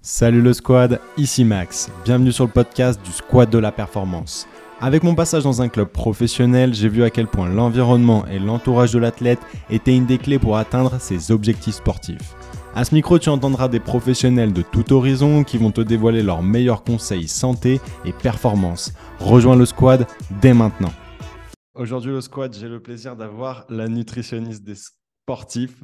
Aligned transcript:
Salut 0.00 0.42
le 0.42 0.52
squad, 0.52 1.00
ici 1.16 1.44
Max. 1.44 1.90
Bienvenue 2.04 2.30
sur 2.30 2.44
le 2.44 2.52
podcast 2.52 3.04
du 3.04 3.10
Squad 3.10 3.50
de 3.50 3.58
la 3.58 3.72
Performance. 3.72 4.46
Avec 4.80 5.02
mon 5.02 5.16
passage 5.16 5.42
dans 5.42 5.60
un 5.60 5.68
club 5.68 5.88
professionnel, 5.88 6.72
j'ai 6.72 6.88
vu 6.88 7.02
à 7.02 7.10
quel 7.10 7.26
point 7.26 7.48
l'environnement 7.48 8.24
et 8.28 8.38
l'entourage 8.38 8.92
de 8.92 9.00
l'athlète 9.00 9.40
étaient 9.70 9.96
une 9.96 10.06
des 10.06 10.18
clés 10.18 10.38
pour 10.38 10.56
atteindre 10.56 11.00
ses 11.00 11.32
objectifs 11.32 11.74
sportifs. 11.74 12.36
À 12.76 12.84
ce 12.84 12.94
micro, 12.94 13.18
tu 13.18 13.28
entendras 13.28 13.66
des 13.66 13.80
professionnels 13.80 14.52
de 14.52 14.62
tout 14.62 14.92
horizon 14.92 15.42
qui 15.42 15.58
vont 15.58 15.72
te 15.72 15.80
dévoiler 15.80 16.22
leurs 16.22 16.44
meilleurs 16.44 16.84
conseils 16.84 17.26
santé 17.26 17.80
et 18.04 18.12
performance. 18.12 18.92
Rejoins 19.18 19.56
le 19.56 19.66
squad 19.66 20.06
dès 20.40 20.54
maintenant. 20.54 20.92
Aujourd'hui, 21.74 22.12
le 22.12 22.20
squad, 22.20 22.54
j'ai 22.54 22.68
le 22.68 22.80
plaisir 22.80 23.16
d'avoir 23.16 23.66
la 23.68 23.88
nutritionniste 23.88 24.62
des 24.62 24.76
sportifs, 24.76 25.82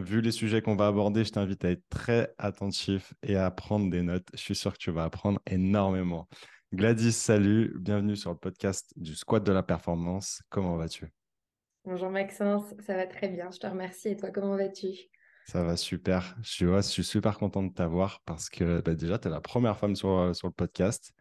vu 0.00 0.20
les 0.20 0.32
sujets 0.32 0.62
qu'on 0.62 0.76
va 0.76 0.86
aborder, 0.88 1.24
je 1.24 1.30
t'invite 1.30 1.64
à 1.64 1.70
être 1.70 1.84
très 1.88 2.34
attentif 2.38 3.14
et 3.22 3.36
à 3.36 3.50
prendre 3.50 3.90
des 3.90 4.02
notes. 4.02 4.26
Je 4.34 4.40
suis 4.40 4.54
sûr 4.54 4.72
que 4.72 4.78
tu 4.78 4.90
vas 4.90 5.04
apprendre 5.04 5.40
énormément. 5.46 6.28
Gladys, 6.72 7.12
salut, 7.12 7.74
bienvenue 7.78 8.16
sur 8.16 8.30
le 8.30 8.36
podcast 8.36 8.92
du 8.96 9.14
Squat 9.14 9.44
de 9.44 9.52
la 9.52 9.62
Performance. 9.62 10.42
Comment 10.48 10.76
vas-tu? 10.76 11.12
Bonjour 11.84 12.10
Maxence, 12.10 12.74
ça 12.80 12.96
va 12.96 13.06
très 13.06 13.28
bien, 13.28 13.50
je 13.52 13.58
te 13.58 13.66
remercie. 13.66 14.08
Et 14.08 14.16
toi, 14.16 14.30
comment 14.30 14.56
vas-tu? 14.56 14.88
Ça 15.46 15.62
va 15.62 15.76
super. 15.76 16.34
Je 16.42 16.50
suis, 16.50 16.66
je 16.66 16.80
suis 16.80 17.04
super 17.04 17.38
content 17.38 17.62
de 17.62 17.72
t'avoir 17.72 18.22
parce 18.24 18.48
que 18.48 18.80
bah, 18.80 18.94
déjà, 18.94 19.18
tu 19.18 19.28
es 19.28 19.30
la 19.30 19.40
première 19.40 19.78
femme 19.78 19.94
sur, 19.94 20.08
euh, 20.08 20.32
sur 20.32 20.48
le 20.48 20.54
podcast. 20.54 21.12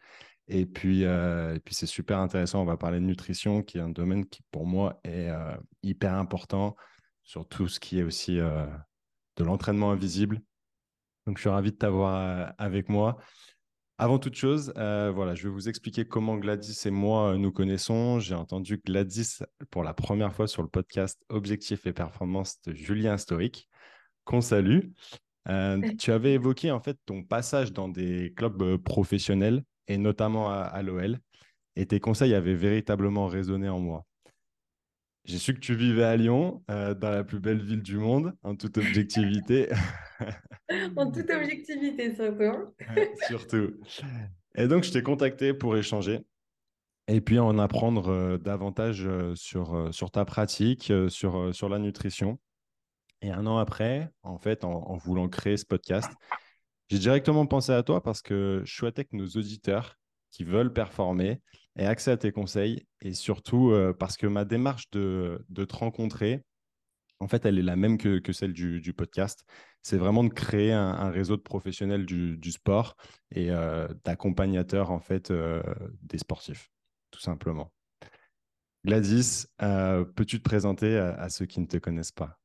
Et 0.48 0.66
puis, 0.66 1.06
euh, 1.06 1.56
et 1.56 1.60
puis 1.60 1.76
c'est 1.76 1.86
super 1.86 2.20
intéressant. 2.20 2.62
On 2.62 2.66
va 2.66 2.78
parler 2.78 3.00
de 3.00 3.06
nutrition, 3.06 3.62
qui 3.62 3.78
est 3.78 3.82
un 3.82 3.90
domaine 3.90 4.26
qui, 4.26 4.42
pour 4.52 4.66
moi, 4.66 5.00
est 5.04 5.30
euh, 5.30 5.56
hyper 5.84 6.14
important 6.16 6.76
sur 7.24 7.48
tout 7.48 7.68
ce 7.68 7.80
qui 7.80 8.00
est 8.00 8.04
aussi 8.04 8.40
euh, 8.40 8.66
de 9.38 9.44
l'entraînement 9.44 9.92
invisible. 9.92 10.42
Donc, 11.26 11.38
je 11.38 11.42
suis 11.42 11.50
ravi 11.50 11.72
de 11.72 11.78
t'avoir 11.78 12.16
euh, 12.16 12.52
avec 12.58 12.90
moi. 12.90 13.18
Avant 13.98 14.20
toute 14.20 14.36
chose, 14.36 14.74
euh, 14.78 15.12
voilà, 15.14 15.36
je 15.36 15.44
vais 15.44 15.54
vous 15.54 15.70
expliquer 15.70 16.06
comment 16.06 16.36
Gladys 16.36 16.78
et 16.86 16.92
moi 16.92 17.38
nous 17.38 17.52
connaissons. 17.52 18.20
J'ai 18.20 18.36
entendu 18.36 18.82
Gladys 18.84 19.40
pour 19.70 19.84
la 19.84 19.94
première 19.94 20.34
fois 20.34 20.48
sur 20.48 20.64
le 20.64 20.68
podcast 20.68 21.24
Objectifs 21.30 21.86
et 21.86 21.94
Performance 21.94 22.60
de 22.66 22.74
Julien 22.74 23.16
Historique, 23.16 23.70
qu'on 24.26 24.42
salue. 24.42 24.90
tu 26.00 26.12
avais 26.12 26.34
évoqué 26.34 26.72
en 26.72 26.80
fait 26.80 26.98
ton 27.06 27.24
passage 27.24 27.72
dans 27.72 27.88
des 27.88 28.34
clubs 28.36 28.78
professionnels 28.78 29.64
et 29.88 29.98
notamment 29.98 30.50
à, 30.50 30.56
à 30.56 30.82
l'OL. 30.82 31.20
Et 31.76 31.86
tes 31.86 32.00
conseils 32.00 32.34
avaient 32.34 32.56
véritablement 32.56 33.28
résonné 33.28 33.70
en 33.70 33.80
moi. 33.80 34.06
J'ai 35.26 35.38
su 35.38 35.54
que 35.54 35.60
tu 35.60 35.74
vivais 35.74 36.04
à 36.04 36.18
Lyon, 36.18 36.64
euh, 36.70 36.94
dans 36.94 37.10
la 37.10 37.24
plus 37.24 37.40
belle 37.40 37.62
ville 37.62 37.82
du 37.82 37.98
monde, 37.98 38.34
en 38.44 38.56
toute 38.56 38.78
objectivité. 38.78 39.70
en 40.98 41.10
toute 41.10 41.30
objectivité, 41.30 42.14
surtout. 42.14 42.74
ouais, 42.96 43.14
surtout. 43.28 43.74
Et 44.56 44.68
donc, 44.68 44.84
je 44.84 44.92
t'ai 44.92 45.02
contacté 45.02 45.54
pour 45.54 45.78
échanger 45.78 46.26
et 47.08 47.22
puis 47.22 47.40
en 47.40 47.58
apprendre 47.58 48.10
euh, 48.10 48.38
davantage 48.38 49.06
euh, 49.06 49.34
sur, 49.36 49.94
sur 49.94 50.12
ta 50.12 50.26
pratique, 50.26 50.92
sur, 51.08 51.56
sur 51.56 51.70
la 51.70 51.80
nutrition. 51.80 52.38
Et 53.22 53.32
un 53.32 53.46
an 53.46 53.58
après, 53.58 54.10
en 54.24 54.38
fait, 54.38 54.66
en, 54.66 54.74
en 54.74 54.98
voulant 54.98 55.30
créer 55.30 55.56
ce 55.56 55.66
podcast, 55.66 56.12
j'ai 56.90 57.00
directement 57.00 57.46
pensé 57.46 57.72
à 57.72 57.82
toi 57.82 58.04
parce 58.04 58.22
que 58.22 58.62
je 58.66 58.76
souhaitais 58.76 59.06
que 59.06 59.16
nos 59.16 59.28
auditeurs 59.28 59.98
qui 60.32 60.44
veulent 60.44 60.74
performer 60.74 61.40
aient 61.76 61.86
accès 61.86 62.12
à 62.12 62.18
tes 62.18 62.32
conseils 62.32 62.86
et 63.02 63.14
surtout 63.14 63.72
euh, 63.72 63.94
parce 63.94 64.18
que 64.18 64.28
ma 64.28 64.46
démarche 64.46 64.90
de, 64.92 65.46
de, 65.50 65.66
te 65.66 65.76
rencontrer, 65.76 66.44
en 67.20 67.28
fait, 67.28 67.46
elle 67.46 67.58
est 67.58 67.64
la 67.64 67.76
même 67.76 67.98
que, 67.98 68.20
que 68.20 68.34
celle 68.34 68.54
du, 68.54 68.82
du 68.82 68.94
podcast. 68.94 69.46
C'est 69.82 69.98
vraiment 69.98 70.24
de 70.24 70.34
créer 70.34 70.72
un, 70.72 71.10
réseau 71.10 71.38
de 71.38 71.42
professionnels 71.42 72.06
du, 72.06 72.38
du 72.38 72.52
sport 72.52 72.96
et 73.32 73.52
euh, 73.52 73.88
d'accompagnateurs 74.04 74.92
en 74.92 75.00
fait 75.00 75.32
euh, 75.32 75.62
des 76.02 76.18
sportifs, 76.18 76.70
tout 77.12 77.22
simplement. 77.22 77.72
Gladys, 78.86 79.46
peux-tu 79.58 80.40
te 80.40 80.44
présenter 80.44 80.98
à 80.98 81.30
ceux 81.30 81.46
qui 81.46 81.62
ne 81.62 81.66
te 81.66 81.78
connaissent 81.78 82.12
pas? 82.12 82.43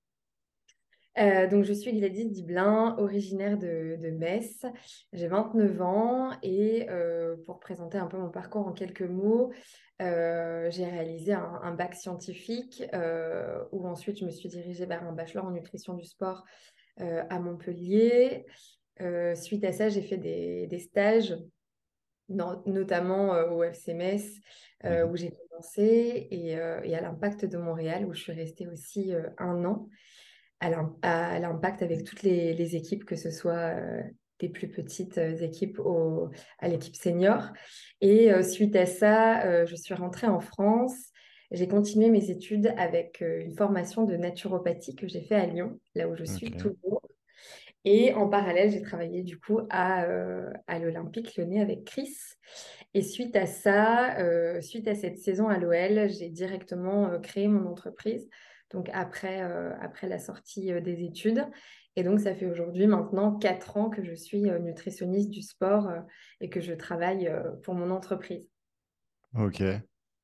Euh, 1.18 1.46
donc, 1.48 1.64
je 1.64 1.72
suis 1.72 1.92
Gladys 1.92 2.26
Diblin, 2.26 2.96
originaire 2.98 3.58
de, 3.58 3.96
de 4.00 4.10
Metz. 4.10 4.64
J'ai 5.12 5.28
29 5.28 5.80
ans 5.82 6.30
et 6.42 6.88
euh, 6.90 7.36
pour 7.46 7.60
présenter 7.60 7.98
un 7.98 8.06
peu 8.06 8.18
mon 8.18 8.30
parcours 8.30 8.66
en 8.66 8.72
quelques 8.72 9.02
mots, 9.02 9.52
euh, 10.00 10.70
j'ai 10.70 10.84
réalisé 10.84 11.32
un, 11.32 11.60
un, 11.62 11.74
bac 11.74 11.94
scientifique 11.94 12.84
euh, 12.94 13.64
où 13.72 13.86
ensuite 13.88 14.20
je 14.20 14.24
me 14.24 14.30
suis 14.30 14.48
dirigée 14.48 14.86
vers 14.86 15.02
un 15.02 15.12
bachelor 15.12 15.44
en 15.44 15.50
nutrition 15.50 15.94
du 15.94 16.04
sport 16.04 16.44
euh, 17.00 17.24
à 17.30 17.40
Montpellier. 17.40 18.46
Euh, 19.00 19.34
suite 19.34 19.64
à 19.64 19.72
ça, 19.72 19.88
j'ai 19.88 20.02
fait 20.02 20.18
des, 20.18 20.66
des 20.68 20.78
stages, 20.78 21.36
no 22.28 22.62
notamment 22.66 23.30
au 23.50 23.62
FC 23.62 23.94
Metz. 23.94 24.24
Mmh 24.84 25.02
où 25.10 25.16
j'ai 25.16 25.32
commencé 25.32 26.28
et, 26.30 26.50
et 26.50 26.94
à 26.94 27.00
l'Impact 27.00 27.44
de 27.44 27.58
Montréal 27.58 28.06
où 28.06 28.14
je 28.14 28.22
suis 28.22 28.32
restée 28.32 28.68
aussi 28.68 29.12
un 29.38 29.64
an 29.64 29.88
à 30.60 31.38
l'impact 31.38 31.82
avec 31.82 32.04
toutes 32.04 32.22
les, 32.22 32.52
les, 32.54 32.76
équipes, 32.76 33.04
que 33.04 33.16
ce 33.16 33.30
soit 33.30 33.74
euh, 33.76 34.02
des 34.40 34.48
plus 34.48 34.68
petites 34.68 35.18
euh, 35.18 35.36
équipes 35.38 35.78
au, 35.78 36.30
à 36.58 36.68
l'équipe 36.68 36.96
senior. 36.96 37.52
Et 38.00 38.32
euh, 38.32 38.42
suite 38.42 38.76
à 38.76 38.86
ça, 38.86 39.44
euh, 39.44 39.66
je 39.66 39.74
suis 39.74 39.94
rentrée 39.94 40.26
en 40.26 40.40
France. 40.40 40.96
J'ai 41.50 41.66
continué 41.66 42.10
mes 42.10 42.30
études 42.30 42.72
avec 42.76 43.22
euh, 43.22 43.40
une 43.40 43.54
formation 43.56 44.04
de 44.04 44.16
naturopathie 44.16 44.94
que 44.94 45.08
j'ai 45.08 45.22
fait 45.22 45.34
à 45.34 45.46
Lyon, 45.46 45.78
là 45.94 46.08
où 46.08 46.14
je 46.14 46.24
suis 46.24 46.48
okay. 46.48 46.56
toujours. 46.56 47.02
Et 47.84 48.12
en 48.14 48.28
parallèle, 48.28 48.70
j'ai 48.70 48.82
travaillé 48.82 49.22
du 49.22 49.38
coup 49.38 49.60
à, 49.70 50.04
à 50.66 50.78
l'Olympique 50.78 51.36
lyonnais 51.36 51.62
avec 51.62 51.84
Chris. 51.84 52.12
Et 52.92 53.02
suite 53.02 53.34
à 53.34 53.46
ça, 53.46 54.16
suite 54.60 54.88
à 54.88 54.94
cette 54.94 55.16
saison 55.16 55.48
à 55.48 55.58
l'OL, 55.58 56.10
j'ai 56.10 56.28
directement 56.28 57.18
créé 57.20 57.48
mon 57.48 57.66
entreprise 57.66 58.28
donc 58.70 58.90
après, 58.92 59.42
euh, 59.42 59.72
après 59.80 60.08
la 60.08 60.18
sortie 60.18 60.72
euh, 60.72 60.80
des 60.80 61.04
études. 61.04 61.46
Et 61.96 62.02
donc, 62.04 62.20
ça 62.20 62.34
fait 62.34 62.46
aujourd'hui 62.46 62.86
maintenant 62.86 63.36
quatre 63.36 63.76
ans 63.76 63.90
que 63.90 64.04
je 64.04 64.14
suis 64.14 64.48
euh, 64.48 64.58
nutritionniste 64.58 65.30
du 65.30 65.42
sport 65.42 65.90
et 66.40 66.48
que 66.48 66.60
je 66.60 66.72
travaille 66.72 67.30
pour 67.64 67.74
mon 67.74 67.90
entreprise. 67.90 68.46
Ok, 69.34 69.62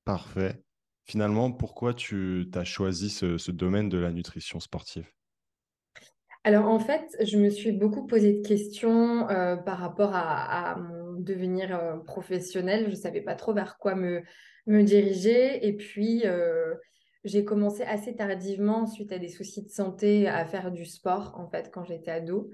parfait. 0.05 0.63
Finalement, 1.05 1.53
pourquoi 1.53 1.93
tu 1.95 2.49
as 2.55 2.65
choisi 2.65 3.11
ce, 3.11 3.39
ce 3.39 3.51
domaine 3.51 3.89
de 3.89 3.99
la 3.99 4.13
nutrition 4.13 4.61
sportive? 4.61 5.11
Alors 6.47 6.69
en 6.69 6.79
fait, 6.79 7.17
je 7.21 7.39
me 7.39 7.49
suis 7.49 7.73
beaucoup 7.73 8.07
posé 8.07 8.35
de 8.35 8.47
questions 8.47 9.29
euh, 9.31 9.57
par 9.57 9.79
rapport 9.79 10.15
à, 10.15 10.73
à, 10.73 10.77
mon 10.77 11.15
devenir 11.15 11.75
euh, 11.75 11.97
professionnel. 11.97 12.85
Je 12.85 12.91
ne 12.91 12.95
savais 12.95 13.23
pas 13.23 13.35
trop 13.35 13.55
vers 13.55 13.79
quoi 13.79 13.95
me, 13.95 14.23
me 14.67 14.83
diriger. 14.83 15.67
Et 15.67 15.73
puis, 15.75 16.27
euh, 16.27 16.75
j'ai 17.25 17.45
commencé 17.45 17.83
assez 17.85 18.15
tardivement, 18.15 18.87
suite 18.87 19.11
à 19.13 19.19
des 19.19 19.29
soucis 19.29 19.63
de 19.63 19.71
santé, 19.71 20.29
à 20.29 20.45
faire 20.45 20.71
du 20.71 20.85
sport, 20.85 21.35
en 21.39 21.49
fait, 21.49 21.71
quand 21.73 21.85
j'étais 21.85 22.11
ado. 22.11 22.51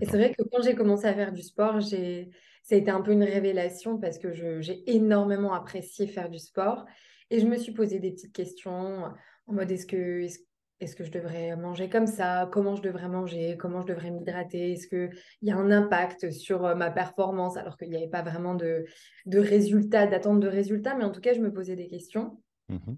Et 0.00 0.04
c'est 0.04 0.16
vrai 0.16 0.32
que 0.32 0.42
quand 0.42 0.62
j'ai 0.62 0.74
commencé 0.74 1.06
à 1.06 1.14
faire 1.14 1.32
du 1.32 1.42
sport, 1.42 1.80
j'ai... 1.80 2.30
ça 2.62 2.74
a 2.74 2.78
été 2.78 2.90
un 2.90 3.00
peu 3.00 3.12
une 3.12 3.24
révélation 3.24 3.98
parce 3.98 4.18
que 4.18 4.32
je... 4.32 4.60
j'ai 4.60 4.88
énormément 4.90 5.54
apprécié 5.54 6.06
faire 6.06 6.28
du 6.28 6.38
sport. 6.38 6.84
Et 7.30 7.40
je 7.40 7.46
me 7.46 7.56
suis 7.56 7.72
posé 7.72 7.98
des 7.98 8.12
petites 8.12 8.32
questions 8.32 9.04
en 9.46 9.52
mode 9.52 9.70
est-ce 9.72 9.86
que, 9.86 10.22
est-ce, 10.22 10.40
est-ce 10.80 10.96
que 10.96 11.04
je 11.04 11.10
devrais 11.10 11.56
manger 11.56 11.88
comme 11.88 12.06
ça? 12.06 12.48
Comment 12.52 12.74
je 12.76 12.82
devrais 12.82 13.08
manger? 13.08 13.56
Comment 13.56 13.80
je 13.80 13.86
devrais 13.86 14.10
m'hydrater? 14.10 14.72
Est-ce 14.72 14.86
qu'il 14.86 15.10
y 15.42 15.50
a 15.50 15.56
un 15.56 15.70
impact 15.70 16.30
sur 16.30 16.74
ma 16.76 16.90
performance? 16.90 17.56
Alors 17.56 17.76
qu'il 17.76 17.90
n'y 17.90 17.96
avait 17.96 18.08
pas 18.08 18.22
vraiment 18.22 18.54
de, 18.54 18.84
de 19.26 19.38
résultats, 19.38 20.06
d'attente 20.06 20.40
de 20.40 20.48
résultats 20.48 20.94
Mais 20.94 21.04
en 21.04 21.10
tout 21.10 21.20
cas, 21.20 21.32
je 21.32 21.40
me 21.40 21.52
posais 21.52 21.76
des 21.76 21.86
questions. 21.86 22.42
Mmh. 22.68 22.94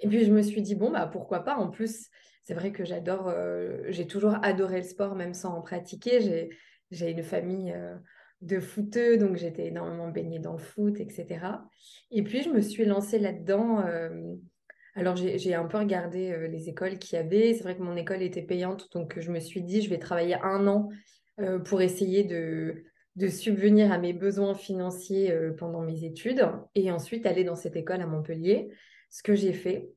Et 0.00 0.08
puis 0.08 0.24
je 0.24 0.32
me 0.32 0.42
suis 0.42 0.62
dit, 0.62 0.74
bon, 0.74 0.90
bah, 0.90 1.08
pourquoi 1.10 1.40
pas? 1.44 1.56
En 1.56 1.68
plus, 1.68 2.08
c'est 2.44 2.54
vrai 2.54 2.72
que 2.72 2.84
j'adore, 2.84 3.28
euh, 3.28 3.82
j'ai 3.88 4.06
toujours 4.06 4.36
adoré 4.42 4.78
le 4.78 4.84
sport, 4.84 5.14
même 5.14 5.34
sans 5.34 5.54
en 5.54 5.60
pratiquer. 5.60 6.48
J'ai 6.90 7.10
une 7.10 7.22
famille 7.22 7.72
euh, 7.72 7.94
de 8.40 8.60
footeux, 8.60 9.18
donc 9.18 9.36
j'étais 9.36 9.66
énormément 9.66 10.08
baignée 10.08 10.38
dans 10.38 10.52
le 10.52 10.58
foot, 10.58 11.00
etc. 11.00 11.40
Et 12.10 12.22
puis 12.22 12.42
je 12.42 12.50
me 12.50 12.60
suis 12.60 12.84
lancée 12.84 13.18
là-dedans. 13.18 13.84
Euh, 13.86 14.34
alors 14.94 15.16
j'ai 15.16 15.54
un 15.54 15.66
peu 15.66 15.78
regardé 15.78 16.32
euh, 16.32 16.48
les 16.48 16.68
écoles 16.68 16.98
qu'il 16.98 17.16
y 17.16 17.20
avait. 17.20 17.54
C'est 17.54 17.64
vrai 17.64 17.76
que 17.76 17.82
mon 17.82 17.96
école 17.96 18.22
était 18.22 18.42
payante, 18.42 18.90
donc 18.92 19.18
je 19.20 19.30
me 19.30 19.40
suis 19.40 19.62
dit, 19.62 19.82
je 19.82 19.90
vais 19.90 19.98
travailler 19.98 20.36
un 20.42 20.66
an 20.66 20.88
pour 21.66 21.82
essayer 21.82 22.24
de, 22.24 22.82
de 23.14 23.28
subvenir 23.28 23.92
à 23.92 23.98
mes 23.98 24.12
besoins 24.12 24.54
financiers 24.54 25.32
pendant 25.56 25.82
mes 25.82 26.04
études 26.04 26.44
et 26.74 26.90
ensuite 26.90 27.26
aller 27.26 27.44
dans 27.44 27.54
cette 27.54 27.76
école 27.76 28.00
à 28.00 28.08
Montpellier 28.08 28.70
ce 29.10 29.22
que 29.22 29.34
j'ai 29.34 29.52
fait. 29.52 29.90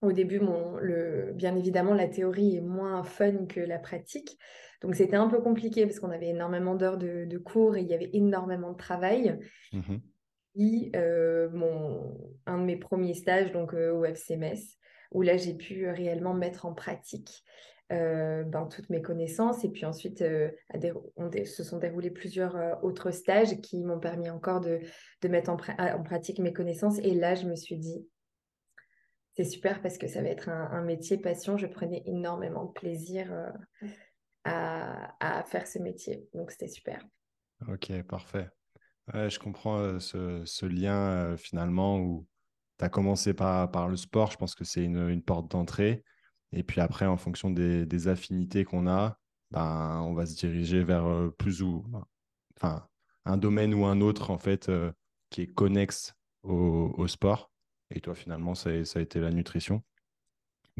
Au 0.00 0.12
début, 0.12 0.40
mon, 0.40 0.76
le, 0.78 1.32
bien 1.34 1.56
évidemment, 1.56 1.94
la 1.94 2.08
théorie 2.08 2.56
est 2.56 2.60
moins 2.60 3.04
fun 3.04 3.46
que 3.46 3.60
la 3.60 3.78
pratique. 3.78 4.36
Donc, 4.80 4.96
c'était 4.96 5.16
un 5.16 5.28
peu 5.28 5.40
compliqué 5.40 5.86
parce 5.86 6.00
qu'on 6.00 6.10
avait 6.10 6.30
énormément 6.30 6.74
d'heures 6.74 6.98
de, 6.98 7.24
de, 7.24 7.38
cours 7.38 7.76
et 7.76 7.82
il 7.82 7.86
y 7.86 7.94
avait 7.94 8.10
énormément 8.12 8.72
de 8.72 8.76
travail. 8.76 9.38
Mmh. 9.72 9.96
Et 10.56 10.90
euh, 10.96 11.48
mon, 11.50 12.18
un 12.46 12.58
de 12.58 12.64
mes 12.64 12.76
premiers 12.76 13.14
stages 13.14 13.52
donc, 13.52 13.74
euh, 13.74 13.92
au 13.92 14.04
FCMS, 14.04 14.76
où 15.12 15.22
là, 15.22 15.36
j'ai 15.36 15.54
pu 15.54 15.88
réellement 15.88 16.34
mettre 16.34 16.66
en 16.66 16.74
pratique 16.74 17.44
ben, 17.90 18.66
toutes 18.74 18.88
mes 18.88 19.02
connaissances. 19.02 19.64
Et 19.64 19.68
puis 19.68 19.84
ensuite, 19.84 20.24
on 21.16 21.30
se 21.30 21.62
sont 21.62 21.76
déroulés 21.76 22.10
plusieurs 22.10 22.56
autres 22.82 23.10
stages 23.10 23.60
qui 23.60 23.84
m'ont 23.84 24.00
permis 24.00 24.30
encore 24.30 24.62
de, 24.62 24.80
de 25.20 25.28
mettre 25.28 25.50
en, 25.50 25.58
en, 25.78 26.02
pratique 26.02 26.38
mes 26.38 26.54
connaissances. 26.54 26.98
Et 27.00 27.12
là, 27.12 27.34
je 27.34 27.46
me 27.46 27.54
suis 27.54 27.76
dit, 27.76 28.06
c'est 29.34 29.44
super 29.44 29.80
parce 29.80 29.98
que 29.98 30.08
ça 30.08 30.22
va 30.22 30.28
être 30.28 30.48
un, 30.48 30.82
métier 30.82 31.16
passion. 31.16 31.56
Je 31.56 31.66
prenais 31.66 32.02
énormément 32.06 32.66
de 32.66 32.72
plaisir 32.72 33.32
euh, 33.32 33.90
à, 34.44 35.44
faire 35.44 35.66
ce 35.66 35.78
métier. 35.78 36.28
Donc, 36.34 36.50
c'était 36.50 36.68
super. 36.68 37.06
Ok, 37.68 38.02
parfait. 38.02 38.50
je 39.14 39.38
comprends 39.38 39.78
euh, 39.78 39.98
ce, 39.98 40.66
lien 40.66 40.96
euh, 40.96 41.36
finalement 41.36 41.98
où 41.98 42.26
tu 42.78 42.84
as 42.84 42.90
commencé 42.90 43.32
par, 43.32 43.88
le 43.88 43.96
sport. 43.96 44.30
Je 44.30 44.36
pense 44.36 44.54
que 44.54 44.64
c'est 44.64 44.84
une, 44.84 45.22
porte 45.22 45.50
d'entrée. 45.50 46.04
Et 46.52 46.62
puis 46.62 46.82
après, 46.82 47.06
en 47.06 47.16
fonction 47.16 47.50
des, 47.50 48.08
affinités 48.08 48.64
qu'on 48.64 48.86
a, 48.86 49.16
ben, 49.50 50.02
on 50.04 50.12
va 50.12 50.26
se 50.26 50.36
diriger 50.36 50.84
vers 50.84 51.30
plus 51.38 51.62
ou 51.62 51.84
un 53.24 53.36
domaine 53.38 53.72
ou 53.72 53.86
un 53.86 54.02
autre 54.02 54.30
en 54.30 54.38
fait 54.38 54.70
qui 55.30 55.42
est 55.42 55.46
connexe 55.46 56.14
au 56.42 57.08
sport. 57.08 57.51
Et 57.94 58.00
toi, 58.00 58.14
finalement, 58.14 58.54
ça 58.54 58.70
a, 58.70 58.84
ça 58.84 58.98
a 58.98 59.02
été 59.02 59.20
la 59.20 59.30
nutrition. 59.30 59.82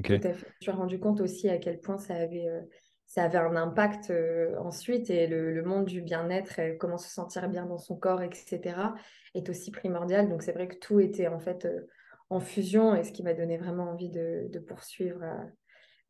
Tout 0.02 0.12
à 0.12 0.18
fait. 0.18 0.32
Je 0.32 0.46
me 0.46 0.60
suis 0.60 0.70
rendu 0.70 0.98
compte 0.98 1.20
aussi 1.20 1.48
à 1.48 1.58
quel 1.58 1.80
point 1.80 1.98
ça 1.98 2.14
avait, 2.14 2.48
euh, 2.48 2.62
ça 3.06 3.24
avait 3.24 3.38
un 3.38 3.56
impact 3.56 4.10
euh, 4.10 4.56
ensuite 4.58 5.10
et 5.10 5.26
le, 5.26 5.62
monde 5.62 5.84
du 5.84 6.00
bien-être, 6.00 6.78
comment 6.78 6.96
se 6.96 7.10
sentir 7.10 7.48
bien 7.48 7.66
dans 7.66 7.78
son 7.78 7.96
corps, 7.96 8.22
etc., 8.22 8.94
est 9.34 9.48
aussi 9.48 9.70
primordial. 9.70 10.28
Donc, 10.28 10.42
c'est 10.42 10.52
vrai 10.52 10.68
que 10.68 10.76
tout 10.76 11.00
était 11.00 11.28
en 11.28 11.38
fait 11.38 11.66
euh, 11.66 11.86
en 12.30 12.40
fusion 12.40 12.94
et 12.94 13.04
ce 13.04 13.12
qui 13.12 13.22
m'a 13.22 13.34
donné 13.34 13.58
vraiment 13.58 13.90
envie 13.90 14.10
de, 14.10 14.48
de 14.50 14.58
poursuivre 14.58 15.22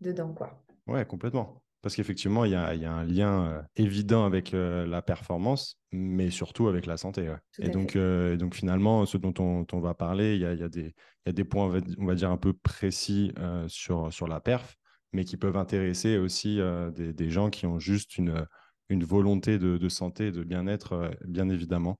dedans. 0.00 0.32
Quoi. 0.32 0.62
Ouais, 0.86 1.04
complètement. 1.04 1.61
Parce 1.82 1.96
qu'effectivement, 1.96 2.44
il 2.44 2.52
y, 2.52 2.54
a, 2.54 2.68
un 2.68 3.04
lien 3.04 3.44
euh, 3.44 3.62
évident 3.74 4.24
avec 4.24 4.54
euh, 4.54 4.86
la 4.86 5.02
performance, 5.02 5.80
mais 5.90 6.30
surtout 6.30 6.68
avec 6.68 6.86
la 6.86 6.96
santé. 6.96 7.34
Et 7.58 7.70
donc, 7.70 7.96
euh, 7.96 8.36
donc, 8.36 8.54
finalement, 8.54 9.04
ce 9.04 9.18
dont 9.18 9.34
on, 9.72 9.80
va 9.80 9.92
parler, 9.92 10.36
il 10.36 10.40
y 10.40 10.44
a, 10.44 11.32
des 11.32 11.44
points, 11.44 11.82
on 11.98 12.06
va 12.06 12.14
dire, 12.14 12.30
un 12.30 12.36
peu 12.36 12.52
précis 12.52 13.32
sur, 13.66 14.12
sur 14.12 14.28
la 14.28 14.40
perf, 14.40 14.76
mais 15.12 15.24
qui 15.24 15.36
peuvent 15.36 15.56
intéresser 15.56 16.18
aussi 16.18 16.60
des, 16.94 17.30
gens 17.30 17.50
qui 17.50 17.66
ont 17.66 17.80
juste 17.80 18.16
une, 18.16 18.46
une 18.88 19.02
volonté 19.02 19.58
de, 19.58 19.88
santé, 19.88 20.30
de 20.30 20.44
bien-être, 20.44 21.10
bien 21.26 21.48
évidemment. 21.48 21.98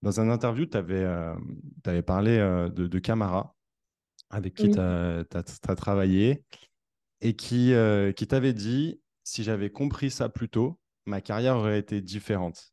Dans 0.00 0.20
un 0.20 0.30
interview, 0.30 0.64
tu 0.64 0.78
avais, 0.78 1.04
avais, 1.84 2.02
parlé 2.02 2.38
de, 2.38 2.98
Camara, 2.98 3.54
avec 4.30 4.54
qui 4.54 4.70
tu 4.70 4.80
as, 4.80 5.22
as, 5.34 5.76
travaillé 5.76 6.42
et 7.20 7.34
qui, 7.34 7.72
euh, 7.74 8.12
qui 8.12 8.26
t'avait 8.26 8.52
dit 8.52 9.00
si 9.24 9.42
j'avais 9.42 9.70
compris 9.70 10.10
ça 10.10 10.28
plus 10.28 10.48
tôt, 10.48 10.78
ma 11.06 11.20
carrière 11.20 11.56
aurait 11.56 11.78
été 11.78 12.00
différente. 12.00 12.72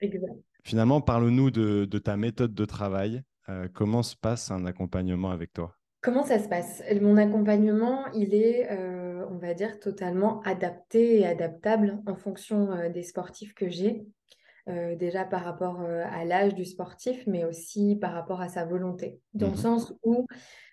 Exact. 0.00 0.34
Finalement, 0.62 1.00
parle-nous 1.00 1.50
de, 1.50 1.84
de, 1.84 1.98
ta 1.98 2.16
méthode 2.16 2.54
de 2.54 2.64
travail. 2.64 3.22
Euh, 3.48 3.68
comment 3.72 4.02
se 4.02 4.16
passe 4.16 4.50
un 4.50 4.66
accompagnement 4.66 5.30
avec 5.30 5.52
toi? 5.52 5.76
Comment 6.00 6.24
ça 6.24 6.38
se 6.38 6.48
passe? 6.48 6.82
Mon 7.00 7.16
accompagnement, 7.16 8.06
il 8.12 8.34
est, 8.34 8.70
euh, 8.70 9.24
on 9.30 9.38
va 9.38 9.54
dire, 9.54 9.80
totalement 9.80 10.40
adapté 10.42 11.20
et 11.20 11.26
adaptable 11.26 12.00
en 12.06 12.16
fonction 12.16 12.90
des 12.90 13.02
sportifs 13.02 13.54
que 13.54 13.68
j'ai. 13.68 14.04
déjà 14.66 15.24
par 15.24 15.44
rapport 15.44 15.80
à 15.80 16.24
l'âge 16.24 16.54
du 16.54 16.64
sportif, 16.64 17.24
mais 17.26 17.44
aussi 17.44 17.96
par 17.96 18.12
rapport 18.12 18.40
à 18.40 18.48
sa 18.48 18.64
volonté. 18.64 19.20
Dans 19.34 19.46
le 19.46 19.52
mmh 19.52 19.56
sens 19.56 19.94
où 20.02 20.26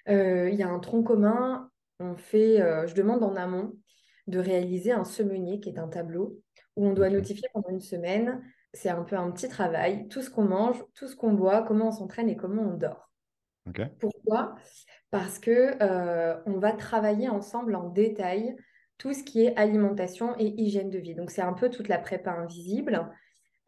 il 0.07 0.55
y 0.55 0.63
a 0.63 0.67
un 0.67 0.79
tronc 0.79 1.03
commun 1.03 1.71
on 2.03 2.15
fait, 2.15 2.61
euh, 2.61 2.87
je 2.87 2.95
demande 2.95 3.23
en 3.23 3.35
amont 3.35 3.73
de 4.27 4.39
réaliser 4.39 4.91
un 4.91 5.03
semenier 5.03 5.59
qui 5.59 5.69
est 5.69 5.79
un 5.79 5.87
tableau 5.87 6.39
où 6.75 6.87
on 6.87 6.93
doit 6.93 7.09
notifier 7.09 7.47
pendant 7.53 7.69
une 7.69 7.81
semaine. 7.81 8.41
C'est 8.73 8.89
un 8.89 9.03
peu 9.03 9.15
un 9.15 9.29
petit 9.31 9.49
travail, 9.49 10.07
tout 10.07 10.21
ce 10.21 10.29
qu'on 10.29 10.45
mange, 10.45 10.83
tout 10.95 11.07
ce 11.07 11.15
qu'on 11.15 11.33
boit, 11.33 11.63
comment 11.63 11.89
on 11.89 11.91
s'entraîne 11.91 12.29
et 12.29 12.35
comment 12.35 12.63
on 12.63 12.77
dort. 12.77 13.11
Pourquoi? 13.99 14.55
Parce 15.11 15.39
que 15.39 15.77
euh, 15.81 16.35
on 16.45 16.57
va 16.57 16.73
travailler 16.73 17.29
ensemble 17.29 17.75
en 17.75 17.89
détail 17.89 18.55
tout 18.97 19.13
ce 19.13 19.23
qui 19.23 19.45
est 19.45 19.55
alimentation 19.57 20.35
et 20.39 20.47
hygiène 20.57 20.89
de 20.89 20.97
vie. 20.97 21.15
Donc 21.15 21.31
c'est 21.31 21.41
un 21.41 21.53
peu 21.53 21.69
toute 21.69 21.87
la 21.87 21.97
prépa 21.97 22.31
invisible. 22.31 23.09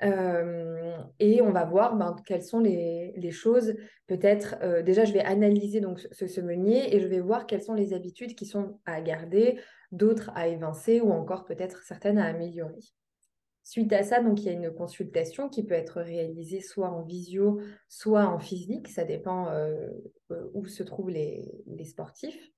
Et 0.02 1.42
on 1.42 1.52
va 1.52 1.66
voir 1.66 1.96
ben, 1.96 2.16
quelles 2.26 2.44
sont 2.44 2.60
les, 2.60 3.32
choses. 3.32 3.76
Peut-être, 4.08 4.56
déjà, 4.84 5.06
je 5.06 5.14
vais 5.14 5.22
analyser 5.22 5.80
donc 5.80 6.00
ce, 6.12 6.28
semenier 6.28 6.96
et 6.96 7.00
je 7.00 7.08
vais 7.08 7.22
voir 7.22 7.46
quelles 7.48 7.64
sont 7.64 7.74
les 7.74 7.94
habitudes 7.94 8.36
qui 8.36 8.46
sont 8.46 8.80
à 8.86 9.02
garder, 9.02 9.60
d'autres 9.92 10.32
à 10.36 10.48
évincer 10.48 11.02
ou 11.02 11.12
encore 11.12 11.46
peut-être 11.46 11.84
certaines 11.84 12.18
à 12.18 12.26
améliorer. 12.26 12.82
Suite 13.66 13.94
à 13.94 14.04
ça, 14.04 14.22
donc 14.22 14.42
il 14.42 14.46
y 14.46 14.50
a 14.50 14.52
une 14.52 14.72
consultation 14.72 15.50
qui 15.50 15.64
peut 15.64 15.74
être 15.74 16.00
réalisée 16.00 16.62
soit 16.62 16.92
en 16.92 17.02
visio, 17.02 17.60
soit 17.90 18.28
en 18.28 18.38
physique. 18.38 18.88
Ça 18.90 19.06
dépend 19.06 19.50
euh, 19.50 19.90
où 20.54 20.68
se 20.68 20.84
trouvent 20.84 21.10
les, 21.10 21.52
les 21.66 21.86
sportifs. 21.86 22.52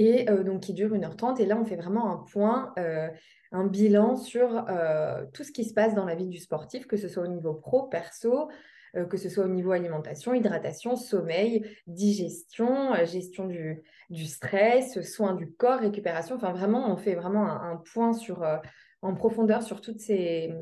Et 0.00 0.24
donc 0.24 0.60
qui 0.60 0.74
dure 0.74 0.90
1h30. 0.94 1.40
Et 1.40 1.46
là, 1.46 1.58
on 1.60 1.64
fait 1.64 1.74
vraiment 1.74 2.12
un 2.12 2.18
point 2.18 2.72
un 3.52 3.66
bilan 3.66 4.16
sur 4.16 4.64
euh, 4.68 5.24
tout 5.32 5.44
ce 5.44 5.52
qui 5.52 5.64
se 5.64 5.74
passe 5.74 5.94
dans 5.94 6.04
la 6.04 6.14
vie 6.14 6.28
du 6.28 6.38
sportif, 6.38 6.86
que 6.86 6.96
ce 6.96 7.08
soit 7.08 7.22
au 7.22 7.28
niveau 7.28 7.54
pro, 7.54 7.84
perso, 7.84 8.48
euh, 8.96 9.04
que 9.04 9.16
ce 9.16 9.28
soit 9.28 9.44
au 9.44 9.48
niveau 9.48 9.72
alimentation, 9.72 10.34
hydratation, 10.34 10.96
sommeil, 10.96 11.64
digestion, 11.86 12.94
euh, 12.94 13.06
gestion 13.06 13.46
du, 13.46 13.82
du, 14.10 14.26
stress, 14.26 15.00
soins 15.00 15.34
du 15.34 15.50
corps, 15.52 15.80
récupération. 15.80 16.36
Enfin, 16.36 16.52
vraiment, 16.52 16.92
on 16.92 16.96
fait 16.96 17.14
vraiment 17.14 17.46
un, 17.46 17.76
point 17.92 18.12
sur, 18.12 18.46
en 19.02 19.14
profondeur 19.14 19.62
sur 19.62 19.80
toutes 19.80 20.00
ces, 20.00 20.54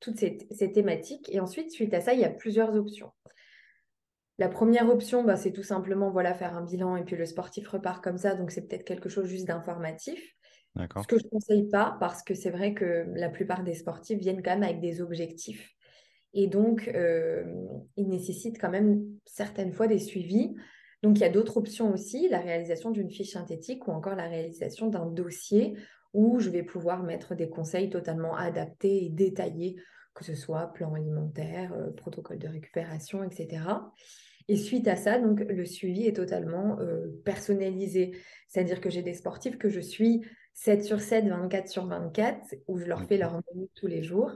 toutes 0.00 0.18
ces, 0.18 0.72
thématiques. 0.72 1.28
Et 1.32 1.40
ensuite, 1.40 1.70
suite 1.70 1.94
à 1.94 2.00
ça, 2.00 2.12
il 2.12 2.20
y 2.20 2.24
a 2.24 2.30
plusieurs 2.30 2.74
options. 2.76 3.10
La 4.38 4.48
première 4.48 4.88
option, 4.88 5.24
bah, 5.24 5.36
c'est 5.36 5.52
tout 5.52 5.64
simplement 5.64 6.10
voilà, 6.10 6.32
faire 6.32 6.56
un 6.56 6.64
bilan 6.64 6.96
et 6.96 7.04
puis 7.04 7.16
le 7.16 7.26
sportif 7.26 7.68
repart 7.68 8.02
comme 8.02 8.18
ça. 8.18 8.34
Donc, 8.34 8.52
c'est 8.52 8.68
peut-être 8.68 8.84
quelque 8.84 9.08
chose 9.08 9.26
juste 9.26 9.48
d'informatif. 9.48 10.20
Ce 10.76 11.06
que 11.08 11.18
je 11.18 11.24
ne 11.24 11.30
conseille 11.30 11.68
pas, 11.68 11.96
parce 11.98 12.22
que 12.22 12.34
c'est 12.34 12.50
vrai 12.50 12.72
que 12.72 13.06
la 13.14 13.28
plupart 13.30 13.64
des 13.64 13.74
sportifs 13.74 14.20
viennent 14.20 14.42
quand 14.42 14.52
même 14.52 14.62
avec 14.62 14.80
des 14.80 15.00
objectifs. 15.00 15.72
Et 16.34 16.46
donc, 16.46 16.88
euh, 16.94 17.42
ils 17.96 18.08
nécessitent 18.08 18.60
quand 18.60 18.70
même 18.70 19.02
certaines 19.24 19.72
fois 19.72 19.88
des 19.88 19.98
suivis. 19.98 20.54
Donc, 21.02 21.18
il 21.18 21.22
y 21.22 21.24
a 21.24 21.30
d'autres 21.30 21.56
options 21.56 21.92
aussi, 21.92 22.28
la 22.28 22.38
réalisation 22.38 22.90
d'une 22.90 23.10
fiche 23.10 23.32
synthétique 23.32 23.88
ou 23.88 23.90
encore 23.90 24.14
la 24.14 24.28
réalisation 24.28 24.88
d'un 24.88 25.06
dossier 25.06 25.76
où 26.14 26.38
je 26.38 26.50
vais 26.50 26.62
pouvoir 26.62 27.02
mettre 27.02 27.34
des 27.34 27.48
conseils 27.48 27.90
totalement 27.90 28.36
adaptés 28.36 29.04
et 29.04 29.08
détaillés, 29.08 29.76
que 30.14 30.24
ce 30.24 30.34
soit 30.34 30.72
plan 30.72 30.94
alimentaire, 30.94 31.72
euh, 31.72 31.90
protocole 31.90 32.38
de 32.38 32.48
récupération, 32.48 33.24
etc. 33.24 33.62
Et 34.48 34.56
suite 34.56 34.88
à 34.88 34.96
ça, 34.96 35.18
donc, 35.18 35.40
le 35.40 35.64
suivi 35.64 36.06
est 36.06 36.16
totalement 36.16 36.78
euh, 36.80 37.06
personnalisé. 37.24 38.16
C'est-à-dire 38.48 38.80
que 38.80 38.90
j'ai 38.90 39.02
des 39.02 39.14
sportifs 39.14 39.58
que 39.58 39.68
je 39.68 39.80
suis 39.80 40.22
7 40.54 40.84
sur 40.84 41.00
7, 41.00 41.26
24 41.26 41.68
sur 41.68 41.86
24, 41.86 42.54
où 42.66 42.78
je 42.78 42.86
leur 42.86 43.04
fais 43.04 43.18
leur 43.18 43.34
menu 43.34 43.68
tous 43.74 43.86
les 43.86 44.02
jours. 44.02 44.32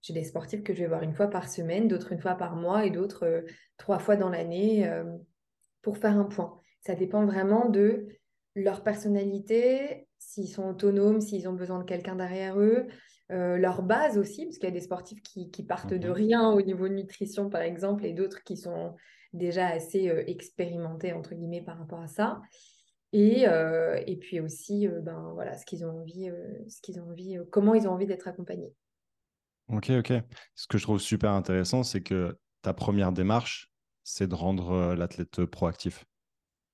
J'ai 0.00 0.14
des 0.14 0.24
sportifs 0.24 0.62
que 0.62 0.72
je 0.72 0.80
vais 0.80 0.86
voir 0.86 1.02
une 1.02 1.12
fois 1.12 1.28
par 1.28 1.48
semaine, 1.48 1.88
d'autres 1.88 2.12
une 2.12 2.20
fois 2.20 2.34
par 2.34 2.56
mois 2.56 2.86
et 2.86 2.90
d'autres 2.90 3.26
euh, 3.26 3.42
trois 3.76 3.98
fois 3.98 4.16
dans 4.16 4.30
l'année 4.30 4.88
euh, 4.88 5.04
pour 5.82 5.98
faire 5.98 6.16
un 6.16 6.24
point. 6.24 6.60
Ça 6.80 6.94
dépend 6.94 7.26
vraiment 7.26 7.68
de 7.68 8.06
leur 8.54 8.82
personnalité, 8.82 10.08
s'ils 10.18 10.48
sont 10.48 10.68
autonomes, 10.68 11.20
s'ils 11.20 11.48
ont 11.48 11.52
besoin 11.52 11.80
de 11.80 11.84
quelqu'un 11.84 12.16
derrière 12.16 12.58
eux, 12.58 12.86
euh, 13.30 13.56
leur 13.58 13.82
base 13.82 14.18
aussi, 14.18 14.44
parce 14.46 14.58
qu'il 14.58 14.68
y 14.68 14.72
a 14.72 14.74
des 14.74 14.80
sportifs 14.80 15.22
qui, 15.22 15.62
partent 15.64 15.94
de 15.94 16.08
mhm. 16.08 16.14
rien 16.14 16.50
au 16.50 16.62
niveau 16.62 16.88
de 16.88 16.94
nutrition, 16.94 17.50
par 17.50 17.62
exemple, 17.62 18.06
et 18.06 18.12
d'autres 18.12 18.42
qui 18.42 18.56
sont 18.56 18.94
déjà 19.32 19.68
assez 19.68 20.06
expérimentés, 20.26 21.12
entre 21.12 21.34
guillemets, 21.34 21.62
par 21.62 21.78
rapport 21.78 22.00
à 22.00 22.08
ça. 22.08 22.40
Et, 23.12 23.48
euh, 23.48 24.00
et 24.06 24.16
puis 24.16 24.40
aussi, 24.40 24.86
euh, 24.86 25.00
ben, 25.00 25.30
voilà, 25.34 25.56
ce 25.56 25.64
qu'ils 25.64 25.84
ont 25.84 26.00
envie, 26.00 26.28
euh, 26.28 26.58
ce 26.68 26.80
qu'ils 26.82 27.00
ont 27.00 27.08
envie 27.08 27.38
comment 27.50 27.74
ils 27.74 27.88
ont 27.88 27.92
envie 27.92 28.06
d'être 28.06 28.28
accompagnés. 28.28 28.72
Ok, 29.68 29.90
ok. 29.90 30.12
Ce 30.54 30.66
que 30.66 30.78
je 30.78 30.82
trouve 30.82 31.00
super 31.00 31.30
intéressant, 31.32 31.82
c'est 31.82 32.02
que 32.02 32.36
ta 32.62 32.74
première 32.74 33.12
démarche, 33.12 33.70
c'est 34.02 34.26
de 34.26 34.34
rendre 34.34 34.94
l'athlète 34.94 35.44
proactif. 35.44 36.04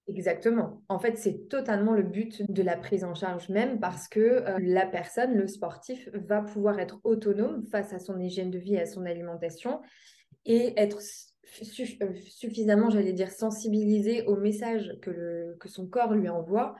Exactement. 0.07 0.83
En 0.89 0.99
fait, 0.99 1.17
c'est 1.17 1.49
totalement 1.49 1.93
le 1.93 2.03
but 2.03 2.49
de 2.53 2.63
la 2.63 2.77
prise 2.77 3.05
en 3.05 3.15
charge 3.15 3.49
même 3.49 3.81
parce 3.81 4.07
que 4.07 4.45
la 4.61 4.87
personne, 4.87 5.35
le 5.35 5.49
sportif, 5.49 6.09
va 6.13 6.43
pouvoir 6.43 6.79
être 6.79 7.01
autonome 7.03 7.65
face 7.67 7.93
à 7.93 7.99
son 7.99 8.21
hygiène 8.21 8.51
de 8.51 8.59
vie 8.59 8.75
et 8.75 8.83
à 8.83 8.87
son 8.87 9.07
alimentation 9.07 9.81
et 10.45 10.79
être 10.79 10.99
euh, 10.99 11.34
suffisamment, 11.47 12.91
j'allais 12.91 13.13
dire, 13.13 13.31
sensibilisé 13.31 14.23
au 14.27 14.37
message 14.37 14.93
que, 15.03 15.11
le, 15.11 15.57
que 15.61 15.69
son 15.69 15.87
corps 15.87 16.15
lui 16.15 16.29
envoie 16.29 16.75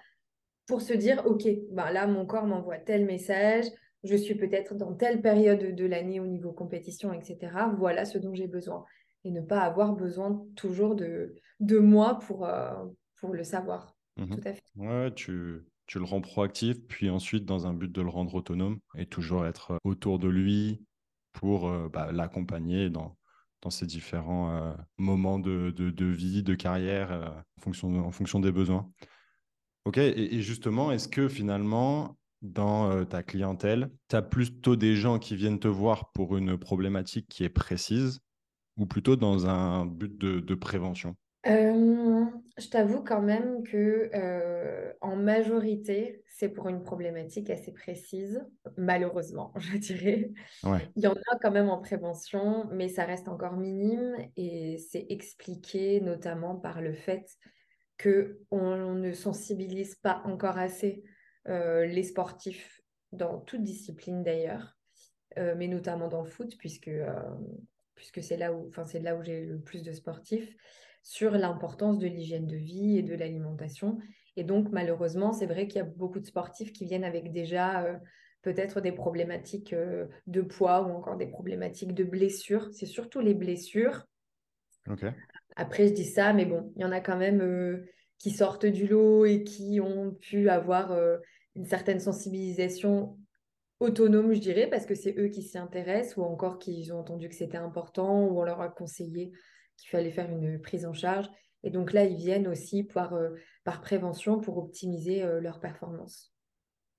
pour 0.67 0.81
se 0.81 0.93
dire, 0.93 1.23
OK, 1.27 1.47
ben 1.71 1.91
là, 1.91 2.07
mon 2.07 2.27
corps 2.27 2.47
m'envoie 2.47 2.79
tel 2.79 3.05
message, 3.05 3.67
je 4.03 4.17
suis 4.17 4.35
peut-être 4.35 4.75
dans 4.75 4.95
telle 4.95 5.23
période 5.23 5.75
de 5.75 5.87
l'année 5.87 6.21
au 6.21 6.27
niveau 6.27 6.53
compétition, 6.53 7.13
etc. 7.13 7.53
Voilà 7.79 8.05
ce 8.05 8.19
dont 8.19 8.35
j'ai 8.35 8.47
besoin. 8.47 8.85
Et 9.25 9.31
ne 9.31 9.41
pas 9.41 9.61
avoir 9.61 9.95
besoin 9.95 10.45
toujours 10.57 10.95
de, 10.95 11.35
de 11.61 11.79
moi 11.79 12.19
pour, 12.19 12.47
euh, 12.47 12.73
pour 13.21 13.33
le 13.33 13.45
savoir. 13.45 13.97
Mmh 14.17 14.37
Tout 14.37 14.49
à 14.49 14.53
fait. 14.53 14.63
Ouais, 14.77 15.13
tu, 15.15 15.65
tu 15.87 15.99
le 15.99 16.05
rends 16.05 16.21
proactif, 16.21 16.87
puis 16.87 17.11
ensuite 17.11 17.45
dans 17.45 17.67
un 17.67 17.73
but 17.73 17.91
de 17.91 18.03
le 18.03 18.09
rendre 18.09 18.35
autonome 18.35 18.79
et 18.97 19.07
toujours 19.07 19.47
être 19.47 19.79
autour 19.85 20.19
de 20.19 20.29
lui 20.29 20.85
pour 21.33 21.71
bah, 21.89 22.13
l'accompagner 22.13 22.91
dans, 22.91 23.17
dans 23.65 23.71
ces 23.71 23.87
différents 23.87 24.77
moments 24.99 25.39
de, 25.39 25.73
vie, 26.05 26.43
de 26.43 26.55
carrière, 26.55 27.45
en, 27.59 27.61
fonction 27.61 28.07
en 28.07 28.13
fonction 28.13 28.39
des 28.39 28.53
besoins. 28.53 28.91
Ok, 29.87 29.99
et, 29.99 30.41
justement, 30.43 30.93
est-ce 30.93 31.09
que 31.09 31.29
finalement, 31.29 32.17
dans 32.43 33.05
ta 33.07 33.23
clientèle, 33.23 33.91
tu 34.09 34.17
as 34.17 34.23
plutôt 34.23 34.77
des 34.77 34.97
gens 34.97 35.19
qui 35.19 35.35
viennent 35.35 35.59
te 35.59 35.69
voir 35.69 36.13
pour 36.13 36.37
une 36.37 36.59
problématique 36.59 37.27
qui 37.29 37.43
est 37.43 37.49
précise 37.49 38.21
ou 38.77 38.87
plutôt 38.87 39.17
dans 39.17 39.47
un 39.47 39.87
but 39.87 40.17
de, 40.19 40.55
prévention? 40.55 41.17
Je 41.45 42.69
t'avoue 42.69 43.03
quand 43.03 43.23
même 43.23 43.63
que 43.65 44.11
en 45.01 45.17
majorité, 45.17 46.23
c'est 46.27 46.49
pour 46.49 46.69
une 46.69 46.83
problématique 46.83 47.51
assez 47.51 47.73
précise, 47.73 48.45
malheureusement, 48.77 49.53
je 49.59 49.77
dirais. 49.77 50.33
Il 50.65 51.03
y 51.03 51.07
en 51.07 51.13
a 51.13 51.39
quand 51.41 51.51
même 51.51 51.69
en 51.69 51.81
prévention, 51.81 52.69
mais 52.73 52.89
ça 52.89 53.05
reste 53.05 53.29
encore 53.29 53.57
minime 53.57 54.17
et 54.37 54.79
c'est 54.79 55.07
expliqué 55.11 56.01
notamment 56.01 56.57
par 56.57 56.81
le 56.81 56.93
fait 56.93 57.27
qu'on 58.03 58.95
ne 58.95 59.13
sensibilise 59.13 59.95
pas 59.97 60.23
encore 60.25 60.59
assez 60.59 61.05
euh, 61.49 61.85
les 61.87 62.03
sportifs 62.03 62.81
dans 63.13 63.39
toute 63.39 63.63
discipline 63.63 64.25
d'ailleurs, 64.25 64.77
mais 65.37 65.69
notamment 65.69 66.09
dans 66.09 66.23
le 66.23 66.29
foot, 66.29 66.57
puisque, 66.59 66.91
puisque 67.95 68.23
c'est 68.23 68.37
là 68.37 68.53
où, 68.53 68.71
c'est 68.87 69.01
là 69.01 69.17
où 69.17 69.23
j'ai 69.23 69.45
le 69.45 69.61
plus 69.61 69.83
de 69.83 69.93
sportifs, 69.93 70.57
sur 71.05 71.31
l'importance 71.31 71.99
de 71.99 72.09
l'hygiène 72.09 72.47
de 72.47 72.57
vie 72.57 72.99
et 72.99 73.03
de 73.03 73.15
l'alimentation. 73.15 73.99
Et 74.37 74.43
donc, 74.43 74.73
malheureusement, 74.73 75.33
c'est 75.33 75.47
vrai 75.47 75.69
qu'il 75.69 75.77
y 75.77 75.85
a 75.85 75.89
beaucoup 75.89 76.19
de 76.19 76.27
sportifs 76.27 76.73
qui 76.73 76.87
viennent 76.87 77.05
avec 77.05 77.31
déjà 77.31 77.87
peut-être 78.43 78.81
des 78.81 78.91
problématiques 78.91 79.75
de 80.27 80.43
poids 80.43 80.83
ou 80.83 80.91
encore 80.91 81.17
des 81.17 81.29
problématiques 81.29 81.95
de 81.95 82.03
blessures. 82.03 82.69
C'est 82.73 82.87
surtout 82.87 83.21
les 83.21 83.35
blessures. 83.35 84.07
Après, 85.55 85.87
je 85.87 85.93
dis 85.93 86.05
ça, 86.05 86.33
mais 86.33 86.47
bon, 86.47 86.73
il 86.75 86.83
y 86.83 86.85
en 86.85 86.91
a 86.91 87.01
quand 87.01 87.17
même 87.17 87.87
qui 88.25 88.31
sortent 88.31 88.65
du 88.65 88.87
lot 88.87 89.27
et 89.27 89.45
qui 89.45 89.81
ont 89.81 90.13
pu 90.13 90.49
avoir 90.49 90.93
euh, 90.93 91.19
une 91.57 91.67
certaine 91.67 92.01
sensibilisation 92.01 93.19
autonome, 93.81 94.33
je 94.33 94.41
dirais, 94.41 94.67
parce 94.67 94.87
que 94.87 94.95
c'est 94.95 95.15
eux 95.19 95.29
qui 95.29 95.43
s'y 95.43 95.59
intéressent 95.59 96.17
ou 96.17 96.23
encore 96.23 96.59
qu'ils 96.59 96.93
ont 96.95 97.01
entendu 97.01 97.29
que 97.29 97.35
c'était 97.35 97.59
important 97.59 98.27
ou 98.27 98.41
on 98.41 98.45
leur 98.45 98.63
a 98.63 98.71
conseillé 98.71 99.33
qu'il 99.77 99.91
fallait 99.91 100.11
faire 100.11 100.31
une 100.31 100.61
prise 100.61 100.87
en 100.87 100.93
charge. 100.93 101.29
Et 101.63 101.71
donc 101.71 101.93
là, 101.93 102.05
ils 102.05 102.17
viennent 102.17 102.49
aussi 102.49 102.85
par, 102.85 103.15
euh, 103.15 103.31
par 103.65 103.81
prévention 103.81 104.41
pour 104.41 104.59
optimiser 104.59 105.23
euh, 105.23 105.41
leur 105.41 105.61
performance. 105.61 106.35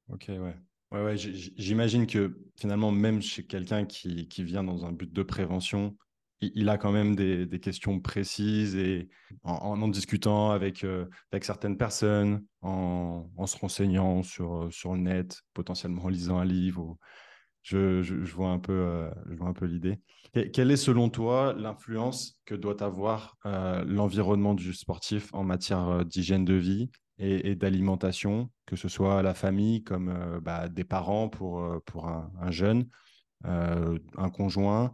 Ok, 0.09 0.25
ouais. 0.29 0.55
Ouais, 0.91 1.03
ouais 1.03 1.17
J'imagine 1.17 2.07
que 2.07 2.39
finalement, 2.59 2.91
même 2.91 3.21
chez 3.21 3.45
quelqu'un 3.45 3.85
qui, 3.85 4.27
qui, 4.27 4.43
vient 4.43 4.63
dans 4.63 4.85
un 4.85 4.91
but 4.91 5.11
de 5.11 5.23
prévention, 5.23 5.97
il 6.41 6.69
a 6.69 6.77
quand 6.77 6.91
même 6.91 7.15
des, 7.15 7.59
questions 7.59 7.99
précises 7.99 8.75
et 8.75 9.09
en 9.43 9.81
en, 9.81 9.87
discutant 9.87 10.51
avec, 10.51 10.83
euh, 10.83 11.05
avec 11.31 11.43
certaines 11.43 11.77
personnes, 11.77 12.45
en, 12.61 13.25
se 13.45 13.57
renseignant 13.57 14.21
sur, 14.23 14.63
euh, 14.63 14.71
sur 14.71 14.93
le 14.93 14.99
net, 14.99 15.41
potentiellement 15.53 16.03
en 16.03 16.09
lisant 16.09 16.37
un 16.37 16.45
livre. 16.45 16.97
Je, 17.65 18.33
vois 18.35 18.49
un 18.49 18.59
peu, 18.59 18.73
euh, 18.73 19.53
peu 19.55 19.65
l'idée. 19.65 19.99
Quelle 20.53 20.69
est 20.69 20.77
selon 20.77 21.09
toi 21.09 21.53
l'influence 21.57 22.39
que 22.45 22.53
doit 22.53 22.83
avoir 22.83 23.37
l'environnement 23.43 24.53
du 24.53 24.73
sportif 24.73 25.33
en 25.33 25.43
matière 25.43 26.05
d'hygiène 26.05 26.45
de 26.45 26.53
vie 26.53 26.89
et, 27.17 27.55
d'alimentation, 27.55 28.49
que 28.65 28.75
ce 28.75 28.89
soit 28.89 29.23
la 29.23 29.33
famille 29.33 29.83
comme 29.83 30.39
bah, 30.43 30.67
des 30.67 30.83
parents 30.83 31.29
pour, 31.29 31.81
pour 31.85 32.07
un, 32.07 32.31
un 32.41 32.51
jeune, 32.51 32.87
un 33.45 34.29
conjoint 34.29 34.93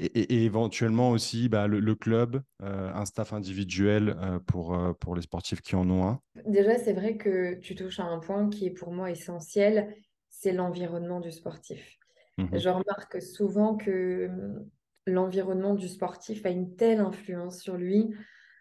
et, 0.00 0.44
éventuellement 0.44 1.10
aussi 1.10 1.48
bah, 1.48 1.66
le, 1.66 1.94
club, 1.94 2.42
euh, 2.62 2.92
un 2.94 3.04
staff 3.04 3.32
individuel 3.32 4.16
euh, 4.18 4.38
pour, 4.46 4.74
euh, 4.74 4.92
pour 4.94 5.14
les 5.14 5.22
sportifs 5.22 5.60
qui 5.60 5.76
en 5.76 5.88
ont 5.90 6.06
un? 6.06 6.20
Déjà, 6.46 6.78
c'est 6.78 6.92
vrai 6.92 7.16
que 7.16 7.54
tu 7.56 7.74
touches 7.74 8.00
à 8.00 8.04
un 8.04 8.18
point 8.18 8.48
qui 8.48 8.66
est 8.66 8.70
pour 8.70 8.92
moi 8.92 9.10
essentiel, 9.10 9.94
c'est 10.40 10.52
l'environnement 10.52 11.20
du 11.20 11.30
sportif. 11.30 11.98
Mmh 12.38 12.58
Je 12.58 12.68
remarque 12.68 13.20
souvent 13.22 13.76
que 13.76 14.28
hum, 14.28 14.68
l'environnement 15.06 15.74
du 15.74 15.88
sportif 15.88 16.44
a 16.46 16.50
une 16.50 16.76
telle 16.76 17.00
influence 17.00 17.60
sur 17.60 17.76
lui. 17.76 18.14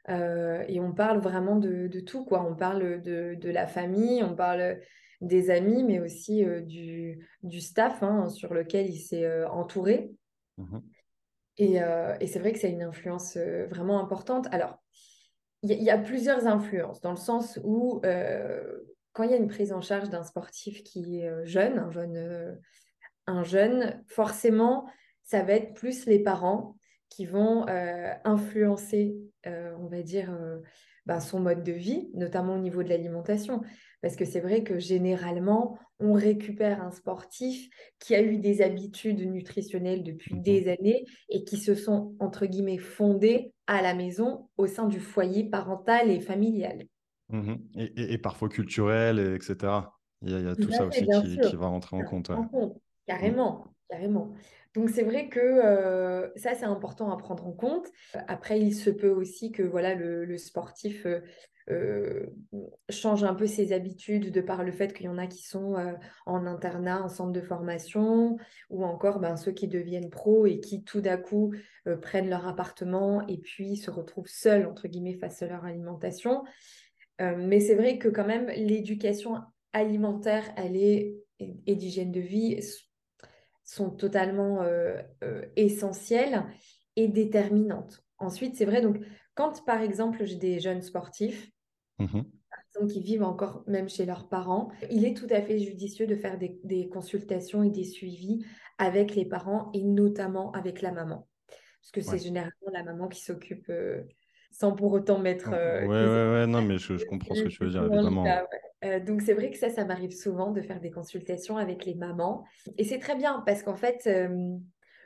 et 0.07 0.79
on 0.79 0.93
parle 0.93 1.19
vraiment 1.19 1.57
de, 1.57 1.87
de, 1.87 1.99
tout, 1.99 2.25
quoi. 2.25 2.43
On 2.43 2.55
parle 2.55 3.01
de, 3.01 3.35
de, 3.35 3.49
la 3.49 3.67
famille, 3.67 4.23
on 4.23 4.35
parle 4.35 4.79
des 5.21 5.51
amis, 5.51 5.83
mais 5.83 5.99
aussi 5.99 6.43
du, 6.65 7.27
du, 7.43 7.61
staff 7.61 8.01
hein, 8.01 8.29
sur 8.29 8.53
lequel 8.53 8.89
il 8.89 8.97
s'est 8.97 9.43
entouré. 9.45 10.11
Mmh 10.57 10.79
euh, 11.61 12.15
et, 12.19 12.27
c'est 12.27 12.39
vrai 12.39 12.53
que 12.53 12.59
c'est 12.59 12.71
une 12.71 12.83
influence 12.83 13.35
euh, 13.37 13.67
vraiment 13.67 13.99
importante. 13.99 14.47
Alors, 14.51 14.77
il 15.61 15.71
y, 15.71 15.89
a 15.89 15.97
plusieurs 15.97 16.47
influences, 16.47 17.01
dans 17.01 17.11
le 17.11 17.17
sens 17.17 17.59
où 17.65 17.99
euh, 18.05 18.79
quand 19.19 19.25
il 19.25 19.31
y 19.31 19.33
a 19.33 19.37
une 19.37 19.49
prise 19.49 19.73
en 19.73 19.81
charge 19.81 20.09
d'un 20.09 20.23
sportif 20.23 20.81
qui 20.81 21.19
est 21.19 21.45
jeune, 21.45 21.77
un 21.77 21.91
jeune, 21.91 22.57
un 23.27 23.43
jeune, 23.43 24.01
forcément, 24.07 24.85
ça 25.23 25.43
va 25.43 25.55
être 25.55 25.73
plus 25.73 26.05
les 26.05 26.19
parents 26.19 26.77
qui 27.09 27.25
vont 27.25 27.65
influencer, 28.23 29.17
on 29.45 29.87
va 29.87 30.03
dire, 30.03 30.33
ben, 31.05 31.19
son 31.19 31.41
mode 31.41 31.63
de 31.63 31.73
vie, 31.73 32.09
notamment 32.13 32.55
au 32.55 32.59
niveau 32.59 32.81
de 32.81 32.87
l'alimentation. 32.87 33.59
Parce 34.01 34.15
que 34.15 34.23
c'est 34.23 34.39
vrai 34.39 34.63
que 34.63 34.79
généralement, 34.79 35.77
on 35.99 36.13
récupère 36.13 36.81
un 36.81 36.91
sportif 36.91 37.69
qui 37.99 38.15
a 38.15 38.21
eu 38.21 38.37
des 38.37 38.61
habitudes 38.61 39.29
nutritionnelles 39.29 40.03
depuis 40.03 40.35
mmh 40.35 40.41
des 40.41 40.69
années 40.69 41.05
et 41.27 41.43
qui 41.43 41.57
se 41.57 41.75
sont, 41.75 42.15
entre 42.21 42.45
guillemets, 42.45 42.77
fondées 42.77 43.51
à 43.67 43.81
la 43.81 43.93
maison 43.93 44.47
au 44.55 44.65
sein 44.65 44.87
du 44.87 45.01
foyer 45.01 45.43
parental 45.43 46.09
et 46.09 46.21
familial. 46.21 46.85
Mmh 47.29 47.55
et, 47.75 48.17
parfois 48.17 48.49
culturel, 48.49 49.19
etc. 49.35 49.91
Il 50.21 50.31
y 50.31 50.47
a, 50.47 50.55
tout, 50.55 50.71
ça 50.71 50.85
aussi 50.85 51.05
qui, 51.05 51.55
va 51.55 51.67
rentrer 51.67 51.95
en 51.95 52.03
compte. 52.03 52.29
Mmh. 52.29 52.73
Carrément, 53.05 53.73
carrément. 53.89 54.33
Donc 54.75 54.89
c'est 54.89 55.03
vrai 55.03 55.29
que 55.29 55.39
euh, 55.39 56.29
ça, 56.35 56.53
c'est 56.53 56.65
important 56.65 57.11
à 57.11 57.17
prendre 57.17 57.47
en 57.47 57.51
compte. 57.51 57.87
Après, 58.27 58.59
il 58.59 58.73
se 58.73 58.89
peut 58.89 59.09
aussi 59.09 59.51
que 59.51 59.63
voilà, 59.63 59.95
le, 59.95 60.37
sportif 60.37 61.05
euh, 61.05 61.21
euh, 61.71 62.27
change 62.89 63.23
un 63.23 63.33
peu 63.33 63.47
ses 63.47 63.73
habitudes 63.73 64.31
de 64.31 64.41
par 64.41 64.63
le 64.63 64.71
fait 64.71 64.93
qu'il 64.93 65.07
y 65.07 65.09
en 65.09 65.17
a 65.17 65.27
qui 65.27 65.43
sont 65.43 65.75
en 66.25 66.45
internat, 66.45 67.01
en 67.01 67.09
centre 67.09 67.31
de 67.31 67.41
formation, 67.41 68.37
ou 68.69 68.83
encore 68.83 69.19
ben, 69.19 69.37
ceux 69.37 69.51
qui 69.51 69.67
deviennent 69.67 70.09
pros 70.09 70.45
et 70.45 70.59
qui 70.59 70.83
tout 70.83 71.01
d'un 71.01 71.17
coup 71.17 71.53
prennent 72.01 72.29
leur 72.29 72.47
appartement 72.47 73.25
et 73.27 73.37
puis 73.37 73.75
se 73.75 73.89
retrouvent 73.89 74.27
seuls, 74.27 74.67
entre 74.67 74.87
guillemets, 74.87 75.17
face 75.17 75.41
à 75.41 75.47
leur 75.47 75.65
alimentation. 75.65 76.43
Mais 77.19 77.59
c'est 77.59 77.75
vrai 77.75 77.97
que 77.97 78.07
quand 78.07 78.25
même, 78.25 78.47
l'éducation 78.49 79.35
alimentaire, 79.73 80.43
elle 80.55 80.75
est, 80.75 81.15
et, 81.39 81.75
d'hygiène 81.75 82.11
de 82.11 82.19
vie 82.19 82.59
sont 83.63 83.89
totalement 83.89 84.63
essentielles 85.55 86.45
et 86.95 87.07
déterminantes. 87.07 88.03
Ensuite, 88.17 88.55
c'est 88.55 88.65
vrai, 88.65 88.81
donc 88.81 88.97
quand 89.35 89.63
par 89.65 89.81
exemple 89.81 90.25
j'ai 90.25 90.35
des 90.35 90.59
jeunes 90.59 90.81
sportifs 90.81 91.51
Mmh 91.99 92.21
qui 92.87 93.01
vivent 93.01 93.23
encore 93.23 93.63
même 93.67 93.89
chez 93.89 94.05
leurs 94.05 94.29
parents, 94.29 94.69
il 94.89 95.03
est 95.03 95.13
tout 95.13 95.27
à 95.31 95.41
fait 95.41 95.59
judicieux 95.59 96.07
de 96.07 96.15
faire 96.15 96.37
des, 96.37 96.87
consultations 96.87 97.61
et 97.61 97.69
des 97.69 97.83
suivis 97.83 98.45
avec 98.77 99.15
les 99.15 99.25
parents 99.25 99.69
et 99.73 99.83
notamment 99.83 100.51
avec 100.53 100.81
la 100.81 100.93
maman. 100.93 101.27
Parce 101.81 101.91
que 101.91 101.99
c'est 101.99 102.23
généralement 102.23 102.71
la 102.71 102.83
maman 102.83 103.09
qui 103.09 103.21
s'occupe 103.21 103.67
euh, 103.69 104.03
sans 104.51 104.73
pour 104.73 104.91
autant 104.91 105.19
mettre... 105.19 105.51
Euh, 105.53 105.81
ouais, 105.81 105.87
ouais, 105.87 106.39
ouais, 106.39 106.47
non, 106.47 106.61
mais 106.67 106.77
je, 106.77 107.05
comprends 107.05 107.35
ce 107.35 107.43
que 107.43 107.47
tu 107.49 107.63
veux 107.63 107.69
dire, 107.69 107.85
évidemment. 107.85 108.25
Euh, 108.85 109.01
donc 109.01 109.21
c'est 109.21 109.33
vrai 109.33 109.51
que 109.51 109.57
ça, 109.57 109.69
ça 109.69 109.83
m'arrive 109.83 110.11
souvent 110.15 110.51
de 110.51 110.61
faire 110.61 110.79
des 110.79 110.91
consultations 110.91 111.57
avec 111.57 111.85
les 111.85 111.95
mamans. 111.95 112.45
Et 112.77 112.85
c'est 112.85 112.99
très 112.99 113.15
bien 113.15 113.43
parce 113.45 113.61
qu'en 113.61 113.75
fait, 113.75 114.09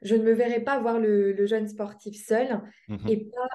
je 0.03 0.15
ne 0.15 0.23
me 0.23 0.33
verrais 0.33 0.59
pas 0.59 0.79
voir 0.79 0.99
le, 0.99 1.45
jeune 1.45 1.67
sportif 1.67 2.15
seul 2.15 2.61
mmh 2.87 3.07
et 3.09 3.17
pas 3.25 3.49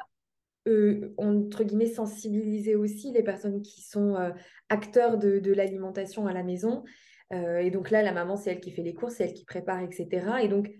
euh, 0.68 1.14
entre 1.16 1.64
guillemets, 1.64 1.86
sensibiliser 1.86 2.76
aussi 2.76 3.10
les 3.12 3.22
personnes 3.22 3.62
qui 3.62 3.80
sont 3.80 4.16
euh, 4.16 4.30
acteurs 4.68 5.16
de, 5.16 5.52
l'alimentation 5.52 6.26
à 6.26 6.34
la 6.34 6.42
maison. 6.42 6.84
Euh, 7.32 7.58
et 7.58 7.70
donc 7.70 7.90
là, 7.90 8.02
la 8.02 8.12
maman, 8.12 8.36
c'est 8.36 8.50
elle 8.50 8.60
qui 8.60 8.70
fait 8.70 8.82
les 8.82 8.94
courses, 8.94 9.14
c'est 9.14 9.24
elle 9.24 9.32
qui 9.32 9.46
prépare, 9.46 9.80
etc. 9.80 10.26
Et 10.42 10.48
donc, 10.48 10.70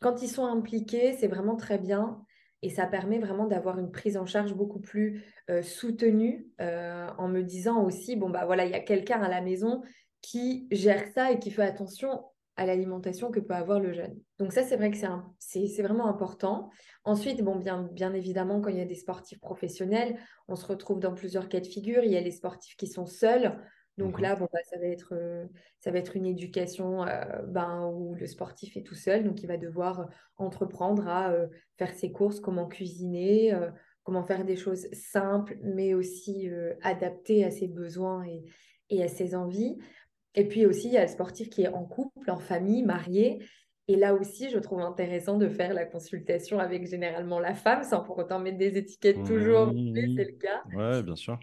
quand 0.00 0.22
ils 0.22 0.28
sont 0.28 0.44
impliqués, 0.44 1.12
c'est 1.12 1.28
vraiment 1.28 1.56
très 1.56 1.78
bien. 1.78 2.20
Et 2.62 2.70
ça 2.70 2.86
permet 2.86 3.18
vraiment 3.18 3.46
d'avoir 3.46 3.78
une 3.78 3.90
prise 3.90 4.16
en 4.16 4.26
charge 4.26 4.54
beaucoup 4.54 4.80
plus 4.80 5.24
soutenue 5.62 6.48
en 6.58 7.28
me 7.28 7.42
disant 7.42 7.84
aussi, 7.84 8.16
bon, 8.16 8.30
bah 8.30 8.46
voilà, 8.46 8.64
il 8.64 8.72
y 8.72 8.74
a 8.74 8.80
quelqu'un 8.80 9.22
à 9.22 9.28
la 9.28 9.40
maison 9.40 9.82
qui 10.22 10.66
gère 10.70 11.06
ça 11.14 11.30
et 11.30 11.38
qui 11.38 11.50
fait 11.50 11.62
attention 11.62 12.24
à 12.56 12.66
l'alimentation 12.66 13.30
que 13.30 13.38
peut 13.38 13.54
avoir 13.54 13.78
le 13.78 13.92
jeune. 13.92 14.18
Donc 14.40 14.52
ça, 14.52 14.64
c'est 14.64 14.76
vrai 14.76 14.90
que 14.90 14.96
c'est 15.38 15.82
vraiment 15.82 16.08
important. 16.08 16.70
Ensuite, 17.04 17.40
bon, 17.44 17.54
bien, 17.54 17.88
bien 17.92 18.12
évidemment, 18.12 18.60
quand 18.60 18.70
il 18.70 18.78
y 18.78 18.80
a 18.80 18.84
des 18.84 18.96
sportifs 18.96 19.38
professionnels, 19.38 20.18
on 20.48 20.56
se 20.56 20.66
retrouve 20.66 20.98
dans 20.98 21.14
plusieurs 21.14 21.48
cas 21.48 21.60
de 21.60 21.66
figure. 21.68 22.02
Il 22.02 22.10
y 22.10 22.16
a 22.16 22.20
les 22.20 22.32
sportifs 22.32 22.74
qui 22.74 22.88
sont 22.88 23.06
seuls. 23.06 23.56
Donc 23.98 24.18
Mhm. 24.18 24.22
là, 24.22 24.36
bon, 24.36 24.48
bah, 24.52 24.60
ça 24.70 24.78
va 24.78 24.86
être, 24.86 25.12
euh, 25.14 25.46
ça 25.80 25.90
va 25.90 25.98
être 25.98 26.16
une 26.16 26.26
éducation 26.26 27.04
euh, 27.04 27.42
ben, 27.46 27.86
où 27.92 28.14
le 28.14 28.26
sportif 28.26 28.76
est 28.76 28.82
tout 28.82 28.94
seul, 28.94 29.24
donc 29.24 29.42
il 29.42 29.46
va 29.46 29.58
devoir 29.58 30.08
entreprendre 30.36 31.06
à 31.08 31.32
euh, 31.32 31.48
faire 31.78 31.92
ses 31.94 32.12
courses, 32.12 32.40
comment 32.40 32.66
cuisiner, 32.68 33.52
euh, 33.54 33.70
comment 34.04 34.22
faire 34.24 34.44
des 34.44 34.56
choses 34.56 34.86
simples, 34.92 35.58
mais 35.62 35.94
aussi 35.94 36.48
euh, 36.48 36.74
adaptées 36.82 37.44
à 37.44 37.50
ses 37.50 37.68
besoins 37.68 38.24
et, 38.24 38.44
et 38.90 39.02
à 39.02 39.08
ses 39.08 39.34
envies. 39.34 39.76
Et 40.34 40.46
puis 40.48 40.66
aussi, 40.66 40.88
il 40.88 40.94
y 40.94 40.98
a 40.98 41.02
le 41.02 41.08
sportif 41.08 41.50
qui 41.50 41.62
est 41.62 41.68
en 41.68 41.84
couple, 41.84 42.30
en 42.30 42.38
famille, 42.38 42.84
marié. 42.84 43.44
Et 43.88 43.96
là 43.96 44.14
aussi, 44.14 44.50
je 44.50 44.58
trouve 44.58 44.80
intéressant 44.80 45.38
de 45.38 45.48
faire 45.48 45.74
la 45.74 45.86
consultation 45.86 46.58
avec 46.60 46.86
généralement 46.86 47.40
la 47.40 47.54
femme, 47.54 47.82
sans 47.82 48.02
pour 48.02 48.18
autant 48.18 48.38
mettre 48.38 48.58
des 48.58 48.76
étiquettes 48.78 49.24
toujours, 49.24 49.74
mais 49.94 50.02
c'est 50.16 50.24
oui. 50.24 50.26
le 50.26 50.38
cas. 50.38 50.62
Ouais, 50.64 51.02
bien 51.02 51.16
sûr. 51.16 51.38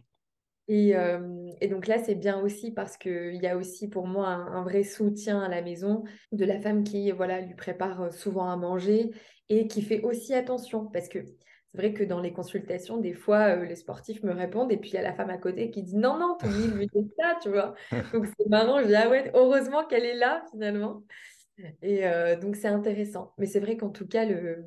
Et, 0.67 0.95
euh, 0.95 1.50
et 1.62 1.67
donc 1.67 1.88
là, 1.88 2.00
c'est 2.03 2.15
bien 2.15 2.41
aussi 2.41 2.72
parce 2.72 2.98
qu'il 2.98 3.36
y 3.36 3.48
a 3.48 3.55
aussi 3.55 3.88
pour 3.88 4.07
moi 4.07 4.27
un, 4.29 4.48
un 4.53 4.63
vrai 4.63 4.84
soutien 4.84 5.41
à 5.41 5.48
la 5.48 5.62
maison 5.62 6.03
de 6.31 6.43
la 6.45 6.60
femme 6.60 6.84
qui 6.84 7.12
voilà, 7.12 7.41
lui 7.41 7.53
prépare 7.53 8.12
souvent 8.12 8.50
à 8.50 8.55
manger 8.55 9.12
et 9.50 9.67
qui 9.67 9.81
fait 9.81 10.01
aussi 10.01 10.34
attention. 10.34 10.88
Parce 10.88 11.07
que 11.07 11.19
c'est 11.24 11.77
vrai 11.77 11.93
que 11.93 12.03
dans 12.03 12.19
les 12.19 12.34
consultations, 12.34 12.98
des 12.98 13.13
fois, 13.13 13.57
euh, 13.57 13.65
les 13.65 13.75
sportifs 13.75 14.24
me 14.24 14.34
répondent 14.34 14.72
et 14.72 14.77
puis 14.77 14.91
il 14.91 14.93
y 14.95 14.98
a 14.98 15.01
la 15.03 15.13
femme 15.13 15.29
à 15.29 15.38
côté 15.38 15.69
qui 15.69 15.84
dit 15.84 15.98
non, 15.98 16.17
non, 16.17 16.36
t'oublies 16.39 16.67
de 16.72 16.74
lui 16.77 16.88
dire 16.88 17.03
ça, 17.19 17.38
tu 17.41 17.50
vois. 17.50 17.75
Donc 18.13 18.25
c'est 18.25 18.48
marrant, 18.48 18.81
je 18.81 18.88
dis 18.88 18.95
ah 18.95 19.10
ouais, 19.10 19.31
heureusement 19.36 19.86
qu'elle 19.86 20.05
est 20.05 20.15
là 20.15 20.43
finalement. 20.51 21.03
Et 21.81 22.07
euh, 22.07 22.38
donc 22.38 22.55
c'est 22.55 22.67
intéressant. 22.67 23.34
Mais 23.38 23.45
c'est 23.45 23.60
vrai 23.60 23.77
qu'en 23.77 23.89
tout 23.89 24.07
cas, 24.07 24.25
le, 24.25 24.65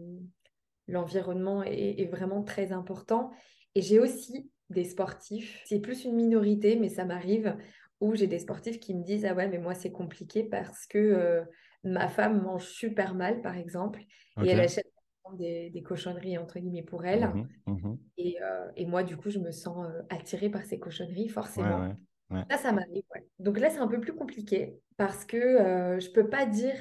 l'environnement 0.86 1.62
est, 1.62 2.00
est 2.00 2.10
vraiment 2.10 2.42
très 2.42 2.72
important. 2.72 3.30
Et 3.74 3.82
j'ai 3.82 3.98
aussi 3.98 4.50
des 4.70 4.84
sportifs, 4.84 5.62
c'est 5.64 5.80
plus 5.80 6.04
une 6.04 6.16
minorité, 6.16 6.76
mais 6.76 6.88
ça 6.88 7.04
m'arrive, 7.04 7.56
où 8.00 8.14
j'ai 8.14 8.26
des 8.26 8.38
sportifs 8.38 8.80
qui 8.80 8.94
me 8.94 9.02
disent, 9.02 9.24
ah 9.24 9.34
ouais, 9.34 9.48
mais 9.48 9.58
moi 9.58 9.74
c'est 9.74 9.90
compliqué 9.92 10.44
parce 10.44 10.86
que 10.86 10.98
euh, 10.98 11.44
ma 11.84 12.08
femme 12.08 12.42
mange 12.42 12.66
super 12.66 13.14
mal, 13.14 13.40
par 13.42 13.56
exemple, 13.56 14.00
et 14.42 14.48
elle 14.48 14.60
achète 14.60 14.86
des, 15.34 15.70
des 15.70 15.82
cochonneries, 15.82 16.38
entre 16.38 16.58
guillemets, 16.58 16.82
pour 16.82 17.04
elle. 17.04 17.24
Mhm, 17.24 17.48
mhm. 17.66 17.98
Et, 18.16 18.42
euh, 18.42 18.70
et 18.76 18.86
moi, 18.86 19.02
du 19.04 19.16
coup, 19.16 19.30
je 19.30 19.38
me 19.38 19.50
sens 19.52 19.86
euh, 19.86 20.02
attirée 20.10 20.50
par 20.50 20.64
ces 20.64 20.78
cochonneries, 20.78 21.28
forcément. 21.28 21.80
ouais, 21.80 21.94
ouais. 22.30 22.44
Ça, 22.50 22.56
ça 22.58 22.72
m'arrive. 22.72 23.02
Donc 23.38 23.58
là, 23.58 23.70
c'est 23.70 23.78
un 23.78 23.88
peu 23.88 24.00
plus 24.00 24.14
compliqué 24.14 24.80
parce 24.96 25.24
que 25.24 25.36
euh, 25.36 26.00
je 26.00 26.10
peux 26.10 26.28
pas 26.28 26.46
dire 26.46 26.74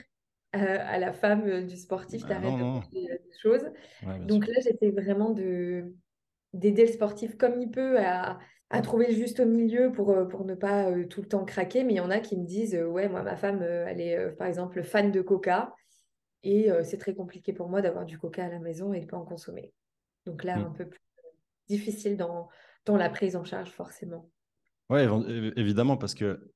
euh, 0.55 0.77
à 0.79 0.97
la 0.97 1.13
femme 1.13 1.65
du 1.67 1.77
sportif, 1.77 2.21
Bah, 2.23 2.29
t'arrêtes 2.29 2.53
de 2.53 2.63
manger 2.63 2.87
des 2.93 3.19
choses. 3.41 3.65
Sûr. 3.99 4.25
Donc 4.25 4.47
là, 4.47 4.53
j'essaie 4.63 4.91
vraiment 4.91 5.31
de 5.31 5.93
d'aider 6.53 6.85
le 6.85 6.91
sportif 6.91 7.37
comme 7.37 7.61
il 7.61 7.69
peut 7.71 7.99
à, 7.99 8.39
à 8.69 8.81
trouver 8.81 9.07
le 9.07 9.13
juste 9.13 9.39
milieu 9.39 9.91
pour, 9.91 10.11
euh, 10.11 10.25
pour 10.25 10.45
ne 10.45 10.55
pas 10.55 10.89
euh, 10.89 11.05
tout 11.07 11.21
le 11.21 11.27
temps 11.27 11.45
craquer. 11.45 11.83
Mais 11.83 11.93
il 11.93 11.97
y 11.97 12.01
en 12.01 12.09
a 12.09 12.19
qui 12.19 12.37
me 12.37 12.45
disent, 12.45 12.75
euh, 12.75 12.85
ouais, 12.87 13.09
moi, 13.09 13.23
ma 13.23 13.35
femme, 13.35 13.61
euh, 13.61 13.85
elle 13.87 14.01
est 14.01 14.31
par 14.37 14.47
exemple 14.47 14.83
fan 14.83 15.11
de 15.11 15.21
coca 15.21 15.73
et 16.43 16.69
c'est 16.83 16.97
très 16.97 17.15
compliqué 17.15 17.51
pour 17.51 17.67
moi 17.67 17.81
d'avoir 17.81 18.05
du 18.05 18.17
coca 18.17 18.45
à 18.45 18.49
la 18.49 18.59
maison 18.59 18.93
et 18.93 19.01
de 19.01 19.05
pas 19.05 19.17
en 19.17 19.25
consommer. 19.25 19.73
Donc 20.25 20.43
là, 20.43 20.57
un 20.57 20.69
Mm. 20.69 20.73
peu 20.73 20.85
plus 20.87 20.99
difficile 21.67 22.15
dans, 22.15 22.47
dans 22.85 22.95
la 22.95 23.09
prise 23.09 23.35
en 23.35 23.43
charge, 23.43 23.69
forcément. 23.69 24.29
Évi- 24.89 25.53
évidemment, 25.57 25.97
parce 25.97 26.13
que 26.15 26.51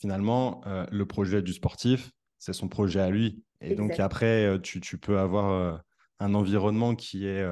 finalement, 0.00 0.62
le 0.90 1.04
projet 1.04 1.42
du 1.42 1.52
sportif, 1.52 2.10
c'est 2.38 2.54
son 2.54 2.68
projet 2.68 3.00
à 3.00 3.10
lui. 3.10 3.44
Et 3.60 3.74
donc 3.74 4.00
après, 4.00 4.58
tu, 4.62 4.80
tu 4.80 4.98
peux 4.98 5.18
avoir 5.18 5.82
un 6.18 6.34
environnement 6.34 6.94
qui 6.94 7.26
est, 7.26 7.44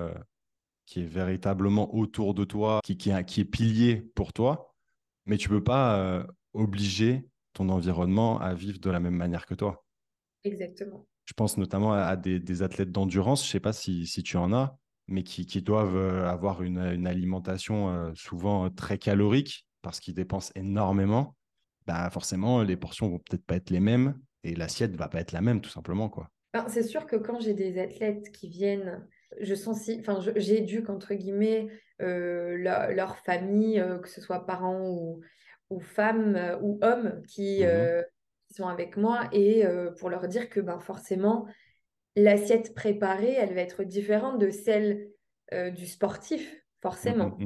qui 0.86 1.00
est 1.00 1.06
véritablement 1.06 1.94
autour 1.94 2.34
de 2.34 2.44
toi, 2.44 2.80
qui, 2.84 2.96
qui 2.96 3.10
est, 3.10 3.24
qui 3.24 3.40
est 3.40 3.44
pilier 3.44 3.96
pour 4.14 4.32
toi, 4.32 4.74
mais 5.26 5.36
tu 5.36 5.48
peux 5.48 5.62
pas 5.62 5.98
euh, 5.98 6.24
obliger 6.52 7.26
ton 7.52 7.68
environnement 7.68 8.38
à 8.40 8.54
vivre 8.54 8.78
de 8.78 8.90
la 8.90 9.00
même 9.00 9.14
manière 9.14 9.46
que 9.46 9.54
toi. 9.54 9.84
Exactement. 10.44 11.06
Je 11.24 11.32
pense 11.32 11.56
notamment 11.56 11.94
à, 11.94 12.00
à 12.00 12.16
des, 12.16 12.38
des 12.38 12.62
athlètes 12.62 12.92
d'endurance, 12.92 13.44
je 13.46 13.50
sais 13.50 13.60
pas 13.60 13.72
si, 13.72 14.06
si 14.06 14.22
tu 14.22 14.36
en 14.36 14.52
as, 14.52 14.76
mais 15.06 15.22
qui, 15.22 15.46
qui 15.46 15.62
doivent 15.62 15.96
euh, 15.96 16.28
avoir 16.28 16.62
une, 16.62 16.78
une 16.78 17.06
alimentation 17.06 17.88
euh, 17.88 18.12
souvent 18.14 18.68
très 18.70 18.98
calorique 18.98 19.66
parce 19.82 20.00
qu'ils 20.00 20.14
dépensent 20.14 20.52
énormément. 20.54 21.36
Bah 21.86 22.08
forcément, 22.10 22.62
les 22.62 22.76
portions 22.76 23.08
vont 23.10 23.18
peut-être 23.18 23.44
pas 23.44 23.56
être 23.56 23.70
les 23.70 23.80
mêmes 23.80 24.18
et 24.42 24.54
l'assiette 24.54 24.96
va 24.96 25.08
pas 25.08 25.20
être 25.20 25.32
la 25.32 25.42
même, 25.42 25.60
tout 25.60 25.70
simplement, 25.70 26.08
quoi. 26.08 26.30
Ben, 26.54 26.66
c'est 26.68 26.82
sûr 26.82 27.04
que 27.06 27.16
quand 27.16 27.40
j'ai 27.40 27.52
des 27.52 27.78
athlètes 27.78 28.30
qui 28.30 28.48
viennent, 28.48 29.06
je 29.40 29.54
sensi... 29.54 29.98
enfin, 30.00 30.20
j'éduque 30.36 30.90
entre 30.90 31.14
guillemets 31.14 31.68
euh, 32.02 32.56
leur, 32.56 32.90
leur 32.92 33.16
famille, 33.18 33.80
euh, 33.80 33.98
que 33.98 34.08
ce 34.08 34.20
soit 34.20 34.46
parents 34.46 34.88
ou, 34.88 35.20
ou 35.70 35.80
femmes 35.80 36.36
euh, 36.36 36.58
ou 36.60 36.78
hommes 36.82 37.22
qui, 37.28 37.64
euh, 37.64 38.02
qui 38.48 38.54
sont 38.54 38.66
avec 38.66 38.96
moi, 38.96 39.28
et 39.32 39.64
pour 39.98 40.10
leur 40.10 40.28
dire 40.28 40.48
que 40.48 40.60
ben, 40.60 40.78
forcément, 40.80 41.46
l'assiette 42.16 42.74
préparée, 42.74 43.32
elle 43.32 43.54
va 43.54 43.60
être 43.60 43.84
différente 43.84 44.38
de 44.38 44.50
celle 44.50 45.08
du 45.52 45.86
sportif, 45.86 46.52
Mm, 46.84 46.88
mm, 46.88 46.90
forcément. 46.90 47.38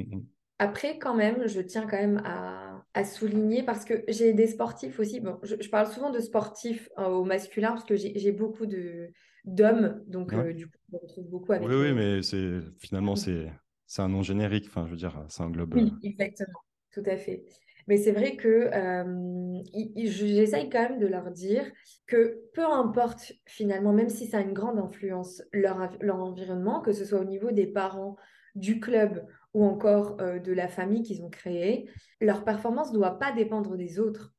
Après, 0.59 0.99
quand 0.99 1.15
même, 1.15 1.47
je 1.47 1.61
tiens 1.61 1.87
quand 1.87 1.97
même 1.97 2.21
à, 2.25 2.85
à 2.95 3.05
souligner 3.05 3.63
parce 3.63 3.85
que 3.85 4.03
j'ai 4.09 4.33
des 4.33 4.49
sportifs 4.49 4.99
aussi. 4.99 5.21
Bon, 5.21 5.39
je, 5.43 5.55
je 5.61 5.69
parle 5.69 5.87
souvent 5.87 6.11
de 6.11 6.19
sportifs 6.19 6.89
au 6.97 7.25
masculin 7.25 7.71
parce 7.71 7.85
que 7.85 7.97
j'ai 7.97 8.33
beaucoup 8.33 8.67
de 8.67 9.11
d'hommes, 9.45 10.03
donc 10.07 10.33
Ouais. 10.33 10.45
euh, 10.45 10.53
du 10.53 10.67
coup, 10.69 10.79
me 10.93 10.99
retrouve 10.99 11.29
beaucoup 11.29 11.53
Oui, 11.59 11.67
avec 11.67 11.75
oui, 11.75 11.93
les. 11.93 11.95
mais 11.95 12.23
c'est 12.23 12.61
finalement 12.79 13.17
c'est 13.17 13.51
un 13.99 14.09
nom 14.09 14.23
générique. 14.23 14.67
Enfin, 14.69 14.87
je 14.87 14.91
veux 14.93 14.97
dire, 14.97 15.25
ça 15.29 15.45
englobe. 15.45 15.75
euh, 15.75 15.83
Oui, 15.83 15.99
exactement, 16.03 16.59
tout 16.93 17.03
à 17.07 17.17
fait. 17.17 17.45
Mais 17.89 17.97
c'est 17.97 18.13
vrai 18.13 18.37
que 18.37 18.49
euh, 18.75 19.63
j'essaye 19.97 20.69
quand 20.71 20.83
même 20.91 20.99
de 20.99 21.07
leur 21.07 21.31
dire 21.31 21.65
que 22.07 22.43
peu 22.55 22.65
importe 22.67 23.33
finalement, 23.47 23.93
même 23.93 24.09
si 24.11 24.27
ça 24.27 24.39
a 24.39 24.41
une 24.43 24.53
grande 24.53 24.79
influence, 24.79 25.43
leur, 25.53 25.91
leur 26.01 26.17
environnement, 26.17 26.81
que 26.81 26.93
ce 26.93 27.05
soit 27.05 27.21
au 27.21 27.25
niveau 27.25 27.51
des 27.51 27.67
parents, 27.67 28.17
du 28.55 28.81
club 28.81 29.27
ou 29.55 29.65
encore 29.65 30.21
euh, 30.21 30.39
de 30.39 30.53
la 30.53 30.69
famille 30.69 31.03
qu'ils 31.03 31.23
ont 31.23 31.31
créée, 31.31 31.89
leur 32.21 32.45
performance 32.45 32.91
ne 32.93 32.97
doit 32.99 33.19
pas 33.19 33.33
dépendre 33.33 33.77
des 33.77 33.99
autres. 33.99 34.35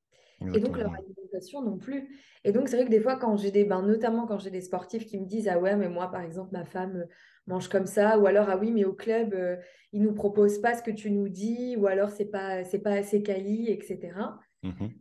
Et 0.53 0.59
donc 0.59 0.77
leur 0.77 0.93
alimentation 0.93 1.61
non 1.61 1.77
plus. 1.77 2.07
Et 2.43 2.51
donc 2.51 2.69
c'est 2.69 2.77
vrai 2.77 2.85
que 2.85 2.91
des 2.91 3.01
fois 3.01 3.17
quand 3.17 3.35
j'ai 3.37 3.51
des 3.51 3.65
bains, 3.65 3.81
notamment 3.81 4.25
quand 4.25 4.39
j'ai 4.39 4.51
des 4.51 4.61
sportifs 4.61 5.05
qui 5.05 5.19
me 5.19 5.25
disent 5.25 5.47
ah 5.47 5.59
ouais 5.59 5.75
mais 5.75 5.89
moi 5.89 6.09
par 6.09 6.21
exemple 6.21 6.51
ma 6.53 6.65
femme 6.65 6.97
euh, 6.97 7.05
mange 7.47 7.67
comme 7.67 7.85
ça 7.85 8.17
ou 8.17 8.25
alors 8.25 8.49
ah 8.49 8.57
oui 8.57 8.71
mais 8.71 8.85
au 8.85 8.93
club 8.93 9.33
euh, 9.33 9.57
ils 9.91 10.01
nous 10.01 10.13
proposent 10.13 10.59
pas 10.59 10.75
ce 10.75 10.83
que 10.83 10.91
tu 10.91 11.11
nous 11.11 11.27
dis 11.27 11.75
ou 11.77 11.87
alors 11.87 12.11
c'est 12.11 12.29
pas 12.29 12.63
c'est 12.63 12.79
pas 12.79 12.93
assez 12.93 13.21
quali 13.21 13.69
etc. 13.69 14.13
Mhm. 14.63 14.91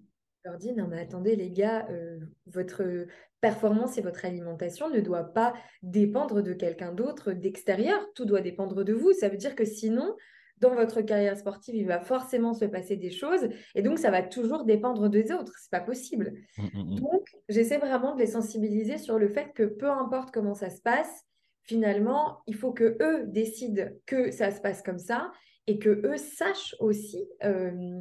Je 0.44 0.50
leur 0.50 0.58
dis 0.58 0.72
non 0.72 0.88
mais 0.88 1.00
attendez 1.00 1.36
les 1.36 1.50
gars 1.50 1.86
euh, 1.90 2.18
votre 2.46 3.06
performance 3.40 3.96
et 3.98 4.02
votre 4.02 4.24
alimentation 4.24 4.90
ne 4.90 5.00
doit 5.00 5.32
pas 5.32 5.54
dépendre 5.82 6.42
de 6.42 6.52
quelqu'un 6.52 6.92
d'autre 6.92 7.32
d'extérieur 7.32 8.00
tout 8.16 8.24
doit 8.24 8.40
dépendre 8.40 8.82
de 8.82 8.92
vous 8.92 9.12
ça 9.12 9.28
veut 9.28 9.36
dire 9.36 9.54
que 9.54 9.64
sinon 9.64 10.16
dans 10.60 10.74
votre 10.74 11.00
carrière 11.02 11.36
sportive 11.36 11.74
il 11.74 11.86
va 11.86 12.00
forcément 12.00 12.54
se 12.54 12.64
passer 12.64 12.96
des 12.96 13.10
choses 13.10 13.48
et 13.74 13.82
donc, 13.82 13.98
ça 13.98 14.10
va 14.10 14.22
toujours 14.22 14.64
dépendre 14.64 15.08
des 15.08 15.32
autres. 15.32 15.52
C'est 15.60 15.70
pas 15.70 15.80
possible. 15.80 16.32
Mm, 16.56 16.62
mm, 16.62 16.92
mm. 16.94 17.00
Donc, 17.00 17.28
j'essaie 17.48 17.78
vraiment 17.78 18.14
de 18.14 18.20
les 18.20 18.26
sensibiliser 18.26 18.98
sur 18.98 19.18
le 19.18 19.28
fait 19.28 19.52
que 19.54 19.64
peu 19.64 19.90
importe 19.90 20.30
comment 20.32 20.54
ça 20.54 20.70
se 20.70 20.80
passe, 20.80 21.24
finalement, 21.62 22.40
il 22.46 22.54
faut 22.54 22.72
que 22.72 22.96
eux 23.00 23.26
décident 23.26 23.90
que 24.06 24.30
ça 24.30 24.50
se 24.50 24.60
passe 24.60 24.82
comme 24.82 24.98
ça 24.98 25.32
et 25.66 25.78
que 25.78 25.90
eux 26.06 26.16
sachent 26.16 26.74
aussi 26.80 27.28
euh, 27.44 28.00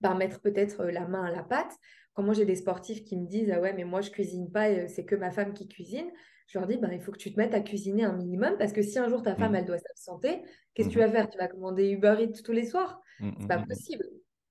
bah, 0.00 0.14
mettre 0.14 0.40
peut-être 0.40 0.82
euh, 0.82 0.90
la 0.90 1.06
main 1.06 1.24
à 1.24 1.30
la 1.30 1.42
pâte. 1.42 1.72
Quand 2.14 2.22
moi 2.22 2.32
j'ai 2.32 2.46
des 2.46 2.54
sportifs 2.54 3.04
qui 3.04 3.16
me 3.16 3.26
disent 3.26 3.52
ah 3.54 3.60
ouais 3.60 3.74
mais 3.74 3.84
moi 3.84 4.00
je 4.00 4.10
cuisine 4.10 4.50
pas, 4.50 4.70
euh, 4.70 4.86
c'est 4.88 5.04
que 5.04 5.16
ma 5.16 5.30
femme 5.30 5.52
qui 5.52 5.68
cuisine, 5.68 6.10
je 6.46 6.58
leur 6.58 6.66
dis 6.66 6.76
bah, 6.76 6.88
il 6.92 7.00
faut 7.00 7.12
que 7.12 7.18
tu 7.18 7.32
te 7.32 7.38
mettes 7.38 7.54
à 7.54 7.60
cuisiner 7.60 8.04
un 8.04 8.12
minimum 8.12 8.56
parce 8.58 8.72
que 8.72 8.82
si 8.82 8.98
un 8.98 9.08
jour 9.08 9.22
ta 9.22 9.34
femme 9.34 9.52
Mm, 9.52 9.56
elle 9.56 9.64
doit 9.64 9.78
s'absenter, 9.78 10.42
qu'est-ce 10.74 10.88
que 10.88 10.92
tu 10.92 10.98
mhm. 10.98 11.06
vas 11.06 11.10
faire? 11.10 11.30
Tu 11.30 11.38
vas 11.38 11.48
commander 11.48 11.88
Uber 11.90 12.16
Eats 12.20 12.42
tous 12.44 12.52
les 12.52 12.66
soirs? 12.66 13.00
Mm, 13.20 13.30
C'est 13.40 13.48
pas 13.48 13.58
possible. 13.58 14.04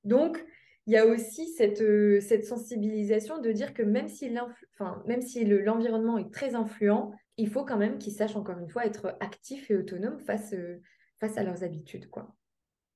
Donc 0.03 0.43
il 0.87 0.93
y 0.93 0.97
a 0.97 1.05
aussi 1.05 1.47
cette, 1.47 1.81
euh, 1.81 2.19
cette 2.21 2.45
sensibilisation 2.45 3.41
de 3.41 3.51
dire 3.51 3.73
que 3.73 3.81
même 3.81 4.07
si 4.07 4.29
l'environnement 5.45 6.17
est 6.19 6.31
très 6.31 6.53
influent, 6.53 7.11
il 7.37 7.49
faut 7.49 7.65
quand 7.65 7.77
même 7.77 7.97
qu'ils 7.97 8.13
sachent 8.13 8.35
encore 8.35 8.59
une 8.59 8.69
fois 8.69 8.85
être 8.85 9.17
actifs 9.19 9.71
et 9.71 9.75
autonomes 9.75 10.19
face, 10.19 10.53
euh, 10.53 10.81
face 11.19 11.37
à 11.37 11.43
leurs 11.43 11.63
habitudes 11.63 12.09
quoi. 12.09 12.35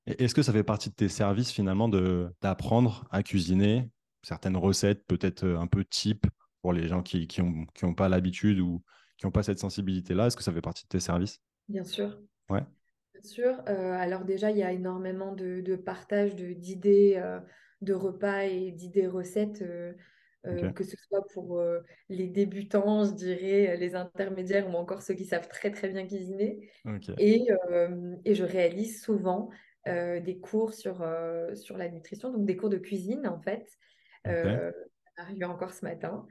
Est-ce 0.06 0.34
que 0.34 0.42
ça 0.42 0.52
fait 0.52 0.64
partie 0.64 0.88
de 0.88 0.94
tes 0.94 1.08
services 1.08 1.50
finalement 1.50 1.88
de 1.88 2.32
d'apprendre 2.40 3.06
à 3.10 3.22
cuisiner 3.22 3.90
certaines 4.22 4.56
recettes, 4.56 5.04
peut-être 5.06 5.44
euh, 5.44 5.58
un 5.58 5.66
peu 5.66 5.84
type 5.84 6.26
pour 6.62 6.72
les 6.72 6.88
gens 6.88 7.02
qui 7.02 7.26
qui 7.26 7.40
ont, 7.42 7.66
qui 7.74 7.84
ont 7.84 7.94
pas 7.94 8.08
l'habitude 8.08 8.60
ou 8.60 8.82
qui 9.16 9.26
n'ont 9.26 9.32
pas 9.32 9.42
cette 9.42 9.58
sensibilité-là? 9.58 10.26
Est-ce 10.26 10.36
que 10.36 10.42
ça 10.42 10.52
fait 10.52 10.60
partie 10.60 10.84
de 10.84 10.88
tes 10.88 11.00
services? 11.00 11.42
Bien 11.68 11.84
sûr. 11.84 12.18
Ouais. 12.48 12.64
Bien 13.12 13.22
sûr. 13.22 13.62
Euh, 13.68 13.92
alors 13.92 14.24
déjà, 14.24 14.50
il 14.50 14.58
y 14.58 14.62
a 14.62 14.72
énormément 14.72 15.34
de, 15.34 15.60
de 15.60 15.76
partage 15.76 16.34
de- 16.36 16.52
d'idées 16.52 17.14
euh, 17.16 17.40
de 17.80 17.94
repas 17.94 18.44
et 18.44 18.72
d'idées 18.72 19.06
recettes, 19.06 19.62
euh, 19.62 19.92
que 20.44 20.84
ce 20.84 20.96
soit 20.96 21.26
pour 21.34 21.62
les 22.08 22.26
débutants, 22.28 23.04
je 23.04 23.12
dirais, 23.12 23.76
les 23.76 23.94
intermédiaires 23.94 24.68
ou 24.68 24.72
encore 24.74 25.02
ceux 25.02 25.14
qui 25.14 25.26
savent 25.26 25.48
très 25.48 25.70
très 25.70 25.88
bien 25.88 26.06
cuisiner. 26.06 26.70
Et, 27.18 27.46
et 28.24 28.34
je 28.34 28.44
réalise 28.44 29.02
souvent 29.02 29.50
des 29.86 30.38
cours 30.40 30.72
sur, 30.72 31.06
sur 31.54 31.76
la 31.76 31.88
nutrition, 31.88 32.32
donc 32.32 32.46
des 32.46 32.56
cours 32.56 32.70
de 32.70 32.78
cuisine 32.78 33.26
en 33.26 33.40
fait. 33.40 33.66
Okay. 34.26 34.56
Arrivé 35.20 35.44
encore 35.44 35.72
ce 35.72 35.84
matin. 35.84 36.26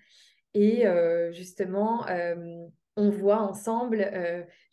Et 0.54 0.84
justement, 1.32 2.06
on 2.96 3.10
voit 3.10 3.42
ensemble, 3.42 4.12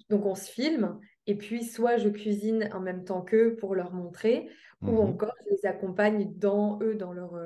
donc 0.09 0.25
on 0.25 0.35
se 0.35 0.51
filme, 0.51 0.99
et 1.27 1.37
puis 1.37 1.65
soit 1.65 1.99
je 1.99 2.09
cuisine 2.09 2.69
en 2.73 2.81
même 2.81 3.05
temps 3.05 3.23
qu'eux 3.23 3.57
pour 3.57 3.75
leur 3.75 3.93
montrer, 3.93 4.49
ou 4.83 4.93
mmh 4.93 4.99
encore 4.99 5.35
je 5.45 5.51
les 5.55 5.67
accompagne 5.67 6.33
dans 6.37 6.79
eux, 6.83 6.95
dans 6.95 7.13
leur, 7.13 7.39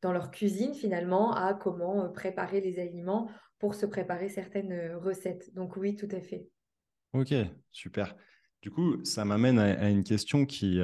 dans 0.00 0.12
leur 0.12 0.30
cuisine 0.30 0.74
finalement, 0.74 1.34
à 1.34 1.54
comment 1.54 2.08
préparer 2.08 2.60
les 2.60 2.80
aliments 2.80 3.30
pour 3.58 3.76
se 3.76 3.86
préparer 3.86 4.28
certaines 4.28 4.96
recettes. 4.96 5.54
Donc 5.54 5.76
oui, 5.76 5.94
tout 5.94 6.08
à 6.10 6.20
fait. 6.20 6.48
Ok, 7.12 7.32
super. 7.70 8.16
Du 8.62 8.70
coup, 8.70 9.04
ça 9.04 9.24
m'amène 9.24 9.58
à, 9.58 9.90
une 9.90 10.04
question 10.04 10.46
qui, 10.46 10.80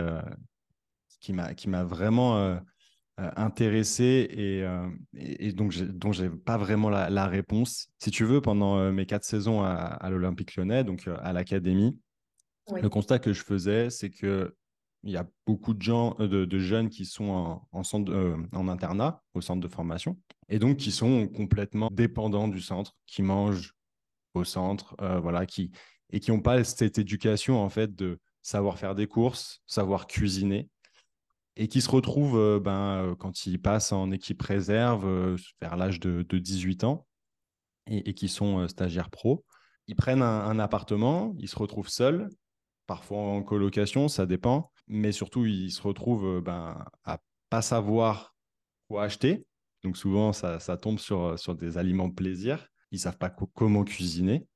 qui 1.20 1.32
m'a 1.32 1.84
vraiment 1.84 2.38
euh, 2.38 2.56
intéressé 3.36 4.28
et, 4.30 4.62
euh, 4.62 4.88
et, 5.16 5.52
donc 5.52 5.76
dont 5.76 6.12
je 6.12 6.24
n'ai 6.24 6.30
pas 6.30 6.56
vraiment 6.56 6.88
la, 6.88 7.26
réponse. 7.26 7.88
Si 7.98 8.10
tu 8.10 8.24
veux, 8.24 8.40
pendant 8.40 8.78
euh, 8.78 8.92
mes 8.92 9.06
quatre 9.06 9.24
saisons 9.24 9.62
à, 9.62 10.08
l'Olympique 10.08 10.56
lyonnais, 10.56 10.84
donc 10.84 11.08
à 11.22 11.32
l'académie, 11.32 11.98
le 12.70 12.88
constat 12.88 13.18
que 13.18 13.32
je 13.32 13.42
faisais, 13.42 13.90
c'est 13.90 14.10
que 14.10 14.54
il 15.04 15.12
y 15.12 15.16
a 15.16 15.26
beaucoup 15.46 15.74
de 15.74 15.82
gens, 15.82 16.16
de, 16.18 16.58
jeunes 16.58 16.88
qui 16.90 17.04
sont 17.04 17.60
en, 17.70 17.82
centre, 17.84 18.12
en 18.52 18.68
internat, 18.68 19.22
au 19.32 19.40
centre 19.40 19.60
de 19.60 19.72
formation, 19.72 20.18
et 20.48 20.58
donc 20.58 20.76
qui 20.76 20.90
sont 20.90 21.28
complètement 21.28 21.88
dépendants 21.90 22.48
du 22.48 22.60
centre, 22.60 22.96
qui 23.06 23.22
mangent 23.22 23.74
au 24.34 24.44
centre, 24.44 24.96
voilà, 25.20 25.46
qui 25.46 25.70
et 26.10 26.20
qui 26.20 26.30
n'ont 26.30 26.40
pas 26.40 26.64
cette 26.64 26.98
éducation 26.98 27.62
en 27.62 27.68
fait 27.68 27.94
de 27.94 28.18
savoir 28.42 28.78
faire 28.78 28.94
des 28.94 29.06
courses, 29.06 29.62
savoir 29.66 30.06
cuisiner 30.06 30.68
et 31.58 31.66
qui 31.66 31.82
se 31.82 31.90
retrouvent 31.90 32.38
euh, 32.38 32.60
ben, 32.60 33.02
euh, 33.02 33.14
quand 33.16 33.44
ils 33.44 33.60
passent 33.60 33.92
en 33.92 34.12
équipe 34.12 34.40
réserve 34.40 35.06
euh, 35.06 35.36
vers 35.60 35.76
l'âge 35.76 35.98
de, 35.98 36.22
18 36.22 36.84
ans 36.84 37.06
et, 37.88 38.14
qui 38.14 38.28
sont 38.28 38.66
stagiaires 38.68 39.10
pro. 39.10 39.44
Ils 39.88 39.96
prennent 39.96 40.22
un, 40.22 40.58
appartement, 40.58 41.34
ils 41.38 41.48
se 41.48 41.58
retrouvent 41.58 41.88
seuls, 41.88 42.28
parfois 42.86 43.18
en 43.18 43.42
colocation, 43.42 44.08
ça 44.08 44.26
dépend, 44.26 44.70
mais 44.86 45.10
surtout 45.10 45.46
ils 45.46 45.70
se 45.70 45.82
retrouvent 45.82 46.42
ben, 46.42 46.84
à 47.04 47.18
pas 47.48 47.62
savoir 47.62 48.34
quoi 48.88 49.04
acheter. 49.04 49.46
Donc 49.82 49.96
souvent 49.96 50.34
ça, 50.34 50.58
tombe 50.76 50.98
sur, 50.98 51.38
sur 51.38 51.54
des 51.54 51.78
aliments 51.78 52.08
de 52.08 52.14
plaisir. 52.14 52.68
Ils 52.90 52.98
savent 52.98 53.16
pas 53.16 53.30
comment 53.30 53.84
cuisiner. 53.84 54.46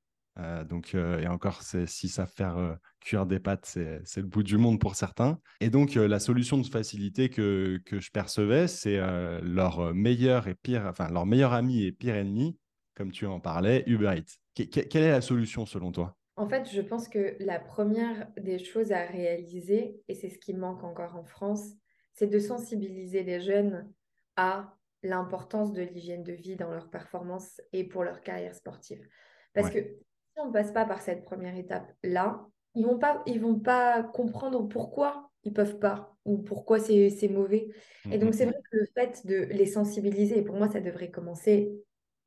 Donc, 0.69 0.93
et 0.93 1.27
encore, 1.27 1.63
si 1.63 2.09
ça 2.09 2.27
faire 2.27 2.57
euh, 2.57 2.75
cuire 3.03 3.25
des 3.25 3.39
pâtes, 3.39 3.65
c'est 3.65 4.21
le 4.21 4.27
bout 4.27 4.43
du 4.43 4.57
monde 4.57 4.79
pour 4.79 4.95
certains. 4.95 5.39
Et 5.61 5.69
donc, 5.69 5.95
la 5.95 6.19
solution 6.19 6.57
de 6.57 6.65
facilité 6.65 7.29
que, 7.29 7.79
que 7.85 7.99
je 7.99 8.11
percevais, 8.11 8.67
c'est 8.67 8.97
leur 9.41 9.93
meilleur 9.93 10.47
et 10.47 10.55
pire, 10.55 10.85
enfin, 10.87 11.09
leur 11.09 11.25
meilleur 11.25 11.53
ami 11.53 11.83
et 11.83 11.91
pire 11.91 12.15
ennemi, 12.15 12.57
comme 12.95 13.11
tu 13.11 13.25
en 13.25 13.39
parlais, 13.39 13.83
Uber 13.87 14.15
Eats. 14.17 14.65
quelle 14.69 15.03
est 15.03 15.11
la 15.11 15.21
solution 15.21 15.65
selon 15.65 15.91
toi? 15.91 16.17
En 16.35 16.47
fait, 16.47 16.67
je 16.71 16.81
pense 16.81 17.07
que 17.07 17.35
la 17.39 17.59
première 17.59 18.27
des 18.37 18.57
choses 18.57 18.91
à 18.91 19.05
réaliser, 19.05 20.01
et 20.07 20.15
c'est 20.15 20.29
ce 20.29 20.39
qui 20.39 20.53
manque 20.53 20.83
encore 20.83 21.15
en 21.15 21.23
France, 21.23 21.73
c'est 22.13 22.27
de 22.27 22.39
sensibiliser 22.39 23.23
les 23.23 23.39
jeunes 23.39 23.91
à 24.35 24.75
l'importance 25.03 25.73
de 25.73 25.81
l'hygiène 25.81 26.23
de 26.23 26.33
vie 26.33 26.55
dans 26.55 26.71
leur 26.71 26.89
performance 26.89 27.61
et 27.71 27.83
pour 27.83 28.03
leur 28.03 28.21
carrière 28.21 28.55
sportive. 28.55 29.07
Parce 29.53 29.69
que 29.69 29.79
si 29.79 30.39
on 30.39 30.47
ne 30.47 30.53
passe 30.53 30.71
pas 30.71 30.85
par 30.85 31.01
cette 31.01 31.23
première 31.23 31.55
étape-là, 31.55 32.47
ils 32.75 32.85
vont 32.85 32.97
pas, 32.97 33.23
ils 33.25 33.39
vont 33.39 33.59
pas 33.59 34.03
comprendre 34.03 34.67
pourquoi 34.67 35.29
ils 35.43 35.53
peuvent 35.53 35.79
pas 35.79 36.15
ou 36.25 36.37
pourquoi 36.37 36.79
c'est 36.79 37.29
mauvais. 37.29 37.67
Et 38.09 38.17
donc, 38.17 38.33
c'est 38.33 38.45
mm-hmm. 38.45 38.49
vrai 38.49 38.61
que 38.71 38.77
le 38.77 38.85
fait 38.95 39.27
de 39.27 39.35
les 39.53 39.65
sensibiliser, 39.65 40.41
pour 40.41 40.55
moi, 40.55 40.69
ça 40.69 40.79
devrait 40.79 41.11
commencer 41.11 41.71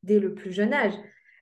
dès 0.03 0.19
le 0.19 0.35
plus 0.35 0.53
jeune 0.53 0.75
âge. 0.75 0.93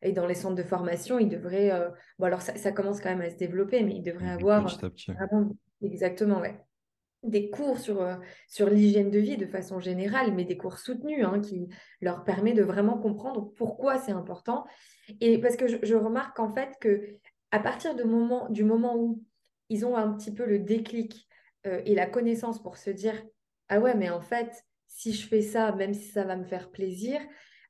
Et 0.03 0.13
dans 0.13 0.27
les 0.27 0.35
centres 0.35 0.55
de 0.55 0.63
formation, 0.63 1.19
ils 1.19 1.29
devraient. 1.29 1.73
Euh, 1.73 1.89
bon, 2.19 2.27
alors, 2.27 2.43
ça, 2.43 2.73
commence 2.73 3.01
quand 3.01 3.09
même 3.09 3.23
à 3.23 3.31
se 3.31 3.37
développer, 3.37 3.83
mais 3.83 3.95
ils 3.97 4.03
devraient 4.03 4.31
avoir. 4.31 4.67
Exactement, 5.83 6.41
ouais. 6.41 6.61
Des 7.23 7.49
cours 7.49 7.79
sur, 7.79 8.03
euh, 8.03 8.17
sur 8.49 8.69
l'hygiène 8.69 9.11
de 9.11 9.19
vie 9.19 9.39
de 9.39 9.47
façon 9.47 9.81
générale, 9.81 10.33
mais 10.35 10.45
des 10.45 10.59
cours 10.59 10.79
soutenus 10.79 11.25
hein, 11.25 11.41
qui 11.41 11.69
leur 12.03 12.23
permettent 12.23 12.57
de 12.57 12.63
vraiment 12.63 12.99
comprendre 12.99 13.51
pourquoi 13.57 13.99
c'est 13.99 14.13
important 14.13 14.67
et 15.21 15.39
parce 15.39 15.57
que 15.57 15.67
je, 15.67 15.95
remarque 15.95 16.39
en 16.39 16.53
fait 16.53 16.77
que 16.81 17.17
à 17.55 17.61
partir 17.61 17.95
du 17.95 18.03
moment, 18.03 18.49
du 18.51 18.65
moment 18.65 18.97
où 18.97 19.23
ils 19.69 19.87
ont 19.87 19.97
un 19.97 20.13
petit 20.13 20.35
peu 20.35 20.45
le 20.45 20.59
déclic 20.59 21.29
euh, 21.69 21.81
et 21.85 21.95
la 21.95 22.07
connaissance 22.07 22.61
pour 22.61 22.77
se 22.77 22.91
dire 22.91 23.15
ah 23.69 23.79
ouais 23.79 23.95
mais 23.95 24.11
en 24.11 24.21
fait 24.21 24.65
si 24.89 25.13
je 25.13 25.29
fais 25.29 25.41
ça 25.41 25.71
même 25.71 25.95
si 25.95 26.09
ça 26.09 26.25
va 26.25 26.35
me 26.35 26.43
faire 26.43 26.73
plaisir 26.73 27.21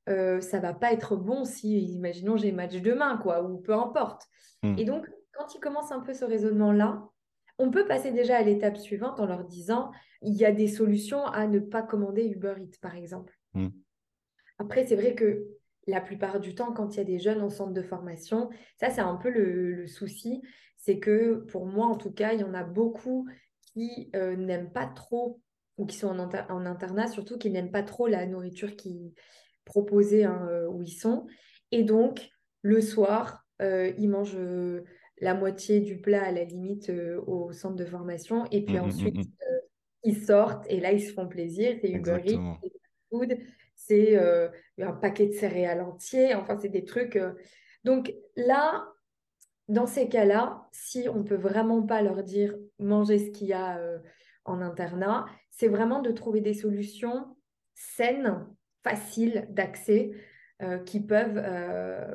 euh, 0.09 0.41
ça 0.41 0.57
va 0.59 0.73
pas 0.73 0.91
être 0.91 1.15
bon 1.15 1.45
si 1.45 1.85
imaginons 1.93 2.35
j'ai 2.35 2.51
match 2.51 2.81
demain 2.81 3.17
quoi 3.17 3.43
ou 3.43 3.59
peu 3.59 3.75
importe 3.75 4.23
hmm. 4.63 4.73
et 4.79 4.85
donc 4.85 5.07
quand 5.33 5.53
ils 5.53 5.59
commencent 5.59 5.91
un 5.91 6.01
peu 6.01 6.15
ce 6.15 6.25
raisonnement 6.25 6.71
là 6.71 7.07
on 7.59 7.69
peut 7.69 7.85
passer 7.85 8.11
déjà 8.11 8.37
à 8.37 8.41
l'étape 8.41 8.77
suivante 8.77 9.19
en 9.19 9.27
leur 9.27 9.43
disant 9.43 9.91
il 10.23 10.33
y 10.33 10.45
a 10.45 10.51
des 10.51 10.67
solutions 10.67 11.27
à 11.27 11.45
ne 11.45 11.59
pas 11.59 11.83
commander 11.83 12.25
Uber 12.25 12.55
Eats 12.59 12.79
par 12.81 12.95
exemple 12.95 13.37
hmm. 13.53 13.69
après 14.57 14.83
c'est 14.87 14.95
vrai 14.95 15.13
que 15.13 15.45
la 15.87 16.01
plupart 16.01 16.39
du 16.39 16.55
temps, 16.55 16.71
quand 16.71 16.95
il 16.95 16.97
y 16.97 17.01
a 17.01 17.05
des 17.05 17.19
jeunes 17.19 17.41
en 17.41 17.49
centre 17.49 17.73
de 17.73 17.81
formation, 17.81 18.49
ça 18.79 18.89
c'est 18.89 19.01
un 19.01 19.15
peu 19.15 19.29
le, 19.29 19.87
souci, 19.87 20.41
c'est 20.77 20.99
que 20.99 21.45
pour 21.51 21.65
moi 21.65 21.87
en 21.87 21.95
tout 21.95 22.11
cas, 22.11 22.33
il 22.33 22.41
y 22.41 22.43
en 22.43 22.53
a 22.53 22.63
beaucoup 22.63 23.27
qui 23.73 24.09
euh, 24.15 24.35
n'aiment 24.35 24.71
pas 24.71 24.87
trop, 24.87 25.41
ou 25.77 25.85
qui 25.85 25.97
sont 25.97 26.07
en, 26.07 26.65
internat 26.65 27.07
surtout, 27.07 27.37
qui 27.37 27.49
n'aiment 27.51 27.71
pas 27.71 27.83
trop 27.83 28.07
la 28.07 28.25
nourriture 28.25 28.75
qui 28.75 29.13
proposée 29.65 30.23
hein, 30.23 30.47
euh, 30.49 30.67
où 30.67 30.81
ils 30.81 30.93
sont. 30.93 31.27
Et 31.71 31.83
donc, 31.83 32.29
le 32.61 32.81
soir, 32.81 33.43
euh, 33.61 33.91
ils 33.97 34.09
mangent 34.09 34.37
la 35.19 35.33
moitié 35.33 35.81
du 35.81 35.99
plat 35.99 36.23
à 36.23 36.31
la 36.31 36.43
limite 36.43 36.91
au 37.25 37.51
centre 37.51 37.75
de 37.75 37.85
formation, 37.85 38.45
et 38.51 38.63
puis 38.63 38.75
mmh, 38.75 38.79
mmh, 38.79 38.83
ensuite, 38.83 39.17
mmh, 39.17 39.23
ils 40.03 40.25
sortent, 40.25 40.65
et 40.69 40.79
là, 40.79 40.91
ils 40.91 41.01
se 41.01 41.13
font 41.13 41.27
plaisir, 41.27 41.75
c'est 41.81 41.89
Uber 41.89 42.21
Eats, 42.25 42.57
c'est 42.61 42.71
food 43.09 43.37
c'est 43.75 44.17
euh, 44.17 44.49
un 44.79 44.93
paquet 44.93 45.27
de 45.27 45.33
céréales 45.33 45.81
entiers, 45.81 46.35
enfin, 46.35 46.57
c'est 46.59 46.69
des 46.69 46.85
trucs. 46.85 47.15
Euh. 47.15 47.33
Donc 47.83 48.13
là, 48.35 48.87
dans 49.67 49.85
ces 49.85 50.09
cas-là, 50.09 50.67
si 50.71 51.07
on 51.09 51.19
ne 51.19 51.23
peut 51.23 51.35
vraiment 51.35 51.81
pas 51.83 52.01
leur 52.01 52.23
dire 52.23 52.55
manger 52.79 53.19
ce 53.19 53.31
qu'il 53.31 53.47
y 53.47 53.53
a 53.53 53.77
euh, 53.77 53.99
en 54.45 54.61
internat, 54.61 55.25
c'est 55.51 55.67
vraiment 55.67 56.01
de 56.01 56.11
trouver 56.11 56.41
des 56.41 56.53
solutions 56.53 57.35
saines, 57.73 58.45
faciles 58.83 59.47
d'accès, 59.49 60.11
qui 60.85 61.01
peuvent, 61.01 61.33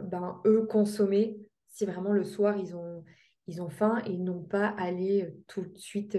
ben, 0.03 0.41
eux, 0.47 0.65
consommer 0.65 1.39
si 1.69 1.85
vraiment 1.85 2.13
le 2.13 2.25
soir, 2.25 2.57
ils 2.57 2.75
ont, 2.75 3.05
ils 3.47 3.61
ont 3.61 3.69
faim 3.69 4.01
et 4.07 4.17
non 4.17 4.43
pas 4.43 4.69
aller 4.79 5.35
tout 5.47 5.61
de 5.61 5.77
suite 5.77 6.17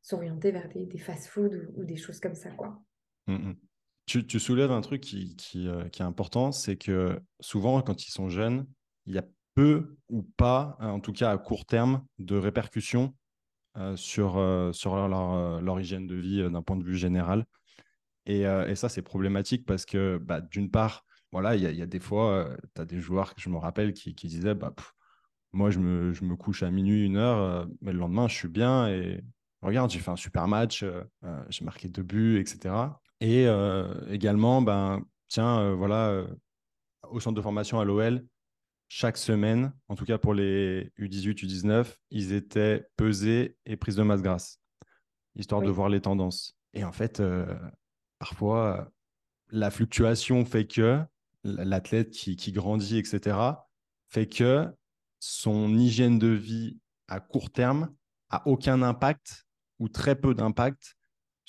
s'orienter 0.00 0.52
vers 0.52 0.68
des, 0.68 0.86
des 0.86 0.98
fast-foods 0.98 1.72
ou, 1.74 1.84
des 1.84 1.96
choses 1.96 2.20
comme 2.20 2.36
ça. 2.36 2.50
quoi. 2.50 2.80
Mmh, 3.26 3.54
Tu, 4.08 4.40
soulèves 4.40 4.72
un 4.72 4.80
truc 4.80 5.02
qui, 5.02 5.36
euh, 5.56 5.86
qui, 5.90 6.00
est 6.00 6.04
important, 6.04 6.50
c'est 6.50 6.76
que 6.76 7.20
souvent, 7.40 7.82
quand 7.82 8.06
ils 8.06 8.10
sont 8.10 8.30
jeunes, 8.30 8.66
il 9.04 9.14
y 9.14 9.18
a 9.18 9.24
peu 9.54 9.98
ou 10.08 10.22
pas, 10.22 10.78
en 10.80 10.98
tout 10.98 11.12
cas 11.12 11.30
à 11.30 11.36
court 11.36 11.66
terme, 11.66 12.02
de 12.18 12.34
répercussions 12.34 13.14
euh, 13.76 13.96
sur, 13.96 14.38
euh, 14.38 14.72
leur, 15.60 15.78
hygiène 15.78 16.06
de 16.06 16.14
vie 16.14 16.50
d'un 16.50 16.62
point 16.62 16.76
de 16.76 16.84
vue 16.84 16.96
général. 16.96 17.44
Et, 18.24 18.44
ça, 18.76 18.88
c'est 18.88 19.02
problématique 19.02 19.66
parce 19.66 19.84
que, 19.84 20.16
bah, 20.16 20.40
d'une 20.40 20.70
part, 20.70 21.04
voilà, 21.30 21.54
il 21.54 21.62
y, 21.62 21.82
a 21.82 21.86
des 21.86 22.00
fois, 22.00 22.48
tu 22.74 22.80
as 22.80 22.86
des 22.86 23.00
joueurs 23.00 23.34
que 23.34 23.42
je 23.42 23.50
me 23.50 23.58
rappelle 23.58 23.92
qui, 23.92 24.14
disaient 24.14 24.54
bah, 24.54 24.74
Moi, 25.52 25.70
je 25.70 25.80
me, 25.80 26.36
couche 26.36 26.62
à 26.62 26.70
minuit, 26.70 27.04
une 27.04 27.18
heure, 27.18 27.68
mais 27.82 27.92
le 27.92 27.98
lendemain, 27.98 28.26
je 28.26 28.34
suis 28.34 28.48
bien 28.48 28.88
et 28.88 29.22
regarde, 29.60 29.90
j'ai 29.90 29.98
fait 29.98 30.10
un 30.10 30.16
super 30.16 30.48
match, 30.48 30.82
j'ai 31.50 31.64
marqué 31.66 31.88
deux 31.88 32.02
buts, 32.02 32.38
etc. 32.40 32.74
Et 33.20 33.46
euh, 33.46 33.94
également, 34.10 34.62
ben, 34.62 35.04
tiens, 35.28 35.60
euh, 35.60 35.74
voilà, 35.74 36.08
euh, 36.08 36.26
au 37.10 37.20
centre 37.20 37.36
de 37.36 37.42
formation 37.42 37.80
à 37.80 37.84
l'OL, 37.84 38.24
chaque 38.88 39.16
semaine, 39.16 39.72
en 39.88 39.96
tout 39.96 40.04
cas 40.04 40.18
pour 40.18 40.34
les 40.34 40.92
U18, 40.98 41.44
U19, 41.44 41.94
ils 42.10 42.32
étaient 42.32 42.86
pesés 42.96 43.56
et 43.66 43.76
prises 43.76 43.96
de 43.96 44.02
masse 44.02 44.22
grasse, 44.22 44.60
histoire 45.34 45.62
de 45.62 45.70
voir 45.70 45.88
les 45.88 46.00
tendances. 46.00 46.56
Et 46.72 46.84
en 46.84 46.92
fait, 46.92 47.22
parfois, 48.18 48.90
la 49.50 49.70
fluctuation 49.70 50.44
fait 50.46 50.66
que 50.66 51.00
l'athlète 51.44 52.10
qui, 52.10 52.36
qui, 52.36 52.52
grandit, 52.52 52.96
etc., 52.96 53.36
fait 54.08 54.26
que 54.26 54.66
son 55.20 55.76
hygiène 55.76 56.18
de 56.18 56.28
vie 56.28 56.78
à 57.08 57.20
court 57.20 57.50
terme 57.50 57.94
a 58.30 58.46
aucun 58.46 58.80
impact 58.80 59.46
ou 59.78 59.88
très 59.88 60.16
peu 60.16 60.34
d'impact 60.34 60.97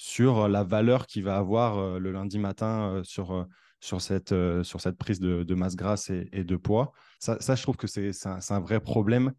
sur 0.02 0.48
la 0.48 0.64
valeur 0.64 1.08
qu'il 1.08 1.26
va 1.26 1.36
avoir 1.36 2.00
le 2.00 2.12
lundi 2.14 2.40
matin 2.40 3.02
sur, 3.04 3.46
sur, 3.82 4.00
cette, 4.00 4.34
sur 4.64 4.80
cette 4.80 4.98
prise 4.98 5.20
de, 5.20 5.56
masse 5.56 5.76
grasse 5.76 6.10
et, 6.10 6.46
de 6.46 6.56
poids. 6.56 6.94
Ça, 7.20 7.38
je 7.38 7.62
trouve 7.62 7.76
que 7.76 7.86
c'est 7.86 8.12
un, 8.26 8.40
un, 8.50 8.60
vrai 8.62 8.80
problème 8.80 9.34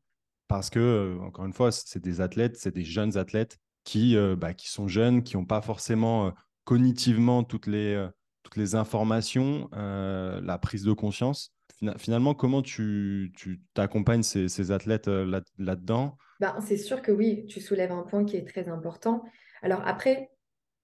parce 0.49 0.69
que, 0.69 1.17
encore 1.23 1.47
une 1.47 1.55
fois, 1.55 1.73
c'est 1.73 2.03
des 2.03 2.21
athlètes, 2.21 2.59
c'est 2.59 2.75
des 2.75 2.85
jeunes 2.85 3.17
athlètes 3.17 3.57
qui, 3.85 4.19
bah, 4.37 4.53
qui 4.53 4.69
sont 4.69 4.87
jeunes, 4.87 5.23
qui 5.23 5.39
n'ont 5.39 5.47
pas 5.47 5.63
forcément 5.63 6.31
cognitivement 6.65 7.43
toutes 7.43 7.67
les, 7.67 8.07
toutes 8.43 8.57
les 8.57 8.75
informations, 8.75 9.71
la 9.73 10.59
prise 10.59 10.85
de 10.85 10.93
conscience. 10.93 11.55
Finalement, 11.97 12.35
comment 12.35 12.61
tu 12.61 13.33
t'accompagnes 13.73 14.25
ces, 14.25 14.49
ces, 14.49 14.73
athlètes 14.73 15.09
là-dedans? 15.09 16.19
Ben, 16.39 16.55
C'est 16.61 16.77
sûr 16.77 17.01
que 17.01 17.13
oui, 17.13 17.47
tu 17.47 17.63
soulèves 17.63 17.93
un 17.93 18.03
point 18.03 18.27
qui 18.27 18.37
est 18.37 18.47
très 18.47 18.69
important. 18.69 19.25
Alors 19.63 19.83
après, 19.87 20.31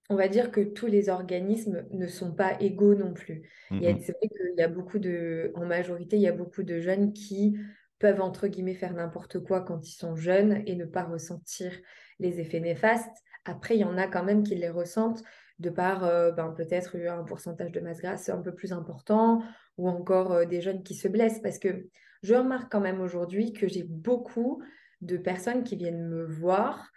on 0.09 0.15
va 0.15 0.27
dire 0.27 0.51
que 0.51 0.61
tous 0.61 0.87
les 0.87 1.09
organismes 1.09 1.85
ne 1.91 2.07
sont 2.07 2.33
pas 2.33 2.59
égaux 2.61 2.95
non 2.95 3.13
plus. 3.13 3.43
C'est 3.69 4.13
vrai 4.13 4.27
qu'il 4.29 4.55
y 4.57 4.61
a 4.61 4.67
beaucoup 4.67 4.99
de, 4.99 5.51
en 5.55 5.65
majorité, 5.65 6.15
il 6.15 6.21
y 6.21 6.27
a 6.27 6.33
beaucoup 6.33 6.63
de 6.63 6.79
jeunes 6.79 7.13
qui 7.13 7.57
peuvent, 7.99 8.21
entre 8.21 8.47
guillemets, 8.47 8.73
faire 8.73 8.93
n'importe 8.93 9.39
quoi 9.39 9.61
quand 9.61 9.87
ils 9.87 9.95
sont 9.95 10.15
jeunes 10.15 10.63
et 10.65 10.75
ne 10.75 10.85
pas 10.85 11.03
ressentir 11.03 11.71
les 12.19 12.39
effets 12.39 12.59
néfastes. 12.59 13.23
Après, 13.45 13.75
il 13.75 13.81
y 13.81 13.85
en 13.85 13.97
a 13.97 14.07
quand 14.07 14.23
même 14.23 14.43
qui 14.43 14.55
les 14.55 14.69
ressentent 14.69 15.23
de 15.59 15.69
par 15.69 16.05
euh, 16.05 16.31
ben, 16.31 16.51
peut-être 16.51 16.95
un 16.97 17.23
pourcentage 17.23 17.71
de 17.71 17.79
masse 17.79 17.99
grasse 17.99 18.29
un 18.29 18.41
peu 18.41 18.53
plus 18.53 18.73
important 18.73 19.41
ou 19.77 19.89
encore 19.89 20.31
euh, 20.31 20.45
des 20.45 20.61
jeunes 20.61 20.83
qui 20.83 20.93
se 20.93 21.07
blessent. 21.07 21.41
Parce 21.41 21.57
que 21.57 21.87
je 22.21 22.35
remarque 22.35 22.71
quand 22.71 22.79
même 22.79 23.01
aujourd'hui 23.01 23.53
que 23.53 23.67
j'ai 23.67 23.83
beaucoup 23.83 24.61
de 25.01 25.17
personnes 25.17 25.63
qui 25.63 25.75
viennent 25.75 26.07
me 26.07 26.25
voir 26.25 26.91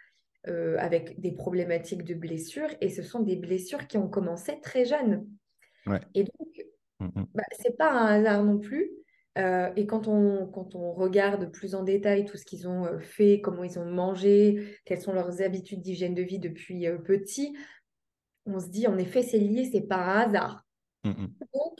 euh, 0.47 0.75
avec 0.79 1.19
des 1.19 1.31
problématiques 1.31 2.03
de 2.03 2.15
blessures 2.15 2.69
et 2.81 2.89
ce 2.89 3.03
sont 3.03 3.19
des 3.19 3.35
blessures 3.35 3.85
qui 3.85 3.99
ont 3.99 4.09
commencé 4.09 4.59
très 4.59 4.85
jeunes. 4.85 5.27
Et 6.15 6.23
donc, 6.23 6.65
mmh, 6.99 7.25
bah, 7.35 7.43
ce 7.59 7.69
n'est 7.69 7.75
pas 7.75 7.91
un 7.91 8.07
hasard 8.07 8.43
non 8.43 8.57
plus. 8.57 8.89
Euh, 9.37 9.71
et 9.75 9.85
quand 9.85 10.07
on, 10.07 10.47
quand 10.47 10.73
on 10.73 10.93
regarde 10.93 11.51
plus 11.51 11.75
en 11.75 11.83
détail 11.83 12.25
tout 12.25 12.37
ce 12.37 12.45
qu'ils 12.45 12.67
ont 12.67 12.85
euh, 12.85 12.97
fait, 12.97 13.39
comment 13.39 13.63
ils 13.63 13.77
ont 13.77 13.85
mangé, 13.85 14.79
quelles 14.83 14.99
sont 14.99 15.13
leurs 15.13 15.43
habitudes 15.43 15.81
d'hygiène 15.81 16.15
de 16.15 16.23
vie 16.23 16.39
depuis 16.39 16.87
petit, 17.05 17.55
on 18.47 18.59
se 18.59 18.69
dit 18.69 18.87
en 18.87 18.97
effet 18.97 19.21
c'est 19.21 19.37
lié, 19.37 19.69
c'est 19.71 19.87
pas 19.87 19.97
un 19.97 20.21
hasard. 20.21 20.65
Mmh, 21.03 21.27
donc, 21.53 21.79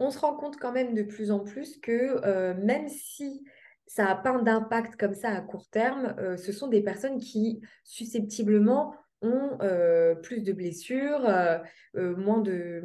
on 0.00 0.10
se 0.10 0.18
rend 0.18 0.36
compte 0.36 0.58
quand 0.58 0.72
même 0.72 0.92
de 0.92 1.02
plus 1.02 1.30
en 1.30 1.40
plus 1.40 1.78
que 1.78 2.52
même 2.62 2.88
si 2.88 3.42
ça 3.86 4.04
n'a 4.04 4.14
pas 4.16 4.36
d'impact 4.40 4.96
comme 4.96 5.14
ça 5.14 5.30
à 5.30 5.40
court 5.40 5.68
terme. 5.68 6.14
Euh, 6.18 6.36
ce 6.36 6.52
sont 6.52 6.68
des 6.68 6.82
personnes 6.82 7.18
qui, 7.18 7.60
susceptiblement, 7.84 8.94
ont 9.22 9.58
euh, 9.62 10.14
plus 10.14 10.42
de 10.42 10.52
blessures, 10.52 11.26
euh, 11.26 11.58
moins, 11.94 12.40
de, 12.40 12.82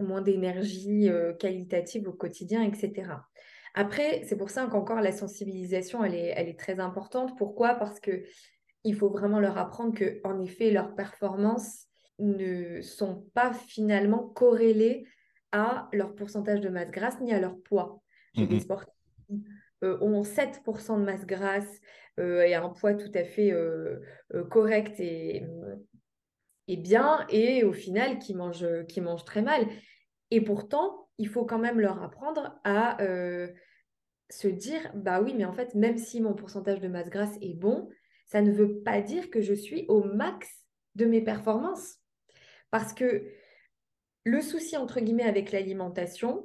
moins 0.00 0.22
d'énergie 0.22 1.08
qualitative 1.38 2.08
au 2.08 2.12
quotidien, 2.12 2.62
etc. 2.62 3.10
Après, 3.74 4.22
c'est 4.24 4.36
pour 4.36 4.50
ça 4.50 4.66
qu'encore 4.66 5.00
la 5.00 5.12
sensibilisation, 5.12 6.02
elle 6.02 6.14
est, 6.14 6.32
elle 6.36 6.48
est 6.48 6.58
très 6.58 6.80
importante. 6.80 7.36
Pourquoi? 7.38 7.74
Parce 7.74 8.00
que 8.00 8.24
il 8.84 8.94
faut 8.94 9.10
vraiment 9.10 9.40
leur 9.40 9.58
apprendre 9.58 9.94
que, 9.94 10.20
en 10.24 10.40
effet, 10.40 10.70
leurs 10.70 10.94
performances 10.94 11.86
ne 12.18 12.80
sont 12.80 13.26
pas 13.34 13.52
finalement 13.52 14.28
corrélées 14.28 15.04
à 15.52 15.88
leur 15.92 16.14
pourcentage 16.14 16.60
de 16.60 16.68
masse 16.68 16.90
grasse 16.90 17.20
ni 17.20 17.32
à 17.32 17.40
leur 17.40 17.56
poids. 17.60 18.02
J'ai 18.34 18.46
des 18.46 18.60
sportifs 18.60 18.97
ont 19.82 20.22
7% 20.22 20.98
de 20.98 21.04
masse 21.04 21.26
grasse 21.26 21.80
euh, 22.18 22.42
et 22.42 22.54
un 22.54 22.68
poids 22.68 22.94
tout 22.94 23.10
à 23.14 23.24
fait 23.24 23.52
euh, 23.52 24.00
correct 24.50 24.98
et, 25.00 25.44
et, 26.66 26.76
bien, 26.76 27.26
et 27.28 27.64
au 27.64 27.72
final 27.72 28.18
qui 28.18 28.34
mangent, 28.34 28.86
qui 28.88 29.00
mangent 29.00 29.24
très 29.24 29.42
mal. 29.42 29.66
Et 30.30 30.40
pourtant, 30.40 31.08
il 31.18 31.28
faut 31.28 31.44
quand 31.44 31.58
même 31.58 31.80
leur 31.80 32.02
apprendre 32.02 32.58
à 32.64 32.98
se 34.30 34.48
dire, 34.48 34.90
bah 34.94 35.20
oui, 35.22 35.34
mais 35.36 35.44
en 35.44 35.52
fait, 35.52 35.74
même 35.74 35.96
si 35.96 36.20
mon 36.20 36.34
pourcentage 36.34 36.80
de 36.80 36.88
masse 36.88 37.08
grasse 37.08 37.36
est 37.40 37.54
bon, 37.54 37.88
ça 38.26 38.42
ne 38.42 38.52
veut 38.52 38.80
pas 38.80 39.00
dire 39.00 39.30
que 39.30 39.40
je 39.40 39.54
suis 39.54 39.86
au 39.88 40.04
max 40.04 40.48
de 40.96 41.06
mes 41.06 41.22
performances. 41.22 41.96
Parce 42.70 42.92
que 42.92 43.24
le 44.24 44.40
souci, 44.42 44.76
entre 44.76 45.00
guillemets, 45.00 45.22
avec 45.22 45.52
l'alimentation, 45.52 46.44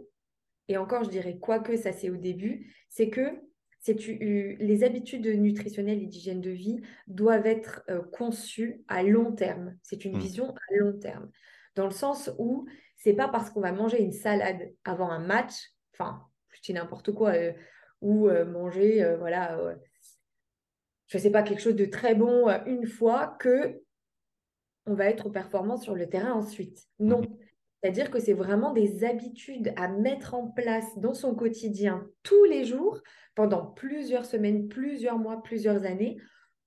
et 0.68 0.78
encore, 0.78 1.04
je 1.04 1.10
dirais 1.10 1.38
quoi 1.38 1.60
que 1.60 1.76
ça 1.76 1.92
c'est 1.92 2.10
au 2.10 2.18
début, 2.18 2.74
c'est 2.90 3.10
que 3.10 3.42
les 3.86 4.84
habitudes 4.84 5.28
nutritionnelles 5.28 6.02
et 6.02 6.08
d'hygiène 6.08 6.42
de 6.42 6.52
vie 6.52 6.82
doivent 7.08 7.46
être 7.46 7.84
euh, 7.90 8.02
conçues 8.02 8.82
à 8.88 9.04
long 9.04 9.34
terme. 9.34 9.76
C'est 9.84 10.06
une 10.06 10.16
mmh. 10.16 10.22
vision 10.22 10.50
à 10.52 10.76
long 10.78 10.98
terme. 10.98 11.30
Dans 11.76 11.86
le 11.86 11.92
sens 11.92 12.32
où 12.38 12.66
c'est 12.96 13.14
pas 13.14 13.28
parce 13.28 13.50
qu'on 13.50 13.60
va 13.60 13.74
manger 13.74 14.02
une 14.02 14.14
salade 14.14 14.74
avant 14.86 15.10
un 15.10 15.20
match, 15.20 15.54
enfin, 15.94 16.24
je 16.50 16.62
dis 16.62 16.74
n'importe 16.74 17.12
quoi, 17.12 17.32
euh, 17.32 17.52
ou 18.00 18.30
euh, 18.30 18.46
manger, 18.46 19.16
voilà, 19.20 19.76
je 21.08 21.18
sais 21.18 21.32
pas, 21.32 21.44
quelque 21.44 21.62
chose 21.62 21.76
de 21.76 21.86
très 21.86 22.16
bon 22.16 22.48
une 22.66 22.86
fois 22.86 23.36
que 23.40 23.82
on 24.86 24.94
va 24.94 25.06
être 25.06 25.30
performant 25.30 25.78
sur 25.78 25.96
le 25.96 26.08
terrain 26.08 26.34
ensuite. 26.34 26.86
Non. 27.00 27.22
Mmh. 27.22 27.38
C'est-à-dire 27.84 28.12
que 28.12 28.20
c'est 28.20 28.34
vraiment 28.34 28.72
des 28.72 29.04
habitudes 29.04 29.74
à 29.76 29.90
mettre 29.90 30.36
en 30.36 30.48
place 30.48 30.98
dans 30.98 31.14
son 31.14 31.36
quotidien 31.36 32.08
tous 32.24 32.46
les 32.46 32.64
jours 32.64 33.02
pendant 33.36 33.66
plusieurs 33.66 34.26
semaines, 34.26 34.70
plusieurs 34.70 35.20
mois, 35.20 35.44
plusieurs 35.44 35.84
années 35.84 36.18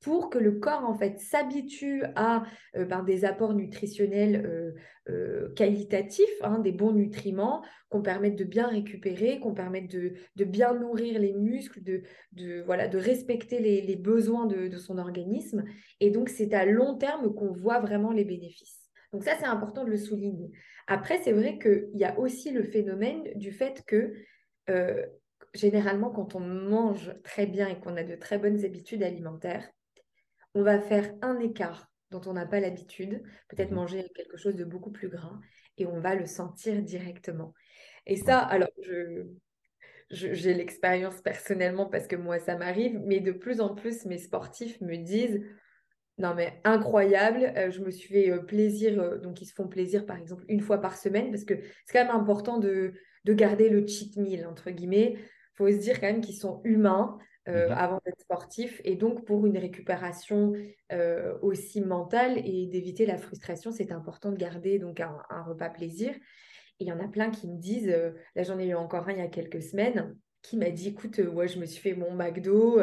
pour 0.00 0.28
que 0.28 0.38
le 0.38 0.52
corps 0.52 0.84
en 0.84 0.94
fait 0.94 1.18
s'habitue 1.18 2.04
à 2.16 2.44
euh, 2.76 2.84
ben, 2.84 3.02
des 3.02 3.24
apports 3.24 3.54
nutritionnels 3.54 4.44
euh, 4.44 4.72
euh, 5.08 5.52
qualitatifs, 5.54 6.28
hein, 6.42 6.58
des 6.58 6.72
bons 6.72 6.92
nutriments, 6.92 7.64
qu'on 7.88 8.02
permette 8.02 8.36
de 8.36 8.44
bien 8.44 8.68
récupérer, 8.68 9.40
qu'on 9.40 9.54
permette 9.54 9.90
de, 9.90 10.44
bien 10.44 10.74
nourrir 10.74 11.18
les 11.18 11.32
muscles, 11.32 11.80
de, 11.82 12.62
voilà, 12.66 12.88
de 12.88 12.98
respecter 12.98 13.58
les, 13.58 13.96
besoins 13.96 14.46
de, 14.46 14.68
de 14.68 14.78
son 14.78 14.98
organisme. 14.98 15.64
Et 16.00 16.10
donc 16.10 16.28
c'est 16.28 16.52
à 16.52 16.66
long 16.66 16.98
terme 16.98 17.34
qu'on 17.34 17.52
voit 17.52 17.80
vraiment 17.80 18.12
les 18.12 18.24
bénéfices. 18.24 18.85
Donc 19.16 19.24
ça, 19.24 19.34
c'est 19.38 19.46
important 19.46 19.82
de 19.82 19.88
le 19.88 19.96
souligner. 19.96 20.50
Après, 20.86 21.16
c'est 21.22 21.32
vrai 21.32 21.58
qu'il 21.58 21.88
y 21.94 22.04
a 22.04 22.18
aussi 22.18 22.50
le 22.50 22.62
phénomène 22.62 23.22
du 23.34 23.50
fait 23.50 23.82
que 23.86 24.12
euh, 24.68 25.06
généralement, 25.54 26.10
quand 26.10 26.34
on 26.34 26.40
mange 26.40 27.14
très 27.22 27.46
bien 27.46 27.66
et 27.66 27.80
qu'on 27.80 27.96
a 27.96 28.04
de 28.04 28.14
très 28.14 28.36
bonnes 28.36 28.62
habitudes 28.62 29.02
alimentaires, 29.02 29.66
on 30.54 30.62
va 30.62 30.78
faire 30.78 31.14
un 31.22 31.40
écart 31.40 31.90
dont 32.10 32.20
on 32.26 32.34
n'a 32.34 32.44
pas 32.44 32.60
l'habitude, 32.60 33.22
peut-être 33.48 33.70
mhm. 33.70 33.76
manger 33.76 34.06
quelque 34.14 34.36
chose 34.36 34.54
de 34.54 34.66
beaucoup 34.66 34.90
plus 34.90 35.08
gras, 35.08 35.40
et 35.78 35.86
on 35.86 35.98
va 35.98 36.14
le 36.14 36.26
sentir 36.26 36.82
directement. 36.82 37.54
Et 38.04 38.16
ça, 38.16 38.40
alors, 38.40 38.68
je, 38.82 39.28
j'ai 40.10 40.52
l'expérience 40.52 41.22
personnellement 41.22 41.86
parce 41.86 42.06
que 42.06 42.16
moi, 42.16 42.38
ça 42.38 42.54
m'arrive, 42.58 43.00
mais 43.02 43.20
de 43.20 43.32
plus 43.32 43.62
en 43.62 43.74
plus, 43.74 44.04
mes 44.04 44.18
sportifs 44.18 44.78
me 44.82 44.98
disent, 44.98 45.40
non, 46.18 46.34
mais 46.34 46.60
incroyable. 46.64 47.52
Euh, 47.56 47.70
je 47.70 47.80
me 47.80 47.90
suis 47.90 48.08
fait 48.08 48.30
euh, 48.30 48.38
plaisir. 48.38 49.00
Euh, 49.00 49.18
donc, 49.18 49.42
ils 49.42 49.46
se 49.46 49.52
font 49.52 49.68
plaisir, 49.68 50.06
par 50.06 50.16
exemple, 50.16 50.44
une 50.48 50.60
fois 50.60 50.80
par 50.80 50.96
semaine, 50.96 51.30
parce 51.30 51.44
que 51.44 51.54
c'est 51.84 51.92
quand 51.92 52.04
même 52.04 52.16
important 52.16 52.58
de, 52.58 52.94
garder 53.24 53.68
le 53.68 53.86
cheat 53.86 54.16
meal, 54.16 54.46
entre 54.46 54.70
guillemets. 54.70 55.16
Il 55.18 55.56
faut 55.56 55.70
se 55.70 55.76
dire 55.76 56.00
quand 56.00 56.06
même 56.06 56.20
qu'ils 56.20 56.36
sont 56.36 56.60
humains 56.64 57.18
mmh 57.18 57.22
avant 57.48 58.00
d'être 58.04 58.18
sportifs. 58.20 58.80
Et 58.84 58.96
donc, 58.96 59.24
pour 59.24 59.46
une 59.46 59.56
récupération 59.56 60.52
aussi 61.42 61.80
mentale 61.80 62.38
et 62.44 62.66
d'éviter 62.66 63.06
la 63.06 63.18
frustration, 63.18 63.70
c'est 63.70 63.92
important 63.92 64.32
de 64.32 64.36
garder 64.36 64.80
donc 64.80 64.98
un, 64.98 65.42
repas 65.44 65.70
plaisir. 65.70 66.10
Et 66.80 66.84
il 66.84 66.88
y 66.88 66.92
en 66.92 66.98
a 66.98 67.06
plein 67.06 67.30
qui 67.30 67.46
me 67.46 67.56
disent, 67.56 67.94
là 68.34 68.42
j'en 68.42 68.58
ai 68.58 68.66
eu 68.66 68.74
encore 68.74 69.08
un 69.08 69.12
il 69.12 69.18
y 69.18 69.20
a 69.20 69.28
quelques 69.28 69.62
semaines, 69.62 70.16
qui 70.42 70.56
m'a 70.56 70.70
dit, 70.70 70.88
écoute, 70.88 71.18
ouais, 71.18 71.46
je 71.46 71.60
me 71.60 71.66
suis 71.66 71.80
fait 71.80 71.94
mon 71.94 72.10
McDo 72.10 72.80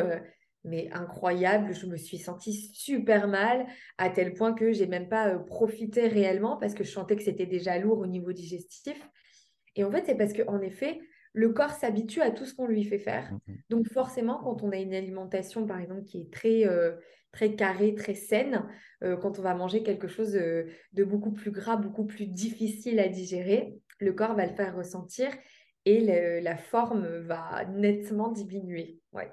mais 0.63 0.89
incroyable. 0.91 1.73
Je 1.73 1.85
me 1.85 1.97
suis 1.97 2.17
sentie 2.17 2.53
super 2.73 3.27
mal 3.27 3.65
à 3.97 4.09
tel 4.09 4.33
point 4.33 4.53
que 4.53 4.71
j'ai 4.71 4.87
même 4.87 5.09
pas 5.09 5.29
euh, 5.29 5.39
profité 5.39 6.07
réellement 6.07 6.57
parce 6.57 6.73
que 6.73 6.83
je 6.83 6.91
sentais 6.91 7.15
que 7.15 7.23
c'était 7.23 7.45
déjà 7.45 7.77
lourd 7.77 7.99
au 7.99 8.07
niveau 8.07 8.31
digestif. 8.31 8.97
Et 9.75 9.83
en 9.83 9.91
fait, 9.91 10.03
c'est 10.05 10.15
parce 10.15 10.33
qu'en 10.33 10.61
effet, 10.61 10.99
le 11.33 11.49
corps 11.49 11.71
s'habitue 11.71 12.21
à 12.21 12.31
tout 12.31 12.45
ce 12.45 12.53
qu'on 12.53 12.67
lui 12.67 12.83
fait 12.83 12.99
faire. 12.99 13.31
Mmh 13.31 13.53
Donc 13.69 13.91
forcément, 13.91 14.39
quand 14.43 14.63
on 14.63 14.71
a 14.71 14.77
une 14.77 14.93
alimentation, 14.93 15.65
par 15.65 15.79
exemple, 15.79 16.03
qui 16.03 16.21
est 16.21 16.31
très, 16.31 16.65
euh, 16.67 16.93
très 17.31 17.55
carrée, 17.55 17.95
très 17.95 18.13
saine, 18.13 18.67
euh, 19.03 19.17
quand 19.17 19.39
on 19.39 19.41
va 19.41 19.55
manger 19.55 19.83
quelque 19.83 20.07
chose 20.07 20.31
de 20.31 21.03
beaucoup 21.03 21.31
plus 21.31 21.51
gras, 21.51 21.75
beaucoup 21.75 22.05
plus 22.05 22.27
difficile 22.27 22.99
à 22.99 23.07
digérer, 23.07 23.75
le 23.99 24.13
corps 24.13 24.35
va 24.35 24.45
le 24.45 24.53
faire 24.53 24.75
ressentir 24.75 25.31
et 25.85 26.39
la 26.39 26.55
forme 26.55 27.05
va 27.05 27.65
nettement 27.65 28.31
diminuer. 28.31 29.01
Ouais. 29.11 29.31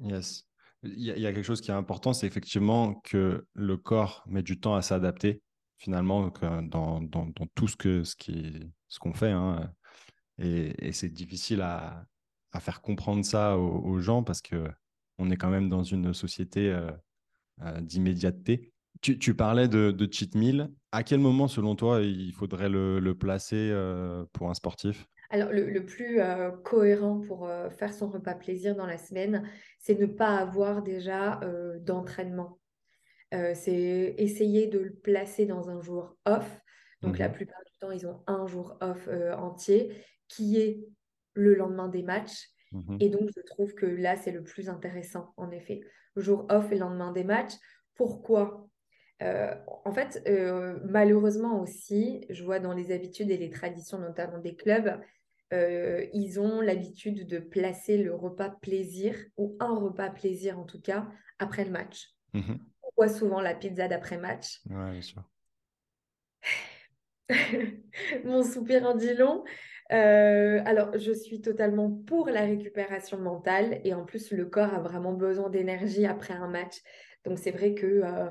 Yes. 0.00 0.47
Il 0.84 1.00
y, 1.00 1.26
a, 1.26 1.32
quelque 1.32 1.44
chose 1.44 1.60
qui 1.60 1.72
est 1.72 1.74
important, 1.74 2.12
c'est 2.12 2.26
effectivement 2.26 2.94
que 2.94 3.44
le 3.54 3.76
corps 3.76 4.22
met 4.28 4.42
du 4.42 4.60
temps 4.60 4.76
à 4.76 4.82
s'adapter, 4.82 5.42
finalement, 5.76 6.32
euh, 6.42 6.62
dans, 6.62 7.00
tout 7.54 7.66
ce 7.66 8.98
qu'on 8.98 9.12
fait. 9.12 9.32
Hein. 9.32 9.72
Et, 10.38 10.92
c'est 10.92 11.08
difficile 11.08 11.62
à, 11.62 12.04
faire 12.60 12.80
comprendre 12.80 13.24
ça 13.24 13.56
aux, 13.58 13.98
gens 14.00 14.22
parce 14.22 14.40
qu'on 14.40 15.30
est 15.30 15.36
quand 15.36 15.50
même 15.50 15.68
dans 15.68 15.82
une 15.82 16.14
société 16.14 16.70
euh, 16.70 16.90
euh, 17.62 17.80
d'immédiateté. 17.80 18.72
Tu, 19.00 19.34
parlais 19.34 19.68
de, 19.68 20.08
cheat 20.10 20.34
meal. 20.36 20.70
À 20.92 21.02
quel 21.02 21.18
moment, 21.18 21.48
selon 21.48 21.74
toi, 21.74 22.02
il 22.02 22.32
faudrait 22.32 22.68
le 22.68 23.12
placer 23.14 23.72
pour 24.32 24.48
un 24.48 24.54
sportif? 24.54 25.08
Alors, 25.30 25.50
le, 25.52 25.84
plus 25.84 26.20
euh, 26.20 26.50
cohérent 26.50 27.20
pour 27.20 27.46
euh, 27.46 27.70
faire 27.70 27.92
son 27.92 28.08
repas 28.08 28.34
plaisir 28.34 28.74
dans 28.74 28.86
la 28.86 28.98
semaine, 28.98 29.48
c'est 29.78 29.98
ne 29.98 30.06
pas 30.06 30.36
avoir 30.36 30.82
déjà 30.82 31.40
euh, 31.42 31.78
d'entraînement. 31.80 32.58
c'est 33.32 34.14
essayer 34.16 34.68
de 34.68 34.78
le 34.78 34.94
placer 34.94 35.44
dans 35.46 35.68
un 35.70 35.80
jour 35.82 36.16
off. 36.24 36.60
Donc 37.02 37.18
la 37.18 37.28
Mhm. 37.28 37.34
plupart 37.34 37.60
du 37.66 37.72
temps, 37.78 37.90
ils 37.90 38.06
ont 38.06 38.22
un 38.26 38.46
jour 38.46 38.78
off 38.80 39.08
entier 39.36 40.04
qui 40.28 40.58
est 40.60 40.86
le 41.34 41.54
lendemain 41.54 41.88
des 41.88 42.02
matchs. 42.02 42.48
Mhm. 42.72 42.96
Et 43.00 43.08
donc, 43.10 43.30
je 43.34 43.40
trouve 43.42 43.74
que 43.74 43.86
là, 43.86 44.16
c'est 44.16 44.32
le 44.32 44.42
plus 44.42 44.68
intéressant, 44.68 45.32
en 45.36 45.50
effet. 45.50 45.80
Jour 46.16 46.46
off 46.50 46.72
et 46.72 46.78
lendemain 46.78 47.12
des 47.12 47.24
matchs. 47.24 47.54
Pourquoi? 47.94 48.68
Euh, 49.22 49.54
En 49.84 49.92
fait, 49.92 50.22
euh, 50.28 50.78
malheureusement 50.84 51.60
aussi, 51.60 52.24
je 52.30 52.44
vois 52.44 52.60
dans 52.60 52.72
les 52.72 52.92
habitudes 52.92 53.30
et 53.30 53.36
les 53.36 53.50
traditions, 53.50 53.98
notamment 53.98 54.38
des 54.38 54.54
clubs, 54.54 55.00
euh, 55.52 56.06
ils 56.12 56.40
ont 56.40 56.60
l'habitude 56.60 57.26
de 57.26 57.38
placer 57.38 57.96
le 57.98 58.14
repas 58.14 58.50
plaisir, 58.50 59.16
ou 59.36 59.56
un 59.60 59.74
repas 59.74 60.10
plaisir 60.10 60.58
en 60.58 60.64
tout 60.64 60.80
cas, 60.80 61.08
après 61.38 61.64
le 61.64 61.70
match. 61.70 62.08
Mhm. 62.34 62.58
On 62.82 62.88
voit 62.96 63.08
souvent 63.08 63.40
la 63.40 63.54
pizza 63.54 63.88
d'après-match. 63.88 64.60
Ouais, 64.68 64.92
bien 64.92 65.02
sûr. 65.02 65.22
Mon 68.24 68.42
soupir 68.42 68.84
en 68.84 68.94
dit 68.94 69.14
long. 69.14 69.44
Euh, 69.90 70.60
alors, 70.66 70.96
je 70.98 71.12
suis 71.12 71.40
totalement 71.40 71.90
pour 71.90 72.28
la 72.28 72.42
récupération 72.42 73.18
mentale 73.18 73.80
et 73.84 73.94
en 73.94 74.04
plus, 74.04 74.32
le 74.32 74.46
corps 74.46 74.74
a 74.74 74.80
vraiment 74.80 75.12
besoin 75.12 75.48
d'énergie 75.48 76.04
après 76.06 76.34
un 76.34 76.48
match. 76.48 76.76
Donc, 77.24 77.38
c'est 77.38 77.50
vrai 77.50 77.74
que 77.74 77.86
euh, 77.86 78.28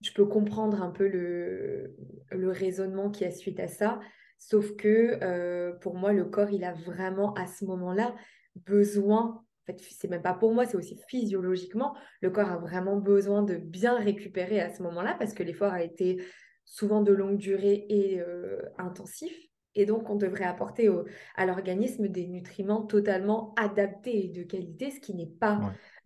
je 0.00 0.12
peux 0.12 0.26
comprendre 0.26 0.82
un 0.82 0.90
peu 0.90 1.06
le, 1.06 1.96
le 2.30 2.50
raisonnement 2.50 3.10
qui 3.10 3.24
a 3.24 3.30
suite 3.30 3.60
à 3.60 3.68
ça. 3.68 4.00
Sauf 4.38 4.76
que 4.76 5.18
euh, 5.22 5.72
pour 5.74 5.96
moi, 5.96 6.12
le 6.12 6.24
corps, 6.24 6.50
il 6.50 6.64
a 6.64 6.72
vraiment 6.72 7.34
à 7.34 7.46
ce 7.46 7.64
moment-là 7.64 8.14
besoin, 8.56 9.44
en 9.44 9.44
fait, 9.66 9.80
c'est 9.90 10.08
même 10.08 10.22
pas 10.22 10.34
pour 10.34 10.52
moi, 10.54 10.64
c'est 10.66 10.76
aussi 10.76 10.96
physiologiquement, 11.08 11.94
le 12.20 12.30
corps 12.30 12.50
a 12.50 12.58
vraiment 12.58 12.96
besoin 12.96 13.42
de 13.42 13.56
bien 13.56 13.98
récupérer 13.98 14.60
à 14.60 14.72
ce 14.74 14.82
moment-là 14.82 15.16
parce 15.18 15.34
que 15.34 15.42
l'effort 15.42 15.72
a 15.72 15.82
été 15.82 16.24
souvent 16.64 17.02
de 17.02 17.12
longue 17.12 17.38
durée 17.38 17.86
et 17.88 18.20
euh, 18.20 18.62
intensif. 18.78 19.36
Et 19.74 19.86
donc, 19.86 20.10
on 20.10 20.16
devrait 20.16 20.44
apporter 20.44 20.88
au- 20.88 21.04
à 21.36 21.46
l'organisme 21.46 22.08
des 22.08 22.26
nutriments 22.26 22.82
totalement 22.82 23.54
adaptés 23.56 24.24
et 24.24 24.28
de 24.28 24.42
qualité, 24.42 24.90
ce 24.90 25.00
qui 25.00 25.14
n'est 25.14 25.26
pas 25.26 25.60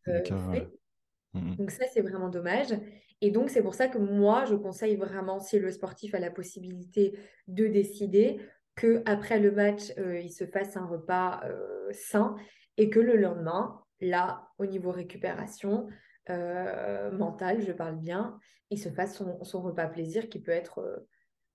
Ouais. 0.07 0.13
euh, 0.13 0.23
fait. 0.53 0.69
mhm. 1.35 1.57
Donc 1.57 1.71
ça, 1.71 1.85
c'est 1.93 2.03
vraiment 2.03 2.29
dommage. 2.29 2.69
Et 3.23 3.31
donc, 3.31 3.51
c'est 3.51 3.63
pour 3.63 3.75
ça 3.75 3.87
que 3.87 3.99
moi, 3.99 4.45
je 4.47 4.57
conseille 4.57 4.97
vraiment, 4.97 5.39
si 5.39 5.61
le 5.61 5.71
sportif 5.71 6.13
a 6.15 6.19
la 6.19 6.31
possibilité 6.31 7.17
de 7.47 7.69
décider, 7.69 8.41
que 8.75 9.03
après 9.07 9.39
le 9.39 9.53
match, 9.53 9.93
euh, 9.99 10.19
il 10.19 10.33
se 10.33 10.45
fasse 10.45 10.77
un 10.77 10.87
repas 10.87 11.41
euh, 11.45 11.89
sain 11.93 12.35
et 12.77 12.91
que 12.91 12.99
le 12.99 13.17
lendemain, 13.17 13.81
là, 14.01 14.49
au 14.59 14.67
niveau 14.67 14.91
récupération 14.91 15.87
euh, 16.31 17.13
mentale, 17.13 17.63
je 17.63 17.71
parle 17.71 17.97
bien, 17.97 18.39
il 18.71 18.79
se 18.79 18.89
fasse 18.89 19.17
son, 19.17 19.63
repas 19.63 19.87
plaisir 19.87 20.29
qui 20.29 20.41
peut 20.41 20.51
être 20.51 21.07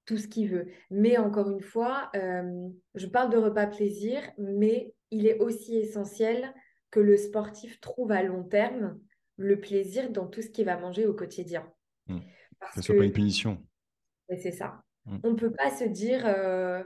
tout 0.05 0.17
ce 0.17 0.27
qu'il 0.29 0.49
veut. 0.49 0.67
Mais 0.89 1.17
encore 1.17 1.49
une 1.49 1.61
fois, 1.61 2.11
je 2.13 3.07
parle 3.07 3.31
de 3.31 3.37
repas 3.37 3.65
plaisir, 3.65 4.21
mais 4.37 4.93
il 5.09 5.25
est 5.25 5.39
aussi 5.39 5.77
essentiel 5.77 6.53
que 6.91 6.99
le 6.99 7.17
sportif 7.17 7.81
trouve 7.81 8.11
à 8.11 8.21
long 8.21 8.43
terme 8.43 8.99
le 9.37 9.59
plaisir 9.59 10.11
dans 10.11 10.27
tout 10.27 10.41
ce 10.41 10.49
qu'il 10.49 10.65
va 10.65 10.77
manger 10.77 11.05
au 11.05 11.13
quotidien. 11.13 11.71
Parce 12.59 12.75
Que 12.75 12.81
ce 12.81 12.85
soit 12.87 12.95
pas 12.97 13.05
une 13.05 13.11
punition. 13.11 13.63
c'est 14.37 14.51
ça. 14.51 14.81
Mhm. 15.05 15.19
On 15.23 15.29
ne 15.31 15.35
peut 15.35 15.51
pas 15.51 15.69
se 15.71 15.83
dire 15.83 16.23
euh, 16.25 16.83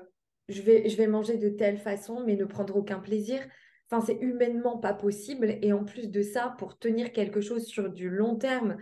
je 0.50 0.62
vais, 0.62 0.90
je 0.90 0.98
vais 0.98 1.08
manger 1.08 1.38
de 1.38 1.50
telle 1.50 1.78
façon, 1.78 2.24
mais 2.26 2.36
ne 2.36 2.46
prendre 2.46 2.76
aucun 2.76 3.00
plaisir. 3.00 3.40
Enfin, 3.90 4.06
c'est 4.06 4.20
humainement 4.22 4.78
pas 4.78 4.94
possible. 4.94 5.58
Et 5.62 5.74
en 5.74 5.84
plus 5.84 6.10
de 6.12 6.22
ça, 6.22 6.56
pour 6.58 6.78
tenir 6.78 7.12
quelque 7.14 7.42
chose 7.42 7.66
sur 7.66 7.90
du 7.90 8.10
long 8.10 8.36
terme, 8.36 8.78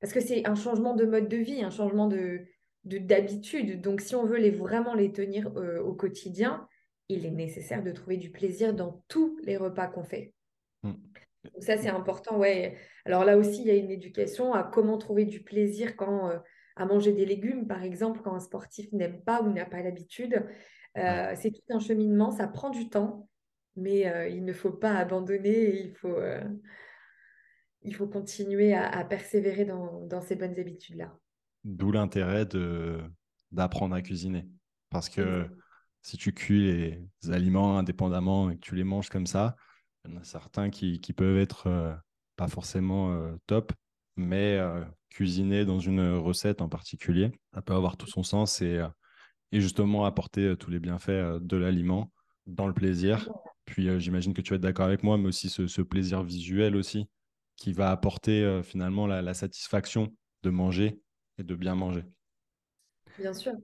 parce 0.00 0.12
que 0.12 0.20
c'est 0.20 0.46
un 0.48 0.54
changement 0.54 0.94
de 0.94 1.04
mode 1.04 1.28
de 1.28 1.36
vie, 1.36 1.62
un 1.62 1.70
changement 1.70 2.08
de, 2.08 2.40
de- 2.84 2.98
d'habitude. 2.98 3.80
Donc, 3.82 4.00
si 4.00 4.14
on 4.14 4.24
veut 4.24 4.38
les, 4.38 4.50
vraiment 4.50 4.94
les 4.94 5.12
tenir 5.12 5.50
euh, 5.56 5.80
au 5.80 5.92
quotidien, 5.94 6.66
il 7.08 7.26
est 7.26 7.30
nécessaire 7.30 7.82
de 7.82 7.90
trouver 7.90 8.16
du 8.16 8.30
plaisir 8.30 8.72
dans 8.74 9.02
tous 9.08 9.36
les 9.42 9.56
repas 9.56 9.88
qu'on 9.88 10.04
fait. 10.04 10.32
Donc 11.44 11.62
ça, 11.62 11.76
c'est 11.76 11.88
important, 11.88 12.38
ouais. 12.38 12.76
Alors 13.04 13.24
là 13.24 13.36
aussi, 13.36 13.62
il 13.62 13.66
y 13.66 13.70
a 13.70 13.74
une 13.74 13.90
éducation 13.90 14.52
à 14.52 14.62
comment 14.62 14.98
trouver 14.98 15.24
du 15.24 15.42
plaisir 15.42 15.96
quand, 15.96 16.28
euh, 16.28 16.38
à 16.76 16.84
manger 16.84 17.12
des 17.12 17.26
légumes, 17.26 17.66
par 17.66 17.82
exemple, 17.82 18.20
quand 18.22 18.34
un 18.34 18.40
sportif 18.40 18.92
n'aime 18.92 19.22
pas 19.22 19.42
ou 19.42 19.52
n'a 19.52 19.64
pas 19.64 19.82
l'habitude. 19.82 20.46
Euh, 20.98 21.34
c'est 21.36 21.50
tout 21.50 21.62
un 21.70 21.78
cheminement, 21.78 22.30
ça 22.30 22.46
prend 22.46 22.70
du 22.70 22.88
temps, 22.88 23.28
mais 23.76 24.06
euh, 24.06 24.28
il 24.28 24.44
ne 24.44 24.52
faut 24.52 24.72
pas 24.72 24.94
abandonner, 24.94 25.80
il 25.80 25.94
faut, 25.94 26.18
il 27.82 27.94
faut 27.94 28.08
continuer 28.08 28.74
à, 28.74 28.88
à 28.88 29.04
persévérer 29.04 29.64
dans, 29.64 30.04
dans 30.06 30.20
ces 30.20 30.36
bonnes 30.36 30.58
habitudes-là. 30.58 31.16
D'où 31.64 31.92
l'intérêt 31.92 32.46
de 32.46 33.00
d'apprendre 33.52 33.94
à 33.94 34.02
cuisiner. 34.02 34.46
Parce 34.90 35.08
que 35.08 35.46
si 36.02 36.16
tu 36.16 36.32
cuis 36.32 37.00
les 37.22 37.30
aliments 37.30 37.78
indépendamment 37.78 38.50
et 38.50 38.54
que 38.54 38.60
tu 38.60 38.74
les 38.74 38.84
manges 38.84 39.08
comme 39.08 39.26
ça, 39.26 39.56
il 40.04 40.12
y 40.12 40.16
en 40.16 40.20
a 40.20 40.24
certains 40.24 40.70
qui, 40.70 40.98
peuvent 41.14 41.38
être 41.38 41.66
euh, 41.66 41.94
pas 42.36 42.48
forcément 42.48 43.12
euh, 43.12 43.32
top, 43.46 43.72
mais 44.16 44.56
euh, 44.58 44.84
cuisiner 45.08 45.64
dans 45.64 45.78
une 45.78 46.16
recette 46.16 46.62
en 46.62 46.68
particulier, 46.68 47.32
ça 47.54 47.62
peut 47.62 47.74
avoir 47.74 47.96
tout 47.96 48.06
son 48.06 48.22
sens 48.22 48.62
et, 48.62 48.80
justement 49.52 50.04
apporter 50.04 50.54
tous 50.56 50.70
les 50.70 50.78
bienfaits 50.78 51.40
de 51.40 51.56
l'aliment 51.56 52.12
dans 52.46 52.68
le 52.68 52.72
plaisir. 52.72 53.28
Puis 53.64 53.88
j'imagine 54.00 54.32
que 54.32 54.40
tu 54.40 54.50
vas 54.50 54.56
être 54.56 54.62
d'accord 54.62 54.86
avec 54.86 55.02
moi, 55.02 55.18
mais 55.18 55.26
aussi 55.26 55.48
ce, 55.48 55.82
plaisir 55.82 56.22
visuel 56.22 56.76
aussi, 56.76 57.08
qui 57.56 57.72
va 57.72 57.90
apporter 57.90 58.60
finalement 58.62 59.08
la 59.08 59.34
satisfaction 59.34 60.14
de 60.44 60.50
manger 60.50 61.02
et 61.38 61.42
de 61.42 61.56
bien 61.56 61.74
manger. 61.74 62.04
Bien 63.18 63.32
sûr. 63.32 63.54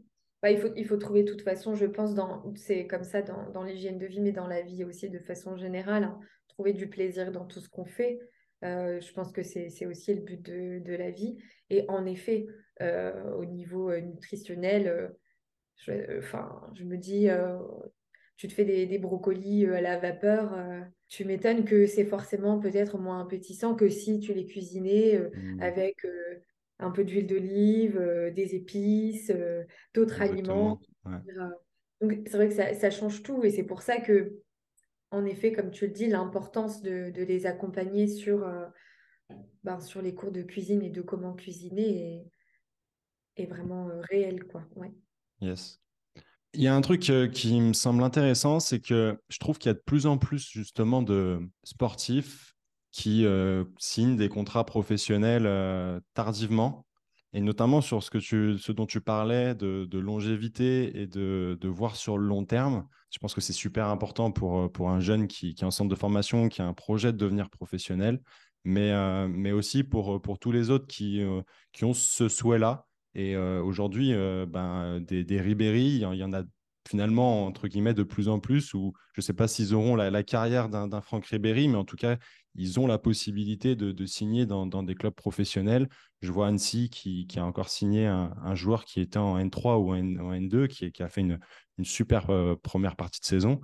Bah, 0.43 0.51
il 0.51 0.59
faut, 0.59 0.69
il 0.77 0.87
faut 0.87 0.97
trouver 0.97 1.23
de 1.23 1.31
toute 1.31 1.43
façon, 1.43 1.75
je 1.75 1.87
pense, 1.87 2.15
dans, 2.15 2.55
c'est 2.55 2.87
comme 2.87 3.05
ça 3.05 3.23
dans, 3.23 3.51
dans 3.51 3.63
l'hygiène 3.63 3.99
de 3.99 4.07
vie, 4.07 4.21
mais 4.21 4.33
dans 4.33 4.47
la 4.47 4.63
vie 4.63 4.85
aussi 4.85 5.09
de 5.09 5.19
façon 5.19 5.57
générale, 5.57 6.05
hein, 6.05 6.21
trouver 6.49 6.73
du 6.73 6.89
plaisir 6.89 7.33
dans 7.33 7.47
tout 7.47 7.61
ce 7.61 7.69
qu'on 7.69 7.87
fait. 7.87 8.19
Euh, 8.65 9.01
je 9.01 9.13
pense 9.13 9.33
que 9.33 9.43
c'est, 9.43 9.69
c'est 9.71 9.87
aussi 9.87 10.15
le 10.15 10.21
but 10.21 10.41
de, 10.43 10.79
de 10.79 10.95
la 10.95 11.11
vie. 11.11 11.37
Et 11.71 11.85
en 11.89 12.07
effet, 12.07 12.47
euh, 12.83 13.33
au 13.35 13.45
niveau 13.45 13.91
euh, 13.91 14.01
nutritionnel, 14.01 15.11
je, 15.77 16.19
enfin, 16.19 16.63
je 16.75 16.85
me 16.85 16.97
dis, 16.97 17.29
euh, 17.29 17.59
tu 18.37 18.49
te 18.49 18.53
fais 18.53 18.65
des, 18.65 18.87
des 18.87 18.99
brocolis 18.99 19.67
à 19.67 19.81
la 19.81 19.99
vapeur, 19.99 20.53
euh, 20.55 20.81
tu 21.09 21.25
m'étonnes 21.25 21.65
que 21.65 21.87
c'est 21.87 22.05
forcément 22.05 22.59
peut-être 22.59 22.99
moins 22.99 23.23
appétissant 23.23 23.75
que 23.75 23.89
si 23.89 24.21
tu 24.21 24.35
les 24.35 24.47
cuisinais 24.47 25.17
euh, 25.17 25.31
Mm, 25.35 25.63
avec 25.63 26.05
un 26.79 26.91
peu 26.91 27.05
d'huile 27.05 27.27
d'olive, 27.27 27.97
euh, 27.97 28.31
des 28.31 28.55
épices, 28.55 29.31
euh, 29.31 29.65
d'autres 29.95 30.21
aliments. 30.21 30.81
Ouais. 31.05 31.19
Donc, 32.01 32.21
c'est 32.27 32.37
vrai 32.37 32.49
que 32.49 32.55
ça, 32.55 32.75
ça 32.75 32.91
change 32.91 33.23
tout 33.23 33.43
et 33.45 33.51
c'est 33.51 33.65
pour 33.65 33.83
ça 33.83 34.01
que, 34.01 34.41
en 35.11 35.25
effet, 35.25 35.53
comme 35.53 35.71
tu 35.71 35.87
le 35.87 35.93
dis, 35.93 36.09
l'importance 36.09 36.83
de, 36.83 37.11
de 37.11 37.23
les 37.23 37.47
accompagner 37.47 38.07
sur, 38.07 38.47
euh, 38.47 38.67
ben, 39.65 39.81
sur 39.81 40.03
les 40.03 40.15
cours 40.15 40.33
de 40.33 40.43
cuisine 40.43 40.83
et 40.83 40.91
de 40.91 41.01
comment 41.01 41.33
cuisiner 41.35 42.27
est, 43.37 43.43
est 43.43 43.47
vraiment 43.47 43.89
réelle, 44.11 44.45
quoi. 44.45 44.67
Ouais. 44.75 44.93
Yes. 45.41 45.81
Il 46.53 46.63
y 46.63 46.69
a 46.69 46.75
un 46.75 46.81
truc 46.81 47.01
qui 47.33 47.61
me 47.61 47.75
semble 47.75 48.03
intéressant, 48.03 48.61
c'est 48.61 48.81
que 48.81 49.19
je 49.29 49.39
trouve 49.39 49.59
qu'il 49.59 49.69
y 49.69 49.71
a 49.71 49.75
de 49.75 49.83
plus 49.85 50.07
en 50.07 50.17
plus 50.17 50.49
justement 50.51 51.03
de 51.03 51.41
sportifs 51.65 52.56
qui 52.97 53.27
euh, 53.27 53.65
signent 53.77 54.17
des 54.17 54.31
contrats 54.31 54.65
professionnels 54.65 55.45
euh, 55.45 56.01
tardivement, 56.15 56.87
et 57.35 57.43
notamment 57.43 57.83
sur 57.83 58.03
ce, 58.03 58.11
que 58.11 58.17
tu, 58.17 58.57
ce 58.59 58.73
dont 58.73 58.87
tu 58.87 59.03
parlais 59.03 59.55
de, 59.55 59.99
longévité 59.99 61.03
et 61.03 61.07
de, 61.07 61.59
voir 61.69 61.95
sur 61.95 62.17
le 62.17 62.27
long 62.27 62.47
terme. 62.47 62.89
Je 63.11 63.19
pense 63.19 63.35
que 63.35 63.43
c'est 63.43 63.53
super 63.53 63.89
important 63.89 64.31
pour, 64.33 64.61
euh, 64.61 64.69
pour 64.69 64.89
un 64.89 65.01
jeune 65.01 65.29
qui, 65.29 65.51
est 65.51 65.63
en 65.63 65.71
centre 65.71 65.91
de 65.91 65.95
formation, 65.95 66.49
qui 66.49 66.63
a 66.63 66.67
un 66.67 66.73
projet 66.73 67.13
de 67.13 67.19
devenir 67.19 67.51
professionnel, 67.51 68.19
mais, 68.65 68.93
mais 69.29 69.53
aussi 69.53 69.85
pour, 69.85 70.21
pour 70.21 70.39
tous 70.39 70.51
les 70.51 70.71
autres 70.71 70.87
qui, 70.89 71.23
qui 71.73 71.85
ont 71.85 71.93
ce 71.93 72.29
souhait-là. 72.29 72.87
Et 73.15 73.37
aujourd'hui, 73.37 74.13
ben, 74.49 74.99
des, 74.99 75.23
des 75.23 75.41
Ribéry, 75.41 75.99
il 75.99 76.01
y 76.01 76.25
en 76.25 76.33
a 76.33 76.43
finalement, 76.89 77.47
entre 77.47 77.69
guillemets, 77.69 77.95
de 77.95 78.03
plus 78.03 78.29
en 78.29 78.41
plus, 78.41 78.75
où 78.75 78.93
je 79.15 79.21
ne 79.21 79.23
sais 79.23 79.33
pas 79.33 79.49
s'ils 79.49 79.75
auront 79.75 79.97
la, 79.97 80.23
carrière 80.23 80.69
d'un 80.69 81.01
Franck 81.01 81.27
Ribéry, 81.27 81.69
mais 81.69 81.77
en 81.77 81.85
tout 81.85 81.97
cas, 81.97 82.17
ils 82.55 82.81
ont 82.81 82.87
la 82.87 82.99
possibilité 82.99 83.77
de, 83.77 84.07
signer 84.07 84.47
dans, 84.47 84.67
des 84.67 84.95
clubs 84.95 85.15
professionnels. 85.15 85.89
Je 86.23 86.33
vois 86.33 86.49
Annecy 86.49 86.91
qui, 86.91 87.27
a 87.37 87.45
encore 87.45 87.69
signé 87.69 88.07
un, 88.07 88.55
joueur 88.55 88.85
qui 88.85 89.01
était 89.01 89.19
en 89.19 89.39
N3 89.39 89.79
ou 89.79 89.91
en, 89.91 89.95
N- 89.95 90.21
en 90.21 90.33
N2, 90.33 90.67
qui, 90.69 91.03
a 91.03 91.09
fait 91.09 91.21
une, 91.21 91.39
super 91.83 92.31
euh, 92.31 92.57
première 92.63 92.97
partie 92.97 93.21
de 93.21 93.27
saison. 93.27 93.61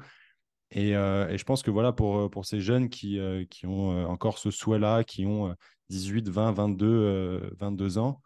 Et, 0.71 0.97
euh, 0.97 1.29
et 1.29 1.39
je 1.39 1.45
pense 1.45 1.63
que 1.63 1.71
voilà, 1.71 1.93
pour, 1.93 2.19
euh, 2.19 2.43
ces 2.43 2.61
jeunes 2.61 2.89
qui, 2.89 3.19
ont 3.65 4.07
encore 4.07 4.39
ce 4.39 4.51
souhait-là, 4.51 5.05
qui 5.05 5.27
ont 5.27 5.51
euh, 5.51 5.55
18, 5.91 6.29
20, 6.29 6.53
22, 6.53 6.87
euh, 6.87 7.51
22 7.59 7.99
ans, 7.99 8.23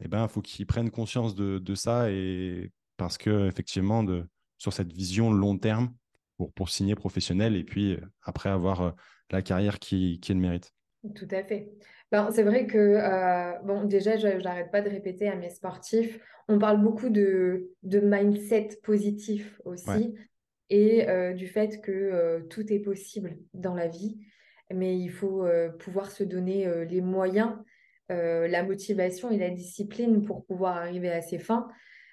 eh 0.00 0.08
ben, 0.08 0.22
il 0.24 0.28
faut 0.28 0.42
qu'ils 0.42 0.66
prennent 0.66 0.90
conscience 0.90 1.34
de, 1.34 1.74
ça 1.74 2.10
et 2.10 2.72
parce 2.96 3.18
que 3.18 3.48
effectivement, 3.48 4.04
sur 4.58 4.72
cette 4.72 4.92
vision 4.92 5.32
long 5.32 5.56
terme 5.56 5.94
pour, 6.36 6.52
pour 6.52 6.68
signer 6.68 6.94
professionnel 6.94 7.56
et 7.56 7.64
puis 7.64 7.94
euh, 7.94 8.00
après 8.22 8.50
avoir 8.50 8.80
euh, 8.82 8.90
la 9.30 9.42
carrière 9.42 9.78
qui, 9.78 10.20
qui 10.20 10.34
le 10.34 10.40
mérite. 10.40 10.72
Tout 11.14 11.28
à 11.30 11.44
fait. 11.44 11.70
Ben, 12.10 12.30
c'est 12.32 12.42
vrai 12.42 12.66
que, 12.66 12.76
euh, 12.78 13.58
bon, 13.64 13.84
déjà, 13.84 14.16
je 14.16 14.26
n'arrête 14.26 14.70
pas 14.70 14.82
de 14.82 14.88
répéter 14.90 15.28
à 15.28 15.36
mes 15.36 15.50
sportifs, 15.50 16.18
on 16.48 16.58
parle 16.58 16.82
beaucoup 16.82 17.08
de, 17.08 17.70
de 17.82 18.00
mindset 18.00 18.80
positif 18.82 19.60
Ouais. 19.86 19.96
aussi 19.96 20.14
et 20.70 21.08
euh, 21.08 21.32
du 21.34 21.46
fait 21.46 21.80
que 21.80 21.92
euh, 21.92 22.40
tout 22.50 22.72
est 22.72 22.80
possible 22.80 23.38
dans 23.54 23.74
la 23.74 23.86
vie, 23.86 24.18
mais 24.74 24.98
il 24.98 25.08
faut 25.10 25.46
pouvoir 25.78 26.10
se 26.10 26.24
donner 26.24 26.84
les 26.84 27.00
moyens, 27.00 27.54
la 28.10 28.62
motivation 28.62 29.30
et 29.30 29.38
la 29.38 29.48
discipline 29.48 30.24
pour 30.26 30.44
pouvoir 30.44 30.76
arriver 30.76 31.10
à 31.10 31.22
ses 31.22 31.38
fins. 31.38 31.68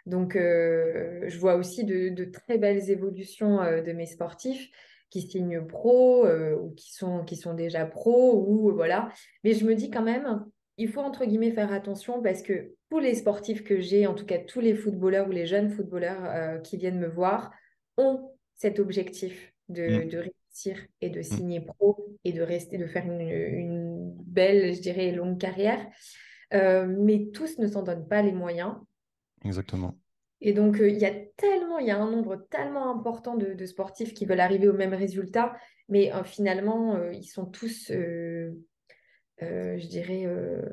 Donc, 0.05 0.35
euh, 0.35 1.23
je 1.27 1.37
vois 1.37 1.55
aussi 1.55 1.83
de, 1.83 2.09
de 2.09 2.25
très 2.25 2.57
belles 2.57 2.89
évolutions 2.89 3.61
euh, 3.61 3.81
de 3.81 3.91
mes 3.91 4.05
sportifs 4.05 4.69
qui 5.09 5.21
signent 5.21 5.65
pro 5.65 6.25
euh, 6.25 6.55
ou 6.55 6.71
qui 6.71 6.93
sont, 6.93 7.23
qui 7.23 7.35
sont 7.35 7.53
déjà 7.53 7.85
pro 7.85 8.45
ou 8.47 8.73
voilà. 8.73 9.09
Mais 9.43 9.53
je 9.53 9.65
me 9.65 9.75
dis 9.75 9.89
quand 9.89 10.03
même, 10.03 10.45
il 10.77 10.89
faut 10.89 11.01
entre 11.01 11.25
guillemets 11.25 11.51
faire 11.51 11.71
attention 11.71 12.21
parce 12.21 12.41
que 12.41 12.73
tous 12.89 12.99
les 12.99 13.15
sportifs 13.15 13.63
que 13.63 13.79
j'ai, 13.79 14.07
en 14.07 14.13
tout 14.13 14.25
cas 14.25 14.39
tous 14.39 14.59
les 14.59 14.75
footballeurs 14.75 15.27
ou 15.27 15.31
les 15.31 15.45
jeunes 15.45 15.69
footballeurs 15.69 16.61
qui 16.61 16.77
viennent 16.77 16.99
me 16.99 17.07
voir, 17.07 17.51
ont 17.97 18.31
cet 18.55 18.79
objectif 18.79 19.53
de, 19.69 20.05
Mm, 20.05 20.09
de 20.09 20.17
réussir 20.17 20.87
et 21.01 21.09
de 21.09 21.19
mm, 21.19 21.23
signer 21.23 21.61
pro 21.61 22.17
et 22.23 22.33
de 22.33 22.41
rester, 22.41 22.77
de 22.77 22.87
faire 22.87 23.05
une, 23.05 23.21
une 23.21 24.13
belle, 24.25 24.73
je 24.73 24.81
dirais, 24.81 25.11
longue 25.11 25.39
carrière. 25.39 25.85
Euh, 26.53 26.85
mais 26.87 27.27
tous 27.33 27.57
ne 27.57 27.67
s'en 27.67 27.83
donnent 27.83 28.07
pas 28.07 28.21
les 28.21 28.31
moyens. 28.31 28.75
Exactement. 29.45 29.97
Et 30.41 30.53
donc, 30.53 30.79
euh, 30.81 30.89
il 30.89 30.97
y 30.97 31.05
a 31.05 31.11
tellement, 31.37 31.79
il 31.79 31.87
y 31.87 31.91
a 31.91 31.97
un 31.97 32.11
nombre 32.11 32.35
tellement 32.49 32.91
important 32.91 33.35
de, 33.35 33.53
de 33.53 33.65
sportifs 33.65 34.13
qui 34.13 34.25
veulent 34.25 34.41
arriver 34.41 34.67
au 34.67 34.73
même 34.73 34.93
résultat, 34.93 35.55
mais 35.87 36.13
euh, 36.13 36.23
finalement, 36.23 36.95
euh, 36.95 37.13
ils 37.13 37.23
sont 37.23 37.45
tous, 37.45 37.91
je 39.39 39.87
dirais, 39.87 40.27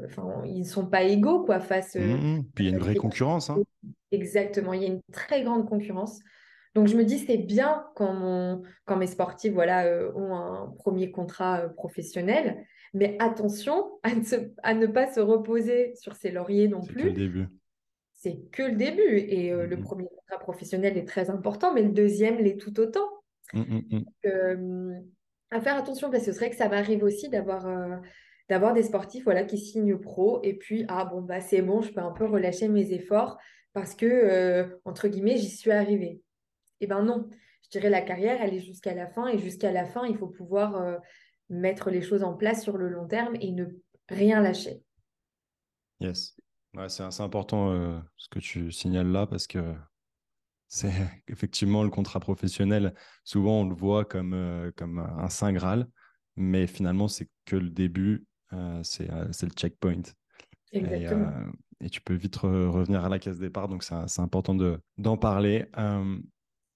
enfin, 0.04 0.42
ils 0.44 0.60
ne 0.60 0.64
sont 0.64 0.86
pas 0.86 1.02
égaux, 1.02 1.44
quoi, 1.44 1.60
face. 1.60 1.94
Mm, 1.96 2.00
euh, 2.00 2.16
mm. 2.38 2.44
Puis 2.54 2.64
il 2.64 2.70
y 2.70 2.72
a 2.72 2.76
une 2.76 2.82
vraie 2.82 2.94
concurrence, 2.96 3.50
hein. 3.50 3.62
Exactement, 4.10 4.72
il 4.72 4.82
y 4.82 4.84
a 4.84 4.88
une 4.88 5.00
très 5.12 5.42
grande 5.42 5.68
concurrence. 5.68 6.20
Donc, 6.74 6.86
je 6.86 6.96
me 6.96 7.04
dis, 7.04 7.18
c'est 7.18 7.36
bien 7.38 7.86
quand, 7.94 8.12
mon- 8.14 8.62
quand 8.84 8.96
mes 8.96 9.06
sportifs 9.06 9.52
voilà, 9.52 9.86
ont 10.16 10.34
un 10.34 10.68
premier 10.78 11.10
contrat 11.10 11.68
professionnel, 11.76 12.64
mais 12.94 13.16
attention 13.20 13.90
à 14.02 14.14
ne, 14.14 14.22
se- 14.22 14.52
à 14.62 14.74
ne 14.74 14.86
pas 14.86 15.12
se 15.12 15.20
reposer 15.20 15.94
sur 15.96 16.14
ses 16.14 16.30
lauriers 16.30 16.68
non 16.68 16.82
C'est 16.82 16.94
que 16.94 16.98
le 16.98 17.04
plus. 17.04 17.12
début. 17.12 17.48
C'est 18.22 18.38
que 18.52 18.62
le 18.62 18.76
début. 18.76 19.18
Et 19.18 19.52
euh, 19.52 19.66
le 19.66 19.76
mm. 19.76 19.82
premier 19.82 20.06
contrat 20.06 20.38
professionnel 20.38 20.96
est 20.96 21.08
très 21.08 21.28
important, 21.28 21.74
mais 21.74 21.82
le 21.82 21.90
deuxième 21.90 22.38
l'est 22.38 22.56
tout 22.56 22.78
autant. 22.78 23.08
Mm, 23.52 23.60
mm, 23.60 23.82
mm. 23.90 24.04
Euh, 24.26 25.00
à 25.50 25.60
faire 25.60 25.76
attention, 25.76 26.08
parce 26.08 26.24
que 26.24 26.32
c'est 26.32 26.38
vrai 26.38 26.50
que 26.50 26.56
ça 26.56 26.68
m'arrive 26.68 27.02
aussi 27.02 27.28
d'avoir 27.28 27.66
euh, 27.66 27.96
d'avoir 28.48 28.74
des 28.74 28.84
sportifs 28.84 29.24
voilà, 29.24 29.42
qui 29.42 29.58
signent 29.58 29.98
pro, 29.98 30.40
et 30.44 30.54
puis, 30.54 30.84
ah 30.88 31.04
bon, 31.04 31.20
bah, 31.20 31.40
c'est 31.40 31.62
bon, 31.62 31.82
je 31.82 31.92
peux 31.92 32.00
un 32.00 32.12
peu 32.12 32.26
relâcher 32.26 32.68
mes 32.68 32.92
efforts 32.92 33.38
parce 33.72 33.94
que, 33.94 34.06
euh, 34.06 34.68
entre 34.84 35.08
guillemets, 35.08 35.38
j'y 35.38 35.50
suis 35.50 35.72
arrivée. 35.72 36.20
Eh 36.80 36.86
ben 36.86 37.02
non, 37.02 37.28
je 37.64 37.70
dirais 37.70 37.90
la 37.90 38.02
carrière, 38.02 38.40
elle 38.40 38.54
est 38.54 38.60
jusqu'à 38.60 38.94
la 38.94 39.06
fin 39.06 39.26
et 39.28 39.38
jusqu'à 39.38 39.72
la 39.72 39.84
fin, 39.84 40.06
il 40.06 40.16
faut 40.16 40.26
pouvoir 40.26 41.00
mettre 41.48 41.90
les 41.90 42.02
choses 42.02 42.22
en 42.22 42.34
place 42.34 42.62
sur 42.62 42.76
le 42.76 42.88
long 42.88 43.06
terme 43.06 43.34
et 43.40 43.50
ne 43.52 43.66
rien 44.08 44.40
lâcher. 44.40 44.82
Yes. 46.00 46.36
Ouais, 46.74 46.88
c'est 46.88 47.10
c'est 47.10 47.22
important 47.22 47.70
euh, 47.72 47.98
ce 48.16 48.28
que 48.28 48.38
tu 48.38 48.72
signales 48.72 49.08
là 49.12 49.26
parce 49.26 49.46
que 49.46 49.74
c'est 50.68 50.92
effectivement 51.28 51.82
le 51.84 51.90
contrat 51.90 52.20
professionnel. 52.20 52.94
Souvent, 53.24 53.62
on 53.62 53.68
le 53.68 53.74
voit 53.74 54.04
comme, 54.04 54.34
euh, 54.34 54.72
comme 54.76 54.98
un 54.98 55.28
saint 55.28 55.52
Graal, 55.52 55.88
mais 56.36 56.66
finalement, 56.66 57.08
c'est 57.08 57.28
que 57.44 57.56
le 57.56 57.70
début, 57.70 58.26
euh, 58.52 58.82
c'est 58.82 59.08
le 59.08 59.50
checkpoint. 59.56 60.02
Et, 60.78 60.78
Exactement. 60.78 61.32
et 61.80 61.90
tu 61.90 62.00
peux 62.00 62.14
vite 62.14 62.36
re- 62.38 62.68
revenir 62.68 63.04
à 63.04 63.08
la 63.08 63.18
case 63.18 63.38
départ, 63.38 63.68
donc 63.68 63.84
c'est 63.84 64.20
important 64.20 64.54
de, 64.54 64.80
d'en 64.98 65.16
parler. 65.16 65.66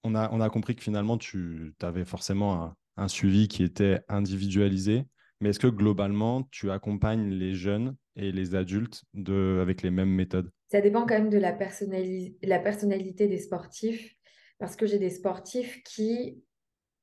On 0.03 0.15
a, 0.15 0.29
on 0.31 0.39
a 0.41 0.49
compris 0.49 0.75
que 0.75 0.83
finalement, 0.83 1.17
tu 1.17 1.73
avais 1.81 2.05
forcément 2.05 2.63
un, 2.63 2.75
un 2.97 3.07
suivi 3.07 3.47
qui 3.47 3.63
était 3.63 4.01
individualisé, 4.07 5.05
mais 5.39 5.49
est-ce 5.49 5.59
que 5.59 5.67
globalement, 5.67 6.43
tu 6.51 6.71
accompagnes 6.71 7.29
les 7.29 7.53
jeunes 7.53 7.95
et 8.15 8.31
les 8.31 8.55
adultes 8.55 9.03
de, 9.13 9.59
avec 9.61 9.81
les 9.81 9.91
mêmes 9.91 10.09
méthodes? 10.09 10.51
Ça 10.69 10.81
dépend 10.81 11.05
quand 11.05 11.15
même 11.15 11.29
de 11.29 11.37
la 11.37 11.53
personnali- 11.53 12.35
la 12.41 12.59
personnalité 12.59 13.27
des 13.27 13.37
sportifs, 13.37 14.15
parce 14.59 14.75
que 14.75 14.85
j'ai 14.85 14.99
des 14.99 15.11
sportifs 15.11 15.83
qui, 15.83 16.43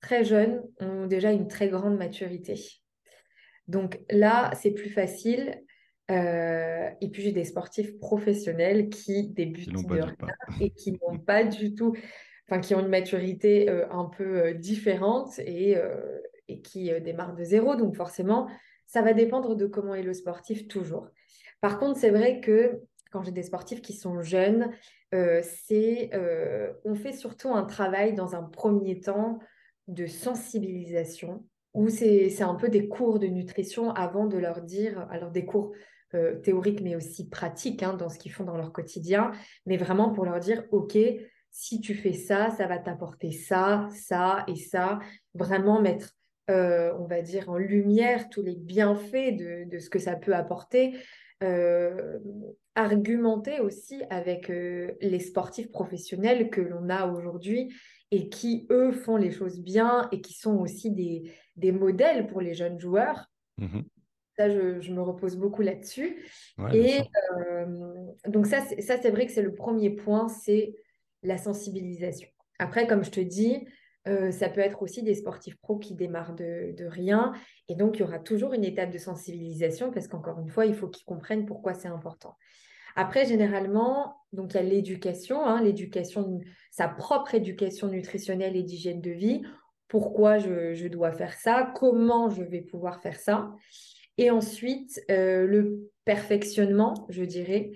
très 0.00 0.24
jeunes, 0.24 0.62
ont 0.80 1.06
déjà 1.06 1.32
une 1.32 1.48
très 1.48 1.68
grande 1.68 1.96
maturité. 1.96 2.54
Donc 3.68 4.00
là, 4.10 4.50
c'est 4.60 4.72
plus 4.72 4.90
facile. 4.90 5.62
Euh, 6.10 6.90
et 7.00 7.08
puis 7.08 7.22
j'ai 7.22 7.32
des 7.32 7.44
sportifs 7.44 7.98
professionnels 7.98 8.90
qui 8.90 9.28
débutent 9.28 9.72
de 9.72 9.92
rien 9.94 10.14
et 10.60 10.68
qui 10.68 10.92
n'ont 10.92 11.18
pas 11.18 11.44
du 11.44 11.74
tout, 11.74 11.96
enfin 12.46 12.60
qui 12.60 12.74
ont 12.74 12.80
une 12.80 12.88
maturité 12.88 13.70
euh, 13.70 13.90
un 13.90 14.04
peu 14.04 14.48
euh, 14.48 14.52
différente 14.52 15.38
et, 15.38 15.78
et 16.48 16.60
qui 16.60 16.92
euh, 16.92 17.00
démarrent 17.00 17.34
de 17.34 17.44
zéro. 17.44 17.76
Donc 17.76 17.96
forcément, 17.96 18.48
ça 18.86 19.02
va 19.02 19.12
dépendre 19.12 19.56
de 19.56 19.66
comment 19.66 19.94
est 19.94 20.02
le 20.02 20.14
sportif 20.14 20.68
toujours. 20.68 21.08
Par 21.60 21.78
contre, 21.78 21.98
c'est 21.98 22.10
vrai 22.10 22.40
que 22.40 22.80
quand 23.10 23.22
j'ai 23.22 23.32
des 23.32 23.42
sportifs 23.42 23.80
qui 23.80 23.92
sont 23.92 24.20
jeunes, 24.20 24.70
euh, 25.14 25.40
c'est, 25.42 26.10
euh, 26.14 26.72
on 26.84 26.94
fait 26.94 27.12
surtout 27.12 27.50
un 27.54 27.64
travail 27.64 28.14
dans 28.14 28.34
un 28.34 28.42
premier 28.42 29.00
temps 29.00 29.38
de 29.86 30.06
sensibilisation 30.06 31.46
où 31.74 31.88
c'est, 31.88 32.42
un 32.42 32.54
peu 32.54 32.68
des 32.68 32.88
cours 32.88 33.18
de 33.18 33.26
nutrition 33.26 33.90
avant 33.90 34.26
de 34.26 34.38
leur 34.38 34.62
dire, 34.62 35.06
alors 35.10 35.30
des 35.30 35.44
cours 35.44 35.72
théoriques 36.44 36.80
mais 36.80 36.94
aussi 36.94 37.28
pratiques 37.28 37.82
hein, 37.82 37.94
dans 37.94 38.08
ce 38.08 38.20
qu'ils 38.20 38.30
font 38.30 38.44
dans 38.44 38.56
leur 38.56 38.72
quotidien, 38.72 39.32
mais 39.66 39.76
vraiment 39.76 40.10
pour 40.10 40.24
leur 40.24 40.38
dire, 40.38 40.62
OK, 40.70 40.96
si 41.54 41.80
tu 41.80 41.94
fais 41.94 42.12
ça, 42.12 42.50
ça 42.50 42.66
va 42.66 42.78
t'apporter 42.78 43.30
ça, 43.30 43.88
ça 43.92 44.44
et 44.48 44.56
ça. 44.56 44.98
Vraiment 45.34 45.80
mettre, 45.80 46.10
euh, 46.50 46.92
on 46.98 47.06
va 47.06 47.22
dire, 47.22 47.48
en 47.48 47.56
lumière 47.56 48.28
tous 48.28 48.42
les 48.42 48.56
bienfaits 48.56 49.36
de, 49.36 49.68
de 49.68 49.78
ce 49.78 49.88
que 49.88 49.98
ça 49.98 50.16
peut 50.16 50.34
apporter. 50.34 50.94
Euh, 51.42 52.18
argumenter 52.74 53.60
aussi 53.60 54.02
avec 54.10 54.50
euh, 54.50 54.92
les 55.00 55.20
sportifs 55.20 55.70
professionnels 55.70 56.50
que 56.50 56.60
l'on 56.60 56.88
a 56.88 57.06
aujourd'hui 57.06 57.72
et 58.10 58.28
qui, 58.28 58.66
eux, 58.70 58.92
font 58.92 59.16
les 59.16 59.30
choses 59.30 59.60
bien 59.60 60.08
et 60.12 60.20
qui 60.20 60.34
sont 60.34 60.56
aussi 60.56 60.90
des, 60.90 61.32
des 61.56 61.72
modèles 61.72 62.26
pour 62.26 62.40
les 62.40 62.54
jeunes 62.54 62.80
joueurs. 62.80 63.30
Mhm. 63.58 63.84
Ça, 64.36 64.50
je, 64.50 64.80
je 64.80 64.92
me 64.92 65.00
repose 65.00 65.36
beaucoup 65.36 65.62
là-dessus. 65.62 66.24
Ouais, 66.58 66.76
Et 66.76 67.00
donc 68.28 68.46
ça, 68.46 68.60
ça, 68.80 69.00
c'est 69.00 69.10
vrai 69.10 69.26
que 69.26 69.32
c'est 69.32 69.42
le 69.42 69.54
premier 69.54 69.90
point, 69.90 70.28
c'est 70.28 70.74
la 71.22 71.38
sensibilisation. 71.38 72.28
Après, 72.58 72.86
comme 72.86 73.04
je 73.04 73.10
te 73.10 73.20
dis, 73.20 73.64
euh, 74.06 74.30
ça 74.30 74.48
peut 74.48 74.60
être 74.60 74.82
aussi 74.82 75.02
des 75.02 75.14
sportifs 75.14 75.56
pros 75.56 75.78
qui 75.78 75.94
démarrent 75.94 76.34
de, 76.34 76.74
rien. 76.86 77.32
Et 77.68 77.74
donc, 77.74 77.96
il 77.96 78.00
y 78.00 78.02
aura 78.02 78.18
toujours 78.18 78.52
une 78.52 78.64
étape 78.64 78.90
de 78.90 78.98
sensibilisation 78.98 79.90
parce 79.90 80.08
qu'encore 80.08 80.40
une 80.40 80.50
fois, 80.50 80.66
il 80.66 80.74
faut 80.74 80.88
qu'ils 80.88 81.06
comprennent 81.06 81.46
pourquoi 81.46 81.72
c'est 81.72 81.88
important. 81.88 82.36
Après, 82.96 83.24
généralement, 83.24 84.16
donc 84.32 84.52
il 84.52 84.56
y 84.56 84.60
a 84.60 84.62
l'éducation, 84.62 85.44
hein, 85.44 85.62
l'éducation, 85.62 86.40
sa 86.70 86.86
propre 86.86 87.34
éducation 87.34 87.88
nutritionnelle 87.88 88.56
et 88.56 88.62
d'hygiène 88.62 89.00
de 89.00 89.10
vie. 89.10 89.42
Pourquoi 89.88 90.38
je, 90.38 90.86
dois 90.88 91.12
faire 91.12 91.32
ça? 91.34 91.72
Comment 91.74 92.28
je 92.28 92.42
vais 92.42 92.60
pouvoir 92.60 93.00
faire 93.00 93.18
ça? 93.18 93.52
Et 94.18 94.30
ensuite, 94.30 95.02
euh, 95.10 95.46
le 95.46 95.90
perfectionnement, 96.04 96.94
je 97.08 97.24
dirais. 97.24 97.72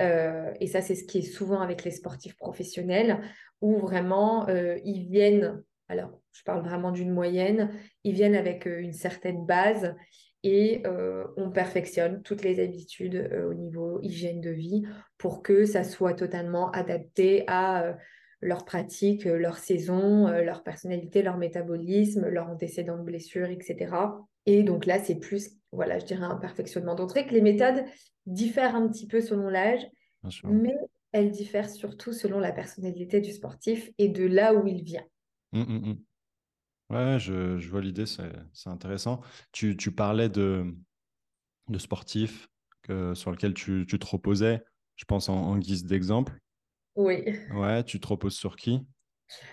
Euh, 0.00 0.52
et 0.60 0.66
ça, 0.66 0.82
c'est 0.82 0.94
ce 0.94 1.04
qui 1.04 1.18
est 1.18 1.22
souvent 1.22 1.60
avec 1.60 1.84
les 1.84 1.90
sportifs 1.90 2.36
professionnels, 2.36 3.20
où 3.60 3.76
vraiment, 3.76 4.46
ils 4.48 5.06
viennent, 5.10 5.62
alors 5.90 6.20
je 6.32 6.42
parle 6.44 6.64
vraiment 6.64 6.92
d'une 6.92 7.10
moyenne, 7.10 7.70
ils 8.04 8.14
viennent 8.14 8.36
avec 8.36 8.66
euh, 8.66 8.78
une 8.78 8.92
certaine 8.92 9.44
base 9.44 9.94
et 10.42 10.82
euh, 10.86 11.26
on 11.36 11.50
perfectionne 11.50 12.22
toutes 12.22 12.42
les 12.42 12.60
habitudes 12.60 13.16
euh, 13.16 13.50
au 13.50 13.54
niveau 13.54 14.00
hygiène 14.00 14.40
de 14.40 14.50
vie 14.50 14.84
pour 15.18 15.42
que 15.42 15.66
ça 15.66 15.84
soit 15.84 16.14
totalement 16.14 16.70
adapté 16.70 17.44
à 17.46 17.82
euh, 17.82 17.92
leur 18.40 18.64
pratique, 18.64 19.26
euh, 19.26 19.36
leur 19.36 19.58
saison, 19.58 20.28
leur 20.28 20.62
personnalité, 20.62 21.22
leur 21.22 21.36
métabolisme, 21.36 22.26
leur 22.28 22.48
antécédent 22.48 22.96
de 22.96 23.02
blessures, 23.02 23.50
etc. 23.50 23.94
Et 24.46 24.62
donc 24.62 24.86
là, 24.86 24.98
c'est 24.98 25.16
plus, 25.16 25.50
voilà, 25.72 25.98
je 25.98 26.06
dirais 26.06 26.24
un 26.24 26.36
perfectionnement. 26.36 26.94
Vrai 26.94 27.26
que 27.26 27.34
les 27.34 27.42
méthodes 27.42 27.84
diffèrent 28.24 28.76
un 28.76 28.88
petit 28.88 29.06
peu 29.06 29.20
selon 29.20 29.50
l'âge, 29.50 29.86
mais 30.44 30.74
elles 31.12 31.30
diffèrent 31.30 31.68
surtout 31.68 32.12
selon 32.12 32.38
la 32.38 32.52
personnalité 32.52 33.20
du 33.20 33.32
sportif 33.32 33.90
et 33.98 34.08
de 34.08 34.24
là 34.24 34.54
où 34.54 34.66
il 34.66 34.82
vient. 34.82 35.04
Mm, 35.52 35.60
mm, 35.62 35.88
mm. 35.90 36.04
Ouais, 36.94 37.18
je, 37.20 37.58
je 37.58 37.68
vois 37.70 37.80
l'idée, 37.80 38.06
c'est 38.06 38.68
intéressant. 38.68 39.20
Tu, 39.52 39.76
tu 39.76 39.92
parlais 39.92 40.28
de, 40.28 40.74
de 41.68 41.78
sportifs 41.78 42.48
que, 42.82 43.14
sur 43.14 43.30
lesquels 43.30 43.54
tu, 43.54 43.86
tu 43.88 43.98
te 43.98 44.06
reposais, 44.06 44.62
je 44.96 45.04
pense 45.04 45.28
en, 45.28 45.36
en 45.36 45.58
guise 45.58 45.84
d'exemple. 45.84 46.38
Oui. 46.96 47.24
Ouais, 47.52 47.84
tu 47.84 48.00
te 48.00 48.06
reposes 48.08 48.36
sur 48.36 48.56
qui? 48.56 48.80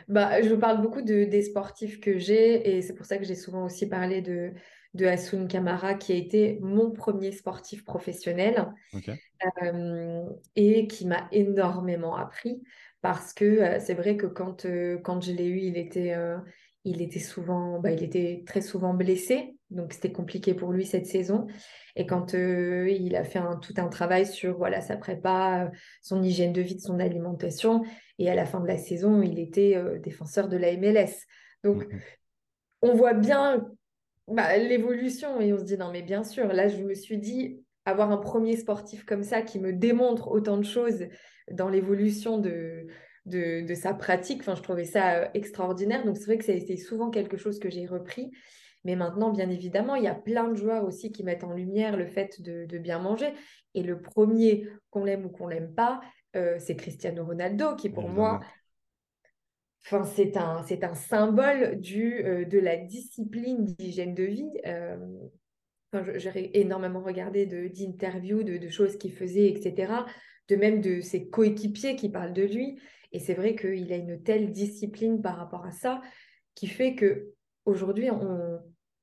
Bah, 0.08 0.42
je 0.42 0.54
parle 0.56 0.82
beaucoup 0.82 1.02
de, 1.02 1.26
des 1.26 1.42
sportifs 1.44 2.00
que 2.00 2.18
j'ai 2.18 2.78
et 2.78 2.82
c'est 2.82 2.96
pour 2.96 3.06
ça 3.06 3.18
que 3.18 3.24
j'ai 3.26 3.36
souvent 3.36 3.66
aussi 3.66 3.88
parlé 3.88 4.22
de, 4.22 4.54
de 4.96 5.06
Hassoun 5.06 5.48
Kamara 5.48 5.94
qui 5.94 6.14
a 6.14 6.16
été 6.16 6.60
mon 6.62 6.92
premier 6.92 7.32
sportif 7.32 7.84
professionnel 7.86 8.74
euh, 9.64 10.26
et 10.56 10.88
qui 10.88 11.06
m'a 11.06 11.28
énormément 11.32 12.16
appris 12.16 12.64
parce 13.02 13.34
que 13.34 13.46
euh, 13.46 13.80
c'est 13.80 13.94
vrai 13.94 14.18
que 14.18 14.26
quand, 14.26 14.66
euh, 14.66 14.98
quand 14.98 15.22
je 15.22 15.32
l'ai 15.32 15.48
eu, 15.48 15.60
il 15.60 15.78
était, 15.78 16.16
il 16.84 17.02
était 17.02 17.20
souvent, 17.20 17.80
bah, 17.80 17.92
il 17.92 18.04
était 18.04 18.44
très 18.46 18.62
souvent 18.62 18.94
blessé, 18.94 19.56
donc 19.70 19.94
c'était 19.94 20.12
compliqué 20.12 20.54
pour 20.54 20.72
lui 20.72 20.86
cette 20.86 21.06
saison. 21.06 21.48
Et 21.96 22.06
quand 22.06 22.34
il 22.34 23.16
a 23.16 23.24
fait 23.24 23.40
un, 23.40 23.58
tout 23.58 23.74
un 23.78 23.88
travail 23.88 24.26
sur 24.26 24.58
voilà 24.58 24.82
sa 24.82 24.98
prépa, 24.98 25.72
son 26.02 26.22
hygiène 26.24 26.54
de 26.54 26.62
vie, 26.62 26.80
son 26.80 27.00
alimentation, 27.00 27.84
et 28.20 28.30
à 28.30 28.36
la 28.36 28.46
fin 28.46 28.60
de 28.60 28.68
la 28.68 28.78
saison, 28.78 29.22
il 29.22 29.40
était 29.40 29.82
défenseur 30.00 30.48
de 30.48 30.58
la 30.58 30.76
MLS. 30.78 31.26
Donc 31.64 31.88
mmh 31.92 32.00
on 32.82 32.94
voit 32.96 33.14
bien 33.14 33.66
bah, 34.28 34.58
l'évolution 34.58 35.40
et 35.40 35.54
on 35.54 35.58
se 35.58 35.64
dit 35.64 35.78
non 35.78 35.92
mais 35.92 36.02
bien 36.02 36.24
sûr, 36.24 36.48
là 36.48 36.68
je 36.68 36.78
me 36.78 36.94
suis 36.94 37.18
dit 37.18 37.64
avoir 37.90 38.12
un 38.12 38.18
premier 38.18 38.58
sportif 38.58 39.06
comme 39.06 39.24
ça 39.24 39.42
qui 39.42 39.60
me 39.60 39.74
démontre 39.74 40.30
autant 40.30 40.58
de 40.58 40.64
choses 40.64 41.06
dans 41.52 41.70
l'évolution 41.70 42.38
de, 42.38 42.88
de, 43.26 43.74
sa 43.74 43.94
pratique, 43.94 44.42
enfin, 44.42 44.56
je 44.56 44.62
trouvais 44.62 44.86
ça 44.86 45.16
euh, 45.16 45.28
extraordinaire. 45.34 46.06
Donc 46.06 46.18
c'est 46.18 46.26
vrai 46.26 46.38
que 46.38 46.46
ça 46.46 46.52
a 46.52 46.56
été 46.56 46.78
souvent 46.78 47.10
quelque 47.10 47.38
chose 47.38 47.60
que 47.60 47.70
j'ai 47.70 47.86
repris. 47.86 48.32
Mais 48.84 48.96
maintenant, 48.96 49.32
bien 49.32 49.50
évidemment, 49.50 49.96
il 49.96 50.04
y 50.04 50.08
a 50.08 50.16
plein 50.16 50.48
de 50.48 50.56
joueurs 50.56 50.86
aussi 50.86 51.12
qui 51.12 51.24
mettent 51.24 51.44
en 51.44 51.54
lumière 51.54 51.98
le 51.98 52.08
fait 52.08 52.42
de, 52.42 52.78
bien 52.78 53.00
manger. 53.00 53.34
Et 53.74 53.84
le 53.84 54.00
premier, 54.00 54.68
qu'on 54.92 55.04
l'aime 55.04 55.26
ou 55.26 55.30
qu'on 55.30 55.48
l'aime 55.48 55.74
pas, 55.74 56.00
euh, 56.36 56.56
c'est 56.60 56.76
Cristiano 56.76 57.26
Ronaldo, 57.26 57.76
qui 57.76 57.90
pour 57.90 58.08
moi 58.08 58.40
Enfin, 59.90 60.04
c'est 60.04 60.36
un, 60.36 60.64
c'est 60.64 60.84
un 60.84 60.96
symbole 60.96 61.80
du, 61.80 62.22
euh, 62.26 62.44
de 62.44 62.60
la 62.60 62.76
discipline 62.76 63.64
d'hygiène 63.64 64.14
de 64.14 64.24
vie. 64.24 64.52
Euh, 64.66 64.98
j'ai 65.94 66.60
énormément 66.60 67.02
regardé 67.02 67.46
de, 67.46 67.68
d'interviews, 67.68 68.44
de, 68.44 68.58
de, 68.58 68.70
choses 68.70 68.98
qu'il 68.98 69.14
faisait, 69.14 69.48
etc. 69.48 69.94
De 70.50 70.56
même 70.56 70.82
de 70.82 71.02
ses 71.02 71.30
coéquipiers 71.30 71.96
qui 71.96 72.10
parlent 72.10 72.34
de 72.34 72.44
lui. 72.44 72.80
Et 73.12 73.20
c'est 73.20 73.34
vrai 73.34 73.56
qu'il 73.56 73.92
a 73.94 73.96
une 73.96 74.22
telle 74.22 74.52
discipline 74.52 75.22
par 75.22 75.38
rapport 75.38 75.66
à 75.66 75.72
ça 75.72 76.02
qui 76.56 76.68
fait 76.68 76.96
que 76.96 77.34
aujourd'hui 77.66 78.12
on, 78.12 78.60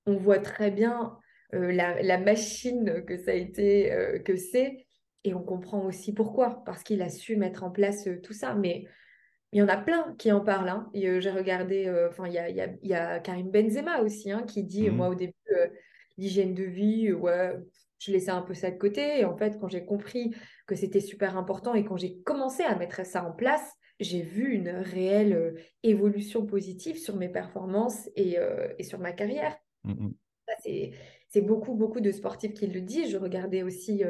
on 0.07 0.17
voit 0.17 0.39
très 0.39 0.71
bien 0.71 1.17
euh, 1.55 1.73
la, 1.73 2.03
la, 2.03 2.19
machine 2.19 3.05
que 3.07 3.17
ça 3.17 3.31
a 3.31 3.35
été, 3.35 4.21
que 4.25 4.37
c'est. 4.37 4.87
Et 5.25 5.33
on 5.33 5.43
comprend 5.43 5.87
aussi 5.87 6.13
pourquoi, 6.13 6.63
parce 6.67 6.83
qu'il 6.83 7.01
a 7.01 7.09
su 7.09 7.37
mettre 7.37 7.65
en 7.65 7.71
place 7.71 8.09
tout 8.23 8.35
ça. 8.35 8.55
Mais 8.55 8.87
il 9.55 9.59
y 9.59 9.63
en 9.63 9.69
a 9.69 9.77
plein 9.77 10.15
qui 10.19 10.33
en 10.33 10.41
parlent. 10.41 10.69
Hein. 10.69 10.91
Euh, 10.97 11.21
j'ai 11.21 11.31
regardé, 11.31 11.87
euh, 11.87 12.09
enfin, 12.11 12.27
il 12.27 12.33
y 12.33 12.39
a, 12.39 12.49
y, 12.51 12.95
a, 12.95 13.21
Karim 13.21 13.51
Benzema 13.51 14.03
aussi 14.03 14.33
hein, 14.33 14.43
qui 14.43 14.65
dit, 14.65 14.91
mmh 14.91 14.97
moi 14.97 15.09
au 15.09 15.15
début, 15.15 15.33
euh, 15.57 15.69
l'hygiène 16.17 16.55
de 16.55 16.65
vie, 16.65 17.13
ouais, 17.13 17.57
je 17.99 18.13
laissais 18.13 18.31
un 18.31 18.43
peu 18.43 18.55
ça 18.55 18.71
de 18.71 18.79
côté. 18.79 19.21
Et 19.21 19.25
en 19.25 19.37
fait, 19.37 19.59
quand 19.61 19.69
j'ai 19.69 19.85
compris 19.85 20.35
que 20.67 20.75
c'était 20.75 21.01
super 21.01 21.37
important 21.37 21.75
et 21.75 21.85
quand 21.85 21.97
j'ai 21.97 22.21
commencé 22.23 22.63
à 22.63 22.77
mettre 22.77 23.05
ça 23.05 23.25
en 23.25 23.33
place, 23.33 23.73
j'ai 24.01 24.23
vu 24.23 24.53
une 24.53 24.71
réelle 24.71 25.55
évolution 25.83 26.45
positive 26.45 26.99
sur 26.99 27.17
mes 27.17 27.29
performances 27.29 28.09
et, 28.17 28.37
et 28.79 28.83
sur 28.83 28.99
ma 28.99 29.13
carrière. 29.13 29.57
Mmh 29.85 30.11
c'est 31.31 31.41
beaucoup, 31.41 31.75
beaucoup 31.75 32.01
de 32.01 32.13
sportifs 32.13 32.53
qui 32.53 32.69
le 32.69 32.81
disent. 32.81 33.11
Je 33.11 33.17
regardais 33.17 33.65
aussi 33.65 34.05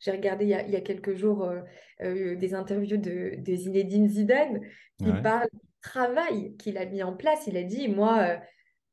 j'ai 0.00 0.10
regardé 0.10 0.44
il 0.44 0.50
y, 0.50 0.76
a, 0.76 0.80
quelques 0.80 1.14
jours 1.14 1.44
euh, 1.44 1.60
euh, 2.02 2.36
des 2.36 2.54
interviews 2.54 2.96
de, 2.96 3.36
de, 3.38 3.54
Zinedine 3.54 4.08
Zidane 4.08 4.60
qui 4.98 5.12
parle 5.22 5.48
du 5.52 5.60
travail 5.80 6.56
qu'il 6.56 6.78
a 6.78 6.86
mis 6.86 7.02
en 7.02 7.14
place. 7.14 7.46
Il 7.46 7.56
a 7.56 7.62
dit, 7.62 7.88
moi, 7.88 8.18
euh, 8.20 8.36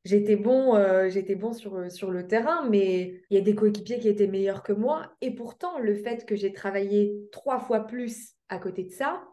j'étais 0.06 0.36
bon, 0.36 0.76
j'étais 1.10 1.36
bon 1.36 1.54
sur, 1.54 1.92
sur 1.92 2.12
le 2.12 2.28
terrain, 2.28 2.68
mais 2.70 3.22
il 3.30 3.38
y 3.38 3.40
a 3.40 3.44
des 3.44 3.56
coéquipiers 3.56 4.00
qui 4.00 4.10
étaient 4.10 4.28
meilleurs 4.28 4.64
que 4.64 4.74
moi. 4.74 5.14
Et 5.22 5.32
pourtant, 5.32 5.80
le 5.80 5.96
fait 5.96 6.26
que 6.26 6.36
j'ai 6.36 6.54
travaillé 6.54 7.14
trois 7.32 7.60
fois 7.60 7.82
plus 7.82 8.34
à 8.50 8.58
côté 8.60 8.84
de 8.84 8.92
ça 8.92 9.24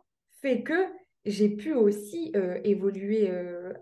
fait 0.41 0.63
que 0.63 0.87
j'ai 1.25 1.51
pu 1.51 1.75
aussi 1.75 2.33
évoluer 2.65 3.31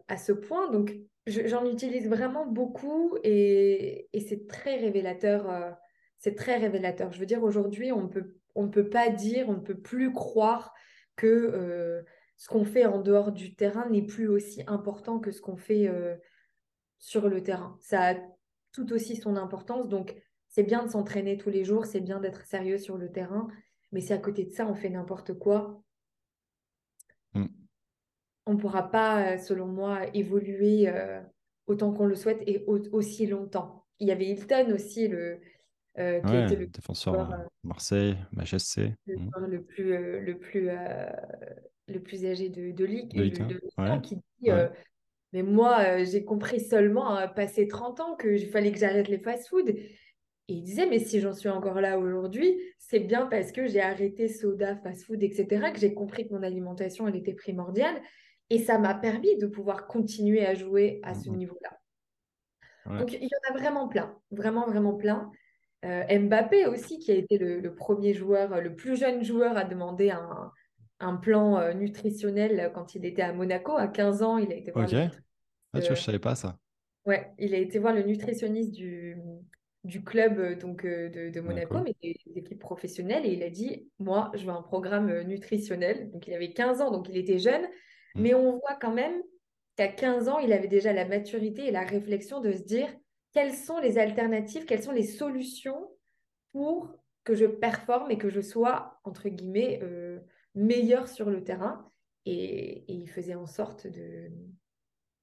à 0.09 0.17
ce 0.17 0.33
point. 0.33 0.71
Donc, 0.71 0.97
j'en 1.27 1.67
utilise 1.67 2.09
vraiment 2.09 2.47
beaucoup 2.47 3.17
et, 3.23 4.09
et 4.13 4.21
c'est 4.21 4.47
très 4.49 4.77
révélateur 4.77 5.77
c'est 6.19 6.35
très 6.35 6.57
révélateur. 6.57 7.13
Je 7.13 7.21
veux 7.21 7.27
dire, 7.27 7.43
aujourd'hui, 7.43 7.93
on 7.93 8.09
peut, 8.09 8.35
ne 8.57 8.69
peut 8.69 8.89
pas 8.89 9.09
dire, 9.09 9.49
on 9.49 9.55
ne 9.55 9.61
peut 9.61 9.79
plus 9.79 10.13
croire 10.13 10.75
que 11.17 11.27
euh, 11.27 12.03
ce 12.37 12.49
qu'on 12.49 12.65
fait 12.65 12.87
en 12.87 13.01
dehors 13.01 13.33
du 13.33 13.55
terrain 13.55 13.89
n'est 13.89 14.03
plus 14.03 14.29
aussi 14.29 14.63
important 14.67 15.19
que 15.19 15.31
ce 15.31 15.41
qu'on 15.41 15.57
fait 15.57 15.89
euh, 15.89 16.17
sur 16.99 17.29
le 17.29 17.43
terrain. 17.43 17.77
Ça 17.81 18.11
a 18.11 18.15
tout 18.73 18.93
aussi 18.93 19.17
son 19.17 19.37
importance. 19.37 19.89
Donc, 19.89 20.15
c'est 20.49 20.63
bien 20.63 20.85
de 20.85 20.91
s'entraîner 20.91 21.37
tous 21.37 21.51
les 21.51 21.65
jours, 21.65 21.87
c'est 21.87 22.01
bien 22.01 22.21
d'être 22.21 22.45
sérieux 22.47 22.79
sur 22.79 22.97
le 22.97 23.11
terrain, 23.11 23.49
mais 23.93 24.01
si 24.01 24.13
à 24.13 24.19
côté 24.19 24.45
de 24.45 24.51
ça, 24.51 24.67
on 24.67 24.75
fait 24.75 24.91
n'importe 24.91 25.35
quoi, 25.35 25.83
mm. 27.35 27.47
on 28.47 28.55
ne 28.55 28.59
pourra 28.59 28.91
pas, 28.91 29.39
selon 29.39 29.67
moi, 29.67 30.07
évoluer 30.15 30.89
euh, 30.89 31.21
autant 31.67 31.93
qu'on 31.93 32.07
le 32.07 32.15
souhaite 32.15 32.43
et 32.47 32.65
aussi 32.67 33.27
longtemps. 33.27 33.85
Il 34.01 34.09
y 34.09 34.11
avait 34.11 34.27
Hilton 34.27 34.73
aussi, 34.73 35.09
le, 35.09 35.41
euh, 35.99 36.21
qui 36.21 36.37
était 36.37 36.57
le 36.57 36.67
défenseur 36.67 37.33
euh, 37.33 37.37
Marseille, 37.65 38.17
MHSC. 38.33 38.95
Le, 39.07 39.47
le 39.47 39.63
plus, 39.63 39.93
euh, 39.93 40.21
le, 40.21 40.39
plus, 40.39 40.71
le 41.89 42.01
plus 42.01 42.25
âgé 42.25 42.49
de, 42.49 42.71
de 42.71 42.85
Ligue, 42.85 43.15
de, 43.15 44.01
qui 44.01 44.17
dit 44.17 44.51
Mais 45.33 45.43
moi, 45.43 46.05
j'ai 46.05 46.25
compris 46.25 46.61
seulement, 46.61 47.11
à 47.11 47.29
passer 47.29 47.69
30 47.69 48.01
ans, 48.01 48.17
qu'il 48.17 48.49
fallait 48.49 48.73
que 48.73 48.79
j'arrête 48.79 49.09
les 49.09 49.19
fast-food. 49.19 49.69
Et 49.69 50.55
il 50.55 50.63
disait, 50.63 50.87
mais 50.87 50.99
si 50.99 51.21
j'en 51.21 51.35
suis 51.35 51.51
encore 51.51 51.81
là 51.81 51.99
aujourd'hui, 51.99 52.59
c'est 52.79 53.01
bien 53.01 53.27
parce 53.27 53.53
que 53.53 53.67
j'ai 53.67 53.83
arrêté 53.83 54.29
soda, 54.29 54.77
fast-food, 54.77 55.23
etc., 55.23 55.71
que 55.73 55.79
j'ai 55.79 55.93
compris 55.93 56.27
que 56.27 56.33
mon 56.33 56.43
alimentation, 56.43 57.07
elle 57.07 57.17
était 57.17 57.35
primordiale. 57.35 58.01
Et 58.49 58.59
ça 58.59 58.79
m'a 58.79 58.95
permis 58.95 59.37
de 59.37 59.47
pouvoir 59.47 59.87
continuer 59.87 60.47
à 60.47 60.55
jouer 60.55 61.01
à 61.03 61.13
ce 61.15 61.29
mmh 61.29 61.37
niveau-là. 61.37 62.99
Donc, 62.99 63.13
il 63.13 63.23
y 63.23 63.27
en 63.27 63.55
a 63.55 63.59
vraiment 63.59 63.87
plein, 63.87 64.19
vraiment, 64.31 64.67
vraiment 64.67 64.95
plein. 64.95 65.31
Euh, 65.85 66.19
Mbappé 66.19 66.67
aussi, 66.67 66.99
qui 66.99 67.11
a 67.11 67.15
été 67.15 67.37
le, 67.37 67.75
premier 67.75 68.15
joueur, 68.15 68.63
le 68.63 68.75
plus 68.75 68.97
jeune 68.97 69.23
joueur 69.23 69.59
à 69.59 69.65
demander 69.65 70.09
un, 70.11 70.51
plan 71.17 71.59
euh, 71.59 71.73
nutritionnel 71.73 72.71
quand 72.75 72.95
il 72.95 73.05
était 73.05 73.23
à 73.23 73.33
Monaco. 73.33 73.77
À 73.77 73.89
15 73.89 74.23
ans, 74.23 74.39
il 74.39 74.53
a 74.53 74.57
été 74.57 74.71
voir. 74.71 74.87
Ok. 74.87 74.95
Ah, 74.95 75.81
tu 75.81 75.87
vois, 75.87 75.97
je 75.97 76.03
savais 76.03 76.19
pas 76.19 76.35
ça. 76.35 76.59
Ouais, 77.07 77.31
il 77.39 77.55
a 77.55 77.59
été 77.59 77.79
voir 77.79 77.95
le 77.95 78.03
nutritionniste 78.03 78.73
du, 78.73 79.17
du 79.85 80.03
club 80.03 80.39
euh, 80.39 80.55
donc, 80.55 80.85
de, 80.85 81.41
Monaco, 81.41 81.79
mais 81.81 81.95
des, 82.03 82.17
équipes 82.37 82.59
professionnelles, 82.59 83.27
et 83.27 83.33
il 83.33 83.43
a 83.43 83.51
dit 83.51 83.89
Moi, 83.99 84.31
je 84.35 84.45
veux 84.45 84.53
un 84.53 84.63
programme 84.63 85.23
nutritionnel. 85.23 86.11
Donc, 86.11 86.27
il 86.27 86.35
avait 86.35 86.53
15 86.53 86.81
ans, 86.81 86.91
donc 86.91 87.09
il 87.09 87.17
était 87.17 87.39
jeune, 87.39 87.63
hmm. 88.15 88.23
mais 88.23 88.35
on 88.35 88.59
voit 88.59 88.77
quand 88.81 88.93
même 88.93 89.23
qu'à 89.77 89.89
15 89.89 90.29
ans, 90.29 90.39
il 90.39 90.53
avait 90.53 90.69
déjà 90.69 90.93
la 90.93 91.05
maturité 91.07 91.67
et 91.67 91.71
la 91.71 91.85
réflexion 91.85 92.41
de 92.41 92.53
se 92.53 92.63
dire 92.63 92.89
quelles 93.33 93.55
sont 93.55 93.79
les 93.79 93.99
alternatives, 93.99 94.65
quelles 94.65 94.83
sont 94.83 94.93
les 94.93 95.05
solutions 95.05 95.89
pour 96.53 96.93
que 97.25 97.35
je 97.35 97.45
performe 97.45 98.11
et 98.11 98.19
que 98.19 98.31
je 98.31 98.41
sois, 98.41 98.99
entre 99.05 99.29
guillemets, 99.29 99.81
euh, 99.83 100.08
meilleur 100.59 101.09
sur 101.09 101.31
le 101.31 101.43
terrain. 101.43 101.91
Et, 102.25 102.85
il 102.93 103.09
faisait 103.09 103.35
en 103.35 103.47
sorte 103.47 103.87
de, 103.87 104.31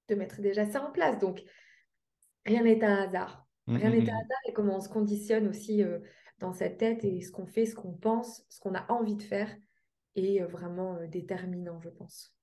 de 0.09 0.15
mettre 0.15 0.41
déjà 0.41 0.65
ça 0.65 0.83
en 0.83 0.91
place. 0.91 1.19
Donc, 1.19 1.43
rien 2.45 2.63
n'est 2.63 2.83
un 2.83 2.95
hasard. 2.95 3.45
Mmh, 3.67 3.75
rien 3.75 3.89
n'est 3.89 4.01
mmh, 4.01 4.09
un 4.09 4.17
hasard 4.17 4.41
et 4.47 4.53
comment 4.53 4.77
on 4.77 4.81
se 4.81 4.89
conditionne 4.89 5.47
aussi 5.47 5.83
euh, 5.83 5.99
dans 6.39 6.53
sa 6.53 6.69
tête 6.69 7.03
et 7.03 7.21
ce 7.21 7.31
qu'on 7.31 7.45
fait, 7.45 7.65
ce 7.65 7.75
qu'on 7.75 7.93
pense, 7.93 8.43
ce 8.49 8.59
qu'on 8.59 8.75
a 8.75 8.91
envie 8.91 9.15
de 9.15 9.23
faire 9.23 9.55
est 10.15 10.41
euh, 10.41 10.47
vraiment 10.47 10.97
déterminant, 11.07 11.79
je 11.81 11.89
pense. 11.89 12.35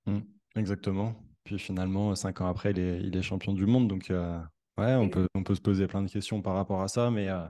exactement. 0.57 1.15
Puis 1.45 1.59
finalement, 1.59 2.15
cinq 2.15 2.41
ans 2.41 2.47
après, 2.47 2.71
il 2.71 2.79
est, 2.79 3.01
il 3.01 3.17
est 3.17 3.23
champion 3.23 3.53
du 3.53 3.67
monde. 3.67 3.89
Donc, 3.89 4.13
Ouais, 4.79 4.95
on 4.95 5.09
peut, 5.09 5.27
on 5.35 5.43
peut 5.43 5.55
se 5.55 5.61
poser 5.61 5.87
plein 5.87 6.03
de 6.03 6.11
questions 6.11 6.41
par 6.41 6.55
rapport 6.55 6.81
à 6.81 6.89
ça, 6.89 7.11
mais 7.11 7.29
euh, 7.29 7.45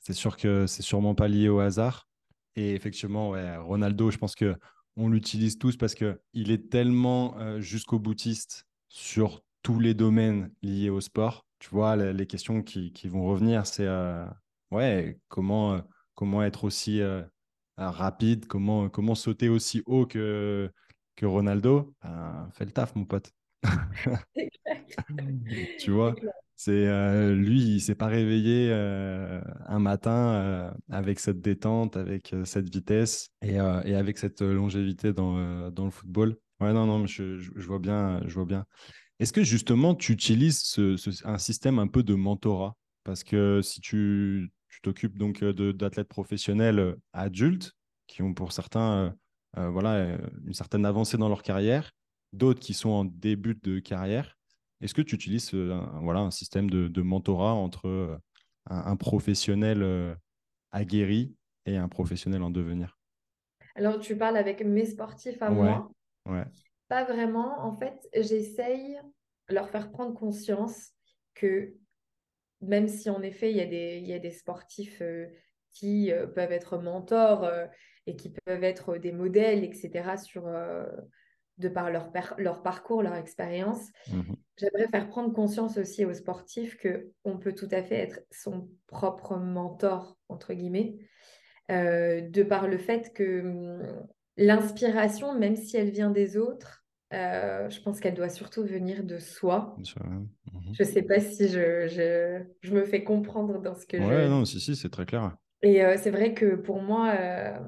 c'est 0.00 0.14
sûr 0.14 0.36
que 0.36 0.66
c'est 0.66 0.82
sûrement 0.82 1.14
pas 1.14 1.28
lié 1.28 1.48
au 1.48 1.60
hasard. 1.60 2.07
Et 2.56 2.74
effectivement, 2.74 3.34
Ronaldo, 3.64 4.10
je 4.10 4.18
pense 4.18 4.34
que 4.34 4.56
on 4.96 5.08
l'utilise 5.08 5.58
tous 5.58 5.76
parce 5.76 5.94
que 5.94 6.20
il 6.32 6.50
est 6.50 6.70
tellement 6.70 7.38
euh, 7.38 7.60
jusqu'au 7.60 8.00
boutiste 8.00 8.66
sur 8.88 9.44
tous 9.62 9.78
les 9.78 9.94
domaines 9.94 10.52
liés 10.62 10.90
au 10.90 11.00
sport. 11.00 11.46
Tu 11.60 11.70
vois, 11.70 11.96
les, 11.96 12.26
questions 12.26 12.62
qui, 12.62 12.92
vont 13.04 13.24
revenir, 13.26 13.66
c'est 13.66 13.86
euh, 13.86 14.26
ouais, 14.70 15.20
comment, 15.28 15.80
comment 16.14 16.42
être 16.42 16.64
aussi 16.64 17.00
rapide, 17.76 18.46
comment, 18.46 18.88
comment 18.88 19.14
sauter 19.14 19.48
aussi 19.48 19.82
haut 19.86 20.06
que, 20.06 20.70
que 21.16 21.26
Ronaldo. 21.26 21.94
Ben, 22.02 22.48
fais 22.52 22.64
le 22.64 22.70
taf, 22.70 22.94
mon 22.94 23.04
pote. 23.04 23.32
tu 25.78 25.90
vois, 25.90 26.14
c'est 26.60 26.88
euh, 26.88 27.34
lui, 27.34 27.60
il 27.60 27.80
s'est 27.80 27.94
pas 27.94 28.08
réveillé 28.08 28.68
euh, 28.70 29.40
un 29.66 29.78
matin 29.78 30.32
euh, 30.32 30.70
avec 30.90 31.20
cette 31.20 31.40
détente, 31.40 31.96
avec 31.96 32.34
cette 32.44 32.68
vitesse 32.68 33.30
et, 33.42 33.54
et, 33.54 33.94
avec 33.94 34.18
cette 34.18 34.42
longévité 34.42 35.12
dans, 35.12 35.70
dans 35.70 35.84
le 35.84 35.90
football. 35.90 36.36
Ouais, 36.60 36.72
non, 36.72 36.86
non, 36.86 37.06
je, 37.06 37.38
je, 37.38 37.66
vois 37.66 37.78
bien. 37.78 38.20
Je 38.26 38.34
vois 38.34 38.44
bien. 38.44 38.64
Est-ce 39.20 39.32
que 39.32 39.44
justement, 39.44 39.94
tu 39.94 40.12
utilises 40.12 40.60
ce, 40.62 40.96
un 41.24 41.38
système 41.38 41.78
un 41.78 41.86
peu 41.86 42.02
de 42.02 42.14
mentorat? 42.14 42.76
Parce 43.04 43.22
que 43.22 43.62
si 43.62 43.80
tu 43.80 44.50
t'occupes 44.82 45.16
donc 45.16 45.44
d'athlètes 45.44 46.08
professionnels 46.08 46.96
adultes, 47.12 47.72
qui 48.08 48.22
ont 48.22 48.34
pour 48.34 48.52
certains 48.52 49.14
voilà, 49.54 50.18
une 50.44 50.54
certaine 50.54 50.84
avancée 50.84 51.18
dans 51.18 51.28
leur 51.28 51.42
carrière, 51.42 51.92
d'autres 52.32 52.60
qui 52.60 52.74
sont 52.74 52.90
en 52.90 53.04
début 53.04 53.54
de 53.62 53.78
carrière, 53.78 54.36
est-ce 54.80 54.94
que 54.94 55.02
tu 55.02 55.14
utilises 55.14 55.52
un, 55.54 56.00
voilà, 56.02 56.20
un 56.20 56.30
système 56.30 56.70
de, 56.70 57.02
mentorat 57.02 57.54
entre 57.54 58.20
un, 58.66 58.96
professionnel 58.96 60.16
aguerri 60.70 61.34
et 61.66 61.76
un 61.76 61.88
professionnel 61.88 62.42
en 62.42 62.50
devenir? 62.50 62.96
Alors, 63.74 63.98
tu 63.98 64.16
parles 64.16 64.36
avec 64.36 64.64
mes 64.64 64.84
sportifs 64.84 65.42
à 65.42 65.50
moi 65.50 65.90
Pas 66.88 67.04
vraiment. 67.04 67.60
En 67.60 67.76
fait, 67.76 68.08
j'essaye 68.14 68.98
de 69.48 69.54
leur 69.54 69.68
faire 69.70 69.90
prendre 69.90 70.14
conscience 70.14 70.92
que 71.34 71.74
même 72.60 72.88
si 72.88 73.08
en 73.10 73.22
effet, 73.22 73.50
il 73.50 73.56
y 73.56 73.60
a 73.60 73.66
des, 73.66 73.98
il 73.98 74.06
y 74.06 74.12
a 74.12 74.18
des 74.18 74.30
sportifs 74.30 75.00
euh, 75.00 75.26
qui 75.70 76.12
euh, 76.12 76.26
peuvent 76.26 76.52
être 76.52 76.78
mentors 76.78 77.44
euh, 77.44 77.66
et 78.06 78.16
qui 78.16 78.30
peuvent 78.30 78.64
être 78.64 78.96
des 78.96 79.12
modèles, 79.12 79.64
etc., 79.64 80.16
sur, 80.16 80.48
de 81.58 81.68
par 81.68 81.90
leur, 81.90 82.10
leur 82.38 82.62
parcours, 82.62 83.02
leur 83.02 83.14
expérience, 83.14 83.88
mmh 84.10 84.34
j'aimerais 84.60 84.88
faire 84.88 85.08
prendre 85.08 85.32
conscience 85.32 85.78
aussi 85.78 86.04
aux 86.04 86.14
sportifs 86.14 86.76
qu'on 86.82 87.38
peut 87.38 87.52
tout 87.52 87.68
à 87.70 87.80
fait 87.80 87.94
être 87.94 88.18
son 88.32 88.68
propre 88.88 89.36
mentor, 89.36 90.18
entre 90.28 90.52
guillemets, 90.52 90.96
de 91.68 92.42
par 92.42 92.66
le 92.66 92.76
fait 92.76 93.12
que 93.12 93.42
hum, 93.42 94.06
l'inspiration, 94.36 95.38
même 95.38 95.56
si 95.56 95.76
elle 95.76 95.90
vient 95.90 96.10
des 96.10 96.36
autres, 96.36 96.84
euh, 97.12 97.68
je 97.70 97.80
pense 97.80 98.00
qu'elle 98.00 98.14
doit 98.14 98.28
surtout 98.28 98.62
venir 98.64 99.02
de 99.02 99.18
soi. 99.18 99.76
Mhm. 99.78 100.28
Je 100.72 100.82
ne 100.82 100.88
sais 100.88 101.02
pas 101.02 101.20
si 101.20 101.48
je, 101.48 101.88
je, 101.88 102.42
je, 102.60 102.74
me 102.74 102.84
fais 102.84 103.02
comprendre 103.02 103.60
dans 103.60 103.74
ce 103.74 103.86
que 103.86 103.96
ouais, 103.96 104.24
je... 104.24 104.28
non, 104.28 104.44
si, 104.44 104.60
si, 104.60 104.76
c'est 104.76 104.90
très 104.90 105.06
clair. 105.06 105.34
Et 105.62 105.82
euh, 105.84 105.96
c'est 105.96 106.10
vrai 106.10 106.34
que 106.34 106.54
pour 106.54 106.82
moi, 106.82 107.14
euh, 107.18 107.58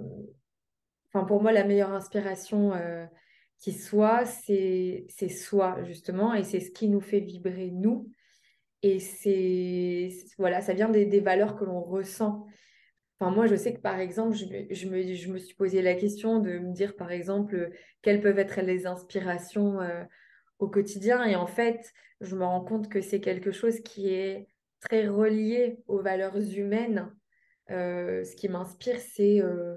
enfin 1.13 1.25
pour 1.25 1.43
moi, 1.43 1.53
la 1.53 1.65
meilleure 1.65 1.93
inspiration 1.93 2.73
qui 3.61 3.73
soit, 3.73 4.25
c'est 4.25 5.07
soi, 5.29 5.83
justement, 5.85 6.35
et 6.35 6.45
c'est 6.45 6.61
ce 6.61 6.71
qui 6.71 6.89
nous 6.89 7.01
fait 7.01 7.21
vibrer, 7.21 7.71
nous. 7.71 8.11
Et 8.83 8.99
c'est, 8.99 10.09
voilà, 10.39 10.63
ça 10.63 10.73
vient 10.73 10.89
des, 10.89 11.21
valeurs 11.21 11.57
que 11.57 11.65
l'on 11.65 11.83
ressent 11.83 12.47
moi, 13.29 13.47
je 13.47 13.55
sais 13.55 13.75
que 13.75 13.81
par 13.81 13.99
exemple, 13.99 14.35
je, 14.35 14.47
me, 14.89 15.15
je 15.15 15.31
me 15.31 15.39
suis 15.39 15.55
posé 15.55 15.83
la 15.83 15.95
question 15.95 16.39
de 16.41 16.59
me 16.59 16.73
dire, 16.73 16.97
par 16.97 17.13
exemple, 17.13 17.71
quelles 18.01 18.23
peuvent 18.23 18.39
être 18.39 18.63
les 18.63 18.87
inspirations 18.87 19.81
euh, 19.83 20.05
au 20.59 20.69
quotidien. 20.69 21.25
Et 21.25 21.37
en 21.37 21.47
fait, 21.47 21.93
je 22.23 22.35
me 22.35 22.45
rends 22.45 22.65
compte 22.65 22.89
que 22.89 23.03
c'est 23.03 23.21
quelque 23.21 23.53
chose 23.53 23.81
qui 23.81 24.09
est 24.09 24.49
très 24.81 25.07
relié 25.07 25.83
aux 25.87 26.01
valeurs 26.01 26.39
humaines. 26.39 27.15
Euh, 27.71 28.25
ce 28.25 28.35
qui 28.37 28.49
m'inspire, 28.49 28.99
c'est 28.99 29.43
euh, 29.43 29.77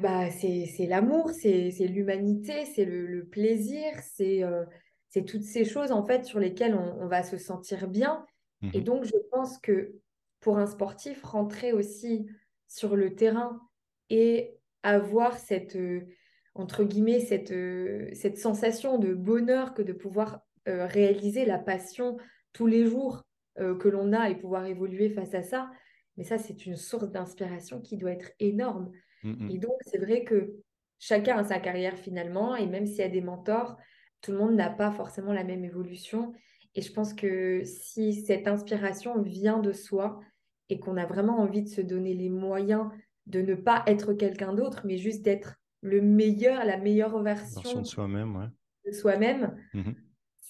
bah, 0.00 0.30
c'est 0.30 0.86
l'amour, 0.86 1.30
c'est 1.30 1.70
l'humanité, 1.80 2.64
c'est 2.66 2.84
le, 2.84 3.24
plaisir, 3.24 3.92
c'est 4.14 5.24
toutes 5.26 5.42
ces 5.42 5.64
choses 5.64 5.92
en 5.92 6.04
fait 6.04 6.24
sur 6.24 6.38
lesquelles 6.38 6.74
on, 6.74 7.06
va 7.06 7.22
se 7.22 7.36
sentir 7.36 7.88
bien. 7.88 8.24
Et 8.72 8.80
mmh 8.80 8.84
donc, 8.84 9.04
je 9.04 9.16
pense 9.32 9.58
que 9.58 9.96
pour 10.40 10.58
un 10.58 10.66
sportif, 10.66 11.22
rentrer 11.24 11.72
aussi 11.72 12.26
sur 12.68 12.96
le 12.96 13.14
terrain 13.14 13.60
et 14.08 14.56
avoir 14.82 15.38
cette, 15.38 15.76
euh, 15.76 16.06
entre 16.54 16.84
guillemets, 16.84 17.20
cette, 17.20 17.52
euh, 17.52 18.08
cette 18.12 18.38
sensation 18.38 18.98
de 18.98 19.14
bonheur 19.14 19.74
que 19.74 19.82
de 19.82 19.92
pouvoir 19.92 20.40
euh, 20.68 20.86
réaliser 20.86 21.44
la 21.44 21.58
passion 21.58 22.18
tous 22.52 22.66
les 22.66 22.86
jours 22.86 23.24
que 23.58 23.88
l'on 23.88 24.14
a 24.14 24.30
et 24.30 24.34
pouvoir 24.34 24.64
évoluer 24.64 25.10
face 25.10 25.34
à 25.34 25.42
ça. 25.42 25.70
Mais 26.16 26.24
ça, 26.24 26.38
c'est 26.38 26.64
une 26.64 26.76
source 26.76 27.10
d'inspiration 27.10 27.82
qui 27.82 27.98
doit 27.98 28.12
être 28.12 28.32
énorme. 28.40 28.90
Mmh, 29.22 29.30
mmh. 29.30 29.50
Et 29.50 29.58
donc, 29.58 29.76
c'est 29.82 29.98
vrai 29.98 30.24
que 30.24 30.54
chacun 30.98 31.38
a 31.38 31.44
sa 31.44 31.58
carrière 31.58 31.96
finalement, 31.96 32.56
et 32.56 32.66
même 32.66 32.86
s'il 32.86 32.98
y 32.98 33.02
a 33.02 33.08
des 33.08 33.20
mentors, 33.20 33.76
tout 34.20 34.32
le 34.32 34.38
monde 34.38 34.54
n'a 34.54 34.70
pas 34.70 34.90
forcément 34.90 35.32
la 35.32 35.44
même 35.44 35.64
évolution. 35.64 36.32
Et 36.74 36.82
je 36.82 36.92
pense 36.92 37.12
que 37.12 37.62
si 37.64 38.14
cette 38.14 38.46
inspiration 38.46 39.20
vient 39.22 39.58
de 39.58 39.72
soi, 39.72 40.20
et 40.68 40.78
qu'on 40.78 40.96
a 40.96 41.04
vraiment 41.04 41.38
envie 41.38 41.62
de 41.62 41.68
se 41.68 41.82
donner 41.82 42.14
les 42.14 42.30
moyens 42.30 42.88
de 43.26 43.42
ne 43.42 43.54
pas 43.54 43.82
être 43.86 44.14
quelqu'un 44.14 44.54
d'autre, 44.54 44.82
mais 44.84 44.96
juste 44.96 45.22
d'être 45.22 45.60
le 45.82 46.00
meilleur, 46.00 46.64
la 46.64 46.78
meilleure 46.78 47.20
version, 47.22 47.80
de 47.80 47.86
soi-même. 47.86 48.36
Ouais. 48.36 48.46
De 48.86 48.92
soi-même. 48.92 49.56
Mmh 49.74 49.92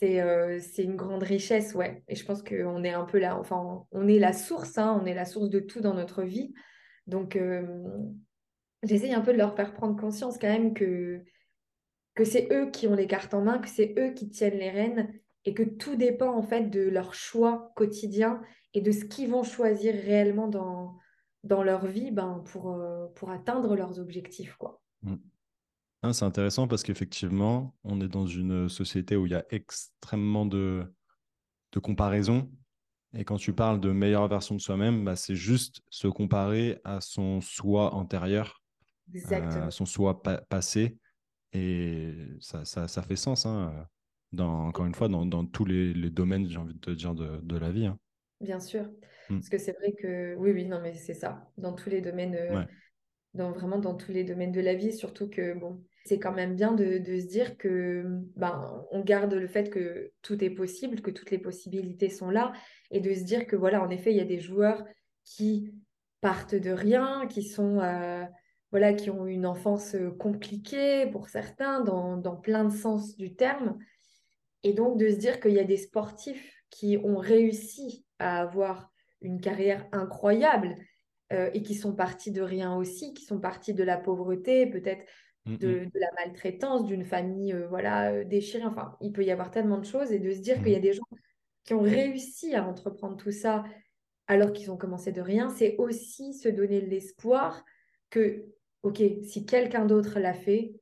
euh, 0.04 0.58
c'est 0.60 0.82
une 0.82 0.96
grande 0.96 1.22
richesse, 1.22 1.74
ouais. 1.74 2.02
Et 2.08 2.16
je 2.16 2.24
pense 2.24 2.42
qu'on 2.42 2.82
est 2.82 2.92
un 2.92 3.04
peu 3.04 3.18
là, 3.18 3.38
enfin, 3.38 3.86
on 3.92 4.08
est 4.08 4.18
la 4.18 4.32
source, 4.32 4.78
hein, 4.78 4.98
on 5.00 5.06
est 5.06 5.14
la 5.14 5.24
source 5.24 5.48
de 5.48 5.60
tout 5.60 5.80
dans 5.80 5.94
notre 5.94 6.22
vie. 6.22 6.52
Donc, 7.06 7.36
euh, 7.36 7.62
j'essaye 8.83 9.14
un 9.14 9.20
peu 9.20 9.33
de 9.33 9.39
leur 9.39 9.55
faire 9.55 9.72
prendre 9.74 9.99
conscience 9.99 10.39
quand 10.39 10.49
même 10.49 10.74
que, 10.74 11.22
que 12.14 12.24
c'est 12.24 12.49
eux 12.53 12.70
qui 12.70 12.87
ont 12.87 12.95
les 12.95 13.07
cartes 13.07 13.35
en 13.35 13.43
main, 13.43 13.59
que 13.59 13.68
c'est 13.68 13.95
eux 13.99 14.12
qui 14.12 14.28
tiennent 14.28 14.59
les 14.59 14.70
rênes 14.70 15.12
et 15.45 15.55
que 15.55 15.62
tout 15.62 15.97
dépend 15.97 16.35
en 16.35 16.43
fait 16.43 16.70
de 16.70 16.83
leur 16.83 17.14
choix 17.14 17.72
quotidien 17.74 18.43
et 18.74 18.80
de 18.80 18.93
ce 18.93 19.05
qu'ils 19.05 19.30
vont 19.30 19.43
choisir 19.43 19.95
réellement 19.95 20.49
dans, 20.49 20.97
dans 21.45 21.62
leur 21.62 21.87
vie 21.87 22.11
ben, 22.11 22.43
pour, 22.47 22.72
euh, 22.72 23.07
pour 23.14 23.30
atteindre 23.30 23.74
leurs 23.76 23.99
objectifs. 23.99 24.57
Quoi. 24.57 24.80
Mmh. 25.03 25.16
C'est 26.12 26.24
intéressant 26.24 26.66
parce 26.66 26.83
qu'effectivement, 26.83 27.76
on 27.85 28.01
est 28.01 28.09
dans 28.09 28.26
une 28.26 28.68
société 28.68 29.14
où 29.14 29.26
il 29.26 29.33
y 29.33 29.37
a 29.37 29.45
extrêmement 29.51 30.47
de, 30.47 30.85
de 31.72 31.78
comparaisons. 31.78 32.51
Et 33.14 33.24
quand 33.24 33.37
tu 33.37 33.53
parles 33.53 33.80
de 33.80 33.93
meilleure 33.93 34.26
version 34.26 34.57
de 34.57 34.61
soi-même, 34.61 35.05
bah, 35.05 35.16
c'est 35.16 35.37
juste 35.37 35.83
se 35.91 36.09
comparer 36.09 36.80
à 36.83 37.01
son 37.01 37.41
soi 37.41 37.95
antérieur, 37.95 38.61
à 39.30 39.70
son 39.70 39.86
soi 39.86 40.22
passé. 40.22 40.96
Et 41.53 42.14
ça, 42.40 42.64
ça, 42.64 42.88
ça 42.88 43.03
fait 43.03 43.16
sens, 43.16 43.44
hein, 43.44 43.86
dans, 44.32 44.66
encore 44.66 44.86
une 44.86 44.94
fois, 44.94 45.09
dans, 45.09 45.26
dans 45.26 45.44
tous 45.44 45.64
les, 45.64 45.92
les 45.92 46.11
domaines, 46.11 46.48
j'ai 46.48 46.59
envie 46.59 46.74
de 46.74 46.80
te 46.80 46.90
dire, 46.90 47.14
de, 47.14 47.40
de 47.42 47.59
la 47.59 47.70
vie. 47.70 47.86
Hein. 47.86 47.98
Bien 48.40 48.61
sûr. 48.61 48.84
Mmh. 49.28 49.36
Parce 49.36 49.48
que 49.48 49.59
c'est 49.59 49.72
vrai 49.72 49.92
que 49.92 50.34
oui, 50.36 50.53
oui, 50.53 50.64
non, 50.64 50.80
mais 50.80 50.94
c'est 50.94 51.14
ça. 51.14 51.50
Dans 51.59 51.74
tous 51.74 51.90
les 51.90 52.00
domaines, 52.00 52.34
euh, 52.34 52.64
dans, 53.34 53.53
vraiment 53.53 53.78
dans 53.78 53.94
tous 53.94 54.12
les 54.12 54.24
domaines 54.24 54.53
de 54.53 54.61
la 54.61 54.74
vie, 54.74 54.92
surtout 54.92 55.28
que 55.28 55.55
bon, 55.55 55.84
c'est 56.05 56.18
quand 56.18 56.32
même 56.32 56.57
bien 56.57 56.72
de, 56.72 56.98
de, 56.98 57.20
se 57.20 57.26
dire 57.26 57.57
que 57.57 58.05
ben, 58.36 58.84
on 58.90 59.00
garde 59.00 59.34
le 59.34 59.46
fait 59.46 59.70
que 59.70 60.12
tout 60.22 60.42
est 60.42 60.50
possible, 60.50 61.00
que 61.00 61.11
toutes 61.11 61.30
les 61.30 61.38
possibilités 61.38 62.09
sont 62.09 62.30
là, 62.30 62.53
et 62.90 63.00
de 63.00 63.14
se 63.14 63.22
dire 63.22 63.46
que 63.46 63.57
voilà, 63.57 63.82
en 63.82 63.90
effet, 63.90 64.11
il 64.11 64.16
y 64.16 64.20
a 64.20 64.24
des 64.24 64.40
joueurs 64.40 64.84
qui 65.24 65.72
partent 66.20 66.55
de 66.55 66.70
rien, 66.70 67.26
qui 67.28 67.42
sont 67.42 67.78
euh, 67.80 68.24
voilà, 68.72 68.94
qui 68.94 69.10
ont 69.10 69.26
une 69.26 69.46
enfance 69.46 69.94
euh, 69.94 70.10
compliquée 70.10 71.06
pour 71.06 71.28
certains, 71.28 71.80
dans, 71.80 72.16
dans 72.16 72.36
plein 72.36 72.64
de 72.64 72.74
sens 72.74 73.16
du 73.16 73.36
terme. 73.36 73.78
Et 74.64 74.72
donc 74.72 74.98
de 74.98 75.08
se 75.08 75.16
dire 75.16 75.40
qu'il 75.40 75.52
y 75.52 75.60
a 75.60 75.64
des 75.64 75.76
sportifs 75.76 76.64
qui 76.70 76.98
ont 77.04 77.18
réussi 77.18 78.04
à 78.18 78.40
avoir 78.40 78.90
une 79.20 79.40
carrière 79.40 79.86
incroyable 79.92 80.74
euh, 81.32 81.50
et 81.52 81.62
qui 81.62 81.74
sont 81.74 81.94
partis 81.94 82.30
de 82.30 82.42
rien 82.42 82.74
aussi, 82.74 83.12
qui 83.12 83.24
sont 83.24 83.38
partis 83.38 83.74
de 83.74 83.84
la 83.84 83.98
pauvreté, 83.98 84.66
peut-être 84.66 85.04
mm, 85.44 85.56
de, 85.56 85.68
mm. 85.68 85.90
de, 85.90 86.00
la 86.00 86.08
maltraitance, 86.24 86.86
d'une 86.86 87.04
famille 87.04 87.52
euh, 87.52 87.68
voilà 87.68 88.24
déchirée. 88.24 88.64
Enfin, 88.64 88.96
il 89.02 89.12
peut 89.12 89.24
y 89.24 89.30
avoir 89.30 89.50
tellement 89.50 89.78
de 89.78 89.84
choses 89.84 90.12
et 90.12 90.18
de 90.18 90.30
se 90.32 90.40
dire 90.40 90.58
qu'il 90.62 90.72
y 90.72 90.76
a 90.76 90.78
mm. 90.78 90.82
des 90.82 90.92
gens 90.94 91.08
qui 91.64 91.74
ont 91.74 91.82
réussi 91.82 92.54
à 92.54 92.66
entreprendre 92.66 93.16
tout 93.16 93.30
ça 93.30 93.64
alors 94.28 94.52
qu'ils 94.52 94.70
ont 94.70 94.76
commencé 94.78 95.12
de 95.12 95.20
rien, 95.20 95.50
c'est 95.50 95.76
aussi 95.76 96.32
se 96.32 96.48
donner 96.48 96.80
l'espoir 96.80 97.64
que, 98.08 98.46
ok, 98.83 99.03
si 99.22 99.45
quelqu'un 99.47 99.85
d'autre 99.85 100.18
l'a 100.18 100.35
fait, 100.35 100.74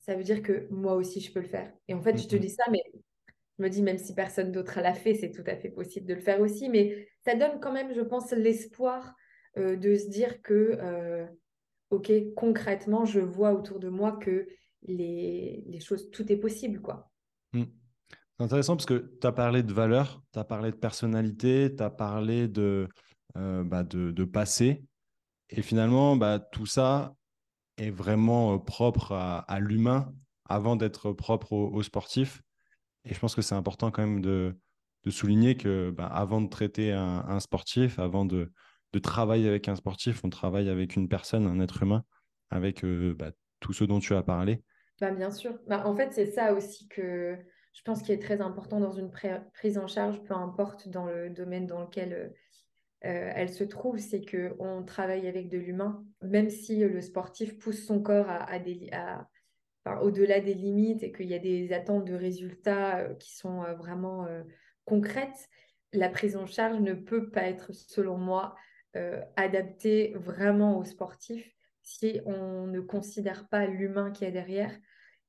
ça 0.00 0.14
veut 0.14 0.24
dire 0.24 0.42
que 0.42 0.66
moi 0.70 0.94
aussi 0.94 1.20
je 1.20 1.32
peux 1.32 1.40
le 1.40 1.46
faire. 1.46 1.72
Et 1.86 1.94
en 1.94 2.00
fait, 2.00 2.16
je 2.16 2.26
te 2.26 2.36
dis 2.36 2.50
ça, 2.50 2.64
mais 2.70 2.82
je 3.58 3.64
me 3.64 3.68
dis, 3.68 3.82
même 3.82 3.98
si 3.98 4.14
personne 4.14 4.52
d'autre 4.52 4.80
l'a 4.80 4.94
fait, 4.94 5.14
c'est 5.14 5.30
tout 5.30 5.42
à 5.46 5.56
fait 5.56 5.70
possible 5.70 6.06
de 6.06 6.14
le 6.14 6.20
faire 6.20 6.40
aussi. 6.40 6.68
Mais 6.68 7.08
ça 7.24 7.34
donne 7.34 7.58
quand 7.60 7.72
même, 7.72 7.92
je 7.92 8.00
pense, 8.00 8.30
l'espoir 8.30 9.14
euh, 9.56 9.76
de 9.76 9.96
se 9.96 10.08
dire 10.08 10.40
que, 10.42 10.78
euh, 10.80 11.26
OK, 11.90 12.12
concrètement, 12.36 13.04
je 13.04 13.20
vois 13.20 13.52
autour 13.52 13.80
de 13.80 13.88
moi 13.88 14.12
que 14.12 14.46
les, 14.82 15.64
les 15.66 15.80
choses, 15.80 16.10
tout 16.10 16.30
est 16.30 16.36
possible. 16.36 16.80
quoi. 16.80 17.10
Hmm. 17.52 17.64
C'est 18.38 18.44
intéressant 18.44 18.76
parce 18.76 18.86
que 18.86 19.10
tu 19.20 19.26
as 19.26 19.32
parlé 19.32 19.64
de 19.64 19.72
valeur, 19.72 20.22
tu 20.32 20.38
as 20.38 20.44
parlé 20.44 20.70
de 20.70 20.76
personnalité, 20.76 21.74
tu 21.76 21.82
as 21.82 21.90
parlé 21.90 22.46
de, 22.46 22.88
euh, 23.36 23.64
bah 23.64 23.82
de, 23.82 24.12
de, 24.12 24.24
passé. 24.24 24.84
Et 25.50 25.62
finalement, 25.62 26.14
bah, 26.14 26.38
tout 26.38 26.66
ça 26.66 27.16
est 27.78 27.90
vraiment 27.90 28.58
propre 28.58 29.12
à, 29.12 29.60
l'humain 29.60 30.12
avant 30.44 30.76
d'être 30.76 31.12
propre 31.12 31.52
aux 31.52 31.82
sportifs. 31.82 32.42
Et 33.04 33.14
je 33.14 33.18
pense 33.18 33.34
que 33.34 33.42
c'est 33.42 33.54
important 33.54 33.90
quand 33.90 34.02
même 34.02 34.20
de, 34.20 34.56
souligner 35.08 35.56
que 35.56 35.90
bah, 35.90 36.06
avant 36.06 36.42
de 36.42 36.48
traiter 36.48 36.92
un, 36.92 37.40
sportif, 37.40 37.98
avant 37.98 38.26
de, 38.26 38.52
de, 38.92 38.98
travailler 38.98 39.48
avec 39.48 39.68
un 39.68 39.74
sportif, 39.74 40.22
on 40.22 40.28
travaille 40.28 40.68
avec 40.68 40.96
une 40.96 41.08
personne, 41.08 41.46
un 41.46 41.60
être 41.60 41.82
humain, 41.82 42.04
avec 42.50 42.84
euh, 42.84 43.14
bah, 43.18 43.30
tout 43.60 43.72
ce 43.72 43.84
dont 43.84 44.00
tu 44.00 44.14
as 44.14 44.22
parlé. 44.22 44.62
Bah, 45.00 45.10
bien 45.10 45.30
sûr. 45.30 45.58
Bah, 45.66 45.86
en 45.86 45.94
fait, 45.94 46.12
c'est 46.12 46.26
ça 46.26 46.52
aussi 46.52 46.88
que 46.88 47.38
je 47.72 47.82
pense 47.82 48.02
qui 48.02 48.12
est 48.12 48.20
très 48.20 48.40
important 48.40 48.80
dans 48.80 48.92
une 48.92 49.10
prise 49.10 49.78
en 49.78 49.86
charge, 49.86 50.22
peu 50.24 50.34
importe 50.34 50.88
dans 50.88 51.06
le 51.06 51.30
domaine 51.30 51.66
dans 51.66 51.80
lequel 51.80 52.34
euh, 53.04 53.08
euh, 53.08 53.32
elle 53.34 53.50
se 53.50 53.64
trouve, 53.64 53.98
c'est 53.98 54.22
qu'on 54.24 54.82
travaille 54.84 55.28
avec 55.28 55.48
de 55.48 55.58
l'humain, 55.58 56.04
même 56.22 56.50
si 56.50 56.78
le 56.78 57.00
sportif 57.00 57.58
pousse 57.58 57.84
son 57.84 58.02
corps 58.02 58.28
à, 58.28 59.28
au-delà 60.02 60.40
des 60.40 60.54
limites 60.54 61.02
et 61.02 61.12
qu'il 61.12 61.28
y 61.28 61.34
a 61.34 61.38
des 61.38 61.72
attentes 61.72 62.04
de 62.04 62.14
résultats 62.14 62.98
euh, 62.98 63.14
qui 63.14 63.34
sont 63.34 63.62
vraiment 63.74 64.26
concrètes, 64.84 65.48
la 65.92 66.08
prise 66.08 66.36
en 66.36 66.46
charge 66.46 66.80
ne 66.80 66.92
peut 66.92 67.30
pas 67.30 67.44
être, 67.44 67.72
selon 67.72 68.18
moi, 68.18 68.54
adaptée 69.36 70.12
vraiment 70.16 70.76
au 70.76 70.84
sportif 70.84 71.54
si 71.82 72.20
on 72.26 72.66
ne 72.66 72.80
considère 72.80 73.48
pas 73.48 73.66
l'humain 73.66 74.10
qui 74.10 74.24
est 74.24 74.32
derrière. 74.32 74.72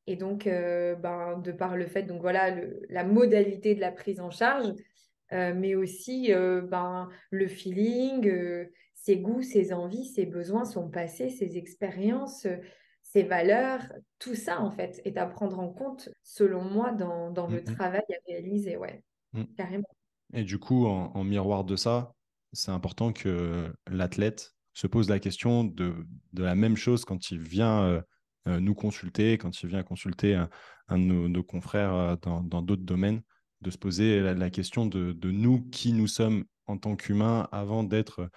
Et 0.08 0.16
donc, 0.16 0.48
euh, 0.48 0.96
ben, 0.96 1.38
de 1.38 1.52
par 1.52 1.78
le 1.78 1.86
fait, 1.86 2.02
donc 2.02 2.20
voilà, 2.22 2.56
la 2.90 3.04
modalité 3.04 3.76
de 3.76 3.80
la 3.80 3.92
prise 3.92 4.20
en 4.20 4.32
charge, 4.32 4.74
euh, 5.34 5.54
mais 5.56 5.76
aussi 5.76 6.34
euh, 6.34 6.62
ben, 6.62 7.10
le 7.32 7.48
feeling, 7.48 8.32
ses 8.94 9.18
goûts, 9.18 9.42
ses 9.42 9.74
envies, 9.74 10.06
ses 10.06 10.26
besoins, 10.26 10.66
son 10.66 10.90
passé, 10.90 11.30
ses 11.30 11.58
expériences, 11.58 12.48
ses 13.02 13.24
valeurs, 13.24 13.82
tout 14.20 14.36
ça 14.36 14.62
en 14.62 14.72
fait 14.72 15.02
est 15.06 15.18
à 15.18 15.26
prendre 15.26 15.60
en 15.60 15.70
compte, 15.70 16.10
selon 16.24 16.64
moi, 16.64 16.92
dans, 16.92 17.32
dans 17.32 17.48
le 17.48 17.62
mmh 17.62 17.76
travail 17.76 18.04
à 18.10 18.32
réaliser, 18.32 18.78
ouais, 18.78 19.04
mmh. 19.34 19.44
carrément. 19.58 19.90
Et 20.34 20.44
du 20.44 20.60
coup, 20.60 20.86
en 20.86 21.24
miroir 21.24 21.64
de 21.64 21.76
ça, 21.76 22.14
c'est 22.54 22.72
important 22.72 23.12
que 23.12 23.74
l'athlète 23.88 24.54
se 24.74 24.88
pose 24.88 25.10
la 25.10 25.20
question 25.20 25.64
de, 25.64 25.94
de, 26.34 26.44
la 26.44 26.56
même 26.56 26.78
chose 26.78 27.06
quand 27.06 27.32
il 27.32 27.40
vient 27.40 27.84
euh, 27.84 28.02
euh, 28.48 28.60
nous 28.60 28.76
consulter, 28.76 29.38
quand 29.38 29.62
il 29.62 29.70
vient 29.70 29.84
consulter 29.84 30.36
un, 30.36 30.98
de 30.98 31.28
nos, 31.28 31.44
confrères 31.44 31.94
euh, 31.94 32.16
dans 32.16 32.62
d'autres 32.62 32.84
domaines, 32.84 33.22
de 33.62 33.72
se 33.72 33.78
poser 33.78 34.22
la, 34.22 34.50
question 34.50 34.86
de, 34.86 35.12
de, 35.12 35.32
nous, 35.32 35.62
qui 35.70 35.94
nous 35.94 36.08
sommes 36.08 36.46
en 36.68 36.78
tant 36.78 36.96
qu'humains 36.96 37.48
avant 37.52 37.84
d'être 37.84 38.30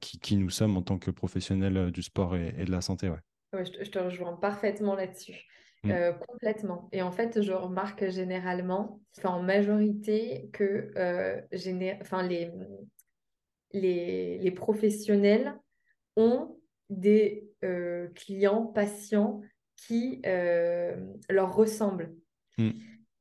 qui, 0.00 0.18
qui, 0.18 0.36
nous 0.36 0.48
sommes 0.48 0.78
en 0.78 0.82
tant 0.82 0.98
que 0.98 1.10
professionnels 1.10 1.90
du 1.90 2.02
sport 2.02 2.36
et, 2.36 2.52
de 2.52 2.70
la 2.70 2.80
santé. 2.80 3.10
Ouais. 3.10 3.64
je, 3.64 3.90
te, 3.90 3.98
rejoins 3.98 4.36
parfaitement 4.36 4.94
là-dessus. 4.94 5.46
Mm. 5.82 5.92
complètement. 6.26 6.88
Et 6.92 7.02
en 7.02 7.10
fait, 7.10 7.42
je 7.42 7.52
remarque 7.52 8.08
généralement, 8.08 9.00
en 9.24 9.42
majorité, 9.42 10.48
que 10.52 10.90
les, 13.72 14.38
les, 14.38 14.50
professionnels 14.50 15.58
ont 16.16 16.60
des 16.90 17.48
euh, 17.64 18.08
clients, 18.14 18.66
patients 18.66 19.40
qui 19.76 20.20
euh, 20.26 20.96
leur 21.30 21.54
ressemblent. 21.54 22.12
Hmm. 22.58 22.70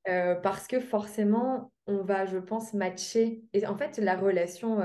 Euh, 0.09 0.35
parce 0.35 0.67
que 0.67 0.79
forcément, 0.79 1.71
on 1.87 2.03
va, 2.03 2.25
je 2.25 2.37
pense, 2.37 2.73
matcher. 2.73 3.43
Et 3.53 3.65
en 3.65 3.77
fait, 3.77 3.97
la 3.97 4.15
relation 4.15 4.79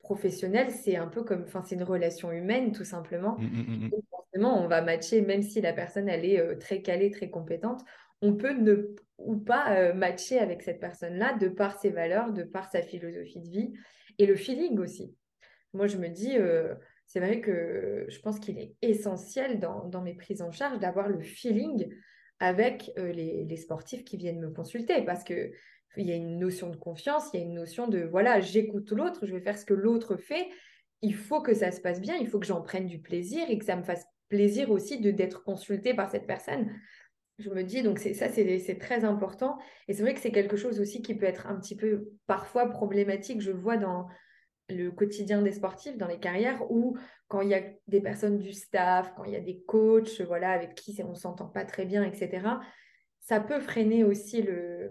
professionnelle, 0.00 0.70
c'est 0.70 0.96
un 0.96 1.06
peu 1.06 1.22
comme, 1.22 1.44
enfin, 1.44 1.62
c'est 1.64 1.76
une 1.76 1.84
relation 1.84 2.32
humaine, 2.32 2.72
tout 2.72 2.84
simplement. 2.84 3.36
Hmm, 3.38 3.86
hmm, 3.86 3.90
forcément, 4.10 4.62
on 4.62 4.66
va 4.66 4.82
matcher, 4.82 5.20
même 5.20 5.42
si 5.42 5.60
la 5.60 5.72
personne, 5.72 6.08
elle 6.08 6.24
est 6.24 6.58
très 6.58 6.82
calée, 6.82 7.10
très 7.10 7.30
compétente, 7.30 7.82
on 8.20 8.34
peut 8.34 8.52
ne 8.52 8.94
ou 9.18 9.36
pas 9.36 9.92
matcher 9.92 10.38
avec 10.38 10.62
cette 10.62 10.80
personne-là 10.80 11.34
de 11.34 11.48
par 11.48 11.78
ses 11.78 11.90
valeurs, 11.90 12.32
de 12.32 12.42
par 12.42 12.70
sa 12.70 12.82
philosophie 12.82 13.40
de 13.40 13.48
vie 13.48 13.72
et 14.18 14.26
le 14.26 14.34
feeling 14.34 14.78
aussi. 14.78 15.14
Moi, 15.72 15.86
je 15.86 15.96
me 15.96 16.08
dis, 16.08 16.36
euh, 16.36 16.74
c'est 17.06 17.20
vrai 17.20 17.40
que 17.40 18.06
je 18.08 18.20
pense 18.20 18.38
qu'il 18.38 18.58
est 18.58 18.74
essentiel 18.82 19.58
dans, 19.58 20.02
mes 20.02 20.14
prises 20.14 20.42
en 20.42 20.50
charge 20.50 20.78
d'avoir 20.78 21.08
le 21.08 21.20
feeling 21.20 21.88
avec 22.42 22.90
euh, 22.98 23.12
les, 23.12 23.56
sportifs 23.56 24.04
qui 24.04 24.16
viennent 24.16 24.40
me 24.40 24.50
consulter 24.50 25.02
parce 25.02 25.22
que 25.22 25.52
il 25.96 26.08
y 26.08 26.10
a 26.10 26.16
une 26.16 26.40
notion 26.40 26.70
de 26.70 26.76
confiance, 26.76 27.28
il 27.32 27.38
y 27.38 27.42
a 27.42 27.46
une 27.46 27.54
notion 27.54 27.86
de 27.86 28.00
voilà, 28.00 28.40
j'écoute 28.40 28.90
l'autre, 28.90 29.26
je 29.26 29.32
vais 29.32 29.40
faire 29.40 29.56
ce 29.56 29.64
que 29.64 29.74
l'autre 29.74 30.16
fait. 30.16 30.48
Il 31.02 31.14
faut 31.14 31.40
que 31.40 31.54
ça 31.54 31.70
se 31.70 31.80
passe 31.80 32.00
bien, 32.00 32.16
il 32.16 32.26
faut 32.26 32.40
que 32.40 32.46
j'en 32.46 32.60
prenne 32.60 32.86
du 32.86 32.98
plaisir 32.98 33.48
et 33.48 33.58
que 33.58 33.64
ça 33.64 33.76
me 33.76 33.84
fasse 33.84 34.04
plaisir 34.28 34.72
aussi 34.72 35.00
de 35.00 35.12
d'être 35.12 35.44
consulté 35.44 35.94
par 35.94 36.10
cette 36.10 36.26
personne. 36.26 36.68
Je 37.38 37.48
me 37.50 37.62
dis, 37.62 37.82
donc 37.82 38.00
ça, 38.00 38.28
c'est 38.28 38.78
très 38.80 39.04
important. 39.04 39.58
Et 39.86 39.92
c'est 39.92 40.02
vrai 40.02 40.14
que 40.14 40.20
c'est 40.20 40.32
quelque 40.32 40.56
chose 40.56 40.80
aussi 40.80 41.00
qui 41.00 41.14
peut 41.14 41.26
être 41.26 41.46
un 41.46 41.56
petit 41.60 41.76
peu 41.76 42.08
parfois 42.26 42.68
problématique. 42.70 43.40
Je 43.40 43.52
vois 43.52 43.76
dans, 43.76 44.08
le 44.72 44.90
quotidien 44.90 45.42
des 45.42 45.52
sportifs 45.52 45.96
dans 45.96 46.06
les 46.06 46.18
carrières 46.18 46.62
où 46.70 46.96
quand 47.32 47.40
il 47.40 47.48
y 47.48 47.54
a 47.54 47.62
des 47.88 48.02
personnes 48.02 48.38
du 48.38 48.52
staff, 48.52 49.14
quand 49.16 49.24
il 49.24 49.32
y 49.32 49.36
a 49.36 49.40
des 49.40 49.62
coachs, 49.62 50.20
voilà, 50.20 50.50
avec 50.50 50.74
qui 50.74 51.00
on 51.02 51.14
s'entend 51.14 51.46
pas 51.46 51.64
très 51.64 51.86
bien, 51.86 52.04
etc., 52.04 52.46
ça 53.20 53.40
peut 53.40 53.58
freiner 53.58 54.04
aussi 54.04 54.42
le, 54.42 54.90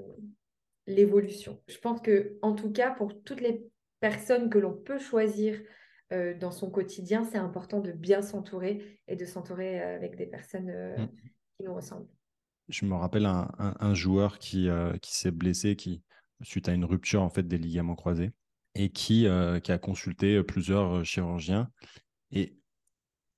l'évolution. 0.87 1.61
Je 1.67 1.77
pense 1.77 2.01
que, 2.01 2.39
en 2.41 2.53
tout 2.53 2.71
cas, 2.71 2.89
pour 2.89 3.21
toutes 3.21 3.41
les 3.41 3.63
personnes 3.99 4.49
que 4.49 4.57
l'on 4.57 4.73
peut 4.73 4.97
choisir 4.97 5.61
euh, 6.13 6.35
dans 6.35 6.49
son 6.49 6.71
quotidien, 6.71 7.25
c'est 7.25 7.37
important 7.37 7.79
de 7.79 7.91
bien 7.91 8.23
s'entourer 8.23 8.99
et 9.07 9.15
de 9.15 9.25
s'entourer 9.25 9.79
euh, 9.79 9.95
avec 9.95 10.15
des 10.15 10.25
personnes 10.25 10.71
euh, 10.71 10.97
mm. 10.97 11.09
qui 11.59 11.65
nous 11.65 11.75
ressemblent. 11.75 12.09
Je 12.69 12.85
me 12.85 12.95
rappelle 12.95 13.27
un, 13.27 13.93
joueur 13.93 14.39
qui, 14.39 14.67
qui 15.01 15.15
s'est 15.15 15.29
blessé 15.29 15.75
qui, 15.75 16.01
suite 16.41 16.69
à 16.69 16.73
une 16.73 16.85
rupture 16.85 17.21
en 17.21 17.29
fait 17.29 17.43
des 17.43 17.57
ligaments 17.57 17.95
croisés 17.95 18.31
et 18.75 18.89
qui, 18.89 19.27
qui 19.63 19.71
a 19.71 19.77
consulté 19.77 20.41
plusieurs 20.41 21.03
chirurgiens. 21.03 21.69
Et 22.31 22.57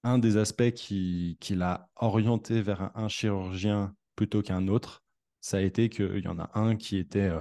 un 0.04 0.20
des 0.20 0.38
aspects 0.38 0.72
qui, 0.72 1.38
qui 1.40 1.56
l'a 1.56 1.90
orienté 1.96 2.62
vers 2.62 2.96
un, 2.96 3.08
chirurgien 3.08 3.96
plutôt 4.16 4.42
qu'un 4.42 4.68
autre, 4.68 5.04
ça 5.42 5.58
a 5.58 5.62
été 5.62 5.90
qu'il 5.90 6.20
y 6.20 6.28
en 6.28 6.40
a 6.40 6.52
un 6.56 6.76
qui 6.76 6.98
était, 6.98 7.32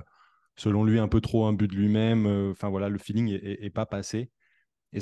selon 0.57 0.85
lui, 0.85 0.99
un 0.99 1.09
peu 1.09 1.21
trop 1.21 1.51
but 1.53 1.69
de 1.69 1.75
lui-même. 1.77 2.27
Enfin 2.51 2.69
voilà, 2.69 2.89
le 2.89 2.99
feeling 2.99 3.39
n'est 3.43 3.71
pas 3.71 3.87
passé. 3.87 4.31
Et 4.93 5.01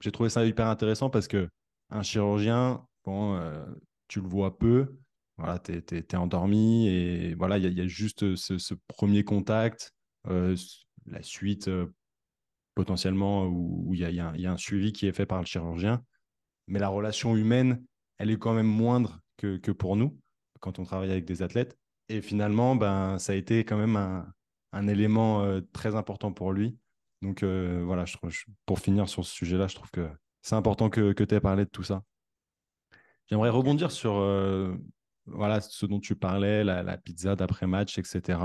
j'ai 0.00 0.12
trouvé 0.12 0.28
ça 0.28 0.44
hyper 0.44 0.66
intéressant 0.66 1.10
parce 1.10 1.28
que 1.28 1.48
un 1.90 2.02
chirurgien, 2.02 2.86
bon, 3.04 3.40
tu 4.08 4.20
le 4.20 4.28
vois 4.28 4.58
peu, 4.58 4.96
voilà, 5.36 5.58
tu 5.58 5.72
es, 5.72 6.16
endormi 6.16 6.88
et 6.88 7.34
voilà, 7.34 7.58
il 7.58 7.72
y, 7.72 7.80
a 7.80 7.86
juste 7.86 8.36
ce 8.36 8.74
premier 8.88 9.24
contact. 9.24 9.94
la 10.26 11.22
suite 11.22 11.70
potentiellement 12.74 13.46
où 13.46 13.94
il 13.94 14.00
y, 14.00 14.20
a 14.20 14.52
un 14.52 14.56
suivi 14.56 14.92
qui 14.92 15.06
est 15.06 15.12
fait 15.12 15.26
par 15.26 15.40
le 15.40 15.46
chirurgien. 15.46 16.02
Mais 16.66 16.78
la 16.78 16.88
relation 16.88 17.36
humaine, 17.36 17.84
elle 18.18 18.30
est 18.30 18.38
quand 18.38 18.54
même 18.54 18.66
moindre 18.66 19.20
que, 19.36 19.70
pour 19.70 19.96
nous 19.96 20.18
quand 20.60 20.78
on 20.78 20.84
travaille 20.84 21.10
avec 21.10 21.26
des 21.26 21.42
athlètes. 21.42 21.76
Et 22.08 22.22
finalement, 22.22 22.74
ben, 22.74 23.18
ça 23.18 23.32
a 23.32 23.36
été 23.36 23.64
quand 23.64 23.76
même 23.76 23.96
un, 24.72 24.88
élément 24.88 25.42
euh, 25.42 25.60
très 25.72 25.94
important 25.94 26.32
pour 26.32 26.52
lui. 26.52 26.78
Donc 27.20 27.42
euh, 27.42 27.82
voilà, 27.84 28.06
pour 28.64 28.78
finir 28.78 29.08
sur 29.08 29.26
ce 29.26 29.32
sujet-là, 29.34 29.66
je 29.68 29.74
trouve 29.74 29.90
que 29.90 30.08
c'est 30.40 30.54
important 30.54 30.88
que, 30.88 31.12
tu 31.12 31.34
aies 31.34 31.40
parlé 31.40 31.66
de 31.66 31.70
tout 31.70 31.82
ça. 31.82 32.02
J'aimerais 33.26 33.50
rebondir 33.50 33.90
sur 33.90 34.16
euh, 34.16 34.74
voilà, 35.26 35.60
ce 35.60 35.84
dont 35.84 36.00
tu 36.00 36.16
parlais, 36.16 36.64
la, 36.64 36.96
pizza 36.96 37.36
d'après-match, 37.36 37.98
etc. 37.98 38.38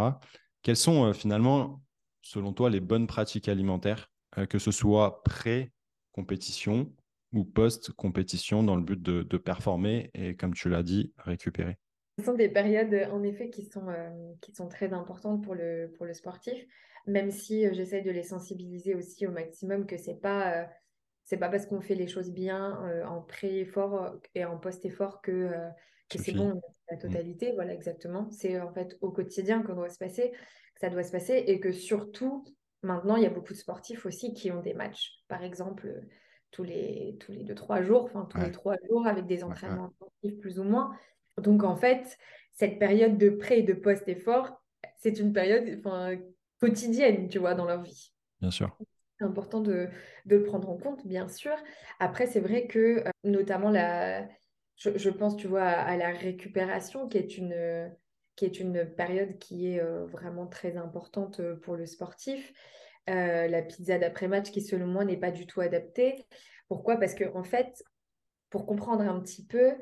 Quelles 0.61 0.77
sont 0.77 1.13
finalement, 1.13 1.81
selon 2.21 2.51
toi, 2.51 2.69
les 2.69 2.81
bonnes 2.81 3.07
pratiques 3.07 3.47
alimentaires 3.47 4.09
euh, 4.09 4.18
que 4.47 4.59
ce 4.59 4.71
soit 4.71 5.23
pré-compétition 5.23 6.91
ou 7.33 7.43
post-compétition 7.43 8.63
dans 8.63 8.75
le 8.75 8.81
but 8.81 9.01
de, 9.01 9.37
performer 9.37 10.09
et, 10.13 10.35
comme 10.35 10.53
tu 10.53 10.69
l'as 10.69 10.83
dit, 10.83 11.13
récupérer 11.17 11.77
Ce 12.17 12.25
sont 12.25 12.33
des 12.33 12.49
périodes, 12.49 13.09
en 13.11 13.23
effet, 13.23 13.49
qui 13.49 13.65
sont, 13.65 13.87
euh, 13.89 14.09
qui 14.41 14.53
sont 14.53 14.67
très 14.67 14.93
importantes 14.93 15.43
pour 15.43 15.55
le, 15.55 15.91
pour 15.95 16.05
le 16.05 16.13
sportif, 16.13 16.65
même 17.05 17.31
si 17.31 17.65
euh, 17.65 17.73
j'essaie 17.73 18.01
de 18.01 18.11
les 18.11 18.23
sensibiliser 18.23 18.95
aussi 18.95 19.27
au 19.27 19.31
maximum 19.31 19.85
que 19.85 19.97
c'est 19.97 20.19
pas... 20.19 20.67
c'est 21.23 21.37
pas 21.37 21.49
parce 21.49 21.65
qu'on 21.67 21.81
fait 21.81 21.95
les 21.95 22.07
choses 22.07 22.31
bien 22.31 23.03
en 23.05 23.21
pré-effort 23.21 24.15
et 24.33 24.45
en 24.45 24.57
post-effort 24.57 25.21
que, 25.21 25.51
que 26.09 26.17
c'est 26.17 26.33
bon 26.33 26.59
la 26.89 26.97
mmh. 26.97 26.99
totalité. 26.99 27.51
Voilà, 27.53 27.73
exactement. 27.73 28.29
C'est 28.31 28.59
en 28.59 28.71
fait 28.73 28.97
au 29.01 29.11
quotidien 29.11 29.61
qu'on 29.61 29.75
doit 29.75 29.89
se 29.89 29.97
passer, 29.97 30.31
que 30.31 30.79
ça 30.79 30.89
doit 30.89 31.03
se 31.03 31.11
passer 31.11 31.43
et 31.47 31.59
que 31.59 31.71
surtout, 31.71 32.45
Maintenant, 32.81 33.15
il 33.17 33.23
y 33.23 33.25
a 33.25 33.29
beaucoup 33.29 33.53
de 33.53 33.57
sportifs 33.57 34.05
aussi 34.05 34.33
qui 34.33 34.51
ont 34.51 34.61
des 34.61 34.73
matchs, 34.73 35.23
par 35.27 35.43
exemple, 35.43 36.01
tous 36.51 36.63
les, 36.63 37.17
tous 37.19 37.31
les 37.31 37.43
deux, 37.43 37.55
trois 37.55 37.81
jours, 37.81 38.03
enfin 38.05 38.25
tous 38.25 38.39
les 38.39 38.51
trois 38.51 38.75
jours 38.87 39.05
avec 39.05 39.25
des 39.25 39.43
entraînements 39.43 39.89
sportifs 39.89 40.39
plus 40.39 40.59
ou 40.59 40.63
moins. 40.63 40.95
Donc, 41.37 41.63
en 41.63 41.75
fait, 41.75 42.17
cette 42.53 42.79
période 42.79 43.17
de 43.17 43.29
pré 43.29 43.59
et 43.59 43.63
de 43.63 43.73
post-effort, 43.73 44.61
c'est 44.97 45.19
une 45.19 45.33
période 45.33 45.81
quotidienne, 46.59 47.29
tu 47.29 47.39
vois, 47.39 47.53
dans 47.53 47.65
leur 47.65 47.81
vie. 47.81 48.13
Bien 48.41 48.51
sûr. 48.51 48.77
C'est 49.17 49.25
important 49.25 49.59
de, 49.59 49.89
de, 50.25 50.37
le 50.37 50.43
prendre 50.43 50.69
en 50.69 50.77
compte, 50.77 51.05
bien 51.05 51.27
sûr. 51.27 51.55
Après, 51.99 52.25
c'est 52.25 52.39
vrai 52.39 52.67
que, 52.67 53.05
euh, 53.05 53.11
notamment, 53.25 53.69
la, 53.69 54.27
je, 54.77 54.97
je, 54.97 55.09
pense, 55.09 55.35
tu 55.35 55.47
vois, 55.47 55.63
à, 55.63 55.97
la 55.97 56.11
récupération, 56.11 57.09
qui 57.09 57.17
est 57.17 57.37
une 57.37 57.91
qui 58.39 58.45
est 58.45 58.61
une 58.61 58.85
période 58.85 59.37
qui 59.37 59.73
est 59.73 59.81
euh, 59.81 60.05
vraiment 60.05 60.47
très 60.47 60.77
importante 60.77 61.41
euh, 61.41 61.57
pour 61.57 61.75
le 61.75 61.85
sportif. 61.85 62.53
Euh, 63.09 63.49
la 63.49 63.61
pizza 63.61 63.99
d'après-match 63.99 64.51
qui, 64.51 64.61
selon 64.61 64.87
moi, 64.87 65.03
n'est 65.03 65.17
pas 65.17 65.31
du 65.31 65.45
tout 65.45 65.59
adaptée. 65.59 66.25
Pourquoi? 66.69 66.95
Parce 66.95 67.15
que, 67.15 67.25
en 67.35 67.43
fait, 67.43 67.83
pour 68.49 68.65
comprendre 68.65 69.01
un 69.01 69.19
petit 69.19 69.45
peu, 69.45 69.73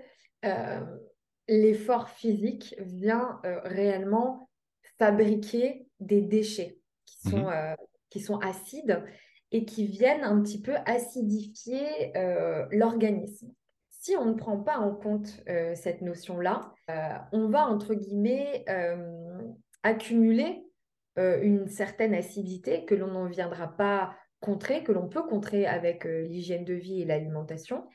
l'effort 1.47 2.09
physique 2.09 2.75
vient 2.79 3.41
réellement 3.43 4.49
fabriquer 4.97 5.87
des 5.99 6.21
déchets 6.21 6.79
qui 7.05 7.29
sont, 7.29 7.49
mmh 7.49 7.75
qui 8.09 8.21
sont 8.21 8.37
acides 8.37 9.03
et 9.51 9.65
qui 9.65 9.85
viennent 9.85 10.23
un 10.23 10.41
petit 10.41 10.61
peu 10.61 10.75
acidifier 10.85 12.13
l'organisme. 12.71 13.51
Si 13.89 14.15
on 14.15 14.25
ne 14.25 14.33
prend 14.33 14.57
pas 14.57 14.77
en 14.77 14.95
compte 14.95 15.43
cette 15.75 16.01
notion-là, 16.01 16.73
on 16.87 17.49
va, 17.49 17.65
entre 17.65 17.93
guillemets, 17.93 18.65
accumuler 19.83 20.63
une 21.17 21.67
certaine 21.67 22.13
acidité 22.13 22.85
que 22.85 22.95
l'on 22.95 23.25
ne 23.25 23.29
viendra 23.29 23.67
pas 23.67 24.15
contrer, 24.39 24.83
que 24.83 24.91
l'on 24.91 25.07
peut 25.07 25.23
contrer 25.23 25.65
avec 25.65 26.05
l'hygiène 26.05 26.63
de 26.63 26.73
vie 26.73 27.01
et 27.01 27.05
l'alimentation. 27.05 27.87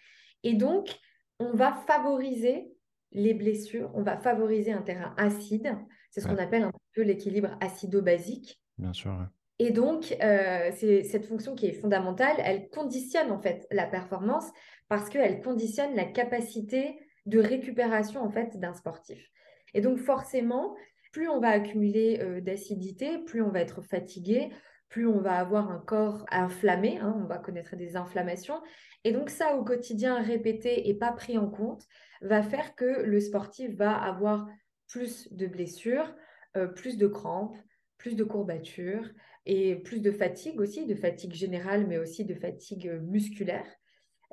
Et 0.43 0.55
donc, 0.55 0.99
on 1.39 1.53
va 1.55 1.73
favoriser 1.87 2.73
les 3.13 3.35
blessures, 3.35 3.91
on 3.95 4.03
va 4.03 4.17
favoriser 4.17 4.73
un 4.73 4.83
terrain 4.83 5.15
acide. 5.17 5.77
C'est 6.11 6.21
ce 6.21 6.29
qu'on 6.29 6.39
appelle 6.39 6.63
un 6.63 6.73
peu 6.95 7.03
l'équilibre 7.03 7.57
acido-basique. 7.61 8.61
Bien 8.79 8.93
sûr. 8.93 9.27
Et 9.59 9.71
donc, 9.71 10.17
euh, 10.23 10.71
c'est 10.75 11.05
cette 11.05 11.27
fonction 11.27 11.55
qui 11.55 11.67
est 11.67 11.73
fondamentale, 11.73 12.37
elle 12.39 12.69
conditionne 12.71 13.31
en 13.31 13.41
fait 13.41 13.67
la 13.71 13.87
performance 13.87 14.47
parce 14.89 15.09
qu'elle 15.09 15.41
conditionne 15.41 15.95
la 15.95 16.05
capacité 16.05 16.99
de 17.27 17.39
récupération 17.39 18.23
en 18.23 18.31
fait 18.31 18.59
d'un 18.59 18.75
sportif. 18.75 19.31
Et 19.75 19.81
donc, 19.81 19.99
forcément, 19.99 20.75
plus 21.13 21.29
on 21.29 21.41
va 21.41 21.49
accumuler 21.49 22.19
euh, 22.21 22.41
d'acidité, 22.41 23.19
plus 23.19 23.43
on 23.43 23.51
va 23.51 23.61
être 23.61 23.83
fatigué, 23.83 24.51
plus 24.89 25.07
on 25.07 25.21
va 25.21 25.39
avoir 25.39 25.71
un 25.71 25.79
corps 25.79 26.27
inflammé, 26.31 26.99
hein, 26.99 27.17
on 27.23 27.27
va 27.27 27.39
connaître 27.39 27.77
des 27.77 27.97
inflammations. 27.97 28.61
Et 29.05 29.13
donc 29.13 29.31
ça, 29.31 29.57
au 29.57 29.65
quotidien, 29.65 30.21
répété 30.21 30.89
et 30.89 30.95
pas 30.95 31.13
pris 31.13 31.39
en 31.39 31.49
compte, 31.49 31.87
va 32.21 32.43
faire 32.43 32.75
que 32.75 33.03
le 33.03 33.21
sportif 33.21 33.75
va 33.75 33.97
avoir 33.97 34.47
plus 34.89 35.33
de 35.33 35.47
blessures, 35.47 36.15
euh, 36.57 36.67
plus 36.67 36.99
de 36.99 37.07
crampes, 37.07 37.57
plus 37.97 38.17
de 38.17 38.25
courbatures 38.25 39.09
et 39.47 39.77
plus 39.77 40.01
de 40.01 40.11
fatigue 40.11 40.61
aussi, 40.61 40.87
de 40.87 40.95
fatigue 40.95 41.33
générale, 41.33 41.87
mais 41.87 41.99
aussi 41.99 42.25
de 42.25 42.35
fatigue 42.35 42.89
euh, 42.89 43.01
musculaire 43.01 43.67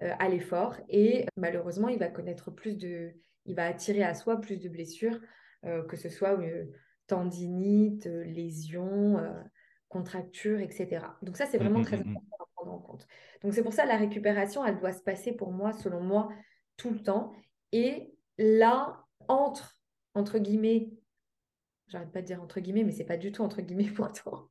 à 0.02 0.30
l'effort. 0.30 0.78
Et 0.90 1.26
malheureusement, 1.36 1.90
il 1.90 2.00
va 2.00 2.08
connaître 2.08 2.52
plus 2.52 2.78
de, 2.78 3.14
il 3.46 3.56
va 3.56 3.66
attirer 3.66 4.04
à 4.04 4.14
soi 4.14 4.40
plus 4.40 4.58
de 4.58 4.70
blessures, 4.70 5.20
que 5.64 5.98
ce 5.98 6.10
soit 6.10 6.40
tendinite, 7.08 8.06
lésions, 8.06 9.20
contractures, 9.90 10.60
etc. 10.60 11.06
Donc 11.22 11.36
ça, 11.36 11.46
c'est 11.46 11.58
mmh, 11.58 11.64
vraiment 11.64 11.80
mmh, 11.80 11.86
très 11.86 11.98
mmh, 11.98 12.02
important 12.02 12.36
à 12.40 12.46
prendre 12.56 12.72
en 12.72 12.80
compte. 12.80 13.08
Donc 13.42 13.54
c'est 13.54 13.64
pour 13.64 13.74
ça 13.74 13.86
la 13.86 13.98
récupération, 13.98 14.64
elle 14.64 14.78
doit 14.78 14.94
se 14.94 15.02
passer 15.02 15.34
pour 15.34 15.52
moi, 15.52 15.74
selon 15.74 16.02
moi, 16.02 16.30
tout 16.78 16.92
le 16.92 17.02
temps. 17.02 17.34
Et 17.72 18.14
là, 18.38 19.06
entre, 19.28 19.82
entre 20.14 20.38
guillemets, 20.38 20.92
j'arrête 21.88 22.12
pas 22.12 22.22
de 22.22 22.28
dire 22.28 22.42
entre 22.42 22.60
guillemets, 22.60 22.84
mais 22.84 22.92
c'est 22.92 23.04
pas 23.04 23.18
du 23.18 23.32
tout 23.32 23.42
entre 23.42 23.62
guillemets 23.62 23.90
pourtant. 23.96 24.50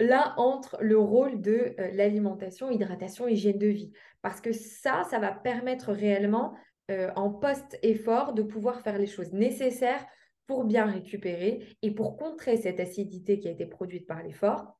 Là, 0.00 0.34
entre 0.36 0.78
le 0.80 0.98
rôle 0.98 1.40
de 1.40 1.74
euh, 1.78 1.90
l'alimentation, 1.92 2.70
hydratation, 2.70 3.28
hygiène 3.28 3.58
de 3.58 3.68
vie. 3.68 3.92
Parce 4.22 4.40
que 4.40 4.52
ça, 4.52 5.04
ça 5.10 5.18
va 5.18 5.30
permettre 5.30 5.92
réellement, 5.92 6.54
euh, 6.90 7.10
en 7.16 7.30
post-effort, 7.30 8.32
de 8.34 8.42
pouvoir 8.42 8.80
faire 8.80 8.98
les 8.98 9.06
choses 9.06 9.32
nécessaires 9.32 10.04
pour 10.46 10.64
bien 10.64 10.86
récupérer 10.86 11.64
et 11.82 11.92
pour 11.92 12.16
contrer 12.16 12.56
cette 12.56 12.80
acidité 12.80 13.38
qui 13.38 13.46
a 13.46 13.52
été 13.52 13.66
produite 13.66 14.06
par 14.06 14.22
l'effort. 14.22 14.76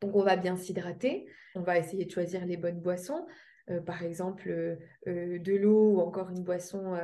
Donc, 0.00 0.16
on 0.16 0.24
va 0.24 0.34
bien 0.34 0.56
s'hydrater, 0.56 1.26
on 1.54 1.60
va 1.60 1.78
essayer 1.78 2.04
de 2.04 2.10
choisir 2.10 2.44
les 2.44 2.56
bonnes 2.56 2.80
boissons, 2.80 3.24
euh, 3.70 3.80
par 3.80 4.02
exemple 4.02 4.48
euh, 5.06 5.38
de 5.38 5.52
l'eau 5.54 5.92
ou 5.92 6.00
encore 6.00 6.30
une 6.30 6.42
boisson 6.42 6.98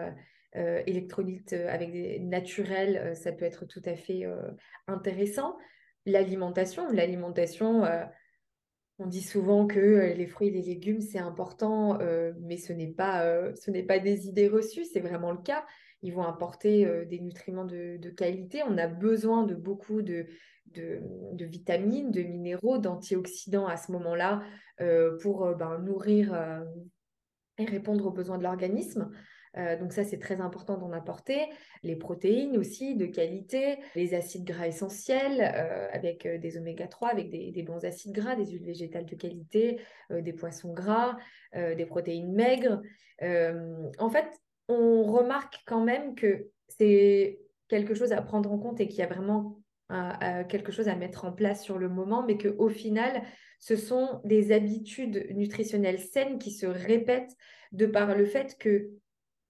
euh, 0.56 0.82
électrolyte 0.86 1.52
avec 1.52 1.92
des 1.92 2.18
naturels, 2.18 3.14
ça 3.14 3.32
peut 3.32 3.44
être 3.44 3.64
tout 3.66 3.82
à 3.84 3.94
fait 3.94 4.24
intéressant. 4.86 5.56
L'alimentation, 6.06 6.90
l'alimentation, 6.90 7.84
on 8.98 9.06
dit 9.06 9.22
souvent 9.22 9.66
que 9.66 10.12
les 10.14 10.26
fruits 10.26 10.48
et 10.48 10.52
les 10.52 10.62
légumes, 10.62 11.00
c'est 11.00 11.18
important, 11.18 11.98
mais 12.40 12.56
ce 12.56 12.72
n'est 12.72 12.86
pas, 12.92 13.98
des 13.98 14.26
idées 14.26 14.48
reçues, 14.48 14.84
c'est 14.84 15.00
vraiment 15.00 15.32
le 15.32 15.42
cas. 15.42 15.64
Ils 16.02 16.14
vont 16.14 16.22
apporter 16.22 17.04
des 17.06 17.20
nutriments 17.20 17.64
de, 17.64 18.10
qualité. 18.10 18.62
On 18.66 18.78
a 18.78 18.86
besoin 18.86 19.44
de 19.44 19.54
beaucoup 19.54 20.02
de, 20.02 20.26
vitamines, 21.34 22.10
de 22.10 22.22
minéraux, 22.22 22.78
d'antioxydants 22.78 23.66
à 23.66 23.76
ce 23.76 23.92
moment-là 23.92 24.42
euh, 24.80 25.18
pour 25.18 25.44
euh, 25.44 25.54
ben, 25.54 25.78
nourrir 25.78 26.32
euh, 26.32 26.64
et 27.58 27.64
répondre 27.64 28.06
aux 28.06 28.12
besoins 28.12 28.38
de 28.38 28.44
l'organisme. 28.44 29.10
Donc 29.56 29.92
ça, 29.92 30.04
c'est 30.04 30.18
très 30.18 30.40
important 30.40 30.76
d'en 30.76 30.92
apporter. 30.92 31.38
Les 31.82 31.96
protéines 31.96 32.56
aussi 32.56 32.96
de 32.96 33.06
qualité, 33.06 33.78
les 33.94 34.14
acides 34.14 34.44
gras 34.44 34.66
essentiels 34.66 35.40
avec 35.92 36.26
des 36.26 36.58
oméga 36.58 36.86
3, 36.86 37.08
avec 37.08 37.30
des, 37.30 37.62
bons 37.62 37.84
acides 37.84 38.12
gras, 38.12 38.36
des 38.36 38.46
huiles 38.46 38.64
végétales 38.64 39.06
de 39.06 39.14
qualité, 39.14 39.80
des 40.10 40.32
poissons 40.32 40.72
gras, 40.72 41.16
des 41.54 41.86
protéines 41.86 42.32
maigres. 42.32 42.80
en 43.20 44.10
fait, 44.10 44.28
on 44.68 45.02
remarque 45.04 45.62
quand 45.66 45.82
même 45.82 46.14
que 46.14 46.48
c'est 46.68 47.40
quelque 47.68 47.94
chose 47.94 48.12
à 48.12 48.22
prendre 48.22 48.52
en 48.52 48.58
compte 48.58 48.80
et 48.80 48.88
qui 48.88 49.02
a 49.02 49.06
vraiment 49.06 49.60
quelque 50.48 50.70
chose 50.70 50.88
à 50.88 50.96
mettre 50.96 51.24
en 51.24 51.32
place 51.32 51.62
sur 51.62 51.78
le 51.78 51.88
moment, 51.88 52.22
mais 52.22 52.36
qu'au 52.36 52.68
final, 52.68 53.22
ce 53.58 53.74
sont 53.74 54.20
des 54.24 54.52
habitudes 54.52 55.26
nutritionnelles 55.30 56.00
saines 56.00 56.38
qui 56.38 56.52
se 56.52 56.66
répètent 56.66 57.34
de 57.72 57.86
par 57.86 58.14
le 58.14 58.26
fait 58.26 58.56
que 58.58 58.90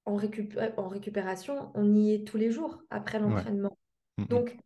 en, 0.08 0.88
récupération, 0.88 1.70
on 1.74 1.94
y 1.94 2.14
est 2.14 2.26
tous 2.26 2.36
les 2.36 2.50
jours 2.50 2.82
après 2.90 3.18
l'entraînement. 3.18 3.76
Mm, 4.16 4.22
mm. 4.22 4.26
Donc, 4.26 4.56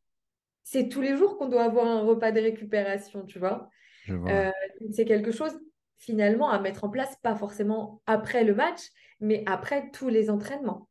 c'est 0.62 0.88
tous 0.88 1.00
les 1.00 1.16
jours 1.16 1.36
qu'on 1.38 1.48
doit 1.48 1.64
avoir 1.64 1.86
un 1.86 2.02
repas 2.02 2.32
de 2.32 2.40
récupération, 2.40 3.24
tu 3.24 3.38
vois. 3.38 3.68
Euh, 4.08 4.50
c'est 4.92 5.04
quelque 5.04 5.30
chose 5.30 5.58
finalement 5.98 6.50
à 6.50 6.58
mettre 6.58 6.84
en 6.84 6.88
place, 6.88 7.16
pas 7.22 7.36
forcément 7.36 8.02
après 8.06 8.42
le 8.42 8.54
match, 8.54 8.80
mais 9.20 9.44
après 9.46 9.90
tous 9.90 10.08
les 10.08 10.30
entraînements. 10.30 10.88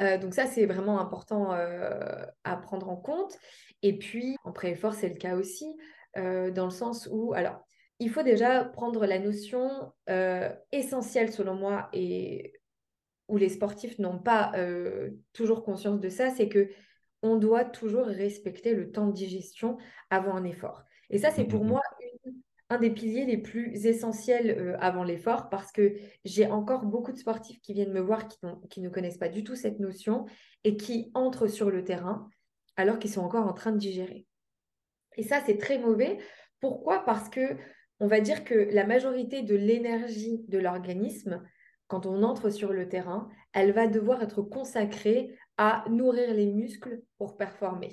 Euh, 0.00 0.18
donc 0.18 0.34
ça, 0.34 0.46
c'est 0.46 0.66
vraiment 0.66 1.00
important 1.00 1.52
euh, 1.52 2.24
à 2.42 2.56
prendre 2.56 2.88
en 2.90 2.96
compte. 2.96 3.38
Et 3.82 3.96
puis, 3.96 4.36
en 4.44 4.52
pré-effort, 4.52 4.94
c'est 4.94 5.08
le 5.08 5.14
cas 5.14 5.36
aussi, 5.36 5.66
euh, 6.16 6.50
dans 6.50 6.64
le 6.64 6.70
sens 6.70 7.08
où, 7.10 7.32
alors, 7.34 7.60
il 8.00 8.10
faut 8.10 8.22
déjà 8.22 8.64
prendre 8.64 9.06
la 9.06 9.20
notion 9.20 9.92
essentielle, 10.72 11.32
selon 11.32 11.54
moi, 11.54 11.88
et 11.92 12.52
où 13.28 13.36
les 13.36 13.48
sportifs 13.48 13.98
n'ont 13.98 14.18
pas 14.18 14.52
toujours 15.32 15.64
conscience 15.64 16.00
de 16.00 16.08
ça, 16.08 16.30
c'est 16.30 16.48
que 16.48 16.68
on 17.22 17.36
doit 17.36 17.64
toujours 17.64 18.06
respecter 18.06 18.74
le 18.74 18.92
temps 18.92 19.06
de 19.06 19.12
digestion 19.12 19.78
avant 20.10 20.34
un 20.34 20.44
effort. 20.44 20.84
Et 21.08 21.18
ça, 21.18 21.30
c'est 21.30 21.44
pour 21.44 21.64
moi 21.64 21.80
un 22.70 22.78
des 22.78 22.90
piliers 22.90 23.24
les 23.24 23.38
plus 23.38 23.86
essentiels 23.86 24.50
euh, 24.58 24.76
avant 24.78 25.04
l'effort 25.04 25.48
parce 25.48 25.72
que 25.72 25.94
j'ai 26.24 26.46
encore 26.46 26.84
beaucoup 26.84 27.12
de 27.12 27.18
sportifs 27.18 27.60
qui 27.60 27.72
viennent 27.72 27.92
me 27.92 28.00
voir 28.00 28.26
qui, 28.28 28.38
qui, 28.70 28.80
ne 28.80 28.88
connaissent 28.88 29.18
pas 29.18 29.28
du 29.28 29.44
tout 29.44 29.54
cette 29.54 29.80
notion 29.80 30.26
et 30.64 30.76
qui 30.76 31.10
entrent 31.14 31.46
sur 31.46 31.70
le 31.70 31.84
terrain 31.84 32.28
alors 32.76 32.98
qu'ils 32.98 33.10
sont 33.10 33.22
encore 33.22 33.46
en 33.46 33.52
train 33.52 33.72
de 33.72 33.78
digérer. 33.78 34.26
Et 35.16 35.22
ça, 35.22 35.40
c'est 35.46 35.58
très 35.58 35.78
mauvais. 35.78 36.18
Pourquoi? 36.60 37.04
Parce 37.04 37.28
que 37.28 37.56
on 38.00 38.06
va 38.06 38.20
dire 38.20 38.44
que 38.44 38.54
la 38.54 38.84
majorité 38.86 39.42
de 39.42 39.54
l'énergie 39.54 40.44
de 40.48 40.58
l'organisme, 40.58 41.42
quand 41.86 42.06
on 42.06 42.22
entre 42.22 42.50
sur 42.50 42.72
le 42.72 42.88
terrain, 42.88 43.28
elle 43.52 43.72
va 43.72 43.86
devoir 43.86 44.22
être 44.22 44.42
consacrée 44.42 45.36
à 45.56 45.84
nourrir 45.88 46.34
les 46.34 46.46
muscles 46.46 47.02
pour 47.18 47.36
performer. 47.36 47.90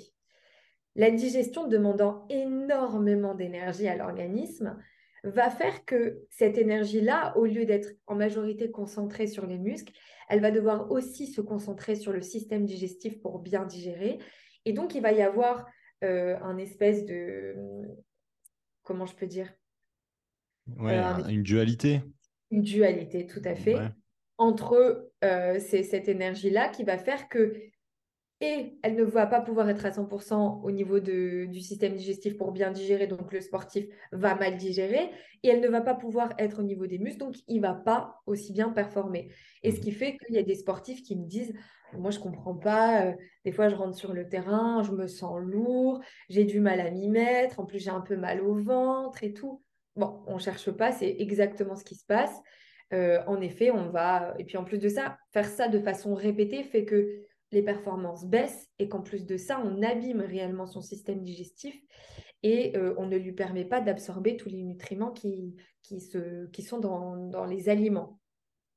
La 0.94 1.10
digestion 1.10 1.68
demandant 1.68 2.26
énormément 2.28 3.34
d'énergie 3.34 3.88
à 3.88 3.96
l'organisme 3.96 4.76
va 5.24 5.50
faire 5.50 5.84
que 5.84 6.20
cette 6.30 6.58
énergie-là, 6.58 7.36
au 7.36 7.46
lieu 7.46 7.64
d'être 7.64 7.90
en 8.06 8.14
majorité 8.14 8.70
concentrée 8.70 9.26
sur 9.26 9.46
les 9.46 9.58
muscles, 9.58 9.92
elle 10.28 10.40
va 10.40 10.50
devoir 10.50 10.90
aussi 10.90 11.26
se 11.26 11.40
concentrer 11.40 11.94
sur 11.94 12.12
le 12.12 12.22
système 12.22 12.64
digestif 12.64 13.20
pour 13.20 13.38
bien 13.38 13.64
digérer. 13.64 14.18
Et 14.64 14.72
donc, 14.72 14.94
il 14.94 15.02
va 15.02 15.12
y 15.12 15.22
avoir 15.22 15.66
euh, 16.04 16.36
un 16.42 16.58
espèce 16.58 17.04
de... 17.06 17.54
Comment 18.82 19.06
je 19.06 19.14
peux 19.14 19.26
dire? 19.26 19.52
Ouais, 20.76 20.98
euh, 20.98 21.28
une 21.28 21.42
dualité. 21.42 22.02
Une 22.52 22.62
dualité, 22.62 23.26
tout 23.26 23.42
à 23.44 23.56
fait. 23.56 23.76
Entre 24.38 25.10
euh, 25.24 25.58
cette 25.58 26.08
énergie-là 26.08 26.68
qui 26.68 26.84
va 26.84 26.98
faire 26.98 27.28
que 27.28 27.54
et 28.42 28.76
elle 28.82 28.96
ne 28.96 29.04
va 29.04 29.26
pas 29.26 29.40
pouvoir 29.40 29.68
être 29.68 29.86
à 29.86 29.90
100% 29.90 30.62
au 30.64 30.70
niveau 30.72 30.98
du 30.98 31.60
système 31.60 31.94
digestif 31.94 32.36
pour 32.36 32.50
bien 32.50 32.72
digérer, 32.72 33.06
donc 33.06 33.32
le 33.32 33.40
sportif 33.40 33.86
va 34.10 34.34
mal 34.34 34.56
digérer, 34.56 35.10
et 35.44 35.48
elle 35.48 35.60
ne 35.60 35.68
va 35.68 35.80
pas 35.80 35.94
pouvoir 35.94 36.34
être 36.38 36.58
au 36.58 36.64
niveau 36.64 36.88
des 36.88 36.98
muscles, 36.98 37.20
donc 37.20 37.36
il 37.46 37.60
va 37.60 37.72
pas 37.72 38.20
aussi 38.26 38.52
bien 38.52 38.70
performer. 38.70 39.30
Et 39.62 39.70
ce 39.70 39.76
mmh. 39.76 39.80
qui 39.80 39.92
fait 39.92 40.16
qu'il 40.16 40.34
y 40.34 40.38
a 40.38 40.42
des 40.42 40.56
sportifs 40.56 41.04
qui 41.04 41.14
me 41.14 41.24
disent, 41.24 41.54
moi 41.96 42.10
je 42.10 42.18
comprends 42.18 42.56
pas, 42.56 43.06
euh, 43.06 43.12
des 43.44 43.52
fois 43.52 43.68
je 43.68 43.76
rentre 43.76 43.96
sur 43.96 44.12
le 44.12 44.28
terrain, 44.28 44.82
je 44.82 44.90
me 44.90 45.06
sens 45.06 45.40
lourd, 45.40 46.00
j'ai 46.28 46.44
du 46.44 46.58
mal 46.58 46.80
à 46.80 46.90
m'y 46.90 47.08
mettre, 47.08 47.60
en 47.60 47.64
plus 47.64 47.78
j'ai 47.78 47.90
un 47.90 48.00
peu 48.00 48.16
mal 48.16 48.40
au 48.40 48.56
ventre 48.56 49.22
et 49.22 49.32
tout. 49.32 49.62
Bon, 49.96 50.22
on 50.26 50.38
cherche 50.38 50.70
pas, 50.70 50.92
c'est 50.92 51.16
exactement 51.18 51.76
ce 51.76 51.84
qui 51.84 51.94
se 51.94 52.06
passe. 52.06 52.34
en 52.92 53.40
effet, 53.40 53.70
on 53.70 53.90
va, 53.90 54.34
et 54.38 54.44
puis 54.44 54.56
en 54.56 54.64
plus 54.64 54.78
de 54.78 54.88
ça, 54.88 55.18
faire 55.32 55.46
ça 55.46 55.68
de 55.68 55.78
façon 55.78 56.14
répétée 56.14 56.62
fait 56.62 56.84
que 56.84 57.22
les 57.50 57.62
performances 57.62 58.24
baissent 58.24 58.68
et 58.78 58.88
qu'en 58.88 59.02
plus 59.02 59.26
de 59.26 59.36
ça, 59.36 59.60
on 59.64 59.82
abîme 59.82 60.20
réellement 60.20 60.66
son 60.66 60.80
système 60.80 61.22
digestif 61.22 61.74
et 62.42 62.72
on 62.96 63.06
ne 63.06 63.16
lui 63.16 63.32
permet 63.32 63.64
pas 63.64 63.80
d'absorber 63.80 64.36
tous 64.36 64.48
les 64.48 64.62
nutriments 64.62 65.12
qui, 65.12 65.54
qui, 65.82 66.00
se, 66.00 66.46
qui 66.46 66.62
sont 66.62 66.80
dans, 66.80 67.16
dans 67.16 67.44
les 67.44 67.68
aliments. 67.68 68.18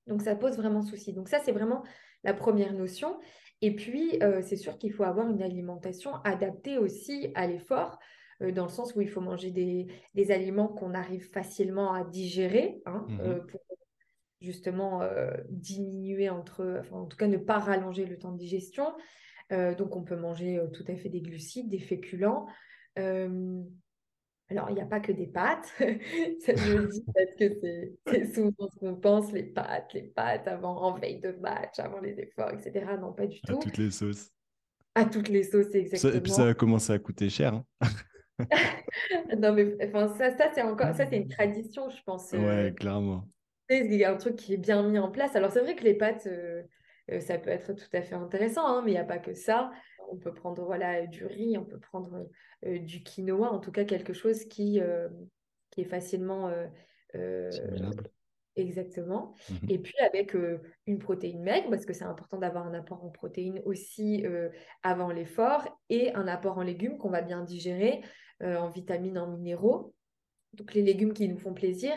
Donc 0.07 0.21
ça 0.21 0.35
pose 0.35 0.57
vraiment 0.57 0.81
souci. 0.81 1.13
Donc 1.13 1.29
ça, 1.29 1.39
c'est 1.39 1.51
vraiment 1.51 1.83
la 2.23 2.33
première 2.33 2.73
notion. 2.73 3.17
Et 3.61 3.75
puis, 3.75 4.19
c'est 4.43 4.57
sûr 4.57 4.77
qu'il 4.77 4.93
faut 4.93 5.03
avoir 5.03 5.29
une 5.29 5.41
alimentation 5.41 6.15
adaptée 6.23 6.77
aussi 6.77 7.31
à 7.35 7.47
l'effort, 7.47 7.97
dans 8.41 8.63
le 8.63 8.69
sens 8.69 8.95
où 8.95 9.01
il 9.01 9.09
faut 9.09 9.21
manger 9.21 9.51
des, 9.51 9.87
des 10.13 10.31
aliments 10.31 10.67
qu'on 10.67 10.93
arrive 10.93 11.29
facilement 11.31 11.93
à 11.93 12.03
digérer 12.03 12.81
hein, 12.85 13.05
mmh 13.07 13.47
pour 13.47 13.61
justement 14.41 15.01
diminuer 15.49 16.29
entre, 16.29 16.81
enfin, 16.81 16.97
en 16.97 17.05
tout 17.05 17.17
cas 17.17 17.27
ne 17.27 17.37
pas 17.37 17.57
rallonger 17.57 18.05
le 18.05 18.19
temps 18.19 18.31
de 18.31 18.37
digestion. 18.37 18.93
donc 19.49 19.95
on 19.95 20.03
peut 20.03 20.17
manger 20.17 20.61
tout 20.73 20.83
à 20.87 20.95
fait 20.95 21.09
des 21.09 21.21
glucides, 21.21 21.69
des 21.69 21.79
féculents. 21.79 22.45
Alors, 24.49 24.69
il 24.69 24.75
n'y 24.75 24.81
a 24.81 24.85
pas 24.85 24.99
que 24.99 25.11
des 25.11 25.25
pâtes. 25.25 25.65
ça, 26.39 26.55
je 26.55 26.77
le 26.77 26.87
dis 26.87 27.03
parce 27.15 27.35
que 27.37 27.95
c'est 28.07 28.33
souvent 28.33 28.69
ce 28.71 28.79
qu'on 28.79 28.95
pense, 28.95 29.31
les 29.31 29.43
pâtes, 29.43 29.93
les 29.93 30.03
pâtes 30.03 30.47
avant, 30.47 30.77
en 30.81 30.97
veille 30.97 31.19
de 31.19 31.31
match, 31.31 31.79
avant 31.79 31.99
les 31.99 32.19
efforts, 32.19 32.51
etc. 32.53 32.85
Non, 32.99 33.13
pas 33.13 33.25
du 33.25 33.41
tout. 33.41 33.57
À 33.57 33.59
toutes 33.59 33.77
les 33.77 33.91
sauces. 33.91 34.31
À 34.93 35.05
toutes 35.05 35.29
les 35.29 35.43
sauces, 35.43 35.73
exactement. 35.73 36.13
et 36.13 36.21
puis 36.21 36.31
ça 36.31 36.47
a 36.47 36.53
commencé 36.53 36.93
à 36.93 36.99
coûter 36.99 37.29
cher. 37.29 37.55
Hein. 37.55 37.65
non, 39.37 39.53
mais 39.53 39.75
enfin, 39.87 40.13
ça, 40.15 40.35
ça 40.37 40.49
c'est 40.53 40.61
encore, 40.61 40.93
ça, 40.95 41.05
c'est 41.05 41.17
une 41.17 41.27
tradition, 41.27 41.89
je 41.89 42.01
pense. 42.05 42.31
Ouais, 42.33 42.39
euh, 42.39 42.71
clairement. 42.71 43.27
Il 43.69 43.93
y 43.93 44.03
a 44.03 44.11
un 44.11 44.17
truc 44.17 44.35
qui 44.35 44.53
est 44.53 44.57
bien 44.57 44.87
mis 44.87 44.99
en 44.99 45.09
place. 45.09 45.35
Alors, 45.35 45.51
c'est 45.51 45.61
vrai 45.61 45.75
que 45.75 45.83
les 45.83 45.95
pâtes, 45.95 46.27
euh, 46.27 46.61
euh, 47.11 47.19
ça 47.19 47.37
peut 47.37 47.49
être 47.49 47.73
tout 47.73 47.89
à 47.93 48.01
fait 48.01 48.15
intéressant, 48.15 48.65
hein, 48.65 48.81
mais 48.83 48.91
il 48.91 48.95
n'y 48.95 48.99
a 48.99 49.05
pas 49.05 49.19
que 49.19 49.33
ça. 49.33 49.71
On 50.11 50.17
peut 50.17 50.33
prendre 50.33 50.63
voilà, 50.65 51.07
du 51.07 51.25
riz, 51.25 51.57
on 51.57 51.65
peut 51.65 51.79
prendre 51.79 52.29
euh, 52.65 52.79
du 52.79 53.03
quinoa, 53.03 53.51
en 53.51 53.59
tout 53.59 53.71
cas 53.71 53.85
quelque 53.85 54.13
chose 54.13 54.45
qui, 54.45 54.79
euh, 54.79 55.09
qui 55.71 55.81
est 55.81 55.85
facilement... 55.85 56.51
Exactement. 58.57 59.33
Mmh 59.49 59.55
Et 59.67 59.79
puis 59.79 59.95
avec 59.99 60.33
une 60.87 60.99
protéine 60.99 61.43
maigre, 61.43 61.69
parce 61.69 61.85
que 61.85 61.91
c'est 61.91 62.05
important 62.05 62.37
d'avoir 62.37 62.65
un 62.65 62.73
apport 62.73 63.03
en 63.03 63.09
protéines 63.09 63.61
aussi 63.65 64.25
avant 64.81 65.11
l'effort, 65.11 65.77
et 65.89 66.13
un 66.13 66.25
apport 66.27 66.57
en 66.57 66.61
légumes 66.61 66.97
qu'on 66.97 67.09
va 67.09 67.21
bien 67.21 67.43
digérer, 67.43 68.01
en 68.41 68.69
vitamines, 68.69 69.17
en 69.17 69.27
minéraux. 69.27 69.93
Donc 70.53 70.73
les 70.73 70.81
légumes 70.81 71.13
qui 71.13 71.27
nous 71.27 71.37
font 71.37 71.53
plaisir. 71.53 71.93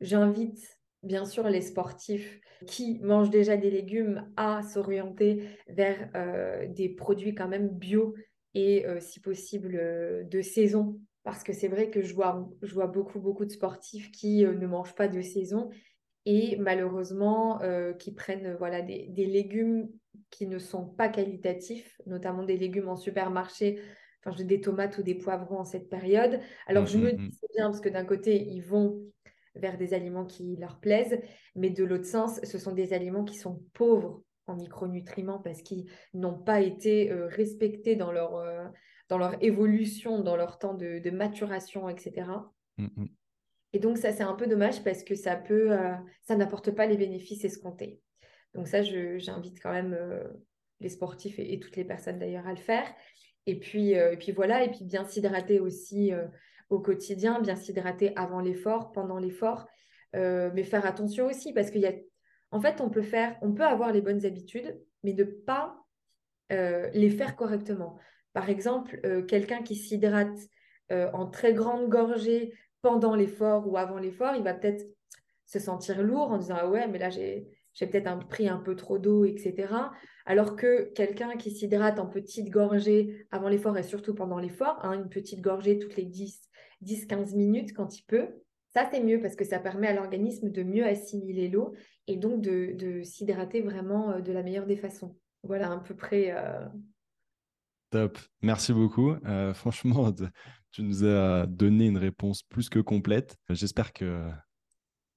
J'invite 0.00 0.80
bien 1.02 1.24
sûr 1.24 1.48
les 1.48 1.62
sportifs 1.62 2.40
qui 2.66 2.98
mangent 3.00 3.30
déjà 3.30 3.56
des 3.56 3.70
légumes 3.70 4.30
à 4.36 4.62
s'orienter 4.62 5.48
vers 5.68 6.10
euh, 6.14 6.66
des 6.68 6.88
produits 6.90 7.34
quand 7.34 7.48
même 7.48 7.68
bio 7.68 8.14
et 8.54 8.86
euh, 8.86 9.00
si 9.00 9.20
possible 9.20 9.76
euh, 9.76 10.24
de 10.24 10.42
saison. 10.42 11.00
Parce 11.22 11.42
que 11.42 11.52
c'est 11.52 11.68
vrai 11.68 11.90
que 11.90 12.02
je 12.02 12.14
vois, 12.14 12.48
je 12.62 12.74
vois 12.74 12.86
beaucoup, 12.86 13.20
beaucoup 13.20 13.44
de 13.44 13.50
sportifs 13.50 14.10
qui 14.10 14.42
ne 14.42 14.66
mangent 14.66 14.94
pas 14.94 15.08
de 15.08 15.20
saison 15.20 15.70
et 16.24 16.56
malheureusement 16.56 17.60
qui 17.98 18.12
prennent 18.14 18.56
voilà, 18.58 18.80
des, 18.80 19.26
légumes 19.26 19.90
qui 20.30 20.46
ne 20.46 20.58
sont 20.58 20.86
pas 20.86 21.10
qualitatifs, 21.10 22.00
notamment 22.06 22.42
des 22.42 22.56
légumes 22.56 22.88
en 22.88 22.96
supermarché 22.96 23.80
enfin, 24.24 24.36
je 24.36 24.42
des 24.42 24.60
tomates 24.60 24.98
ou 24.98 25.02
des 25.02 25.14
poivrons 25.14 25.58
en 25.58 25.64
cette 25.64 25.88
période. 25.88 26.40
Alors, 26.66 26.86
je 26.86 26.98
mmh, 26.98 27.02
me 27.02 27.12
mmh, 27.12 27.16
dis, 27.16 27.32
c'est 27.32 27.52
bien 27.56 27.66
parce 27.66 27.80
que 27.80 27.88
d'un 27.88 28.04
côté, 28.04 28.42
ils 28.42 28.62
vont 28.62 29.02
vers 29.54 29.78
des 29.78 29.94
aliments 29.94 30.24
qui 30.24 30.56
leur 30.56 30.78
plaisent, 30.78 31.20
mais 31.56 31.70
de 31.70 31.84
l'autre 31.84 32.06
sens, 32.06 32.40
ce 32.42 32.58
sont 32.58 32.72
des 32.72 32.92
aliments 32.92 33.24
qui 33.24 33.36
sont 33.36 33.62
pauvres 33.72 34.22
en 34.46 34.56
micronutriments 34.56 35.38
parce 35.38 35.62
qu'ils 35.62 35.86
n'ont 36.14 36.38
pas 36.38 36.60
été 36.60 37.10
euh, 37.10 37.26
respectés 37.26 37.96
dans 37.96 38.12
leur, 38.12 38.36
euh, 38.36 38.64
dans 39.08 39.18
leur 39.18 39.42
évolution, 39.42 40.20
dans 40.20 40.36
leur 40.36 40.58
temps 40.58 40.74
de, 40.74 41.10
maturation, 41.10 41.88
etc. 41.88 42.26
Mmh. 42.78 43.06
Et 43.72 43.78
donc 43.78 43.98
ça, 43.98 44.12
c'est 44.12 44.22
un 44.22 44.34
peu 44.34 44.46
dommage 44.46 44.82
parce 44.82 45.04
que 45.04 45.14
ça 45.14 45.36
peut, 45.36 45.72
euh, 45.72 45.94
ça 46.22 46.36
n'apporte 46.36 46.72
pas 46.72 46.86
les 46.86 46.96
bénéfices 46.96 47.44
escomptés. 47.44 48.00
Donc 48.54 48.66
ça, 48.66 48.82
j'invite 48.82 49.60
quand 49.62 49.72
même 49.72 49.96
les 50.80 50.88
sportifs 50.88 51.38
et, 51.38 51.52
et, 51.52 51.60
toutes 51.60 51.76
les 51.76 51.84
personnes 51.84 52.18
d'ailleurs 52.18 52.48
à 52.48 52.50
le 52.50 52.58
faire. 52.58 52.84
Et 53.50 53.58
puis, 53.58 53.90
et 53.90 54.16
puis 54.16 54.32
voilà, 54.32 54.64
et 54.64 54.70
puis 54.70 54.84
bien 54.84 55.04
s'hydrater 55.04 55.58
aussi 55.60 56.12
au 56.70 56.78
quotidien, 56.78 57.40
bien 57.40 57.56
s'hydrater 57.56 58.12
avant 58.16 58.40
l'effort, 58.40 58.92
pendant 58.92 59.18
l'effort, 59.18 59.66
euh, 60.16 60.50
mais 60.54 60.62
faire 60.62 60.86
attention 60.86 61.26
aussi 61.26 61.52
parce 61.52 61.70
qu'il 61.70 61.82
y 61.82 61.86
a, 61.86 61.92
en 62.52 62.60
fait, 62.60 62.80
on 62.80 62.88
peut 62.88 63.02
faire, 63.02 63.36
on 63.42 63.52
peut 63.52 63.64
avoir 63.64 63.92
les 63.92 64.00
bonnes 64.00 64.24
habitudes, 64.24 64.80
mais 65.02 65.12
ne 65.12 65.24
pas 65.24 65.76
euh, 66.52 66.88
les 66.94 67.10
faire 67.10 67.36
correctement. 67.36 67.98
Par 68.32 68.48
exemple, 68.48 69.00
euh, 69.04 69.22
quelqu'un 69.22 69.62
qui 69.62 69.74
s'hydrate 69.74 70.38
en 71.12 71.26
très 71.28 71.54
grande 71.54 71.88
gorgée 71.88 72.52
pendant 72.82 73.14
l'effort 73.14 73.68
ou 73.68 73.76
avant 73.76 73.98
l'effort, 73.98 74.34
il 74.34 74.42
va 74.42 74.54
peut-être 74.54 74.84
se 75.46 75.60
sentir 75.60 76.02
lourd 76.02 76.32
en 76.32 76.38
disant 76.38 76.56
ah 76.58 76.68
ouais, 76.68 76.88
mais 76.88 76.98
là 76.98 77.10
j'ai 77.10 77.46
j'ai 77.74 77.86
peut-être 77.86 78.28
pris 78.28 78.48
un 78.48 78.58
peu 78.58 78.76
trop 78.76 78.98
d'eau, 78.98 79.24
etc. 79.24 79.74
Alors 80.26 80.56
que 80.56 80.92
quelqu'un 80.92 81.36
qui 81.36 81.50
s'hydrate 81.50 81.98
en 81.98 82.06
petite 82.06 82.50
gorgée 82.50 83.26
avant 83.30 83.48
l'effort 83.48 83.76
et 83.78 83.82
surtout 83.82 84.14
pendant 84.14 84.38
l'effort, 84.38 84.78
hein, 84.82 84.92
une 84.92 85.08
petite 85.08 85.40
gorgée 85.40 85.78
toutes 85.78 85.96
les 85.96 86.04
10, 86.04 86.48
10-15 86.82 87.36
minutes 87.36 87.72
quand 87.74 87.98
il 87.98 88.04
peut. 88.04 88.28
Ça, 88.72 88.88
c'est 88.90 89.02
mieux 89.02 89.20
parce 89.20 89.34
que 89.34 89.44
ça 89.44 89.58
permet 89.58 89.88
à 89.88 89.94
l'organisme 89.94 90.50
de 90.50 90.62
mieux 90.62 90.86
assimiler 90.86 91.48
l'eau 91.48 91.74
et 92.06 92.16
donc 92.16 92.40
de, 92.40 93.02
s'hydrater 93.02 93.62
vraiment 93.62 94.12
euh, 94.12 94.20
de 94.20 94.32
la 94.32 94.42
meilleure 94.42 94.66
des 94.66 94.76
façons. 94.76 95.16
Voilà 95.42 95.72
à 95.72 95.78
peu 95.78 95.94
près. 95.94 96.32
Euh, 96.32 96.66
Top, 97.90 98.18
merci 98.42 98.72
beaucoup. 98.72 99.16
Euh, 99.26 99.52
franchement, 99.54 100.12
tu 100.70 100.82
nous 100.82 101.04
as 101.04 101.46
donné 101.46 101.86
une 101.86 101.98
réponse 101.98 102.42
plus 102.44 102.68
que 102.68 102.78
complète. 102.78 103.36
J'espère 103.48 103.92
que 103.92 104.30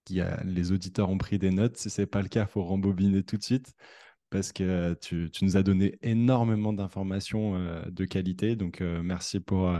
les 0.09 0.71
auditeurs 0.71 1.09
ont 1.09 1.17
pris 1.17 1.39
des 1.39 1.51
notes. 1.51 1.77
Si 1.77 1.89
ce 1.89 2.01
n'est 2.01 2.07
pas 2.07 2.21
le 2.21 2.27
cas, 2.27 2.43
il 2.43 2.51
faut 2.51 2.63
rembobiner 2.63 3.23
tout 3.23 3.37
de 3.37 3.43
suite 3.43 3.73
parce 4.29 4.51
que 4.51 4.95
tu, 4.95 5.29
nous 5.41 5.57
as 5.57 5.63
donné 5.63 5.97
énormément 6.01 6.73
d'informations 6.73 7.83
de 7.85 8.05
qualité. 8.05 8.55
Donc, 8.55 8.81
merci 8.81 9.39
pour, 9.39 9.71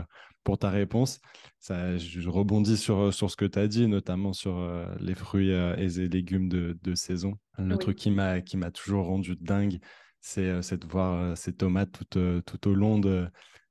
pour 0.44 0.58
ta 0.58 0.70
réponse. 0.70 1.20
Ça, 1.58 1.96
je 1.96 2.28
rebondis 2.28 2.76
sur, 2.76 3.12
sur 3.12 3.30
ce 3.30 3.36
que 3.36 3.46
tu 3.46 3.58
as 3.58 3.66
dit, 3.66 3.88
notamment 3.88 4.32
sur 4.32 4.58
euh, 4.58 4.86
les 5.00 5.14
fruits 5.14 5.50
euh, 5.50 5.74
et 5.76 5.88
les 5.88 6.08
légumes 6.08 6.48
de, 6.48 6.78
de 6.80 6.94
saison. 6.94 7.36
Le 7.58 7.76
truc 7.76 7.96
qui 7.96 8.10
m'a 8.10 8.70
toujours 8.72 9.06
rendu 9.06 9.34
dingue, 9.40 9.80
c'est 10.20 10.48
euh, 10.48 10.60
de 10.60 10.86
voir 10.86 11.36
ces 11.36 11.54
tomates 11.54 11.90
tout, 12.10 12.42
tout 12.44 12.68
au 12.68 12.74
long 12.74 12.98
de, 12.98 13.26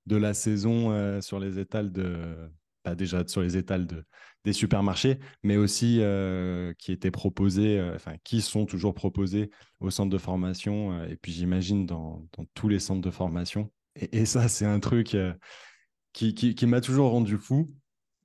de 0.08 0.16
la 0.18 0.34
saison 0.34 1.22
sur 1.22 1.40
les 1.40 1.60
étals 1.60 1.92
de. 1.92 2.36
Pas 2.82 2.96
déjà 2.96 3.26
sur 3.26 3.42
les 3.42 3.56
étals 3.56 3.88
de, 3.88 4.04
des 4.44 4.54
supermarchés, 4.54 5.20
mais 5.44 5.58
aussi 5.58 6.02
qui 6.78 6.92
étaient 6.92 7.12
proposés, 7.12 7.82
enfin 7.96 8.16
qui 8.24 8.42
sont 8.42 8.66
toujours 8.66 8.94
proposés 8.94 9.50
au 9.80 9.90
centre 9.90 10.10
de 10.10 10.18
formation, 10.18 11.04
et 11.06 11.16
puis 11.16 11.32
j'imagine 11.32 11.86
dans, 11.86 12.26
tous 12.54 12.68
les 12.68 12.80
centres 12.80 13.02
de 13.02 13.12
formation. 13.12 13.72
Et, 13.96 14.26
ça, 14.26 14.48
c'est 14.48 14.66
un 14.66 14.80
truc, 14.80 15.16
qui, 16.14 16.66
m'a 16.66 16.82
toujours 16.82 17.12
rendu 17.12 17.38
fou. 17.38 17.74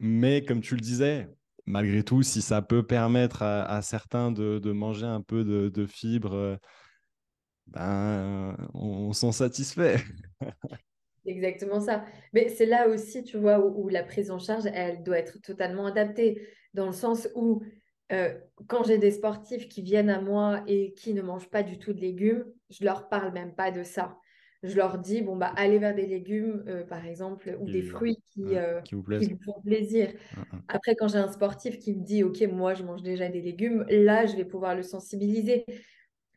Mais 0.00 0.44
comme 0.44 0.60
tu 0.60 0.74
le 0.74 0.80
disais, 0.80 1.28
malgré 1.66 2.02
tout, 2.02 2.22
si 2.22 2.42
ça 2.42 2.62
peut 2.62 2.86
permettre 2.86 3.42
à, 3.42 3.82
certains 3.82 4.32
de, 4.32 4.72
manger 4.72 5.06
un 5.06 5.22
peu 5.22 5.44
de, 5.44 5.86
fibres, 5.86 6.34
euh, 6.34 6.56
ben, 7.66 8.56
on, 8.74 9.12
s'en 9.12 9.32
satisfait. 9.32 10.02
exactement 11.28 11.80
ça. 11.80 12.04
Mais 12.32 12.48
c'est 12.48 12.66
là 12.66 12.88
aussi, 12.88 13.22
tu 13.24 13.38
vois, 13.38 13.58
où, 13.58 13.88
la 13.88 14.02
prise 14.02 14.30
en 14.30 14.38
charge, 14.38 14.64
elle 14.72 15.02
doit 15.02 15.18
être 15.18 15.40
totalement 15.40 15.86
adaptée, 15.86 16.46
dans 16.74 16.86
le 16.86 16.92
sens 16.92 17.28
où 17.34 17.62
euh, 18.12 18.34
quand 18.66 18.84
j'ai 18.84 18.98
des 18.98 19.10
sportifs 19.10 19.68
qui 19.68 19.82
viennent 19.82 20.10
à 20.10 20.20
moi 20.20 20.62
et 20.66 20.92
qui 20.94 21.14
ne 21.14 21.22
mangent 21.22 21.50
pas 21.50 21.62
du 21.62 21.78
tout 21.78 21.92
de 21.92 22.00
légumes, 22.00 22.44
je 22.70 22.84
leur 22.84 23.08
parle 23.08 23.32
même 23.32 23.54
pas 23.54 23.70
de 23.70 23.82
ça 23.82 24.18
je 24.62 24.76
leur 24.76 24.98
dis, 24.98 25.22
bon, 25.22 25.36
bah, 25.36 25.52
allez 25.56 25.78
vers 25.78 25.94
des 25.94 26.06
légumes, 26.06 26.64
euh, 26.66 26.84
par 26.84 27.06
exemple, 27.06 27.56
ou 27.60 27.70
des 27.70 27.82
fruits 27.82 28.18
qui, 28.32 28.56
euh, 28.56 28.80
qui, 28.80 28.96
vous, 28.96 29.04
font 29.44 29.60
plaisir. 29.64 30.12
Après, 30.66 30.96
quand 30.96 31.08
j'ai 31.08 31.18
un 31.18 31.30
sportif 31.30 31.78
qui 31.78 31.94
me 31.94 32.02
dit, 32.02 32.24
OK, 32.24 32.40
moi, 32.50 32.74
je 32.74 32.82
mange 32.82 33.02
déjà 33.02 33.28
des 33.28 33.40
légumes, 33.40 33.84
là, 33.88 34.26
je 34.26 34.36
vais 34.36 34.44
pouvoir 34.44 34.74
le 34.74 34.82
sensibiliser. 34.82 35.64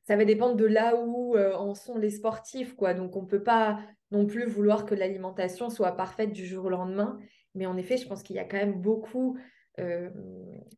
Ça 0.04 0.16
va 0.16 0.26
dépendre 0.26 0.56
de 0.56 0.66
là 0.66 0.96
où 0.96 1.36
euh, 1.36 1.54
en 1.54 1.74
sont 1.76 1.98
les 1.98 2.10
sportifs, 2.10 2.76
quoi. 2.76 2.94
Donc, 2.94 3.16
on 3.16 3.22
ne 3.22 3.28
peut 3.28 3.44
pas 3.44 3.80
non 4.12 4.26
plus 4.26 4.46
vouloir 4.46 4.86
que 4.86 4.96
l'alimentation 4.96 5.70
soit 5.70 5.94
parfaite 5.94 6.32
du 6.32 6.46
jour 6.46 6.66
au 6.66 6.70
lendemain. 6.70 7.20
Mais 7.56 7.66
en 7.66 7.78
effet, 7.78 7.98
je 7.98 8.08
pense 8.08 8.24
qu'il 8.24 8.36
y 8.36 8.40
a 8.40 8.46
quand 8.46 8.58
même 8.58 8.82
beaucoup, 8.82 9.38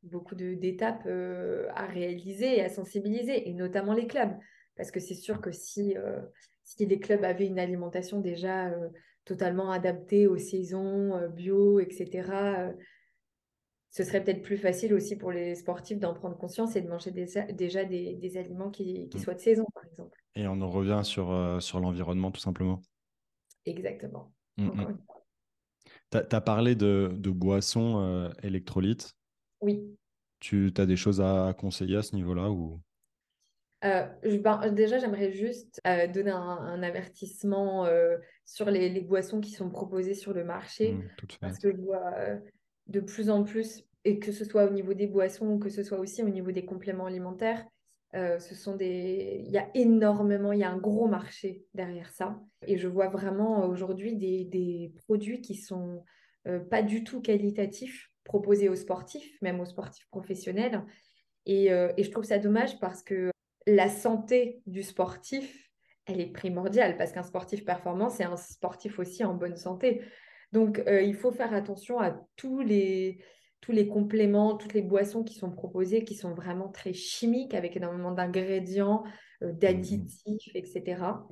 beaucoup 0.03 0.35
d'étapes 0.35 1.07
à 1.75 1.85
réaliser 1.85 2.57
et 2.57 2.63
à 2.63 2.69
sensibiliser, 2.69 3.49
et 3.49 3.53
notamment 3.53 3.93
les 3.93 4.07
clubs. 4.07 4.33
Parce 4.75 4.91
que 4.91 4.99
c'est 4.99 5.15
sûr 5.15 5.41
que 5.41 5.51
si 5.51 5.95
si 6.63 6.85
les 6.85 6.99
clubs 6.99 7.23
avaient 7.23 7.47
une 7.47 7.59
alimentation 7.59 8.19
déjà 8.19 8.67
euh, 8.67 8.89
totalement 9.25 9.71
adaptée 9.71 10.27
aux 10.27 10.37
saisons, 10.37 11.15
euh, 11.15 11.27
bio, 11.27 11.79
etc., 11.79 12.29
euh, 12.31 12.71
ce 13.93 14.03
serait 14.03 14.23
peut-être 14.23 14.41
plus 14.41 14.57
facile 14.57 14.91
aussi 14.95 15.15
pour 15.15 15.31
les 15.31 15.53
sportifs 15.53 15.99
d'en 15.99 16.15
prendre 16.15 16.35
conscience 16.35 16.75
et 16.75 16.81
de 16.81 16.89
manger 16.89 17.11
déjà 17.11 17.85
des, 17.85 18.37
aliments 18.37 18.71
qui, 18.71 19.07
mm. 19.13 19.19
soient 19.19 19.35
de 19.35 19.39
saison, 19.39 19.67
par 19.71 19.85
exemple. 19.85 20.19
Et 20.33 20.47
on 20.47 20.59
en 20.61 20.69
revient 20.69 21.01
sur, 21.03 21.31
euh, 21.31 21.59
sur 21.59 21.79
l'environnement, 21.79 22.31
tout 22.31 22.41
simplement. 22.41 22.81
Exactement. 23.67 24.33
Mm, 24.57 24.65
mm. 24.65 24.97
Tu 26.09 26.17
as, 26.17 26.41
parlé 26.41 26.73
de, 26.73 27.11
de 27.13 27.29
boissons 27.29 28.01
euh, 28.01 28.29
électrolytes. 28.41 29.13
Oui. 29.61 29.95
Tu 30.39 30.73
as 30.77 30.87
des 30.87 30.95
choses 30.95 31.21
à 31.21 31.53
conseiller 31.55 31.97
à 31.97 32.01
ce 32.01 32.15
niveau-là 32.15 32.49
ou... 32.49 32.81
Euh, 33.85 34.07
ben, 34.39 34.71
déjà, 34.71 34.97
j'aimerais 34.97 35.31
juste 35.31 35.79
donner 36.13 36.31
un, 36.31 36.81
avertissement 36.81 37.85
sur 38.45 38.71
les, 38.71 38.89
les, 38.89 39.01
boissons 39.01 39.39
qui 39.39 39.51
sont 39.51 39.69
proposées 39.69 40.15
sur 40.15 40.33
le 40.33 40.43
marché. 40.43 40.97
parce 41.41 41.59
que 41.59 41.71
je 41.71 41.81
vois 41.81 42.39
de 42.87 42.99
plus 42.99 43.29
en 43.29 43.43
plus, 43.43 43.85
et 44.05 44.19
que 44.19 44.31
ce 44.31 44.45
soit 44.45 44.65
au 44.65 44.69
niveau 44.69 44.93
des 44.93 45.07
boissons 45.07 45.47
ou 45.47 45.59
que 45.59 45.69
ce 45.69 45.83
soit 45.83 45.99
aussi 45.99 46.23
au 46.23 46.29
niveau 46.29 46.51
des 46.51 46.65
compléments 46.65 47.05
alimentaires, 47.05 47.65
euh, 48.15 48.37
ce 48.39 48.53
sont 48.53 48.75
des... 48.75 49.43
Il 49.45 49.51
y 49.51 49.57
a 49.57 49.67
énormément, 49.73 50.51
il 50.51 50.59
y 50.59 50.63
a 50.63 50.69
un 50.69 50.77
gros 50.77 51.07
marché 51.07 51.65
derrière 51.73 52.11
ça. 52.11 52.39
Et 52.67 52.77
je 52.77 52.87
vois 52.87 53.07
vraiment 53.07 53.65
aujourd'hui 53.65 54.15
des, 54.15 54.93
produits 55.05 55.41
qui 55.41 55.55
sont 55.55 56.03
euh, 56.47 56.59
pas 56.59 56.83
du 56.83 57.03
tout 57.03 57.21
qualitatifs 57.21 58.11
proposés 58.23 58.69
aux 58.69 58.75
sportifs, 58.75 59.41
même 59.41 59.59
aux 59.59 59.65
sportifs 59.65 60.07
professionnels. 60.09 60.83
Et, 61.45 61.71
euh, 61.71 61.91
et, 61.97 62.03
je 62.03 62.11
trouve 62.11 62.23
ça 62.23 62.37
dommage 62.37 62.79
parce 62.79 63.01
que 63.01 63.31
la 63.65 63.89
santé 63.89 64.61
du 64.65 64.83
sportif, 64.83 65.69
elle 66.05 66.21
est 66.21 66.31
primordiale 66.31 66.97
parce 66.97 67.11
qu'un 67.11 67.23
sportif 67.23 67.65
performant, 67.65 68.09
c'est 68.09 68.23
un 68.25 68.37
sportif 68.37 68.99
aussi 68.99 69.23
en 69.23 69.33
bonne 69.33 69.55
santé. 69.55 70.01
Donc, 70.53 70.83
euh, 70.87 71.01
il 71.01 71.15
faut 71.15 71.31
faire 71.31 71.51
attention 71.51 71.99
à 71.99 72.15
tous 72.35 72.61
les, 72.61 73.17
tous 73.59 73.71
les 73.71 73.87
compléments, 73.87 74.55
toutes 74.55 74.75
les 74.75 74.83
boissons 74.83 75.23
qui 75.23 75.33
sont 75.33 75.49
proposées, 75.49 76.03
qui 76.03 76.13
sont 76.13 76.35
vraiment 76.35 76.69
très 76.69 76.93
chimiques, 76.93 77.55
avec 77.55 77.75
énormément 77.75 78.11
d'ingrédients, 78.11 79.03
euh, 79.41 79.51
mmh 79.51 79.57
d'additifs, 79.57 80.55
etc. 80.55 81.25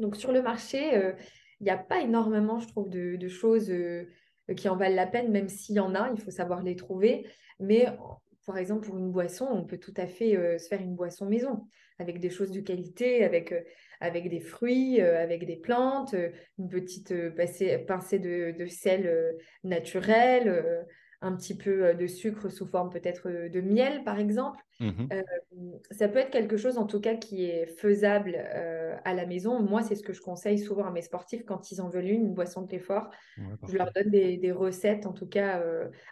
Donc, 0.00 0.16
sur 0.16 0.32
le 0.32 0.42
marché, 0.42 0.96
euh, 0.96 1.12
il 1.60 1.64
n'y 1.64 1.70
a 1.70 1.78
pas 1.78 2.00
énormément, 2.00 2.58
je 2.58 2.66
trouve, 2.66 2.90
de, 2.90 3.28
choses 3.28 3.72
qui 4.56 4.68
en 4.68 4.76
valent 4.76 4.96
la 4.96 5.06
peine, 5.06 5.30
même 5.30 5.48
s'il 5.48 5.76
y 5.76 5.80
en 5.80 5.94
a, 5.94 6.10
il 6.10 6.20
faut 6.20 6.32
savoir 6.32 6.62
les 6.64 6.74
trouver. 6.74 7.28
Mais, 7.60 7.86
par 8.48 8.58
exemple, 8.58 8.86
pour 8.86 8.98
une 8.98 9.12
boisson, 9.12 9.46
on 9.50 9.64
peut 9.64 9.78
tout 9.78 9.94
à 9.96 10.06
fait 10.06 10.58
se 10.58 10.66
faire 10.66 10.80
une 10.80 10.96
boisson 10.96 11.26
maison, 11.26 11.68
avec 11.98 12.18
des 12.18 12.30
choses 12.30 12.50
de 12.50 12.60
qualité, 12.60 13.24
avec 13.24 13.54
avec 14.00 14.28
des 14.28 14.40
fruits, 14.40 15.00
euh, 15.00 15.22
avec 15.22 15.46
des 15.46 15.56
plantes, 15.56 16.14
euh, 16.14 16.30
une 16.58 16.68
petite 16.68 17.12
euh, 17.12 17.30
pincée, 17.30 18.18
de, 18.18 18.66
sel 18.66 19.36
naturel, 19.64 20.86
un 21.20 21.34
petit 21.34 21.56
peu 21.56 21.94
de 21.94 22.06
sucre 22.06 22.48
sous 22.48 22.66
forme 22.66 22.90
peut-être 22.90 23.28
de 23.28 23.60
miel, 23.60 24.04
par 24.04 24.18
exemple. 24.18 24.62
Mmh 24.80 25.08
ça 25.90 26.06
peut 26.06 26.20
être 26.20 26.30
quelque 26.30 26.56
chose, 26.56 26.78
en 26.78 26.86
tout 26.86 27.00
cas, 27.00 27.16
qui 27.16 27.46
est 27.46 27.66
faisable 27.66 28.36
à 28.36 29.14
la 29.14 29.26
maison. 29.26 29.60
Moi, 29.60 29.82
c'est 29.82 29.96
ce 29.96 30.02
que 30.02 30.12
je 30.12 30.20
conseille 30.20 30.58
souvent 30.58 30.84
à 30.84 30.92
mes 30.92 31.02
sportifs 31.02 31.44
quand 31.44 31.72
ils 31.72 31.80
en 31.80 31.88
veulent 31.88 32.06
une, 32.06 32.26
une 32.26 32.34
boisson 32.34 32.62
de 32.62 32.70
l'effort. 32.70 33.10
je 33.36 33.76
leur 33.76 33.90
donne 33.92 34.10
des, 34.10 34.36
des, 34.36 34.52
recettes, 34.52 35.06
en 35.06 35.12
tout 35.12 35.26
cas, 35.26 35.64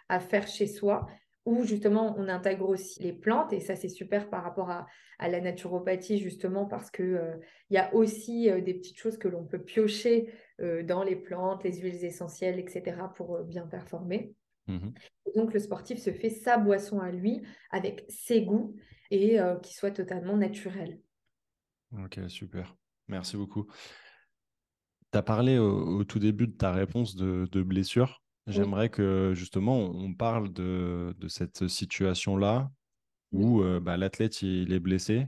à 0.09 0.19
faire 0.19 0.47
chez 0.47 0.67
soi 0.67 1.07
où 1.47 1.63
justement 1.63 2.13
on 2.17 2.27
intègre 2.27 2.67
aussi 2.67 3.01
les 3.01 3.13
plantes 3.13 3.53
et 3.53 3.61
ça 3.61 3.77
c'est 3.77 3.87
super 3.87 4.29
par 4.29 4.43
rapport 4.43 4.69
à, 4.69 4.85
la 5.19 5.39
naturopathie 5.39 6.19
justement 6.19 6.65
parce 6.65 6.91
que 6.91 7.01
euh, 7.01 7.35
il 7.69 7.75
y 7.75 7.77
a 7.77 7.91
aussi 7.95 8.51
euh, 8.51 8.61
des 8.61 8.75
petites 8.75 8.99
choses 8.99 9.17
que 9.17 9.27
l'on 9.27 9.45
peut 9.45 9.63
piocher 9.63 10.31
euh, 10.59 10.83
dans 10.83 11.03
les 11.03 11.15
plantes, 11.15 11.63
les 11.63 11.79
huiles 11.79 12.03
essentielles, 12.05 12.59
etc. 12.59 12.97
pour 13.15 13.43
bien 13.43 13.65
performer. 13.65 14.35
Mmh 14.67 14.89
donc 15.35 15.53
le 15.53 15.59
sportif 15.59 15.99
se 15.99 16.11
fait 16.11 16.29
sa 16.29 16.57
boisson 16.57 16.99
à 16.99 17.11
lui 17.11 17.43
avec 17.69 18.05
ses 18.09 18.41
goûts 18.41 18.75
et 19.11 19.37
qui 19.61 19.73
soit 19.73 19.91
totalement 19.91 20.35
naturel. 20.35 20.99
Ok, 21.91 22.19
super. 22.27 22.75
Merci 23.07 23.37
beaucoup. 23.37 23.67
Tu 25.11 25.17
as 25.17 25.21
parlé 25.21 25.59
au, 25.59 26.03
tout 26.05 26.17
début 26.17 26.47
de 26.47 26.53
ta 26.53 26.71
réponse 26.71 27.15
de, 27.15 27.47
de 27.51 27.61
blessure. 27.61 28.23
J'aimerais 28.47 28.89
que 28.89 29.33
justement 29.35 29.77
on 29.77 30.13
parle 30.13 30.53
de, 30.53 31.13
cette 31.27 31.67
situation-là 31.67 32.71
où 33.33 33.61
euh, 33.61 33.81
bah, 33.81 33.97
l'athlète 33.97 34.41
il 34.41 34.71
est 34.71 34.79
blessé. 34.79 35.27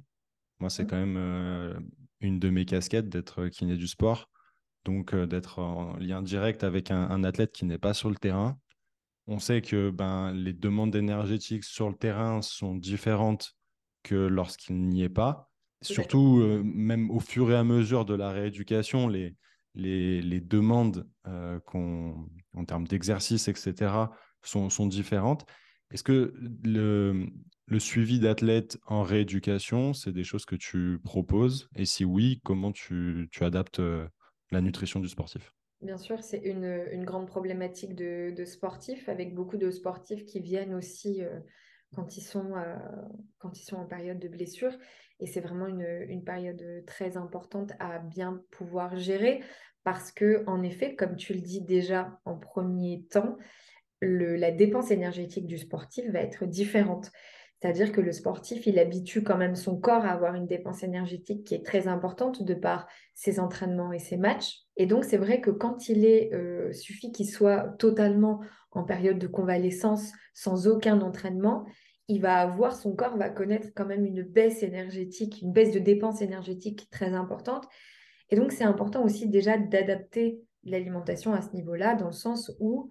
Moi, 0.59 0.69
c'est 0.69 0.85
quand 0.85 0.97
même 0.97 1.17
euh, 1.17 1.77
une 2.21 2.39
de 2.39 2.49
mes 2.49 2.65
casquettes 2.65 3.09
d'être 3.09 3.47
kiné 3.47 3.75
du 3.75 3.87
sport, 3.87 4.29
donc 4.85 5.13
euh, 5.13 5.25
d'être 5.25 5.59
en 5.59 5.97
lien 5.97 6.21
direct 6.21 6.63
avec 6.63 6.91
un, 6.91 7.23
athlète 7.23 7.51
qui 7.51 7.65
n'est 7.65 7.77
pas 7.77 7.93
sur 7.93 8.09
le 8.09 8.15
terrain. 8.15 8.57
On 9.27 9.39
sait 9.39 9.61
que 9.61 9.89
ben, 9.89 10.31
les 10.31 10.53
demandes 10.53 10.95
énergétiques 10.95 11.65
sur 11.65 11.89
le 11.89 11.95
terrain 11.95 12.41
sont 12.41 12.75
différentes 12.75 13.53
que 14.03 14.15
lorsqu'il 14.15 14.81
n'y 14.81 15.03
est 15.03 15.09
pas. 15.09 15.51
Surtout, 15.81 16.41
même 16.63 17.09
au 17.11 17.19
fur 17.19 17.51
et 17.51 17.55
à 17.55 17.63
mesure 17.63 18.03
de 18.05 18.13
la 18.13 18.31
rééducation, 18.31 19.07
les, 19.07 19.35
les, 19.75 20.39
demandes 20.41 21.07
euh, 21.27 21.59
en 21.73 22.65
termes 22.65 22.87
d'exercice, 22.87 23.47
etc., 23.47 24.09
sont, 24.41 24.87
différentes. 24.87 25.45
Est-ce 25.91 26.03
que 26.03 26.33
le, 26.63 27.29
suivi 27.77 28.19
d'athlètes 28.19 28.77
en 28.87 29.03
rééducation, 29.03 29.93
c'est 29.93 30.11
des 30.11 30.23
choses 30.23 30.45
que 30.45 30.55
tu 30.55 30.99
proposes? 31.03 31.69
Et 31.75 31.85
si 31.85 32.05
oui, 32.05 32.41
comment 32.43 32.71
tu, 32.71 33.29
adaptes 33.41 33.79
euh, 33.79 34.07
la 34.51 34.61
nutrition 34.61 34.99
du 34.99 35.09
sportif? 35.09 35.53
Bien 35.81 35.97
sûr, 35.97 36.21
c'est 36.21 36.39
une, 36.39 37.05
grande 37.05 37.27
problématique 37.27 37.95
de, 37.95 38.43
sportifs, 38.45 39.07
avec 39.09 39.33
beaucoup 39.33 39.57
de 39.57 39.71
sportifs 39.71 40.25
qui 40.25 40.39
viennent 40.39 40.73
aussi 40.73 41.21
euh, 41.21 41.39
quand, 41.95 42.17
ils 42.17 42.21
sont, 42.21 42.53
quand 43.37 43.57
ils 43.59 43.63
sont 43.63 43.77
en 43.77 43.85
période 43.85 44.19
de 44.19 44.27
blessure. 44.27 44.73
Et 45.19 45.27
c'est 45.27 45.41
vraiment 45.41 45.67
une, 45.67 46.23
période 46.23 46.63
très 46.85 47.17
importante 47.17 47.71
à 47.79 47.99
bien 47.99 48.41
pouvoir 48.51 48.97
gérer 48.97 49.41
parce 49.83 50.11
que, 50.11 50.43
en 50.47 50.63
effet, 50.63 50.95
comme 50.95 51.15
tu 51.15 51.33
le 51.33 51.41
dis 51.41 51.61
déjà 51.61 52.19
en 52.25 52.35
premier 52.35 53.05
temps, 53.09 53.37
la 54.01 54.51
dépense 54.51 54.91
énergétique 54.91 55.45
du 55.45 55.57
sportif 55.57 56.09
va 56.11 56.19
être 56.19 56.45
différente. 56.45 57.11
C'est-à-dire 57.61 57.91
que 57.91 57.99
le 57.99 58.13
sportif, 58.13 58.67
il 58.67 58.79
habitue 58.79 59.21
quand 59.21 59.37
même 59.37 59.55
son 59.55 59.77
corps 59.77 60.05
à 60.05 60.11
avoir 60.11 60.35
une 60.35 60.47
dépense 60.47 60.83
énergétique 60.83 61.43
qui 61.43 61.55
est 61.55 61.65
très 61.65 61.89
importante 61.89 62.43
de 62.43 62.53
par 62.53 62.87
ses 63.13 63.39
entraînements 63.39 63.91
et 63.91 63.99
ses 63.99 64.15
matchs. 64.15 64.59
Et 64.77 64.85
donc, 64.85 65.03
c'est 65.03 65.17
vrai 65.17 65.41
que 65.41 65.51
quand 65.51 65.89
il 65.89 66.05
est, 66.05 66.33
euh, 66.33 66.71
suffit 66.71 67.11
qu'il 67.11 67.27
soit 67.27 67.75
totalement 67.77 68.39
en 68.71 68.83
période 68.83 69.19
de 69.19 69.27
convalescence 69.27 70.13
sans 70.33 70.67
aucun 70.67 71.01
entraînement, 71.01 71.65
il 72.09 72.21
va 72.21 72.37
avoir, 72.39 72.75
son 72.75 72.95
corps 72.95 73.15
va 73.17 73.29
connaître 73.29 73.67
quand 73.75 73.85
même 73.85 74.05
une 74.05 74.23
baisse 74.23 74.63
énergétique, 74.63 75.41
une 75.41 75.53
baisse 75.53 75.71
de 75.71 75.79
dépense 75.79 76.21
énergétique 76.21 76.89
très 76.89 77.13
importante. 77.13 77.65
Et 78.29 78.35
donc, 78.35 78.51
c'est 78.51 78.63
important 78.63 79.03
aussi 79.03 79.29
déjà 79.29 79.57
d'adapter 79.57 80.41
l'alimentation 80.63 81.33
à 81.33 81.41
ce 81.41 81.53
niveau-là, 81.55 81.95
dans 81.95 82.07
le 82.07 82.11
sens 82.11 82.51
où 82.59 82.89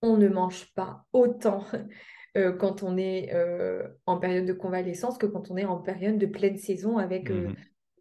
on 0.00 0.16
ne 0.16 0.28
mange 0.28 0.72
pas 0.74 1.04
autant 1.12 1.64
euh, 2.36 2.52
quand 2.52 2.82
on 2.82 2.96
est 2.96 3.34
euh, 3.34 3.86
en 4.06 4.18
période 4.18 4.46
de 4.46 4.52
convalescence 4.52 5.18
que 5.18 5.26
quand 5.26 5.50
on 5.50 5.56
est 5.56 5.64
en 5.64 5.78
période 5.78 6.18
de 6.18 6.26
pleine 6.26 6.56
saison 6.56 6.98
avec 6.98 7.30
euh, 7.30 7.48
mmh 7.48 7.56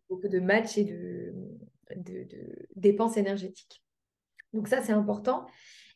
beaucoup 0.09 0.27
de 0.27 0.41
matchs 0.41 0.77
et 0.77 0.83
de, 0.83 1.33
de 1.95 2.27
dépenses 2.75 3.15
énergétiques. 3.15 3.81
Donc 4.51 4.67
ça, 4.67 4.81
c'est 4.81 4.91
important 4.91 5.45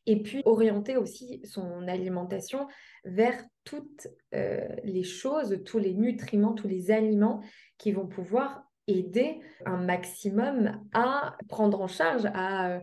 et 0.05 0.21
puis 0.21 0.41
orienter 0.45 0.97
aussi 0.97 1.41
son 1.45 1.87
alimentation 1.87 2.67
vers 3.03 3.43
toutes 3.63 4.07
euh, 4.33 4.67
les 4.83 5.03
choses, 5.03 5.61
tous 5.65 5.79
les 5.79 5.93
nutriments, 5.93 6.53
tous 6.53 6.67
les 6.67 6.91
aliments 6.91 7.41
qui 7.77 7.91
vont 7.91 8.07
pouvoir 8.07 8.63
aider 8.87 9.39
un 9.65 9.77
maximum 9.77 10.79
à 10.93 11.35
prendre 11.49 11.81
en 11.81 11.87
charge, 11.87 12.25
à, 12.33 12.81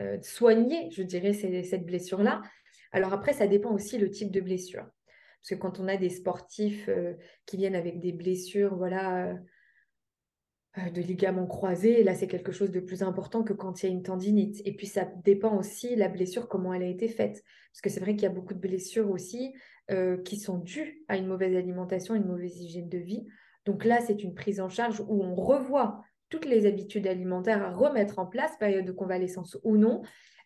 euh, 0.00 0.18
soigner, 0.22 0.90
je 0.90 1.02
dirais, 1.02 1.32
cette 1.32 1.86
blessure-là. 1.86 2.42
Alors 2.92 3.12
après, 3.12 3.32
ça 3.32 3.46
dépend 3.46 3.72
aussi 3.72 3.98
le 3.98 4.10
type 4.10 4.30
de 4.30 4.40
blessure. 4.40 4.86
Parce 5.40 5.50
que 5.50 5.54
quand 5.54 5.80
on 5.80 5.88
a 5.88 5.96
des 5.96 6.10
sportifs 6.10 6.88
euh, 6.88 7.14
qui 7.46 7.56
viennent 7.56 7.74
avec 7.74 8.00
des 8.00 8.12
blessures, 8.12 8.76
voilà, 8.76 9.28
euh, 9.28 9.34
de 10.94 11.00
ligaments 11.00 11.46
croisés. 11.46 12.02
Là, 12.02 12.14
c'est 12.14 12.26
quelque 12.26 12.52
chose 12.52 12.70
de 12.70 12.80
plus 12.80 13.02
important 13.02 13.42
que 13.42 13.52
quand 13.52 13.82
il 13.82 13.86
y 13.86 13.88
a 13.88 13.92
une 13.92 14.02
tendinite. 14.02 14.60
Et 14.64 14.74
puis, 14.74 14.86
ça 14.86 15.06
dépend 15.24 15.56
aussi 15.56 15.96
la 15.96 16.08
blessure, 16.08 16.48
comment 16.48 16.72
elle 16.72 16.82
a 16.82 16.88
été 16.88 17.08
faite. 17.08 17.42
Parce 17.72 17.80
que 17.82 17.90
c'est 17.90 18.00
vrai 18.00 18.14
qu'il 18.14 18.22
y 18.22 18.26
a 18.26 18.30
beaucoup 18.30 18.54
de 18.54 18.58
blessures 18.58 19.10
aussi 19.10 19.54
euh, 19.90 20.16
qui 20.18 20.36
sont 20.36 20.58
dues 20.58 21.04
à 21.08 21.16
une 21.16 21.26
mauvaise 21.26 21.56
alimentation, 21.56 22.14
une 22.14 22.26
mauvaise 22.26 22.60
hygiène 22.60 22.88
de 22.88 22.98
vie. 22.98 23.26
Donc 23.64 23.84
là, 23.84 24.00
c'est 24.00 24.22
une 24.22 24.34
prise 24.34 24.60
en 24.60 24.68
charge 24.68 25.00
où 25.00 25.22
on 25.22 25.34
revoit 25.34 26.02
toutes 26.30 26.44
les 26.44 26.66
habitudes 26.66 27.06
alimentaires 27.06 27.62
à 27.62 27.70
remettre 27.70 28.18
en 28.18 28.26
place, 28.26 28.56
période 28.58 28.84
de 28.84 28.92
convalescence 28.92 29.58
ou 29.64 29.76
non. 29.76 30.02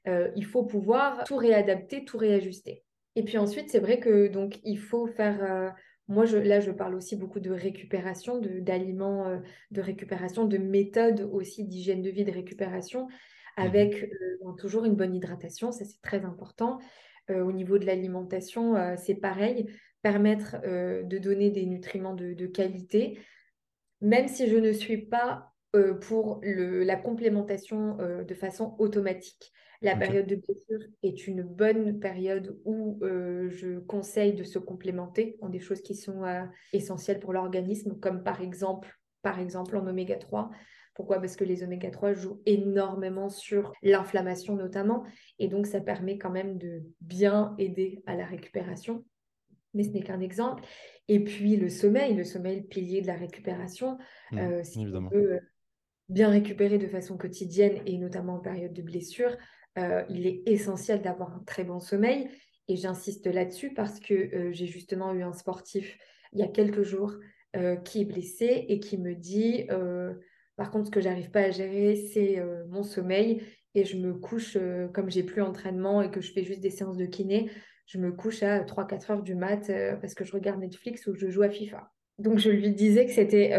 Euh, 0.08 0.30
il 0.36 0.44
faut 0.44 0.64
pouvoir 0.64 1.24
tout 1.24 1.36
réadapter, 1.36 2.04
tout 2.04 2.18
réajuster. 2.18 2.84
Et 3.14 3.24
puis 3.24 3.38
ensuite, 3.38 3.70
c'est 3.70 3.78
vrai 3.78 4.00
que 4.00 4.28
donc 4.28 4.58
il 4.64 4.78
faut 4.78 5.06
faire 5.06 5.74
moi, 6.12 6.26
je, 6.26 6.36
là, 6.36 6.60
je 6.60 6.70
parle 6.70 6.94
aussi 6.94 7.16
beaucoup 7.16 7.40
de 7.40 7.50
récupération, 7.50 8.38
d'aliments, 8.38 9.28
de, 9.28 9.34
euh, 9.34 9.40
de, 9.70 9.80
récupération, 9.80 10.44
de 10.44 10.58
méthodes 10.58 11.28
aussi 11.32 11.64
d'hygiène 11.64 12.02
de 12.02 12.10
vie, 12.10 12.24
de 12.24 12.30
récupération, 12.30 13.06
mmh 13.06 13.10
avec 13.54 14.04
euh, 14.04 14.52
toujours 14.56 14.86
une 14.86 14.94
bonne 14.94 15.14
hydratation, 15.14 15.72
ça 15.72 15.84
c'est 15.84 16.00
très 16.00 16.24
important. 16.24 16.78
au 17.28 17.52
niveau 17.52 17.76
de 17.76 17.84
l'alimentation, 17.84 18.74
c'est 18.96 19.14
pareil, 19.14 19.66
permettre 20.00 20.56
de 20.64 21.18
donner 21.18 21.50
des 21.50 21.66
nutriments 21.66 22.14
de, 22.14 22.32
de, 22.32 22.46
qualité, 22.46 23.18
même 24.00 24.26
si 24.26 24.48
je 24.48 24.56
ne 24.56 24.72
suis 24.72 25.06
pas 25.06 25.52
pour 26.00 26.40
le, 26.42 26.82
la 26.82 26.96
complémentation 26.96 27.98
de 28.26 28.34
façon 28.34 28.74
automatique. 28.78 29.52
La 29.82 29.96
période 29.96 30.26
de 30.26 30.36
blessure 30.36 30.88
est 31.02 31.26
une 31.26 31.42
bonne 31.42 31.98
période 31.98 32.56
où 32.64 32.98
euh, 33.02 33.50
je 33.50 33.78
conseille 33.80 34.32
de 34.32 34.44
se 34.44 34.58
complémenter 34.58 35.36
en 35.40 35.48
des 35.48 35.58
choses 35.58 35.82
qui 35.82 35.96
sont 35.96 36.24
euh, 36.24 36.44
essentielles 36.72 37.18
pour 37.18 37.32
l'organisme, 37.32 37.98
comme 37.98 38.22
par 38.22 38.40
exemple, 38.40 38.96
par 39.22 39.40
exemple 39.40 39.76
en 39.76 39.86
oméga 39.86 40.16
3. 40.16 40.50
Pourquoi? 40.94 41.20
Parce 41.20 41.36
que 41.36 41.44
les 41.44 41.64
oméga 41.64 41.90
3 41.90 42.12
jouent 42.12 42.40
énormément 42.46 43.28
sur 43.28 43.72
l'inflammation 43.82 44.54
notamment, 44.54 45.04
et 45.38 45.48
donc 45.48 45.66
ça 45.66 45.80
permet 45.80 46.16
quand 46.16 46.30
même 46.30 46.58
de 46.58 46.82
bien 47.00 47.54
aider 47.58 48.02
à 48.06 48.14
la 48.14 48.26
récupération. 48.26 49.04
Mais 49.74 49.84
ce 49.84 49.90
n'est 49.90 50.02
qu'un 50.02 50.20
exemple. 50.20 50.62
Et 51.08 51.24
puis 51.24 51.56
le 51.56 51.70
sommeil, 51.70 52.14
le 52.14 52.24
sommeil, 52.24 52.62
pilier 52.62 53.00
de 53.00 53.06
la 53.06 53.16
récupération. 53.16 53.98
Mmh, 54.30 54.38
euh, 54.38 54.62
si 54.62 54.82
évidemment. 54.82 55.10
bien 56.10 56.28
récupérer 56.28 56.78
de 56.78 56.86
façon 56.86 57.16
quotidienne 57.16 57.80
et 57.86 57.96
notamment 57.96 58.34
en 58.34 58.40
période 58.40 58.74
de 58.74 58.82
blessure, 58.82 59.34
euh, 59.78 60.04
il 60.08 60.26
est 60.26 60.42
essentiel 60.46 61.02
d'avoir 61.02 61.34
un 61.34 61.42
très 61.46 61.64
bon 61.64 61.80
sommeil. 61.80 62.28
Et 62.68 62.76
j'insiste 62.76 63.26
là-dessus 63.26 63.74
parce 63.74 64.00
que 64.00 64.14
euh, 64.14 64.52
j'ai 64.52 64.66
justement 64.66 65.12
eu 65.12 65.22
un 65.22 65.32
sportif 65.32 65.98
il 66.32 66.38
y 66.38 66.42
a 66.42 66.48
quelques 66.48 66.82
jours 66.82 67.14
euh, 67.56 67.76
qui 67.76 68.00
est 68.00 68.04
blessé 68.04 68.64
et 68.68 68.80
qui 68.80 68.96
me 68.96 69.14
dit, 69.14 69.66
par 70.56 70.70
contre, 70.70 70.86
ce 70.86 70.90
que 70.90 71.00
j'arrive 71.00 71.30
pas 71.30 71.40
à 71.40 71.50
gérer, 71.50 71.96
c'est 71.96 72.42
mon 72.68 72.82
sommeil. 72.82 73.42
Et 73.74 73.84
je 73.84 73.96
me 73.96 74.14
couche, 74.14 74.56
comme 74.94 75.10
j'ai 75.10 75.22
plus 75.22 75.42
entraînement 75.42 76.02
et 76.02 76.10
que 76.10 76.20
je 76.20 76.32
fais 76.32 76.44
juste 76.44 76.60
des 76.60 76.70
séances 76.70 76.96
de 76.96 77.06
kiné, 77.06 77.50
je 77.86 77.98
me 77.98 78.12
couche 78.12 78.42
à 78.42 78.64
3-4 78.64 79.12
heures 79.12 79.22
du 79.22 79.34
mat 79.34 79.70
parce 80.00 80.14
que 80.14 80.24
je 80.24 80.32
regarde 80.32 80.60
Netflix 80.60 81.06
ou 81.06 81.14
je 81.14 81.28
joue 81.28 81.42
à 81.42 81.50
FIFA. 81.50 81.90
Donc 82.22 82.38
je 82.38 82.50
lui 82.50 82.70
disais 82.70 83.04
que 83.06 83.12
c'était 83.12 83.50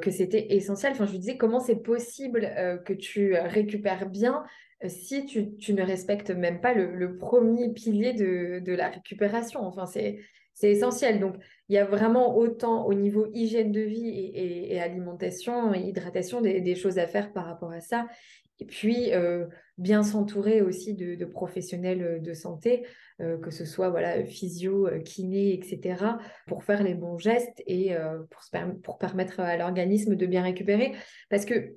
que 0.00 0.10
c'était 0.10 0.54
essentiel. 0.54 0.92
Enfin, 0.92 1.06
je 1.06 1.12
lui 1.12 1.18
disais 1.18 1.36
comment 1.36 1.60
c'est 1.60 1.82
possible 1.82 2.50
que 2.84 2.92
tu 2.92 3.34
récupères 3.34 4.08
bien 4.08 4.44
si 4.86 5.26
tu, 5.26 5.72
ne 5.72 5.82
respectes 5.82 6.30
même 6.30 6.60
pas 6.60 6.72
le, 6.72 7.18
premier 7.18 7.72
pilier 7.72 8.12
de, 8.12 8.72
la 8.72 8.88
récupération. 8.88 9.60
Enfin, 9.66 9.86
c'est 9.86 10.20
essentiel. 10.62 11.18
Donc, 11.20 11.36
il 11.68 11.74
y 11.74 11.78
a 11.78 11.84
vraiment 11.84 12.36
autant 12.36 12.86
au 12.86 12.94
niveau 12.94 13.26
hygiène 13.34 13.72
de 13.72 13.80
vie 13.80 14.30
et, 14.34 14.80
alimentation 14.80 15.74
et 15.74 15.80
hydratation 15.80 16.40
des, 16.40 16.74
choses 16.76 16.98
à 16.98 17.06
faire 17.06 17.32
par 17.32 17.46
rapport 17.46 17.72
à 17.72 17.80
ça. 17.80 18.06
Et 18.60 18.64
puis, 18.64 19.12
euh, 19.12 19.46
bien 19.76 20.02
s'entourer 20.02 20.62
aussi 20.62 20.94
de, 20.94 21.24
professionnels 21.24 22.20
de 22.22 22.34
santé, 22.34 22.86
euh, 23.20 23.38
que 23.38 23.50
ce 23.50 23.64
soit 23.64 23.90
voilà, 23.90 24.24
physio, 24.24 24.88
kiné, 25.04 25.54
etc., 25.54 26.04
pour 26.46 26.64
faire 26.64 26.82
les 26.82 26.94
bons 26.94 27.18
gestes 27.18 27.62
et 27.66 27.94
euh, 27.94 28.18
pour, 28.30 28.42
pour 28.82 28.98
permettre 28.98 29.40
à 29.40 29.56
l'organisme 29.56 30.16
de 30.16 30.26
bien 30.26 30.42
récupérer. 30.42 30.92
Parce 31.30 31.44
que 31.44 31.76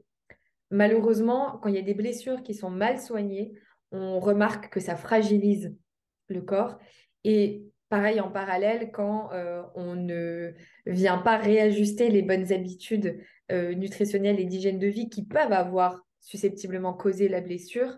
malheureusement, 0.72 1.60
quand 1.62 1.70
il 1.70 1.76
y 1.76 1.80
a 1.80 1.84
des 1.84 1.94
blessures 1.94 2.42
qui 2.44 2.54
sont 2.54 2.72
mal 2.72 3.00
soignées, 3.00 3.54
on 3.92 4.20
remarque 4.20 4.70
que 4.70 4.80
ça 4.80 4.96
fragilise 4.96 5.76
le 6.28 6.42
corps. 6.42 6.80
Et 7.24 7.64
pareil 7.90 8.22
en 8.22 8.32
parallèle, 8.32 8.90
quand 8.92 9.32
euh, 9.34 9.62
on 9.76 9.96
ne 9.96 10.54
vient 10.86 11.18
pas 11.18 11.38
réajuster 11.38 12.10
les 12.10 12.22
bonnes 12.22 12.52
habitudes 12.52 13.20
euh, 13.52 13.76
nutritionnelles 13.76 14.40
et 14.40 14.46
d'hygiène 14.46 14.80
de 14.80 14.88
vie 14.88 15.10
qui 15.10 15.26
peuvent 15.26 15.52
avoir 15.52 16.00
susceptiblement 16.22 16.94
causé 16.94 17.28
la 17.28 17.42
blessure, 17.42 17.98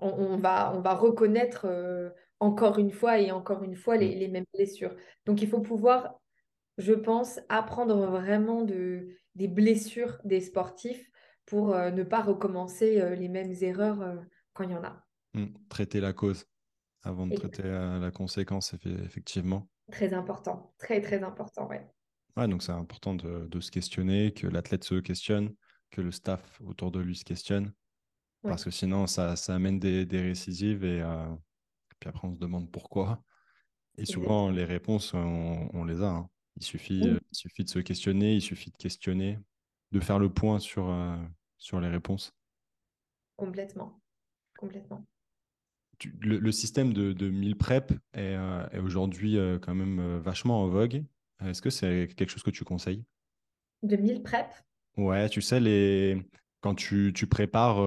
on, 0.00 0.36
va, 0.36 0.72
on 0.74 0.80
va 0.80 0.94
reconnaître 0.94 1.66
euh, 1.66 2.10
encore 2.40 2.78
une 2.78 2.90
fois 2.90 3.20
et 3.20 3.30
encore 3.30 3.62
une 3.62 3.76
fois 3.76 3.96
les, 3.96 4.14
les, 4.14 4.28
mêmes 4.28 4.44
blessures. 4.52 4.94
Donc 5.24 5.40
il 5.40 5.48
faut 5.48 5.60
pouvoir, 5.60 6.20
je 6.78 6.92
pense, 6.92 7.40
apprendre 7.48 8.06
vraiment 8.06 8.62
de, 8.62 9.08
des 9.34 9.48
blessures 9.48 10.18
des 10.24 10.40
sportifs 10.40 11.10
pour 11.46 11.74
euh, 11.74 11.90
ne 11.90 12.02
pas 12.02 12.22
recommencer 12.22 13.00
euh, 13.00 13.14
les 13.14 13.28
mêmes 13.28 13.54
erreurs 13.60 14.00
euh, 14.00 14.16
quand 14.52 14.64
il 14.64 14.70
y 14.70 14.74
en 14.74 14.84
a. 14.84 15.04
Mmh, 15.34 15.46
traiter 15.68 16.00
la 16.00 16.12
cause 16.12 16.46
avant 17.02 17.26
de 17.26 17.34
traiter 17.34 17.64
la 17.64 18.10
conséquence, 18.10 18.74
effectivement. 18.86 19.68
Très 19.90 20.14
important, 20.14 20.72
très 20.78 21.02
très 21.02 21.22
important, 21.22 21.68
ouais. 21.68 21.86
Ouais, 22.36 22.48
donc 22.48 22.62
c'est 22.62 22.72
important 22.72 23.14
de, 23.14 23.60
se 23.60 23.70
questionner, 23.70 24.32
que 24.32 24.46
l'athlète 24.46 24.84
se 24.84 24.94
questionne, 24.94 25.54
que 25.94 26.00
le 26.00 26.10
staff 26.10 26.60
autour 26.64 26.90
de 26.90 27.00
lui 27.00 27.16
se 27.16 27.24
questionne, 27.24 27.72
parce 28.42 28.64
que 28.64 28.70
sinon 28.70 29.06
ça, 29.06 29.36
ça 29.36 29.54
amène 29.54 29.78
des, 29.78 30.04
des 30.04 30.20
récidives 30.20 30.84
et 30.84 31.02
puis 32.00 32.08
après 32.08 32.28
on 32.28 32.34
se 32.34 32.40
demande 32.40 32.70
pourquoi. 32.70 33.22
Et 33.96 34.04
souvent 34.04 34.50
les 34.50 34.64
réponses, 34.64 35.14
on, 35.14 35.84
les 35.84 36.02
a. 36.02 36.08
Hein. 36.08 36.28
Il, 36.56 36.64
suffit, 36.64 37.00
il 37.00 37.20
suffit 37.32 37.64
de 37.64 37.70
se 37.70 37.78
questionner, 37.78 38.34
il 38.34 38.42
suffit 38.42 38.70
de 38.70 38.76
questionner 38.76 39.38
de 39.94 40.00
faire 40.00 40.18
le 40.18 40.28
point 40.28 40.58
sur, 40.58 40.90
euh, 40.90 41.16
sur 41.56 41.80
les 41.80 41.88
réponses. 41.88 42.34
Complètement. 43.36 44.00
Complètement. 44.58 45.04
le, 46.20 46.52
système 46.52 46.92
de, 46.92 47.12
de 47.12 47.28
meal 47.28 47.56
prep 47.56 47.92
est, 48.12 48.36
euh, 48.36 48.66
est 48.70 48.78
aujourd'hui 48.78 49.38
euh, 49.38 49.58
quand 49.58 49.74
même 49.74 50.18
vachement 50.18 50.62
en 50.62 50.68
vogue. 50.68 51.04
Est-ce 51.44 51.62
que 51.62 51.70
c'est 51.70 52.08
quelque 52.16 52.30
chose 52.30 52.42
que 52.42 52.50
tu 52.50 52.64
conseilles? 52.64 53.04
De 53.82 53.96
meal 53.96 54.22
prep? 54.22 54.46
Ouais, 54.96 55.28
tu 55.28 55.42
sais, 55.42 55.60
les... 55.60 56.22
quand 56.60 56.74
tu, 56.74 57.12
tu 57.14 57.26
prépares 57.26 57.78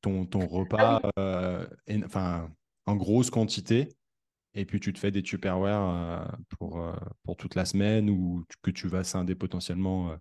ton, 0.00 0.26
ton, 0.26 0.46
repas 0.46 1.00
ah 1.16 1.66
enfin, 2.04 2.50
en 2.86 2.96
grosse 2.96 3.30
quantité, 3.30 3.88
et 4.54 4.64
puis 4.64 4.80
tu 4.80 4.92
te 4.92 4.98
fais 4.98 5.10
des 5.12 5.22
Tupperware 5.22 6.36
pour, 6.58 6.84
pour 7.24 7.36
toute 7.36 7.54
la 7.54 7.64
semaine 7.64 8.10
ou 8.10 8.44
que 8.62 8.70
tu 8.70 8.88
vas 8.88 9.04
scinder 9.04 9.34
potentiellement 9.36 10.16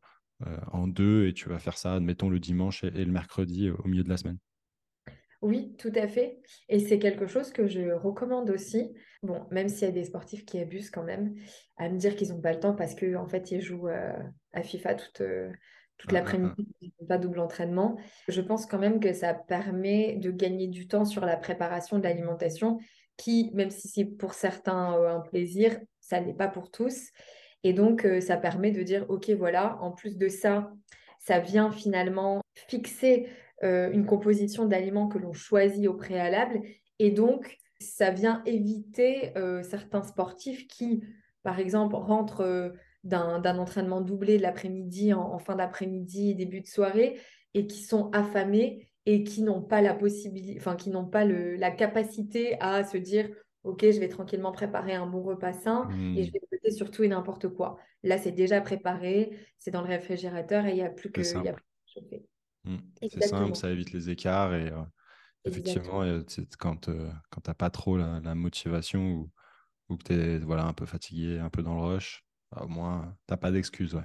euh, 0.48 0.58
en 0.72 0.88
deux 0.88 1.28
et 1.28 1.34
tu 1.34 1.50
vas 1.50 1.60
faire 1.60 1.78
ça, 1.78 1.96
admettons, 1.96 2.30
le 2.30 2.40
dimanche 2.40 2.86
et, 2.86 2.92
le 2.92 3.12
mercredi 3.12 3.68
euh, 3.68 3.76
au 3.84 3.88
milieu 3.90 4.04
de 4.04 4.10
la 4.10 4.16
semaine. 4.16 4.38
Oui, 5.42 5.76
tout 5.78 5.92
à 5.96 6.08
fait. 6.08 6.40
Et 6.70 6.80
c'est 6.80 7.00
quelque 7.00 7.28
chose 7.28 7.52
que 7.52 7.68
je 7.68 7.92
recommande 7.92 8.50
aussi. 8.50 8.94
Bon, 9.22 9.46
même 9.52 9.68
s'il 9.68 9.88
y 9.88 9.92
a 9.92 9.94
des 9.94 10.06
sportifs 10.06 10.46
qui 10.46 10.60
abusent 10.60 10.92
quand 10.92 11.04
même, 11.04 11.36
à 11.78 11.90
me 11.90 11.98
dire 11.98 12.16
qu'ils 12.16 12.30
n'ont 12.30 12.42
pas 12.42 12.54
le 12.54 12.60
temps 12.60 12.74
parce 12.74 12.96
qu'en 12.96 13.24
en 13.24 13.28
fait, 13.28 13.52
ils 13.52 13.62
jouent 13.62 13.90
euh, 13.90 14.14
à 14.54 14.64
FIFA 14.64 14.96
toute, 14.96 15.22
toute 16.00 16.12
ah, 16.12 16.16
l'après-midi, 16.16 16.68
pas 17.08 17.18
double 17.18 17.40
entraînement. 17.40 17.98
Je 18.28 18.42
pense 18.42 18.66
quand 18.66 18.80
même 18.80 19.00
que 19.00 19.14
ça 19.14 19.34
permet 19.34 20.16
de 20.16 20.32
gagner 20.32 20.68
du 20.68 20.88
temps 20.88 21.06
sur 21.06 21.26
la 21.26 21.38
préparation 21.38 21.98
de 21.98 22.04
l'alimentation 22.04 22.80
qui, 23.18 23.52
même 23.54 23.70
si 23.70 23.90
c'est 23.90 24.06
pour 24.06 24.34
certains 24.34 24.94
un 24.94 25.20
plaisir, 25.20 25.78
ça 26.00 26.22
n'est 26.22 26.34
pas 26.34 26.48
pour 26.48 26.72
tous. 26.72 27.10
Et 27.64 27.74
donc, 27.74 28.06
euh, 28.06 28.22
ça 28.22 28.38
permet 28.38 28.72
de 28.72 28.82
dire, 28.82 29.06
OK, 29.10 29.30
voilà, 29.32 29.78
en 29.82 29.92
plus 29.92 30.18
de 30.18 30.30
ça, 30.30 30.72
ça 31.20 31.40
vient 31.40 31.72
finalement 31.72 32.42
fixer 32.56 33.28
euh, 33.64 33.92
une 33.92 34.06
composition 34.06 34.66
d'aliments 34.66 35.10
que 35.10 35.18
l'on 35.18 35.34
choisit 35.34 35.86
au 35.88 35.94
préalable. 35.94 36.62
Et 37.00 37.12
donc, 37.12 37.58
ça 37.82 38.12
vient 38.12 38.42
éviter 38.46 39.38
euh, 39.38 39.64
certains 39.64 40.04
sportifs 40.04 40.68
qui, 40.68 41.04
par 41.44 41.60
exemple, 41.60 41.96
rentrent 41.96 42.74
d'un 43.04 43.58
entraînement 43.58 44.02
doublé 44.02 44.38
l'après-midi, 44.38 45.14
en, 45.14 45.40
fin 45.40 45.56
d'après-midi, 45.56 46.36
début 46.36 46.62
de 46.62 46.68
soirée, 46.68 47.20
et 47.54 47.68
qui 47.68 47.84
sont 47.84 48.10
affamés 48.12 48.90
et 49.06 49.24
qui 49.24 49.42
n'ont 49.42 49.62
pas 49.62 49.82
la 49.82 49.94
possibilité, 49.94 50.60
enfin, 50.60 50.76
qui 50.76 50.90
n'ont 50.90 51.06
pas 51.06 51.26
le, 51.26 51.56
la 51.56 51.72
capacité 51.72 52.60
à 52.60 52.84
se 52.84 52.98
dire, 52.98 53.30
ok, 53.64 53.82
je 53.82 54.00
vais 54.00 54.10
tranquillement 54.10 54.52
préparer 54.52 54.94
un 54.94 55.08
bon 55.08 55.24
repas 55.24 55.54
sain 55.54 55.90
et 56.16 56.24
je 56.24 56.30
mmh. 56.30 56.34
vais 56.34 56.42
noter 56.52 56.72
sur 56.72 56.92
tout 56.92 57.04
et 57.04 57.08
n'importe 57.08 57.48
quoi. 57.50 57.78
Là, 58.04 58.18
c'est 58.18 58.32
déjà 58.32 58.62
préparé, 58.62 59.38
c'est 59.58 59.72
dans 59.72 59.82
le 59.82 59.88
réfrigérateur 59.88 60.66
et 60.66 60.72
il 60.72 60.76
n'y 60.76 60.84
a 60.84 60.90
plus 60.90 61.12
que, 61.12 61.24
chauffer. 61.24 62.26
Mmh. 62.66 62.78
C'est 63.02 63.24
simple, 63.24 63.56
ça 63.56 63.72
évite 63.72 63.94
les 63.94 64.10
écarts 64.10 64.54
et 64.54 64.70
euh, 64.70 64.84
effectivement, 65.46 66.04
quand, 66.60 66.90
euh, 66.90 67.10
quand 67.30 67.42
tu 67.42 67.50
n'as 67.50 67.56
pas 67.56 67.70
trop 67.70 67.98
la, 67.98 68.36
motivation 68.36 69.12
ou, 69.12 69.32
ou 69.90 69.98
que 69.98 70.04
tu 70.04 70.14
es 70.14 70.38
voilà, 70.40 70.66
un 70.66 70.74
peu 70.74 70.86
fatigué, 70.86 71.40
un 71.40 71.50
peu 71.50 71.64
dans 71.64 71.76
le 71.76 71.82
rush, 71.82 72.24
bah, 72.52 72.64
au 72.64 72.68
moins, 72.68 73.16
tu 73.28 73.34
n'as 73.34 73.38
pas 73.38 73.52
d'excuses. 73.52 73.96
Ouais. 73.96 74.02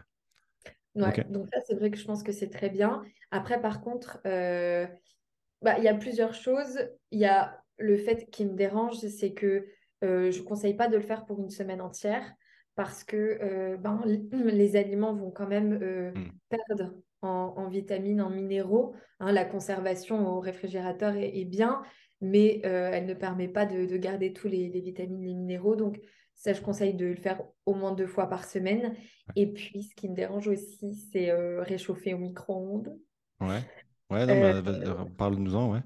Ouais, 0.95 1.25
Donc 1.29 1.49
ça, 1.53 1.61
c'est 1.67 1.75
vrai 1.75 1.91
que 1.91 1.97
je 1.97 2.05
pense 2.05 2.23
que 2.23 2.31
c'est 2.31 2.51
très 2.51 2.71
bien. 2.71 3.03
Après, 3.33 3.61
par 3.61 3.81
contre, 3.81 4.21
bah, 4.25 5.79
il 5.79 5.85
y 5.85 5.89
a 5.89 5.95
plusieurs 5.95 6.35
choses. 6.35 6.79
Il 7.11 7.19
y 7.19 7.25
a 7.25 7.61
le 7.79 7.97
fait 7.97 8.31
qui 8.31 8.45
me 8.45 8.55
dérange, 8.55 8.99
c'est 8.99 9.33
que 9.33 9.67
euh, 10.05 10.31
je 10.31 10.41
ne 10.41 10.45
conseille 10.45 10.75
pas 10.75 10.89
de 10.89 10.97
le 10.97 11.03
faire 11.03 11.25
pour 11.25 11.41
une 11.41 11.51
semaine 11.51 11.81
entière 11.81 12.35
parce 12.75 13.05
que 13.05 13.39
euh, 13.41 13.77
ben, 13.77 14.03
les 14.33 14.77
aliments 14.77 15.15
vont 15.15 15.31
quand 15.31 15.47
même 15.47 15.79
euh, 15.83 16.13
hmm. 16.13 16.31
perdre 16.49 16.95
en, 17.23 17.69
vitamines, 17.69 18.21
en 18.21 18.29
minéraux. 18.29 18.95
Hein. 19.19 19.33
la 19.33 19.47
conservation 19.47 20.29
au 20.29 20.41
réfrigérateur 20.41 21.15
est, 21.17 21.47
bien, 21.47 21.81
mais 22.21 22.61
elle 22.63 23.07
ne 23.07 23.15
permet 23.15 23.49
pas 23.49 23.65
de, 23.65 23.97
garder 23.97 24.35
tous 24.35 24.47
les, 24.47 24.69
vitamines, 24.69 25.25
les 25.25 25.33
minéraux. 25.33 25.75
Donc, 25.75 25.99
ça, 26.45 26.53
je 26.53 26.61
conseille 26.63 26.95
de 26.95 27.07
le 27.07 27.17
faire 27.17 27.43
au 27.67 27.75
moins 27.75 27.93
deux 27.93 28.07
fois 28.07 28.29
par 28.29 28.45
semaine. 28.45 28.95
Et 29.37 29.47
puis, 29.53 29.85
ce 29.85 29.95
qui 29.95 30.09
me 30.09 30.15
dérange 30.15 30.49
aussi, 30.49 30.95
c'est 31.13 31.33
réchauffer 31.63 32.15
au 32.15 32.19
micro-ondes. 32.19 32.99
Ouais, 33.41 33.65
ouais, 34.11 34.35
bah, 34.37 34.61
parle-nous-en, 35.17 35.71
ouais. 35.73 35.83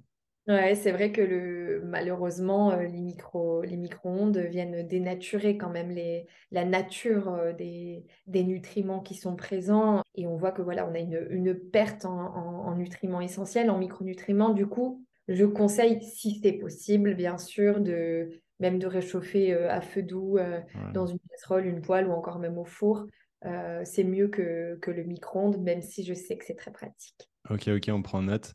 Ouais, 0.46 0.74
c'est 0.76 0.92
vrai 0.92 1.12
que 1.12 1.20
le, 1.20 1.82
malheureusement, 1.84 2.70
euh, 2.72 2.82
les 2.84 3.00
micro, 3.02 3.60
les 3.62 3.76
micro-ondes 3.76 4.38
viennent 4.38 4.86
dénaturer 4.88 5.58
quand 5.58 5.68
même 5.68 5.90
les, 5.90 6.26
la 6.52 6.64
nature 6.64 7.28
euh, 7.28 7.52
des, 7.52 8.06
des 8.26 8.44
nutriments 8.44 9.00
qui 9.00 9.14
sont 9.14 9.36
présents. 9.36 10.02
Et 10.14 10.26
on 10.26 10.36
voit 10.38 10.52
que 10.52 10.62
voilà, 10.62 10.88
on 10.88 10.94
a 10.94 10.98
une, 11.00 11.26
une 11.30 11.54
perte 11.54 12.06
en, 12.06 12.34
en- 12.34 12.66
en 12.66 12.74
nutriments 12.76 13.20
essentiels, 13.20 13.68
en 13.70 13.76
micronutriments. 13.78 14.48
Du 14.54 14.66
coup, 14.66 15.04
je 15.28 15.44
conseille, 15.44 16.02
si 16.02 16.40
c'est 16.42 16.52
possible, 16.54 17.14
bien 17.14 17.36
sûr, 17.36 17.80
de 17.82 18.30
même 18.60 18.78
de 18.78 18.86
réchauffer 18.86 19.52
euh, 19.52 19.70
à 19.70 19.80
feu 19.80 20.02
doux 20.02 20.38
euh, 20.38 20.60
dans 20.92 21.06
une 21.06 21.18
casserole, 21.30 21.66
une 21.66 21.80
poêle 21.80 22.06
ou 22.08 22.12
encore 22.12 22.38
même 22.38 22.58
au 22.58 22.64
four. 22.64 23.06
Euh, 23.44 23.82
c'est 23.84 24.04
mieux 24.04 24.28
que, 24.28 24.76
que 24.82 24.90
le 24.90 25.04
micro-ondes, 25.04 25.58
même 25.58 25.82
si 25.82 26.04
je 26.04 26.14
sais 26.14 26.36
que 26.36 26.44
c'est 26.44 26.56
très 26.56 26.72
pratique. 26.72 27.30
Ok, 27.50 27.68
ok, 27.68 27.90
on 27.92 28.02
prend 28.02 28.22
note. 28.22 28.54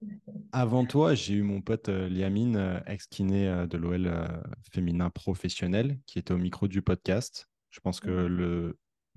Avant 0.52 0.86
toi, 0.86 1.14
j'ai 1.14 1.34
eu 1.34 1.42
mon 1.42 1.60
pote 1.60 1.88
euh, 1.88 2.08
Liamine, 2.08 2.56
euh, 2.56 2.80
ex-kiné 2.86 3.66
de 3.68 3.76
l'OL 3.76 4.10
féminin 4.72 5.10
professionnel, 5.10 5.98
qui 6.06 6.18
était 6.18 6.32
au 6.32 6.38
micro 6.38 6.66
du 6.66 6.82
podcast. 6.82 7.48
Je 7.70 7.80
pense 7.80 8.00
que 8.00 8.74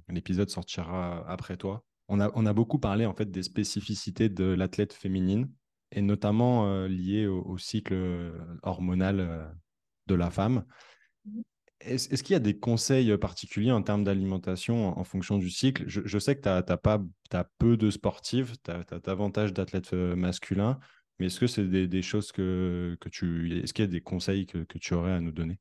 l'épisode 0.07 0.49
sortira 0.49 1.29
après 1.29 1.57
toi. 1.57 1.83
On 2.07 2.19
a, 2.19 2.31
on 2.35 2.45
a 2.45 2.53
beaucoup 2.53 2.79
parlé 2.79 3.05
en 3.05 3.13
fait 3.13 3.29
des 3.31 3.43
spécificités 3.43 4.29
de 4.29 4.45
l'athlète 4.45 4.93
féminine 4.93 5.51
et 5.91 6.01
notamment 6.01 6.85
liées 6.85 7.25
au, 7.25 7.41
au 7.41 7.57
cycle 7.57 8.31
hormonal 8.63 9.51
de 10.07 10.15
la 10.15 10.29
femme. 10.29 10.65
Est-ce, 11.81 12.11
est-ce 12.11 12.23
qu'il 12.23 12.33
y 12.33 12.37
a 12.37 12.39
des 12.39 12.57
conseils 12.57 13.15
particuliers 13.17 13.71
en 13.71 13.83
termes 13.83 14.03
d'alimentation 14.03 14.89
en, 14.89 14.99
en 14.99 15.03
fonction 15.03 15.37
du 15.37 15.49
cycle? 15.49 15.83
Je, 15.87 16.01
je 16.05 16.19
sais 16.19 16.35
que 16.35 16.41
tu 16.41 16.49
as, 16.49 16.77
pas, 16.77 17.01
t'as 17.29 17.45
peu 17.59 17.77
de 17.77 17.91
sportives, 17.91 18.55
tu 18.63 18.71
as, 18.71 18.99
davantage 18.99 19.53
d'athlètes 19.53 19.93
euh, 19.93 20.15
masculins, 20.15 20.79
mais 21.19 21.27
est-ce 21.27 21.39
que 21.39 21.47
c'est 21.47 21.67
des, 21.67 21.87
des 21.87 22.01
choses 22.01 22.31
que, 22.31 22.97
que 22.99 23.09
tu... 23.09 23.61
Est-ce 23.61 23.73
qu'il 23.73 23.85
y 23.85 23.87
a 23.87 23.91
des 23.91 24.01
conseils 24.01 24.45
que, 24.45 24.59
que 24.59 24.77
tu 24.77 24.93
aurais 24.93 25.11
à 25.11 25.19
nous 25.19 25.31
donner? 25.31 25.59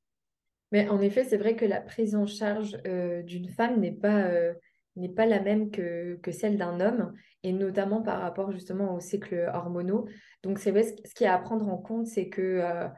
Mais 0.72 0.88
en 0.88 1.00
effet, 1.00 1.24
c'est 1.24 1.36
vrai 1.36 1.56
que 1.56 1.64
la 1.64 1.80
prise 1.80 2.16
en 2.16 2.26
charge 2.26 2.76
euh, 2.86 3.22
d'une 3.22 3.48
femme 3.48 3.80
n'est 3.80 3.92
pas, 3.92 4.22
euh, 4.22 4.54
n'est 4.96 5.12
pas 5.12 5.26
la 5.26 5.40
même 5.40 5.70
que, 5.70 6.16
que 6.22 6.32
celle 6.32 6.58
d'un 6.58 6.80
homme, 6.80 7.12
et 7.42 7.52
notamment 7.52 8.02
par 8.02 8.20
rapport 8.20 8.50
justement 8.50 8.94
aux 8.94 9.00
cycles 9.00 9.50
hormonaux. 9.52 10.08
Donc, 10.42 10.58
c'est 10.58 10.70
vrai, 10.70 10.82
ce 10.82 10.94
ce 11.04 11.14
qu'il 11.14 11.26
y 11.26 11.28
a 11.28 11.34
à 11.34 11.38
prendre 11.38 11.68
en 11.68 11.76
compte, 11.76 12.06
c'est 12.06 12.28
que 12.28 12.40
euh, 12.40 12.88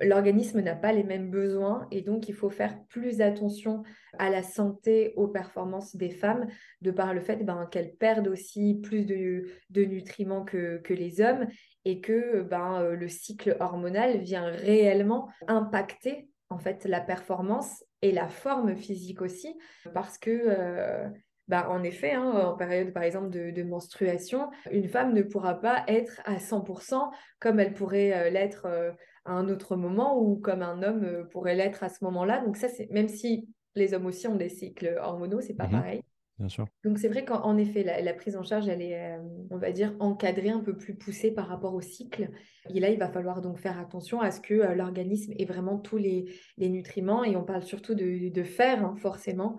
l'organisme 0.00 0.60
n'a 0.60 0.74
pas 0.74 0.92
les 0.92 1.04
mêmes 1.04 1.30
besoins, 1.30 1.86
et 1.90 2.02
donc 2.02 2.28
il 2.28 2.34
faut 2.34 2.50
faire 2.50 2.78
plus 2.88 3.20
attention 3.20 3.82
à 4.18 4.30
la 4.30 4.42
santé, 4.42 5.12
aux 5.16 5.28
performances 5.28 5.96
des 5.96 6.10
femmes, 6.10 6.46
de 6.82 6.90
par 6.90 7.14
le 7.14 7.20
fait 7.20 7.44
ben, 7.44 7.66
qu'elles 7.66 7.94
perdent 7.94 8.28
aussi 8.28 8.80
plus 8.82 9.04
de, 9.04 9.46
nutriments 9.74 10.44
que, 10.44 10.82
les 10.88 11.20
hommes, 11.20 11.46
et 11.84 12.00
que 12.00 12.42
ben, 12.42 12.82
euh, 12.82 12.96
le 12.96 13.08
cycle 13.08 13.56
hormonal 13.60 14.18
vient 14.18 14.46
réellement 14.46 15.28
impacter 15.48 16.28
en 16.48 16.58
fait 16.58 16.84
la 16.84 17.00
performance 17.00 17.84
et 18.02 18.12
la 18.12 18.28
forme 18.28 18.76
physique 18.76 19.22
aussi, 19.22 19.56
parce 19.94 20.18
que 20.18 20.30
euh, 20.30 21.08
bah, 21.48 21.68
en 21.70 21.82
effet, 21.82 22.12
hein, 22.12 22.30
en 22.30 22.56
période 22.56 22.92
par 22.92 23.02
exemple 23.02 23.30
de, 23.30 23.62
menstruation, 23.62 24.50
une 24.70 24.88
femme 24.88 25.14
ne 25.14 25.22
pourra 25.22 25.54
pas 25.60 25.84
être 25.88 26.20
à 26.24 26.36
100% 26.36 27.10
comme 27.38 27.60
elle 27.60 27.72
pourrait 27.72 28.12
euh, 28.12 28.30
l'être 28.30 28.66
à 29.26 29.32
un 29.32 29.48
autre 29.48 29.76
moment 29.76 30.18
ou 30.20 30.36
comme 30.36 30.62
un 30.62 30.82
homme 30.82 31.04
euh, 31.04 31.24
pourrait 31.24 31.54
l'être 31.54 31.82
à 31.84 31.88
ce 31.88 32.04
moment-là. 32.04 32.44
Donc 32.44 32.56
ça, 32.56 32.68
c'est 32.68 32.90
même 32.90 33.08
si 33.08 33.48
les 33.74 33.92
hommes 33.94 34.06
aussi 34.06 34.26
ont 34.28 34.36
des 34.36 34.48
cycles 34.48 34.96
hormonaux, 35.02 35.40
c'est 35.40 35.54
pas 35.54 35.66
Mhm, 35.66 35.70
pareil. 35.72 36.02
bien 36.38 36.48
sûr. 36.48 36.66
Donc 36.84 36.98
c'est 36.98 37.08
vrai 37.08 37.24
qu'en 37.24 37.42
en 37.42 37.56
effet, 37.56 37.82
la, 37.82 38.00
la 38.00 38.14
prise 38.14 38.36
en 38.36 38.42
charge, 38.44 38.68
elle 38.68 38.80
est, 38.80 39.16
euh, 39.16 39.22
on 39.50 39.58
va 39.58 39.72
dire, 39.72 39.94
encadrée 39.98 40.50
un 40.50 40.60
peu 40.60 40.76
plus 40.76 40.94
poussée 40.94 41.32
par 41.32 41.48
rapport 41.48 41.74
au 41.74 41.80
cycle. 41.80 42.30
Et 42.72 42.80
là, 42.80 42.90
il 42.90 42.98
va 42.98 43.08
falloir 43.08 43.42
donc 43.42 43.58
faire 43.58 43.78
attention 43.78 44.20
à 44.20 44.30
ce 44.30 44.40
que 44.40 44.54
euh, 44.54 44.74
l'organisme 44.74 45.32
ait 45.36 45.44
vraiment 45.44 45.78
tous 45.78 45.96
les, 45.96 46.32
les 46.56 46.68
nutriments. 46.68 47.24
Et 47.24 47.36
on 47.36 47.44
parle 47.44 47.64
surtout 47.64 47.94
de, 47.94 48.28
de 48.30 48.42
fer, 48.44 48.84
hein, 48.84 48.94
forcément, 48.96 49.58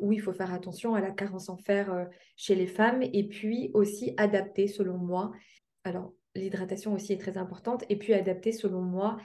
où 0.00 0.12
il 0.12 0.20
faut 0.20 0.32
faire 0.32 0.52
attention 0.54 0.94
à 0.94 1.00
la 1.00 1.10
carence 1.10 1.48
en 1.48 1.56
fer 1.56 1.92
euh, 1.92 2.04
chez 2.36 2.54
les 2.54 2.66
femmes. 2.68 3.02
Et 3.02 3.26
puis 3.28 3.70
aussi 3.74 4.14
adapter, 4.16 4.68
selon 4.68 4.98
moi. 4.98 5.32
Alors, 5.84 6.12
l'hydratation 6.38 6.94
aussi 6.94 7.12
est 7.14 7.18
très 7.20 7.38
importante. 7.38 7.84
Et 7.90 7.96
puis 7.98 8.14
adapter, 8.14 8.52
selon 8.52 8.82
moi, 8.82 9.18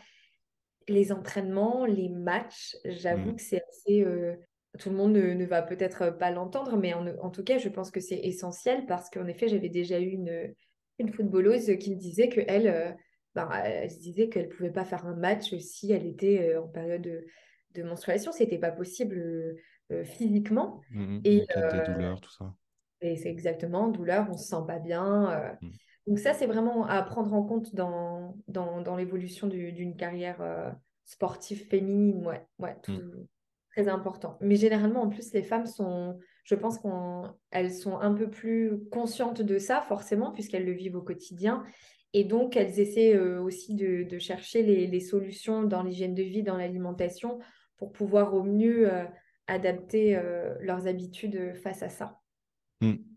les 0.87 1.11
entraînements, 1.11 1.85
les 1.85 2.09
matchs, 2.09 2.75
j'avoue 2.85 3.33
Mhm, 3.33 3.35
que 3.35 3.41
c'est 3.41 3.63
assez... 3.69 4.03
euh, 4.03 4.35
tout 4.79 4.89
le 4.89 4.95
monde 4.95 5.13
ne, 5.13 5.33
ne 5.33 5.45
va 5.45 5.61
peut-être 5.61 6.09
pas 6.11 6.31
l'entendre, 6.31 6.77
mais 6.77 6.93
en, 6.93 7.05
en 7.19 7.29
tout 7.29 7.43
cas, 7.43 7.57
je 7.59 7.69
pense 7.69 7.91
que 7.91 7.99
c'est 7.99 8.19
essentiel 8.19 8.85
parce 8.87 9.09
qu'en 9.09 9.27
effet, 9.27 9.47
j'avais 9.47 9.69
déjà 9.69 9.99
eu 9.99 10.09
une, 10.09 10.53
une 10.99 11.13
footballeuse 11.13 11.77
qui 11.79 11.91
me 11.95 11.99
disait 11.99 12.27
qu'elle 12.29 12.67
euh, 12.67 12.91
ben, 13.35 13.49
elle 13.63 13.87
disait 13.89 14.29
qu'elle 14.29 14.47
ne 14.47 14.53
pouvait 14.53 14.71
pas 14.71 14.85
faire 14.85 15.05
un 15.05 15.15
match 15.15 15.55
si 15.57 15.91
elle 15.91 16.05
était 16.05 16.53
euh, 16.55 16.63
en 16.63 16.67
période 16.67 17.01
de, 17.01 17.25
de 17.75 17.83
menstruation. 17.83 18.31
C'était 18.31 18.57
pas 18.59 18.71
possible 18.71 19.17
euh, 19.17 19.55
euh, 19.91 20.03
physiquement. 20.05 20.81
mhm, 20.89 21.23
Et, 21.23 21.45
ok, 21.55 21.67
des 21.67 21.81
douleurs, 21.81 22.21
tout 22.21 22.31
ça. 22.31 22.55
et 23.01 23.15
c'est 23.17 23.29
exactement 23.29 23.87
douleur, 23.89 24.27
on 24.31 24.37
se 24.37 24.47
sent 24.47 24.63
pas 24.67 24.79
bien. 24.79 25.31
euh. 25.31 25.53
Donc 26.07 26.19
ça, 26.19 26.33
c'est 26.33 26.47
vraiment 26.47 26.85
à 26.85 27.01
prendre 27.03 27.33
en 27.33 27.43
compte 27.43 27.73
dans, 27.75 28.37
dans, 28.47 28.81
dans 28.81 28.95
l'évolution 28.95 29.47
du- 29.47 29.71
d'une 29.71 29.95
carrière 29.95 30.41
euh, 30.41 30.69
sportive 31.05 31.65
féminine. 31.67 32.25
Ouais, 32.27 32.45
ouais, 32.59 32.75
tout, 32.83 32.91
mhm, 32.91 33.27
très 33.71 33.87
important. 33.87 34.37
Mais 34.41 34.55
généralement, 34.55 35.01
en 35.03 35.09
plus, 35.09 35.33
les 35.33 35.43
femmes 35.43 35.65
sont, 35.65 36.19
je 36.43 36.55
pense 36.55 36.79
qu'elles 36.79 37.73
sont 37.73 37.97
un 37.99 38.13
peu 38.13 38.29
plus 38.29 38.83
conscientes 38.91 39.41
de 39.41 39.57
ça, 39.57 39.81
forcément, 39.81 40.31
puisqu'elles 40.31 40.65
le 40.65 40.73
vivent 40.73 40.97
au 40.97 41.01
quotidien. 41.01 41.63
Et 42.13 42.25
donc, 42.25 42.57
elles 42.57 42.79
essaient 42.79 43.15
euh, 43.15 43.41
aussi 43.41 43.73
de, 43.75 44.03
de 44.03 44.19
chercher 44.19 44.61
les, 44.61 44.87
les 44.87 44.99
solutions 44.99 45.63
dans 45.63 45.83
l'hygiène 45.83 46.13
de 46.15 46.23
vie, 46.23 46.43
dans 46.43 46.57
l'alimentation, 46.57 47.39
pour 47.77 47.91
pouvoir 47.91 48.33
au 48.33 48.43
mieux 48.43 48.91
euh, 48.93 49.05
adapter 49.47 50.19
leurs 50.61 50.87
habitudes 50.87 51.53
face 51.55 51.83
à 51.83 51.89
ça. 51.89 52.19
mhm. 52.81 53.12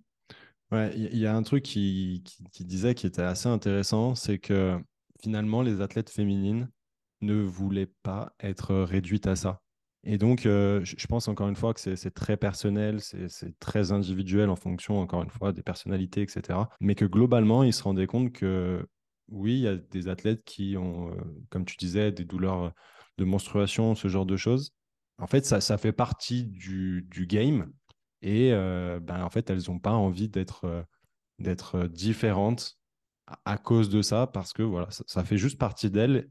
Ouais, 0.72 0.92
il 0.96 1.16
y, 1.16 1.26
a 1.26 1.34
un 1.34 1.42
truc 1.44 1.62
qui, 1.62 2.24
disait 2.60 2.96
qui 2.96 3.06
était 3.06 3.22
assez 3.22 3.48
intéressant, 3.48 4.16
c'est 4.16 4.38
que 4.38 4.76
finalement, 5.22 5.62
les 5.62 5.80
athlètes 5.80 6.10
féminines 6.10 6.68
ne 7.20 7.40
voulaient 7.40 7.90
pas 8.02 8.32
être 8.40 8.74
réduites 8.74 9.28
à 9.28 9.36
ça. 9.36 9.62
Et 10.02 10.18
donc, 10.18 10.44
euh, 10.44 10.84
je 10.84 11.06
pense 11.06 11.28
encore 11.28 11.48
une 11.48 11.56
fois 11.56 11.72
que 11.72 11.80
c'est 11.80 12.10
très 12.10 12.36
personnel, 12.36 13.00
c'est 13.00 13.28
c'est 13.28 13.58
très 13.58 13.92
individuel 13.92 14.50
en 14.50 14.56
fonction, 14.56 15.00
encore 15.00 15.22
une 15.22 15.30
fois, 15.30 15.52
des 15.52 15.62
personnalités, 15.62 16.22
etc. 16.22 16.60
Mais 16.80 16.94
que 16.94 17.04
globalement, 17.04 17.62
ils 17.62 17.72
se 17.72 17.82
rendaient 17.82 18.06
compte 18.06 18.32
que 18.32 18.86
oui, 19.28 19.54
il 19.54 19.60
y 19.60 19.68
a 19.68 19.76
des 19.76 20.08
athlètes 20.08 20.44
qui 20.44 20.76
ont, 20.76 21.10
euh, 21.10 21.16
comme 21.50 21.64
tu 21.64 21.76
disais, 21.76 22.12
des 22.12 22.24
douleurs 22.24 22.72
de 23.18 23.24
menstruation, 23.24 23.94
ce 23.94 24.08
genre 24.08 24.26
de 24.26 24.36
choses. 24.36 24.72
En 25.18 25.26
fait, 25.26 25.44
ça, 25.44 25.60
ça 25.60 25.78
fait 25.78 25.92
partie 25.92 26.44
du, 26.44 27.06
du 27.10 27.26
game. 27.26 27.72
Et 28.22 28.52
euh, 28.52 29.00
ben, 29.00 29.22
en 29.22 29.30
fait, 29.30 29.50
elles 29.50 29.62
n'ont 29.68 29.78
pas 29.78 29.92
envie 29.92 30.28
d'être 30.28 30.64
euh, 30.64 30.82
d'être 31.38 31.76
euh, 31.76 31.88
différentes 31.88 32.78
à, 33.44 33.58
cause 33.58 33.90
de 33.90 34.02
ça, 34.02 34.26
parce 34.28 34.52
que 34.52 34.62
voilà, 34.62 34.88
ça, 34.90 35.24
fait 35.24 35.36
juste 35.36 35.58
partie 35.58 35.90
d'elles. 35.90 36.30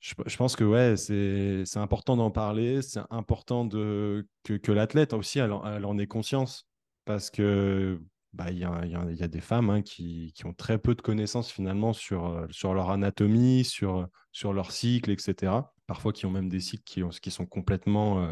Je, 0.00 0.14
pense 0.36 0.56
que 0.56 0.64
ouais, 0.64 0.96
c'est 0.96 1.78
important 1.78 2.16
d'en 2.16 2.30
parler, 2.30 2.82
c'est 2.82 3.00
important 3.10 3.64
de, 3.64 4.28
que, 4.42 4.52
que 4.54 4.70
l'athlète 4.70 5.14
aussi, 5.14 5.38
elle, 5.38 5.52
en- 5.52 5.98
ait 5.98 6.06
conscience, 6.06 6.68
parce 7.06 7.30
que 7.30 7.98
bah, 8.34 8.50
il 8.50 8.58
y 8.58 8.64
a, 8.64 8.84
il 8.84 8.90
y 8.90 9.12
il 9.12 9.16
y 9.16 9.22
a 9.22 9.28
des 9.28 9.40
femmes 9.40 9.70
hein, 9.70 9.80
qui, 9.80 10.32
qui 10.34 10.44
ont 10.44 10.52
très 10.52 10.78
peu 10.78 10.94
de 10.94 11.00
connaissances 11.00 11.50
finalement 11.50 11.94
sur, 11.94 12.46
sur 12.50 12.74
leur 12.74 12.90
anatomie, 12.90 13.64
sur, 13.64 14.06
sur 14.32 14.52
leur 14.52 14.70
cycle, 14.70 15.10
etc. 15.10 15.72
Parfois 15.86 16.12
qui 16.12 16.26
ont 16.26 16.30
même 16.30 16.50
des 16.50 16.60
cycles 16.60 16.84
qui, 16.84 17.02
ont, 17.02 17.08
qui 17.08 17.30
sont 17.30 17.46
complètement, 17.46 18.28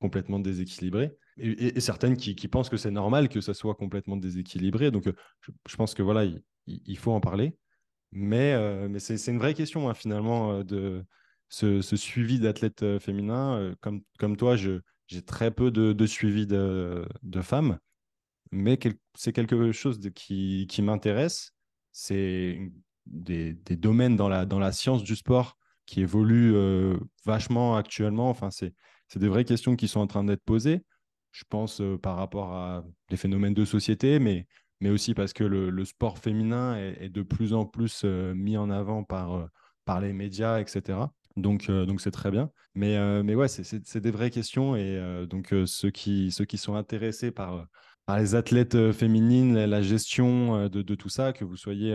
complètement 0.00 0.38
déséquilibrés. 0.38 1.18
Et, 1.38 1.80
certaines 1.80 2.16
qui, 2.16 2.48
pensent 2.48 2.70
que 2.70 2.76
c'est 2.76 2.90
normal 2.90 3.28
que 3.28 3.40
ça 3.40 3.52
soit 3.52 3.74
complètement 3.74 4.16
déséquilibré. 4.16 4.90
Donc, 4.90 5.06
euh, 5.06 5.12
je, 5.68 5.76
pense 5.76 5.94
que 5.94 6.02
voilà, 6.02 6.24
il, 6.66 6.98
faut 6.98 7.12
en 7.12 7.20
parler. 7.20 7.56
Mais, 8.12 8.54
euh, 8.54 8.98
c'est 8.98 9.30
une 9.30 9.38
vraie 9.38 9.54
question, 9.54 9.88
hein, 9.88 9.94
finalement, 9.94 10.52
euh, 10.52 10.64
de 10.64 11.04
ce, 11.48 11.80
suivi 11.82 12.40
d'athlètes 12.40 12.98
féminins. 13.00 13.74
Comme, 13.80 14.02
comme 14.18 14.36
toi, 14.36 14.56
j'ai 14.56 15.22
très 15.26 15.50
peu 15.50 15.70
de, 15.70 16.06
suivi 16.06 16.46
de, 16.46 17.06
femmes, 17.42 17.78
mais 18.50 18.78
c'est 19.14 19.32
quelque 19.32 19.72
chose 19.72 20.00
qui, 20.14 20.82
m'intéresse. 20.82 21.52
C'est 21.92 22.58
des, 23.04 23.54
domaines 23.76 24.16
dans 24.16 24.28
la, 24.30 24.72
science 24.72 25.02
du 25.02 25.16
sport 25.16 25.58
qui 25.84 26.00
évoluent 26.00 26.54
vachement 27.26 27.76
actuellement. 27.76 28.30
Enfin, 28.30 28.48
c'est 28.50 28.72
des 29.16 29.28
vraies 29.28 29.44
questions 29.44 29.76
qui 29.76 29.86
sont 29.86 30.00
en 30.00 30.06
train 30.06 30.24
d'être 30.24 30.42
posées. 30.42 30.82
Je 31.36 31.44
pense 31.50 31.82
euh, 31.82 31.98
par 31.98 32.16
rapport 32.16 32.54
à 32.54 32.82
des 33.10 33.18
phénomènes 33.18 33.52
de 33.52 33.66
société, 33.66 34.18
mais, 34.18 34.46
mais 34.80 34.88
aussi 34.88 35.12
parce 35.12 35.34
que 35.34 35.44
le, 35.44 35.84
sport 35.84 36.18
féminin 36.18 36.76
est, 36.76 37.10
de 37.10 37.22
plus 37.22 37.52
en 37.52 37.66
plus 37.66 38.02
euh, 38.04 38.34
mis 38.34 38.56
en 38.56 38.70
avant 38.70 39.04
par, 39.04 39.34
euh, 39.34 39.46
par 39.84 40.00
les 40.00 40.14
médias, 40.14 40.60
etc. 40.60 40.98
Donc, 41.36 41.70
donc 41.70 42.00
c'est 42.00 42.10
très 42.10 42.30
bien. 42.30 42.50
Mais, 42.74 42.96
euh, 42.96 43.22
mais 43.22 43.34
ouais, 43.34 43.48
c'est, 43.48 43.98
des 43.98 44.10
vraies 44.10 44.30
questions. 44.30 44.76
Et 44.76 45.26
donc, 45.28 45.54
ceux 45.66 45.90
qui, 45.90 46.30
ceux 46.30 46.46
qui 46.46 46.56
sont 46.56 46.74
intéressés 46.74 47.30
par, 47.30 47.66
par 48.06 48.18
les 48.18 48.34
athlètes 48.34 48.92
féminines, 48.92 49.54
la, 49.54 49.82
gestion 49.82 50.68
de, 50.68 50.80
de 50.80 50.94
tout 50.94 51.10
ça, 51.10 51.34
que 51.34 51.44
vous 51.44 51.56
soyez 51.56 51.92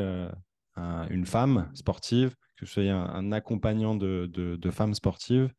un, 0.76 1.08
une 1.10 1.26
femme 1.26 1.72
sportive, 1.74 2.36
que 2.56 2.66
vous 2.66 2.72
soyez 2.72 2.92
un, 2.92 3.32
accompagnant 3.32 3.96
de, 3.96 4.70
femmes 4.72 4.94
sportives, 4.94 5.52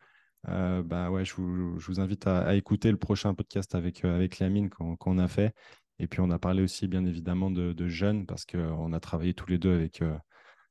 euh, 0.49 0.83
bah 0.83 1.11
ouais, 1.11 1.25
je 1.25 1.35
vous, 1.35 2.01
invite 2.01 2.27
à, 2.27 2.55
écouter 2.55 2.91
le 2.91 2.97
prochain 2.97 3.35
podcast 3.35 3.75
avec, 3.75 4.05
euh, 4.05 4.15
avec 4.15 4.39
Lamine 4.39 4.71
qu'on 4.71 5.19
a 5.19 5.29
fait. 5.29 5.55
Et 5.99 6.09
puis, 6.09 6.21
on 6.21 6.31
a 6.31 6.39
parlé 6.39 6.63
aussi, 6.63 6.89
bien 6.89 7.05
évidemment, 7.05 7.51
de, 7.51 7.89
jeunes 7.89 8.27
parce 8.27 8.45
qu'on 8.45 8.93
a 8.93 9.01
travaillé 9.01 9.35
tous 9.35 9.49
les 9.49 9.59
deux 9.59 9.75
avec, 9.75 10.03
euh, 10.03 10.17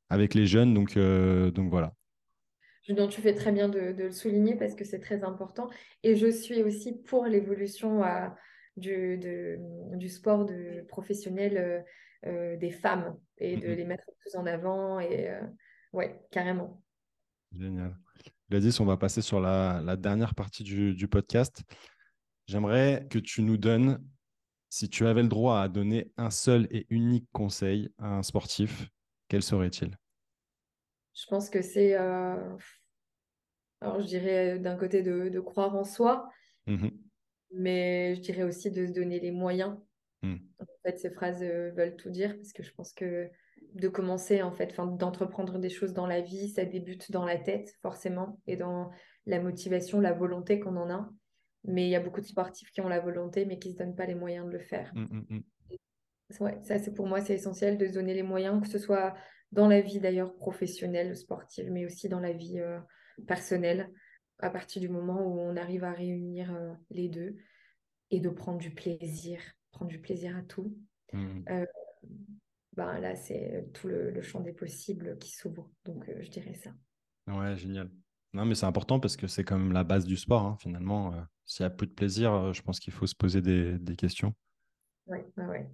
avec 0.10 0.34
les 0.34 0.46
jeunes. 0.46 0.74
Donc, 0.74 0.98
donc 0.98 1.70
voilà. 1.70 1.94
Julien, 2.84 3.08
tu 3.08 3.22
fais 3.22 3.36
très 3.36 3.52
bien 3.52 3.70
de, 3.70 3.80
le 3.98 4.12
souligner 4.12 4.56
parce 4.56 4.76
que 4.76 4.84
c'est 4.84 5.00
très 5.00 5.24
important. 5.24 5.70
Et 6.04 6.16
je 6.16 6.28
suis 6.28 6.64
aussi 6.64 7.02
pour 7.04 7.26
l'évolution 7.26 8.02
du, 8.76 9.18
du, 9.18 10.10
sport 10.10 10.46
de 10.46 10.84
professionnel 10.90 11.86
des 12.26 12.72
femmes 12.72 13.18
et 13.38 13.56
de 13.56 13.72
les 13.72 13.86
mettre 13.86 14.04
plus 14.20 14.36
en 14.36 14.46
avant. 14.46 15.00
Et 15.00 15.32
ouais, 15.94 16.20
carrément. 16.32 16.84
Génial. 17.58 17.96
Gladys, 18.52 18.82
on 18.82 18.86
va 18.86 18.98
passer 18.98 19.22
sur 19.22 19.40
la, 19.40 19.96
dernière 19.96 20.36
partie 20.36 20.64
du, 20.66 21.08
podcast. 21.08 21.64
J'aimerais 22.48 23.08
que 23.10 23.18
tu 23.18 23.44
nous 23.44 23.56
donnes, 23.56 24.06
si 24.70 24.90
tu 24.90 25.08
avais 25.08 25.22
le 25.22 25.30
droit 25.30 25.62
à 25.62 25.70
donner 25.70 26.12
un 26.18 26.30
seul 26.30 26.68
et 26.70 26.86
unique 26.90 27.30
conseil 27.32 27.94
à 27.98 28.10
un 28.18 28.24
sportif, 28.24 28.90
quel 29.30 29.42
serait-il? 29.42 29.98
Je 31.14 31.26
pense 31.28 31.50
que 31.50 31.62
c'est, 31.62 31.96
euh, 31.96 32.36
alors 33.80 34.02
je 34.02 34.08
dirais 34.08 34.60
d'un 34.60 34.76
côté 34.76 35.02
de, 35.02 35.40
croire 35.40 35.74
en 35.74 35.86
soi, 35.86 36.28
mmh 36.68 36.90
mais 37.54 38.16
je 38.16 38.22
dirais 38.22 38.44
aussi 38.44 38.70
de 38.70 38.86
se 38.86 38.92
donner 38.92 39.22
les 39.22 39.32
moyens. 39.32 39.78
Mmh. 40.24 40.36
En 40.60 40.66
fait, 40.84 41.00
ces 41.00 41.12
phrases 41.12 41.42
euh, 41.42 41.72
veulent 41.72 41.96
tout 41.96 42.10
dire 42.10 42.36
parce 42.36 42.52
que 42.52 42.64
je 42.64 42.72
pense 42.74 42.92
que 42.92 43.30
de 43.74 43.88
commencer 43.88 44.42
en 44.42 44.52
fait, 44.52 44.76
d'entreprendre 44.76 45.60
des 45.60 45.70
choses 45.70 45.94
dans 45.94 46.08
la 46.08 46.22
vie, 46.22 46.50
ça 46.50 46.66
débute 46.66 47.12
dans 47.12 47.26
la 47.26 47.38
tête 47.38 47.74
forcément 47.82 48.40
et 48.48 48.58
dans 48.58 48.92
la 49.26 49.40
motivation, 49.40 50.00
la 50.00 50.14
volonté 50.14 50.60
qu'on 50.60 50.78
en 50.78 50.90
a. 50.90 51.10
Mais 51.64 51.86
il 51.86 51.90
y 51.90 51.96
a 51.96 52.00
beaucoup 52.00 52.22
de 52.22 52.26
sportifs 52.26 52.72
qui 52.72 52.82
ont 52.82 52.88
la 52.88 53.00
volonté 53.00 53.46
mais 53.46 53.60
qui 53.60 53.70
ne 53.70 53.74
se 53.74 53.80
donnent 53.80 53.96
pas 53.96 54.06
les 54.06 54.16
moyens 54.16 54.48
de 54.48 54.52
le 54.52 54.60
faire. 54.60 54.92
Mmh, 54.96 55.04
mmh, 55.04 55.26
mmh. 55.30 55.42
Ouais, 56.40 56.58
ça 56.64 56.80
c'est 56.80 56.94
pour 56.94 57.08
moi 57.08 57.22
c'est 57.22 57.36
essentiel 57.36 57.78
de 57.78 57.86
se 57.88 57.94
donner 57.94 58.14
les 58.14 58.24
moyens, 58.24 58.62
que 58.62 58.70
ce 58.70 58.80
soit 58.80 59.14
dans 59.52 59.68
la 59.68 59.82
vie 59.82 60.00
d'ailleurs 60.00 60.34
professionnelle, 60.36 61.16
sportive, 61.16 61.70
mais 61.72 61.86
aussi 61.86 62.08
dans 62.08 62.22
la 62.22 62.32
vie 62.32 62.60
euh, 62.60 62.80
personnelle, 63.28 63.92
à 64.40 64.50
partir 64.50 64.82
du 64.82 64.90
moment 64.90 65.22
où 65.22 65.40
on 65.40 65.56
arrive 65.58 65.84
à 65.84 65.92
réunir 65.92 66.54
euh, 66.54 66.74
les 66.90 67.10
deux 67.10 67.36
et 68.12 68.20
de 68.20 68.30
prendre 68.30 68.60
du 68.60 68.72
plaisir, 68.72 69.40
prendre 69.72 69.92
du 69.92 70.00
plaisir 70.00 70.36
à 70.38 70.42
tout. 70.42 70.74
Euh, 71.14 71.66
ben 72.74 73.00
là, 73.00 73.16
c'est 73.16 73.70
tout 73.74 73.88
le, 73.88 74.22
champ 74.22 74.40
des 74.40 74.54
possibles 74.54 75.18
qui 75.20 75.32
s'ouvre. 75.32 75.70
Donc, 75.86 76.08
euh, 76.08 76.22
je 76.22 76.30
dirais 76.30 76.54
ça. 76.54 76.72
Ouais, 77.28 77.56
génial. 77.58 77.90
Non, 78.34 78.46
mais 78.46 78.56
c'est 78.56 78.66
important 78.66 79.00
parce 79.00 79.18
que 79.18 79.28
c'est 79.28 79.44
quand 79.44 79.58
même 79.58 79.74
la 79.74 79.84
base 79.84 80.06
du 80.06 80.16
sport, 80.16 80.46
hein, 80.46 80.58
finalement. 80.60 81.14
Euh, 81.14 81.22
s'il 81.46 81.64
y 81.64 81.68
a 81.68 81.70
peu 81.70 81.86
de 81.86 81.92
plaisir, 81.92 82.34
euh, 82.34 82.54
je 82.54 82.62
pense 82.62 82.80
qu'il 82.80 82.94
faut 82.94 83.08
se 83.08 83.16
poser 83.16 83.42
des, 83.42 83.96
questions. 83.98 84.34
Ouais, 85.08 85.26
ouais, 85.36 85.70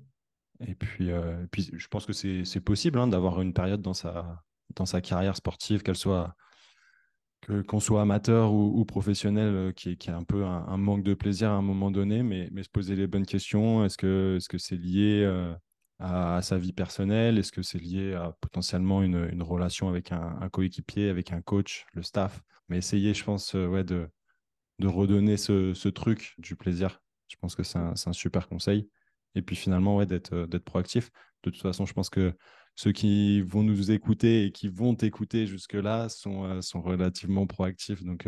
Et 0.62 0.74
puis, 0.74 1.12
puis, 1.52 1.70
je 1.72 1.88
pense 1.88 2.08
que 2.08 2.14
c'est 2.14 2.62
possible 2.62 2.98
hein, 2.98 3.08
d'avoir 3.08 3.42
une 3.42 3.54
période 3.54 3.82
dans 3.82 3.94
sa, 3.94 4.44
dans 4.76 4.86
sa 4.86 5.02
carrière 5.02 5.36
sportive, 5.36 5.84
qu'elle 5.84 5.98
soit 5.98 6.36
qu'on 7.68 7.80
soit 7.80 8.02
amateur 8.02 8.52
ou, 8.52 8.84
professionnel, 8.84 9.72
qui, 9.74 9.96
qui, 9.96 10.10
a 10.10 10.18
un 10.18 10.24
peu 10.24 10.44
un, 10.44 10.76
manque 10.76 11.04
de 11.04 11.14
plaisir 11.14 11.52
à 11.52 11.54
un 11.54 11.62
moment 11.62 11.92
donné, 11.92 12.22
mais, 12.22 12.50
mais 12.52 12.64
se 12.64 12.70
poser 12.70 12.96
les 12.96 13.08
bonnes 13.08 13.28
questions. 13.28 13.86
Est-ce 13.86 13.98
que 13.98 14.38
c'est 14.42 14.58
-ce 14.58 14.60
c'est 14.60 14.76
lié 14.76 15.24
à, 16.00 16.42
sa 16.42 16.58
vie 16.58 16.74
personnelle? 16.74 17.38
Est-ce 17.38 17.52
que 17.52 17.62
c'est 17.62 17.80
lié 17.80 18.14
à 18.14 18.36
potentiellement 18.42 19.02
une, 19.04 19.28
une 19.32 19.44
relation 19.44 19.90
avec 19.90 20.12
un, 20.12 20.50
coéquipier, 20.52 21.10
avec 21.10 21.32
un 21.32 21.42
coach, 21.42 21.86
le 21.94 22.04
staff? 22.04 22.42
Mais 22.70 22.78
essayer, 22.78 23.14
je 23.14 23.24
pense, 23.24 23.56
euh, 23.56 23.68
ouais, 23.68 23.84
de, 23.84 24.10
de 24.80 24.88
redonner 24.88 25.38
ce, 25.38 25.74
ce, 25.74 25.90
truc 25.90 26.36
du 26.38 26.56
plaisir. 26.56 27.02
Je 27.30 27.36
pense 27.40 27.56
que 27.56 27.64
c'est 27.64 27.78
un, 27.78 27.94
un, 28.06 28.14
super 28.14 28.48
conseil. 28.48 28.90
Et 29.36 29.42
puis 29.42 29.56
finalement, 29.56 29.98
ouais, 29.98 30.06
d'être, 30.06 30.34
euh, 30.34 30.48
d'être 30.48 30.66
proactif. 30.66 31.10
De 31.44 31.50
toute 31.50 31.62
façon, 31.62 31.86
je 31.86 31.94
pense 31.94 32.10
que 32.10 32.34
ceux 32.76 32.92
qui 32.92 33.42
vont 33.42 33.64
nous 33.64 33.92
écouter 33.92 34.46
et 34.46 34.52
qui 34.52 34.68
vont 34.68 34.96
t'écouter 34.96 35.48
jusque-là 35.48 36.10
sont, 36.10 36.44
euh, 36.46 36.62
sont 36.62 36.82
relativement 36.82 37.48
proactifs. 37.48 38.04
Donc, 38.04 38.28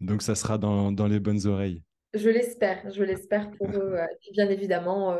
donc 0.00 0.22
ça 0.22 0.34
sera 0.34 0.58
dans, 0.58 0.92
dans, 0.92 1.06
les 1.06 1.20
bonnes 1.20 1.46
oreilles. 1.46 1.82
Je 2.12 2.28
l'espère, 2.28 2.90
je 2.90 3.02
l'espère 3.02 3.50
pour 3.52 3.70
eux. 3.74 3.98
bien 4.32 4.48
évidemment, 4.50 5.16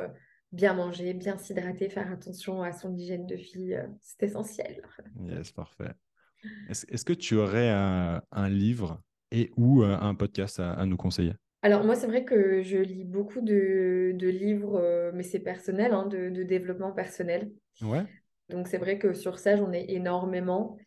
bien 0.53 0.75
manger, 0.75 1.15
bien 1.15 1.37
s'hydrater, 1.37 1.89
faire 1.89 2.11
attention 2.11 2.63
à 2.63 2.73
son 2.73 2.95
hygiène 2.97 3.27
de 3.27 3.35
vie, 3.35 3.75
euh, 3.75 3.87
c'est 4.01 4.25
essentiel. 4.25 4.83
Yes, 5.21 5.53
parfait. 5.53 5.93
Est-ce 6.69 7.05
que 7.05 7.13
tu 7.13 7.35
aurais 7.35 7.71
un, 7.71 8.49
livre 8.49 9.03
et 9.33 9.51
ou 9.57 9.83
euh, 9.83 9.97
un 10.01 10.15
podcast 10.15 10.61
à, 10.61 10.85
nous 10.87 10.97
conseiller? 10.97 11.33
Alors 11.63 11.83
moi, 11.85 11.97
c'est 11.97 12.07
vrai 12.07 12.25
que 12.25 12.63
je 12.63 12.79
lis 12.79 13.05
beaucoup 13.05 13.41
de, 13.41 14.15
livres, 14.21 14.77
euh, 14.77 15.11
mais 15.13 15.25
c'est 15.25 15.41
personnel, 15.41 15.93
hein, 15.93 16.07
de, 16.07 16.43
développement 16.45 16.93
personnel. 16.93 17.51
Ouais. 17.83 18.05
Donc 18.49 18.69
c'est 18.69 18.79
vrai 18.79 18.99
que 18.99 19.13
sur 19.13 19.39
ça, 19.39 19.57
j'en 19.57 19.73
ai 19.73 19.87
énormément. 19.89 20.79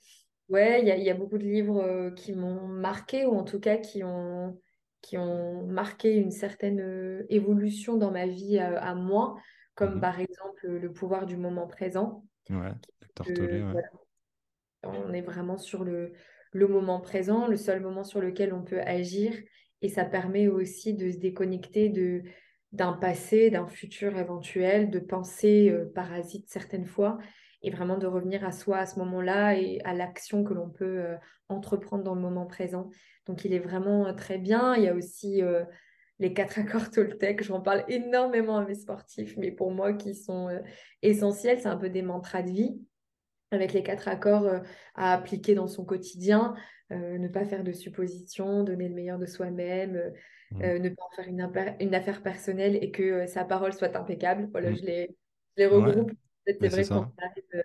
Ouais, 0.48 0.82
il 0.82 0.88
y, 0.88 1.04
y, 1.04 1.10
a 1.10 1.14
beaucoup 1.14 1.38
de 1.38 1.44
livres 1.44 2.12
qui 2.16 2.34
m'ont 2.34 2.68
marqué, 2.68 3.26
ou 3.26 3.36
en 3.36 3.44
tout 3.44 3.60
cas 3.60 3.78
qui 3.78 4.04
ont, 4.04 4.58
qui 5.02 5.18
ont 5.18 5.66
marqué 5.68 6.16
une 6.16 6.32
certaine 6.32 6.82
euh, 6.82 7.26
évolution 7.30 7.98
dans 7.98 8.12
ma 8.12 8.28
vie 8.28 8.60
à, 8.60 8.94
moi, 8.96 9.38
comme 9.76 9.96
mmh 9.96 10.02
par 10.02 10.20
exemple 10.20 10.68
le 10.68 10.92
pouvoir 10.92 11.26
du 11.26 11.38
moment 11.38 11.68
présent. 11.68 12.26
Ouais, 12.50 12.74
On 14.84 15.14
est 15.14 15.22
vraiment 15.22 15.58
sur 15.58 15.84
le, 15.84 16.14
le 16.52 16.68
moment 16.68 17.00
présent, 17.00 17.48
le 17.48 17.58
seul 17.58 17.82
moment 17.82 18.04
sur 18.04 18.22
lequel 18.22 18.54
on 18.54 18.64
peut 18.64 18.82
agir. 18.82 19.34
Et 19.82 19.90
ça 19.90 20.06
permet 20.06 20.48
aussi 20.48 20.94
de 20.94 21.10
se 21.10 21.18
déconnecter 21.18 21.90
de, 21.90 22.24
d'un 22.72 22.94
passé, 22.94 23.50
d'un 23.50 23.68
futur 23.68 24.18
éventuel, 24.18 24.90
de 24.90 25.00
penser 25.00 25.70
euh, 25.70 25.86
parasite 25.94 26.50
certaines 26.50 26.86
fois, 26.86 27.18
et 27.62 27.72
vraiment 27.72 27.98
de 27.98 28.08
revenir 28.08 28.46
à 28.46 28.52
soi 28.52 28.78
à 28.78 28.86
ce 28.86 29.00
moment-là 29.00 29.58
et 29.58 29.82
à 29.84 29.94
l'action 29.94 30.44
que 30.44 30.54
l'on 30.54 30.70
peut 30.70 31.00
euh, 31.00 31.16
entreprendre 31.50 32.04
dans 32.04 32.16
le 32.16 32.22
moment 32.22 32.46
présent. 32.46 32.90
Donc 33.26 33.46
il 33.46 33.54
est 33.54 33.60
vraiment 33.60 34.08
euh, 34.08 34.14
très 34.14 34.38
bien. 34.38 34.76
Il 34.76 34.84
y 34.84 34.88
a 34.88 34.96
aussi 34.96 35.42
euh, 35.42 35.64
les 36.20 36.34
quatre 36.34 36.60
accords 36.60 36.90
Toltec. 36.92 37.44
J'en 37.44 37.62
parle 37.62 37.84
énormément 37.88 38.58
à 38.58 38.66
mes 38.66 38.76
sportifs, 38.76 39.36
mais 39.38 39.52
pour 39.52 39.72
moi 39.72 39.94
qui 39.94 40.16
sont 40.16 40.50
euh, 40.50 40.60
essentiels, 41.02 41.60
c'est 41.60 41.68
un 41.68 41.78
peu 41.78 41.90
des 41.90 42.02
mantras 42.02 42.44
de 42.44 42.52
vie 42.52 42.82
avec 43.52 43.74
les 43.74 43.82
quatre 43.82 44.08
accords 44.08 44.48
à 44.94 45.14
appliquer 45.14 45.56
dans 45.56 45.66
son 45.66 45.84
quotidien. 45.84 46.54
ne 46.92 47.28
pas 47.28 47.46
faire 47.46 47.64
de 47.64 47.72
suppositions, 47.72 48.64
donner 48.64 48.88
le 48.88 48.94
meilleur 48.94 49.18
de 49.18 49.26
soi-même, 49.26 50.14
mmh. 50.52 50.78
ne 50.78 50.90
pas 50.90 51.02
en 51.04 51.16
faire 51.16 51.28
une, 51.80 51.96
affaire 51.96 52.22
personnelle 52.22 52.78
et 52.80 52.92
que 52.92 53.26
sa 53.26 53.46
parole 53.46 53.74
soit 53.74 53.98
impeccable. 53.98 54.50
Voilà, 54.52 54.70
mmh. 54.70 54.76
je, 54.76 54.86
les, 54.86 55.18
les 55.58 55.66
regroupe. 55.66 56.12
C'est 56.48 56.68
vrai 56.68 56.86
qu'on 56.86 57.12
arrive 57.18 57.64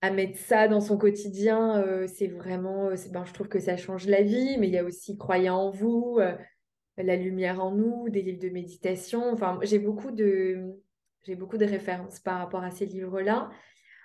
à 0.00 0.10
mettre 0.10 0.38
ça 0.38 0.68
dans 0.68 0.80
son 0.80 0.96
quotidien, 0.96 1.82
euh, 1.82 2.06
c'est 2.06 2.28
vraiment, 2.28 2.90
euh, 2.90 2.94
ben, 3.10 3.24
je 3.24 3.32
trouve 3.32 3.48
que 3.48 3.58
ça 3.58 3.76
change 3.76 4.06
la 4.06 4.22
vie, 4.22 4.56
mais 4.58 4.68
il 4.68 4.72
y 4.72 4.78
a 4.78 4.84
aussi 4.84 5.16
croyant 5.16 5.56
en 5.56 5.70
vous, 5.70 6.18
euh, 6.20 6.36
la 6.96 7.16
lumière 7.16 7.62
en 7.62 7.72
nous, 7.72 8.08
des 8.08 8.22
livres 8.22 8.40
de 8.40 8.48
méditation. 8.48 9.32
Enfin, 9.32 9.58
j'ai 9.62 9.78
beaucoup 9.78 10.12
de, 10.12 10.76
j'ai 11.24 11.34
beaucoup 11.34 11.58
de 11.58 11.64
références 11.64 12.20
par 12.20 12.38
rapport 12.38 12.62
à 12.62 12.70
ces 12.70 12.86
livres-là. 12.86 13.50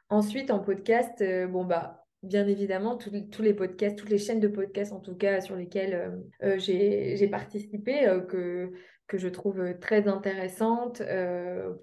Ensuite, 0.10 0.52
en 0.52 0.60
podcast, 0.60 1.24
bon 1.50 1.66
bah, 1.66 2.06
bien 2.22 2.48
évidemment, 2.48 2.98
tous 2.98 3.42
les 3.42 3.54
podcasts, 3.54 3.98
toutes 3.98 4.10
les 4.10 4.20
chaînes 4.20 4.40
de 4.40 4.48
podcasts 4.48 4.94
en 4.94 5.00
tout 5.00 5.16
cas 5.16 5.42
sur 5.42 5.56
lesquelles 5.56 6.22
j'ai 6.58 7.28
participé, 7.32 8.06
que 8.30 8.72
que 9.08 9.18
je 9.18 9.28
trouve 9.28 9.80
très 9.80 10.08
intéressantes, 10.08 11.02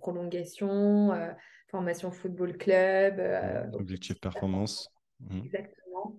prolongation 0.01 1.11
formation 1.71 2.11
football 2.11 2.57
club. 2.57 3.19
Euh, 3.19 3.71
Objectif 3.73 4.21
performance. 4.21 4.91
Mhm. 5.21 5.45
Exactement. 5.45 6.17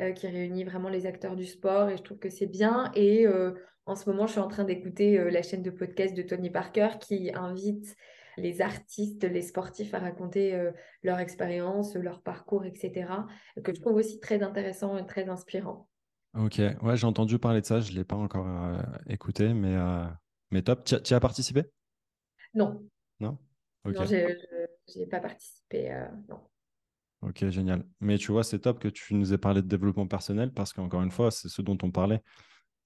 Euh, 0.00 0.12
qui 0.12 0.28
réunit 0.28 0.64
vraiment 0.64 0.88
les 0.88 1.06
acteurs 1.06 1.36
du 1.36 1.46
sport 1.46 1.88
et 1.88 1.96
je 1.96 2.02
trouve 2.02 2.18
que 2.18 2.30
c'est 2.30 2.46
bien. 2.46 2.90
Et 2.94 3.26
euh, 3.26 3.52
en 3.86 3.96
ce 3.96 4.08
moment, 4.08 4.26
je 4.26 4.32
suis 4.32 4.40
en 4.40 4.48
train 4.48 4.64
d'écouter 4.64 5.30
la 5.30 5.42
chaîne 5.42 5.62
de 5.62 5.70
podcast 5.70 6.14
de 6.14 6.22
Tony 6.22 6.50
Parker 6.50 6.90
qui 7.00 7.32
invite 7.34 7.96
les 8.36 8.60
artistes, 8.60 9.24
les 9.24 9.42
sportifs 9.42 9.94
à 9.94 9.98
raconter 9.98 10.70
leur 11.02 11.18
expérience, 11.18 11.96
leur 11.96 12.22
parcours, 12.22 12.66
etc. 12.66 13.10
Que 13.64 13.74
je 13.74 13.80
trouve 13.80 13.96
aussi 13.96 14.20
très 14.20 14.42
intéressant 14.42 14.98
et 14.98 15.06
très 15.06 15.28
inspirant. 15.28 15.88
Ok, 16.36 16.60
ouais, 16.82 16.96
j'ai 16.96 17.06
entendu 17.06 17.38
parler 17.38 17.62
de 17.62 17.66
ça, 17.66 17.80
je 17.80 17.90
ne 17.90 17.96
l'ai 17.96 18.04
pas 18.04 18.14
encore 18.14 18.46
écouté, 19.08 19.54
mais, 19.54 19.74
mais 20.50 20.60
top. 20.60 20.84
Tu 20.84 21.14
as 21.14 21.20
participé? 21.20 21.64
Non. 22.52 22.86
Non? 23.20 23.38
Non, 23.84 24.04
j'ai 24.04 25.06
pas 25.06 25.20
participé. 25.20 25.92
Euh, 25.92 26.06
non. 26.28 26.40
Ok, 27.22 27.48
génial. 27.48 27.84
Mais 28.00 28.18
tu 28.18 28.32
vois, 28.32 28.44
c'est 28.44 28.60
top 28.60 28.78
que 28.78 28.88
tu 28.88 29.14
nous 29.14 29.32
aies 29.32 29.38
parlé 29.38 29.62
de 29.62 29.66
développement 29.66 30.06
personnel 30.06 30.52
parce 30.52 30.72
qu'encore 30.72 31.02
une 31.02 31.10
fois, 31.10 31.30
c'est 31.30 31.48
ce 31.48 31.62
dont 31.62 31.78
on 31.82 31.90
parlait. 31.90 32.22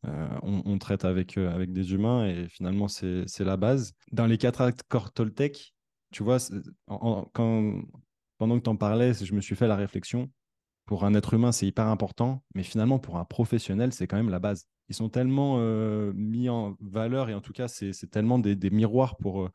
Euh, 0.05 0.28
on, 0.43 0.78
traite 0.78 1.05
avec, 1.05 1.39
euh, 1.39 1.52
avec 1.52 1.73
des 1.73 1.93
humains 1.93 2.27
et 2.27 2.48
finalement, 2.48 2.89
c'est 2.89 3.24
la 3.40 3.56
base. 3.56 3.93
Dans 4.10 4.27
les 4.27 4.39
quatre 4.39 4.60
accords 4.60 5.12
Toltec, 5.12 5.74
tu 6.10 6.24
vois, 6.24 6.39
quand, 6.86 7.31
quand 7.32 7.82
pendant 8.39 8.59
que 8.59 8.64
tu 8.64 8.70
en 8.70 8.77
parlais, 8.77 9.14
je 9.14 9.32
me 9.35 9.40
suis 9.40 9.55
fait 9.55 9.69
la 9.69 9.77
réflexion. 9.77 10.31
Pour 10.86 11.05
un 11.05 11.14
être 11.14 11.35
humain, 11.35 11.52
c'est 11.52 11.66
hyper 11.66 11.86
important, 11.86 12.43
mais 12.56 12.64
finalement, 12.64 12.98
pour 12.98 13.16
un 13.16 13.24
professionnel, 13.24 13.93
c'est 13.93 14.09
quand 14.09 14.16
même 14.16 14.31
la 14.31 14.40
base. 14.40 14.66
Ils 14.89 14.97
sont 14.97 15.09
tellement 15.09 15.59
mis 16.12 16.48
en 16.48 16.77
valeur, 16.81 17.31
et 17.31 17.35
en 17.35 17.40
tout 17.40 17.52
cas, 17.52 17.69
c'est 17.69 18.10
tellement 18.10 18.40
des, 18.40 18.70
miroirs 18.70 19.16
pour, 19.16 19.48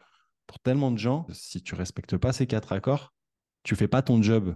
pour 0.48 0.60
tellement 0.60 0.92
de 0.92 0.98
gens. 0.98 1.28
Si 1.32 1.62
tu 1.62 1.76
respectes 1.76 2.18
pas 2.18 2.34
ces 2.34 2.48
quatre 2.48 2.72
accords, 2.72 3.14
tu 3.64 3.76
fais 3.76 3.88
pas 3.88 4.02
ton 4.02 4.22
job. 4.22 4.56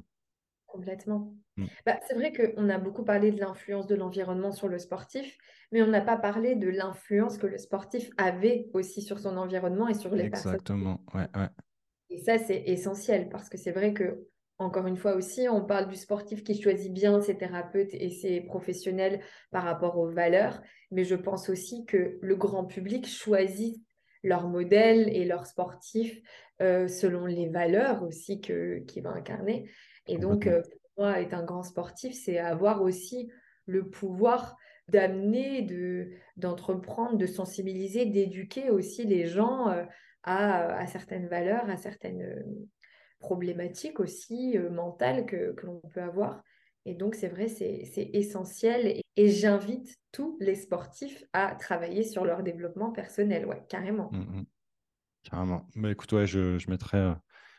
Complètement. 0.66 1.36
Mm. 1.58 1.66
Bah, 1.86 2.00
c'est 2.08 2.14
vrai 2.14 2.32
qu'on 2.32 2.70
a 2.70 2.78
beaucoup 2.78 3.04
parlé 3.04 3.32
de 3.32 3.40
l'influence 3.40 3.88
de 3.88 3.96
l'environnement 3.96 4.54
sur 4.54 4.70
le 4.70 4.80
sportif, 4.80 5.38
mais 5.72 5.82
on 5.82 5.88
n'a 5.88 6.02
pas 6.02 6.16
parlé 6.16 6.56
de 6.56 6.70
l'influence 6.70 7.38
que 7.38 7.48
le 7.48 7.58
sportif 7.58 8.10
avait 8.18 8.70
aussi 8.74 9.02
sur 9.02 9.20
son 9.20 9.36
environnement 9.36 9.90
et 9.90 9.94
sur 9.94 10.16
les 10.16 10.30
personnes. 10.30 10.54
Exactement, 10.54 11.04
ouais, 11.14 11.28
ouais. 11.36 11.50
Et 12.10 12.20
ça, 12.20 12.38
c'est 12.38 12.64
essentiel 12.68 13.30
parce 13.30 13.50
que 13.50 13.58
c'est 13.58 13.72
vrai 13.72 13.94
que, 13.94 14.28
encore 14.60 14.88
une 14.88 14.98
fois 14.98 15.16
aussi, 15.16 15.48
on 15.50 15.66
parle 15.66 15.88
du 15.88 15.96
sportif 15.96 16.44
qui 16.44 16.62
choisit 16.62 16.94
bien 16.94 17.20
ses 17.22 17.38
thérapeutes 17.38 17.94
et 17.94 18.10
ses 18.10 18.42
professionnels 18.42 19.22
par 19.50 19.64
rapport 19.64 19.98
aux 19.98 20.10
valeurs, 20.10 20.62
mais 20.92 21.04
je 21.04 21.16
pense 21.16 21.50
aussi 21.50 21.86
que 21.86 22.18
le 22.22 22.36
grand 22.36 22.66
public 22.66 23.08
choisit 23.08 23.82
leur 24.24 24.48
modèle 24.48 25.10
et 25.10 25.26
leur 25.26 25.46
sportif 25.46 26.22
euh, 26.62 26.88
selon 26.88 27.26
les 27.26 27.50
valeurs 27.50 28.04
aussi 28.04 28.40
qu'il 28.40 29.02
va 29.04 29.12
incarner. 29.12 29.70
Et 30.08 30.18
donc, 30.18 30.48
euh, 30.48 30.62
pour 30.62 31.06
moi, 31.06 31.20
être 31.22 31.34
un 31.34 31.44
grand 31.44 31.64
sportif, 31.64 32.14
c'est 32.14 32.38
avoir 32.38 32.82
aussi 32.82 33.32
le 33.66 33.90
pouvoir 33.90 34.58
d'amener, 34.88 35.62
de, 35.64 36.12
d'entreprendre, 36.38 37.18
de 37.18 37.26
sensibiliser, 37.26 38.06
d'éduquer 38.06 38.70
aussi 38.70 39.06
les 39.06 39.26
gens 39.26 39.70
euh, 39.70 39.84
à, 40.24 40.86
certaines 40.88 41.28
valeurs, 41.28 41.68
à 41.70 41.78
certaines 41.78 42.46
problématiques 43.20 44.00
aussi 44.00 44.58
mentales 44.70 45.26
que, 45.26 45.56
l'on 45.64 45.80
peut 45.94 46.02
avoir. 46.02 46.44
Et 46.86 46.94
donc, 46.94 47.16
c'est 47.16 47.28
vrai, 47.28 47.48
c'est 47.48 48.10
essentiel. 48.14 48.86
Et, 48.88 49.01
j'invite 49.30 50.00
tous 50.12 50.38
les 50.40 50.56
sportifs 50.56 51.24
à 51.34 51.56
travailler 51.56 52.04
sur 52.04 52.26
leur 52.26 52.44
développement 52.44 52.92
personnel, 52.92 53.46
ouais, 53.46 53.64
carrément. 53.70 54.10
Mmh, 54.12 54.20
mmh. 54.20 54.46
Carrément. 55.24 55.68
Bah, 55.76 55.92
écoute, 55.92 56.12
ouais, 56.14 56.26
je, 56.26 56.58
je, 56.58 56.70
mettrai, 56.70 56.98
euh, 56.98 57.14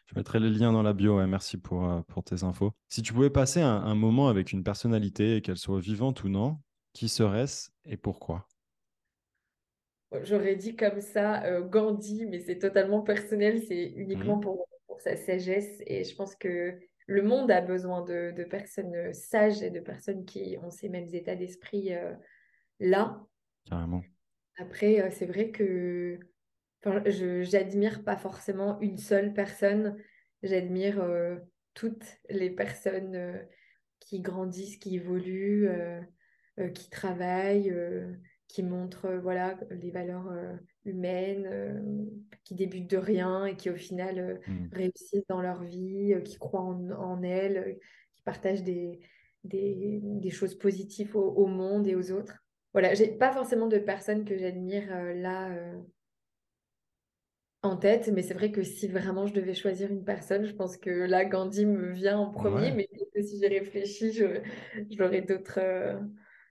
je 0.07 0.15
mettrai 0.17 0.41
les 0.41 0.51
liens 0.51 0.73
dans 0.73 0.83
la 0.83 0.93
bio. 0.93 1.25
Merci 1.27 1.59
pour, 1.59 2.05
pour 2.09 2.25
tes 2.25 2.43
infos. 2.43 2.73
Si 2.89 3.03
tu 3.03 3.13
pouvais 3.13 3.31
passer 3.31 3.61
un 3.61 3.95
moment 3.95 4.29
avec 4.29 4.53
une 4.53 4.65
personnalité, 4.65 5.41
qu'elle 5.43 5.59
soit 5.59 5.81
vivante 5.81 6.25
ou 6.25 6.29
non, 6.29 6.59
qui 6.93 7.09
serait-ce 7.09 7.71
et 7.85 7.97
pourquoi? 7.97 8.47
J'aurais 10.25 10.57
dit 10.57 10.77
comme 10.77 11.01
ça 11.01 11.43
euh, 11.45 11.63
Gandhi, 11.63 12.27
mais 12.27 12.41
c'est 12.41 12.59
totalement 12.59 13.01
personnel, 13.01 13.63
c'est 13.67 13.93
uniquement 13.97 14.37
mmh. 14.37 14.41
pour, 14.41 14.67
sa 14.99 15.17
sagesse. 15.17 15.83
Et 15.87 16.05
je 16.05 16.15
pense 16.15 16.37
que 16.37 16.79
le 17.13 17.23
monde 17.23 17.51
a 17.51 17.61
besoin 17.61 18.03
de, 18.03 18.45
personnes 18.45 19.13
sages 19.13 19.63
et 19.63 19.71
de 19.71 19.81
personnes 19.81 20.25
qui 20.25 20.57
ont 20.63 20.71
ces 20.71 20.89
mêmes 20.89 21.09
états 21.13 21.37
d'esprit 21.37 21.95
euh, 21.95 22.15
là. 22.81 23.21
Carrément. 23.69 24.03
Après, 24.59 25.01
euh, 25.01 25.11
c'est 25.11 25.27
vrai 25.27 25.51
que 25.51 26.19
je 26.85 27.43
j'admire 27.43 28.03
pas 28.03 28.17
forcément 28.17 28.81
une 28.81 28.99
seule 28.99 29.33
personne, 29.33 29.97
j'admire 30.43 31.01
toutes 31.75 32.05
les 32.29 32.51
personnes 32.51 33.47
qui 34.01 34.21
grandissent, 34.21 34.79
qui 34.79 34.97
évoluent, 34.97 35.69
qui 36.75 36.91
travaillent 36.91 37.73
qui 38.53 38.63
montrent 38.63 39.07
euh, 39.07 39.19
voilà, 39.19 39.59
les 39.71 39.91
valeurs 39.91 40.29
euh, 40.31 40.55
humaines, 40.85 41.49
euh, 41.51 41.81
qui 42.45 42.55
débutent 42.55 42.91
de 42.91 42.99
rien 42.99 43.47
et 43.47 43.57
qui 43.57 43.71
au 43.71 43.77
final 43.77 44.41
mmh. 44.47 44.69
réussissent 44.73 45.27
dans 45.29 45.41
leur 45.41 45.63
vie, 45.65 46.15
qui 46.23 46.37
croient 46.39 46.61
en, 46.61 47.23
elles, 47.23 47.79
qui 48.15 48.23
partagent 48.23 48.63
des, 48.63 49.01
des, 49.45 50.31
choses 50.31 50.55
positives 50.55 51.17
au, 51.17 51.47
monde 51.47 51.87
et 51.87 51.95
aux 51.95 52.13
autres. 52.13 52.45
Voilà, 52.75 52.93
j'ai 52.95 53.09
pas 53.09 53.33
forcément 53.33 53.69
de 53.69 53.79
personnes 53.79 54.25
que 54.25 54.37
j'admire 54.37 54.89
là 55.15 55.51
en 57.63 57.77
tête, 57.77 58.11
mais 58.13 58.23
c'est 58.23 58.35
vrai 58.35 58.51
que 58.51 58.63
si 58.63 58.89
vraiment 58.89 59.27
je 59.27 59.35
devais 59.35 59.55
choisir 59.55 59.91
une 59.91 60.05
personne, 60.05 60.45
je 60.45 60.55
pense 60.55 60.77
que 60.77 60.91
là, 60.91 61.25
Gandhi 61.25 61.65
me 61.65 61.93
vient 61.93 62.19
en 62.19 62.31
premier, 62.31 62.73
mais 62.73 62.89
si 63.23 63.39
j'y 63.39 63.47
réfléchis, 63.47 64.13
j'aurais 64.91 65.23
d'autres 65.23 65.61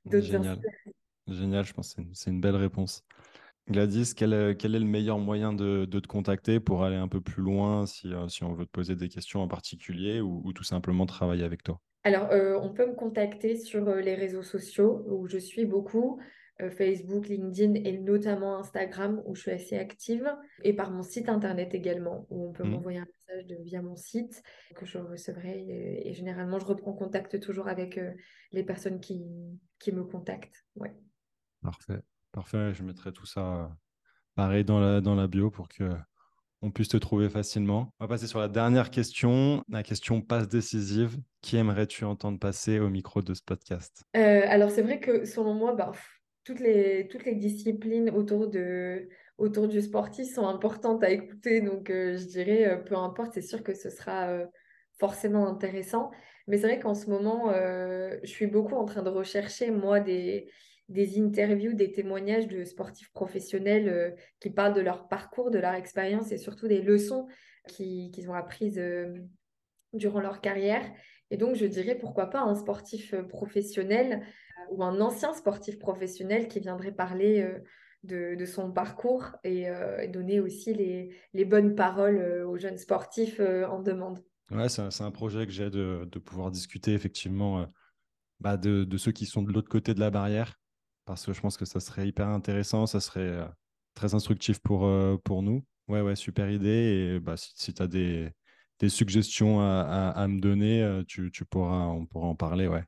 d'autres 0.06 0.58
Génial, 1.28 1.66
je 1.66 1.74
pense 1.74 1.94
que 1.94 2.02
c'est 2.14 2.32
une, 2.32 2.42
belle 2.42 2.56
réponse. 2.56 3.04
Gladys, 3.70 4.14
quel 4.16 4.34
est, 4.34 4.56
quel 4.60 4.76
est 4.76 4.80
le 4.80 4.86
meilleur 4.86 5.20
moyen 5.20 5.54
de, 5.54 5.86
te 5.86 6.08
contacter 6.08 6.60
pour 6.60 6.84
aller 6.84 6.96
un 6.96 7.08
peu 7.08 7.22
plus 7.22 7.42
loin 7.44 7.86
si, 7.86 8.14
euh, 8.14 8.28
si 8.28 8.44
on 8.44 8.54
veut 8.54 8.66
te 8.66 8.72
poser 8.72 8.96
des 8.96 9.08
questions 9.08 9.42
en 9.42 9.48
particulier 9.48 10.20
ou, 10.20 10.52
tout 10.54 10.64
simplement 10.64 11.06
travailler 11.06 11.44
avec 11.44 11.64
toi? 11.64 11.80
Alors, 12.04 12.32
euh, 12.32 12.60
on 12.62 12.74
peut 12.74 12.88
me 12.88 12.96
contacter 12.96 13.56
sur 13.56 13.88
euh, 13.88 14.02
les 14.02 14.16
réseaux 14.16 14.44
sociaux 14.44 15.06
où 15.08 15.28
je 15.28 15.38
suis 15.38 15.66
beaucoup. 15.66 16.20
Facebook, 16.78 17.28
LinkedIn 17.28 17.74
et 17.74 17.98
notamment 17.98 18.60
Instagram 18.60 19.24
où 19.26 19.34
je 19.34 19.42
suis 19.42 19.52
assez 19.52 19.80
active 19.80 20.32
et 20.64 20.74
par 20.74 20.92
mon 20.92 21.02
site 21.02 21.28
internet 21.28 21.74
également 21.74 22.28
où 22.30 22.50
on 22.50 22.52
peut 22.52 22.64
mmh. 22.64 22.70
m'envoyer 22.70 23.00
un 23.00 23.08
message 23.08 23.48
de, 23.48 23.56
via 23.64 23.82
mon 23.82 23.96
site 23.96 24.44
que 24.76 24.86
je 24.86 25.00
recevrai 25.00 26.04
et, 26.06 26.14
généralement 26.14 26.60
je 26.60 26.66
reprends 26.66 26.94
contact 26.94 27.40
toujours 27.40 27.68
avec 27.68 28.00
les 28.52 28.64
personnes 28.64 29.00
qui, 29.00 29.26
qui 29.80 29.92
me 29.92 30.04
contactent. 30.04 30.64
Ouais. 30.76 30.94
Parfait. 31.62 32.02
Parfait. 32.32 32.74
Je 32.74 32.84
mettrai 32.84 33.12
tout 33.12 33.26
ça 33.26 33.42
euh, 33.42 33.68
pareil 34.36 34.64
dans 34.64 34.80
la, 34.80 35.02
dans 35.02 35.16
la 35.16 35.28
bio 35.28 35.52
pour 35.52 35.68
que 35.68 35.92
on 36.64 36.70
puisse 36.70 36.90
te 36.90 36.98
trouver 36.98 37.30
facilement. 37.30 37.92
On 38.00 38.06
va 38.06 38.08
passer 38.08 38.28
sur 38.28 38.40
la 38.40 38.48
dernière 38.48 38.92
question, 38.92 39.64
la 39.68 39.82
question 39.82 40.22
passe 40.22 40.48
décisive. 40.48 41.18
Qui 41.42 41.58
aimerais-tu 41.58 42.06
entendre 42.06 42.38
passer 42.38 42.80
au 42.80 42.90
micro 42.90 43.24
de 43.24 43.34
ce 43.34 43.42
podcast? 43.42 44.04
Euh, 44.16 44.44
Alors 44.46 44.70
c'est 44.70 44.84
vrai 44.84 45.00
que 45.00 45.26
selon 45.26 45.56
moi, 45.56 45.74
bah, 45.74 45.92
toutes, 46.44 46.60
les, 46.60 47.08
toutes 47.08 47.26
les 47.26 47.34
disciplines 47.34 48.12
autour, 48.12 48.48
de, 48.48 49.10
autour 49.40 49.68
du 49.68 49.82
sportif 49.82 50.32
sont 50.32 50.48
importantes 50.48 51.04
à 51.04 51.10
écouter. 51.10 51.62
Donc 51.62 51.90
euh, 51.90 52.16
je 52.16 52.26
dirais, 52.26 52.84
peu 52.86 52.96
importe, 52.96 53.34
c'est 53.34 53.42
sûr 53.42 53.64
que 53.64 53.74
ce 53.74 53.90
sera 53.90 54.30
forcément 55.00 55.48
intéressant. 55.48 56.12
Mais 56.48 56.58
c'est 56.58 56.68
vrai 56.68 56.80
qu'en 56.80 56.94
ce 56.94 57.10
moment, 57.10 57.52
je 57.52 58.20
suis 58.30 58.48
beaucoup 58.48 58.76
en 58.76 58.86
train 58.86 59.02
de 59.02 59.10
rechercher, 59.10 59.72
moi, 59.72 60.00
des, 60.00 60.48
des 60.92 61.20
interviews, 61.20 61.74
des 61.74 61.92
témoignages 61.92 62.48
de 62.48 62.66
sportifs 62.66 63.12
professionnels 63.14 63.88
euh, 63.88 64.12
qui 64.40 64.50
parlent 64.50 64.74
de 64.74 64.82
leur 64.82 65.08
parcours, 65.08 65.50
de 65.50 65.58
leur 65.58 65.74
expérience 65.74 66.32
et 66.32 66.38
surtout 66.38 66.68
des 66.68 66.82
leçons 66.82 67.28
qu'ils 67.68 68.30
ont 68.30 68.34
apprises 68.34 68.78
euh, 68.78 69.18
durant 69.94 70.20
leur 70.20 70.42
carrière. 70.42 70.84
Et 71.30 71.38
donc, 71.38 71.56
je 71.56 71.66
dirais 71.66 71.96
pourquoi 71.96 72.30
pas 72.30 72.42
un 72.42 72.56
sportif 72.56 73.14
euh, 73.14 73.24
professionnel 73.24 74.26
ou 74.72 74.84
un 74.84 75.00
ancien 75.00 75.34
sportif 75.34 75.80
professionnel 75.80 76.48
qui 76.48 76.60
viendrait 76.60 76.92
parler 76.92 77.46
de, 78.04 78.46
son 78.46 78.72
parcours 78.72 79.36
et, 79.44 79.68
donner 80.08 80.40
aussi 80.40 80.74
les, 80.74 81.46
bonnes 81.46 81.76
paroles 81.76 82.46
aux 82.46 82.58
jeunes 82.58 82.78
sportifs 82.78 83.42
en 83.42 83.82
demande. 83.82 84.24
Ouais, 84.50 84.70
c'est 84.70 85.02
un, 85.02 85.12
projet 85.12 85.46
que 85.46 85.52
j'ai 85.52 85.70
de, 85.70 86.06
pouvoir 86.20 86.52
discuter 86.52 86.94
effectivement 86.94 87.68
bah, 88.40 88.56
de, 88.56 88.86
de, 88.86 88.98
ceux 88.98 89.12
qui 89.12 89.26
sont 89.26 89.42
de 89.42 89.52
l'autre 89.52 89.68
côté 89.68 89.94
de 89.94 90.00
la 90.00 90.12
barrière 90.12 90.61
parce 91.06 91.26
que 91.26 91.34
je 91.34 91.42
pense 91.42 91.58
que 91.58 91.66
ça 91.66 91.80
serait 91.80 92.08
hyper 92.08 92.28
intéressant, 92.28 92.86
ça 92.86 93.00
serait 93.00 93.20
euh, 93.22 93.46
très 93.94 94.14
instructif 94.14 94.60
pour, 94.60 94.86
euh, 94.86 95.18
pour 95.24 95.44
nous. 95.44 95.64
Ouais, 95.88 96.02
ouais, 96.02 96.16
super 96.16 96.50
idée. 96.50 97.16
Et 97.16 97.20
bah, 97.20 97.36
si, 97.38 97.74
tu 97.74 97.82
as 97.82 97.88
des, 97.88 98.32
des 98.80 98.90
suggestions 98.90 99.62
à, 99.62 100.14
à, 100.16 100.28
me 100.28 100.40
donner, 100.40 100.84
euh, 100.84 101.04
tu, 101.08 101.32
tu, 101.32 101.46
pourras, 101.46 101.88
on 101.88 102.06
pourra 102.06 102.28
en 102.28 102.36
parler, 102.36 102.68
ouais, 102.68 102.86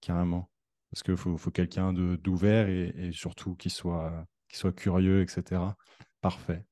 carrément. 0.00 0.50
Parce 0.90 1.02
qu'il 1.02 1.16
faut, 1.16 1.36
faut 1.36 1.50
quelqu'un 1.50 1.92
d'ouvert 1.92 2.68
et, 2.68 2.94
et, 2.96 3.12
surtout 3.12 3.54
qui 3.56 3.70
soit, 3.70 4.26
qui 4.48 4.56
soit 4.56 4.72
curieux, 4.72 5.20
etc. 5.22 5.76
Parfait. 6.20 6.64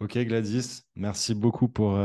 Ok, 0.00 0.16
Gladys, 0.18 0.82
merci 0.96 1.34
beaucoup 1.34 1.68
pour, 1.68 1.98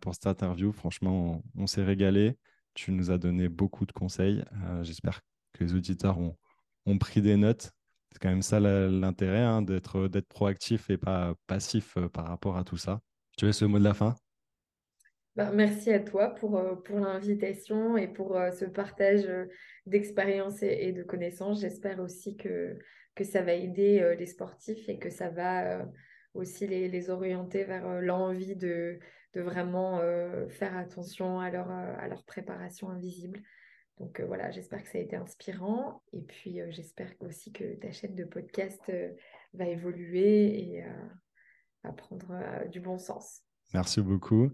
pour 0.00 0.14
cette 0.14 0.26
interview. 0.26 0.72
Franchement, 0.72 1.42
on, 1.56 1.62
on 1.62 1.66
s'est 1.66 1.84
régalé. 1.84 2.38
Tu 2.74 2.92
nous 2.92 3.10
as 3.10 3.18
donné 3.18 3.48
beaucoup 3.48 3.86
de 3.86 3.92
conseils. 3.92 4.44
J'espère 4.82 5.20
que 5.52 5.64
les 5.64 5.74
auditeurs 5.74 6.18
ont, 6.18 6.36
ont 6.86 6.98
pris 6.98 7.20
des 7.20 7.36
notes. 7.36 7.72
C'est 8.12 8.22
quand 8.22 8.30
même 8.30 8.42
ça 8.42 8.60
l'intérêt, 8.60 9.42
hein, 9.42 9.60
d'être 9.60 10.28
proactif 10.28 10.88
et 10.88 10.96
pas 10.96 11.34
passif 11.46 11.96
euh, 11.98 12.08
par 12.08 12.26
rapport 12.26 12.56
à 12.56 12.64
tout 12.64 12.78
ça. 12.78 13.00
Tu 13.36 13.44
laisse 13.44 13.60
le 13.60 13.68
mot 13.68 13.78
de 13.78 13.84
la 13.84 13.92
fin? 13.92 14.14
Bah, 15.34 15.50
merci 15.52 15.92
à 15.92 16.00
toi 16.00 16.30
pour, 16.30 16.56
euh, 16.56 16.76
pour 16.76 16.98
l'invitation 16.98 17.98
et 17.98 18.08
pour 18.08 18.38
euh, 18.38 18.52
ce 18.52 18.64
partage 18.64 19.28
d'expériences 19.84 20.62
et, 20.62 20.92
de 20.92 21.02
connaissances. 21.02 21.60
J'espère 21.60 22.00
aussi 22.00 22.36
que, 22.36 22.78
que 23.14 23.24
ça 23.24 23.42
va 23.42 23.52
aider 23.52 24.14
les 24.18 24.26
sportifs 24.26 24.88
et 24.88 24.98
que 24.98 25.10
ça 25.10 25.28
va 25.28 25.86
aussi 26.32 26.66
les, 26.66 26.88
les 26.88 27.10
orienter 27.10 27.64
vers 27.64 28.00
l'envie 28.00 28.56
de, 28.56 28.98
de 29.34 29.40
vraiment 29.42 30.00
faire 30.48 30.74
attention 30.76 31.38
à 31.38 31.50
leur, 31.50 31.70
à 31.70 32.08
leur 32.08 32.24
préparation 32.24 32.88
invisible. 32.88 33.42
Donc 33.98 34.20
euh, 34.20 34.26
voilà, 34.26 34.50
j'espère 34.50 34.82
que 34.82 34.88
ça 34.88 34.98
a 34.98 35.00
été 35.00 35.16
inspirant. 35.16 36.02
Et 36.12 36.20
puis 36.20 36.60
euh, 36.60 36.70
j'espère 36.70 37.10
aussi 37.20 37.52
que 37.52 37.76
ta 37.76 37.92
chaîne 37.92 38.14
de 38.14 38.24
podcast 38.24 38.80
euh, 38.88 39.10
va 39.54 39.66
évoluer 39.66 40.76
et 40.76 40.84
va 41.82 41.92
prendre 41.92 42.34
du 42.70 42.80
bon 42.80 42.98
sens. 42.98 43.42
Merci 43.72 44.00
beaucoup. 44.00 44.50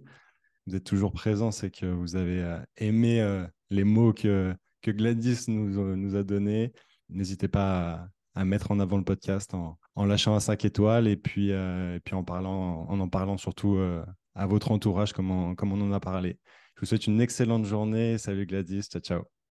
vous 0.66 0.76
êtes 0.76 0.84
toujours 0.84 1.12
présent, 1.12 1.50
c'est 1.50 1.70
que 1.70 1.86
vous 1.86 2.14
avez 2.14 2.58
aimé 2.76 3.46
les 3.70 3.84
mots 3.84 4.12
que, 4.12 4.54
Gladys 4.86 5.46
nous, 5.48 6.14
a 6.14 6.22
donnés. 6.22 6.72
N'hésitez 7.08 7.48
pas 7.48 8.08
à, 8.34 8.44
mettre 8.44 8.70
en 8.70 8.78
avant 8.78 8.96
le 8.96 9.04
podcast 9.04 9.54
en, 9.54 10.04
lâchant 10.04 10.34
un 10.34 10.40
5 10.40 10.64
étoiles 10.64 11.08
et 11.08 11.16
puis, 11.16 11.52
en, 11.54 12.24
parlant, 12.24 12.86
en 12.88 13.00
en 13.00 13.08
parlant 13.08 13.38
surtout 13.38 13.78
à 14.34 14.46
votre 14.46 14.70
entourage 14.70 15.12
comme 15.12 15.30
on 15.30 15.80
en 15.80 15.92
a 15.92 16.00
parlé. 16.00 16.38
Vous 16.82 16.86
souhaite 16.86 17.06
une 17.06 17.20
excellente 17.20 17.64
journée. 17.64 18.18
Salut 18.18 18.44
Gladys. 18.44 18.88
Ciao, 18.90 19.00
ciao. 19.00 19.41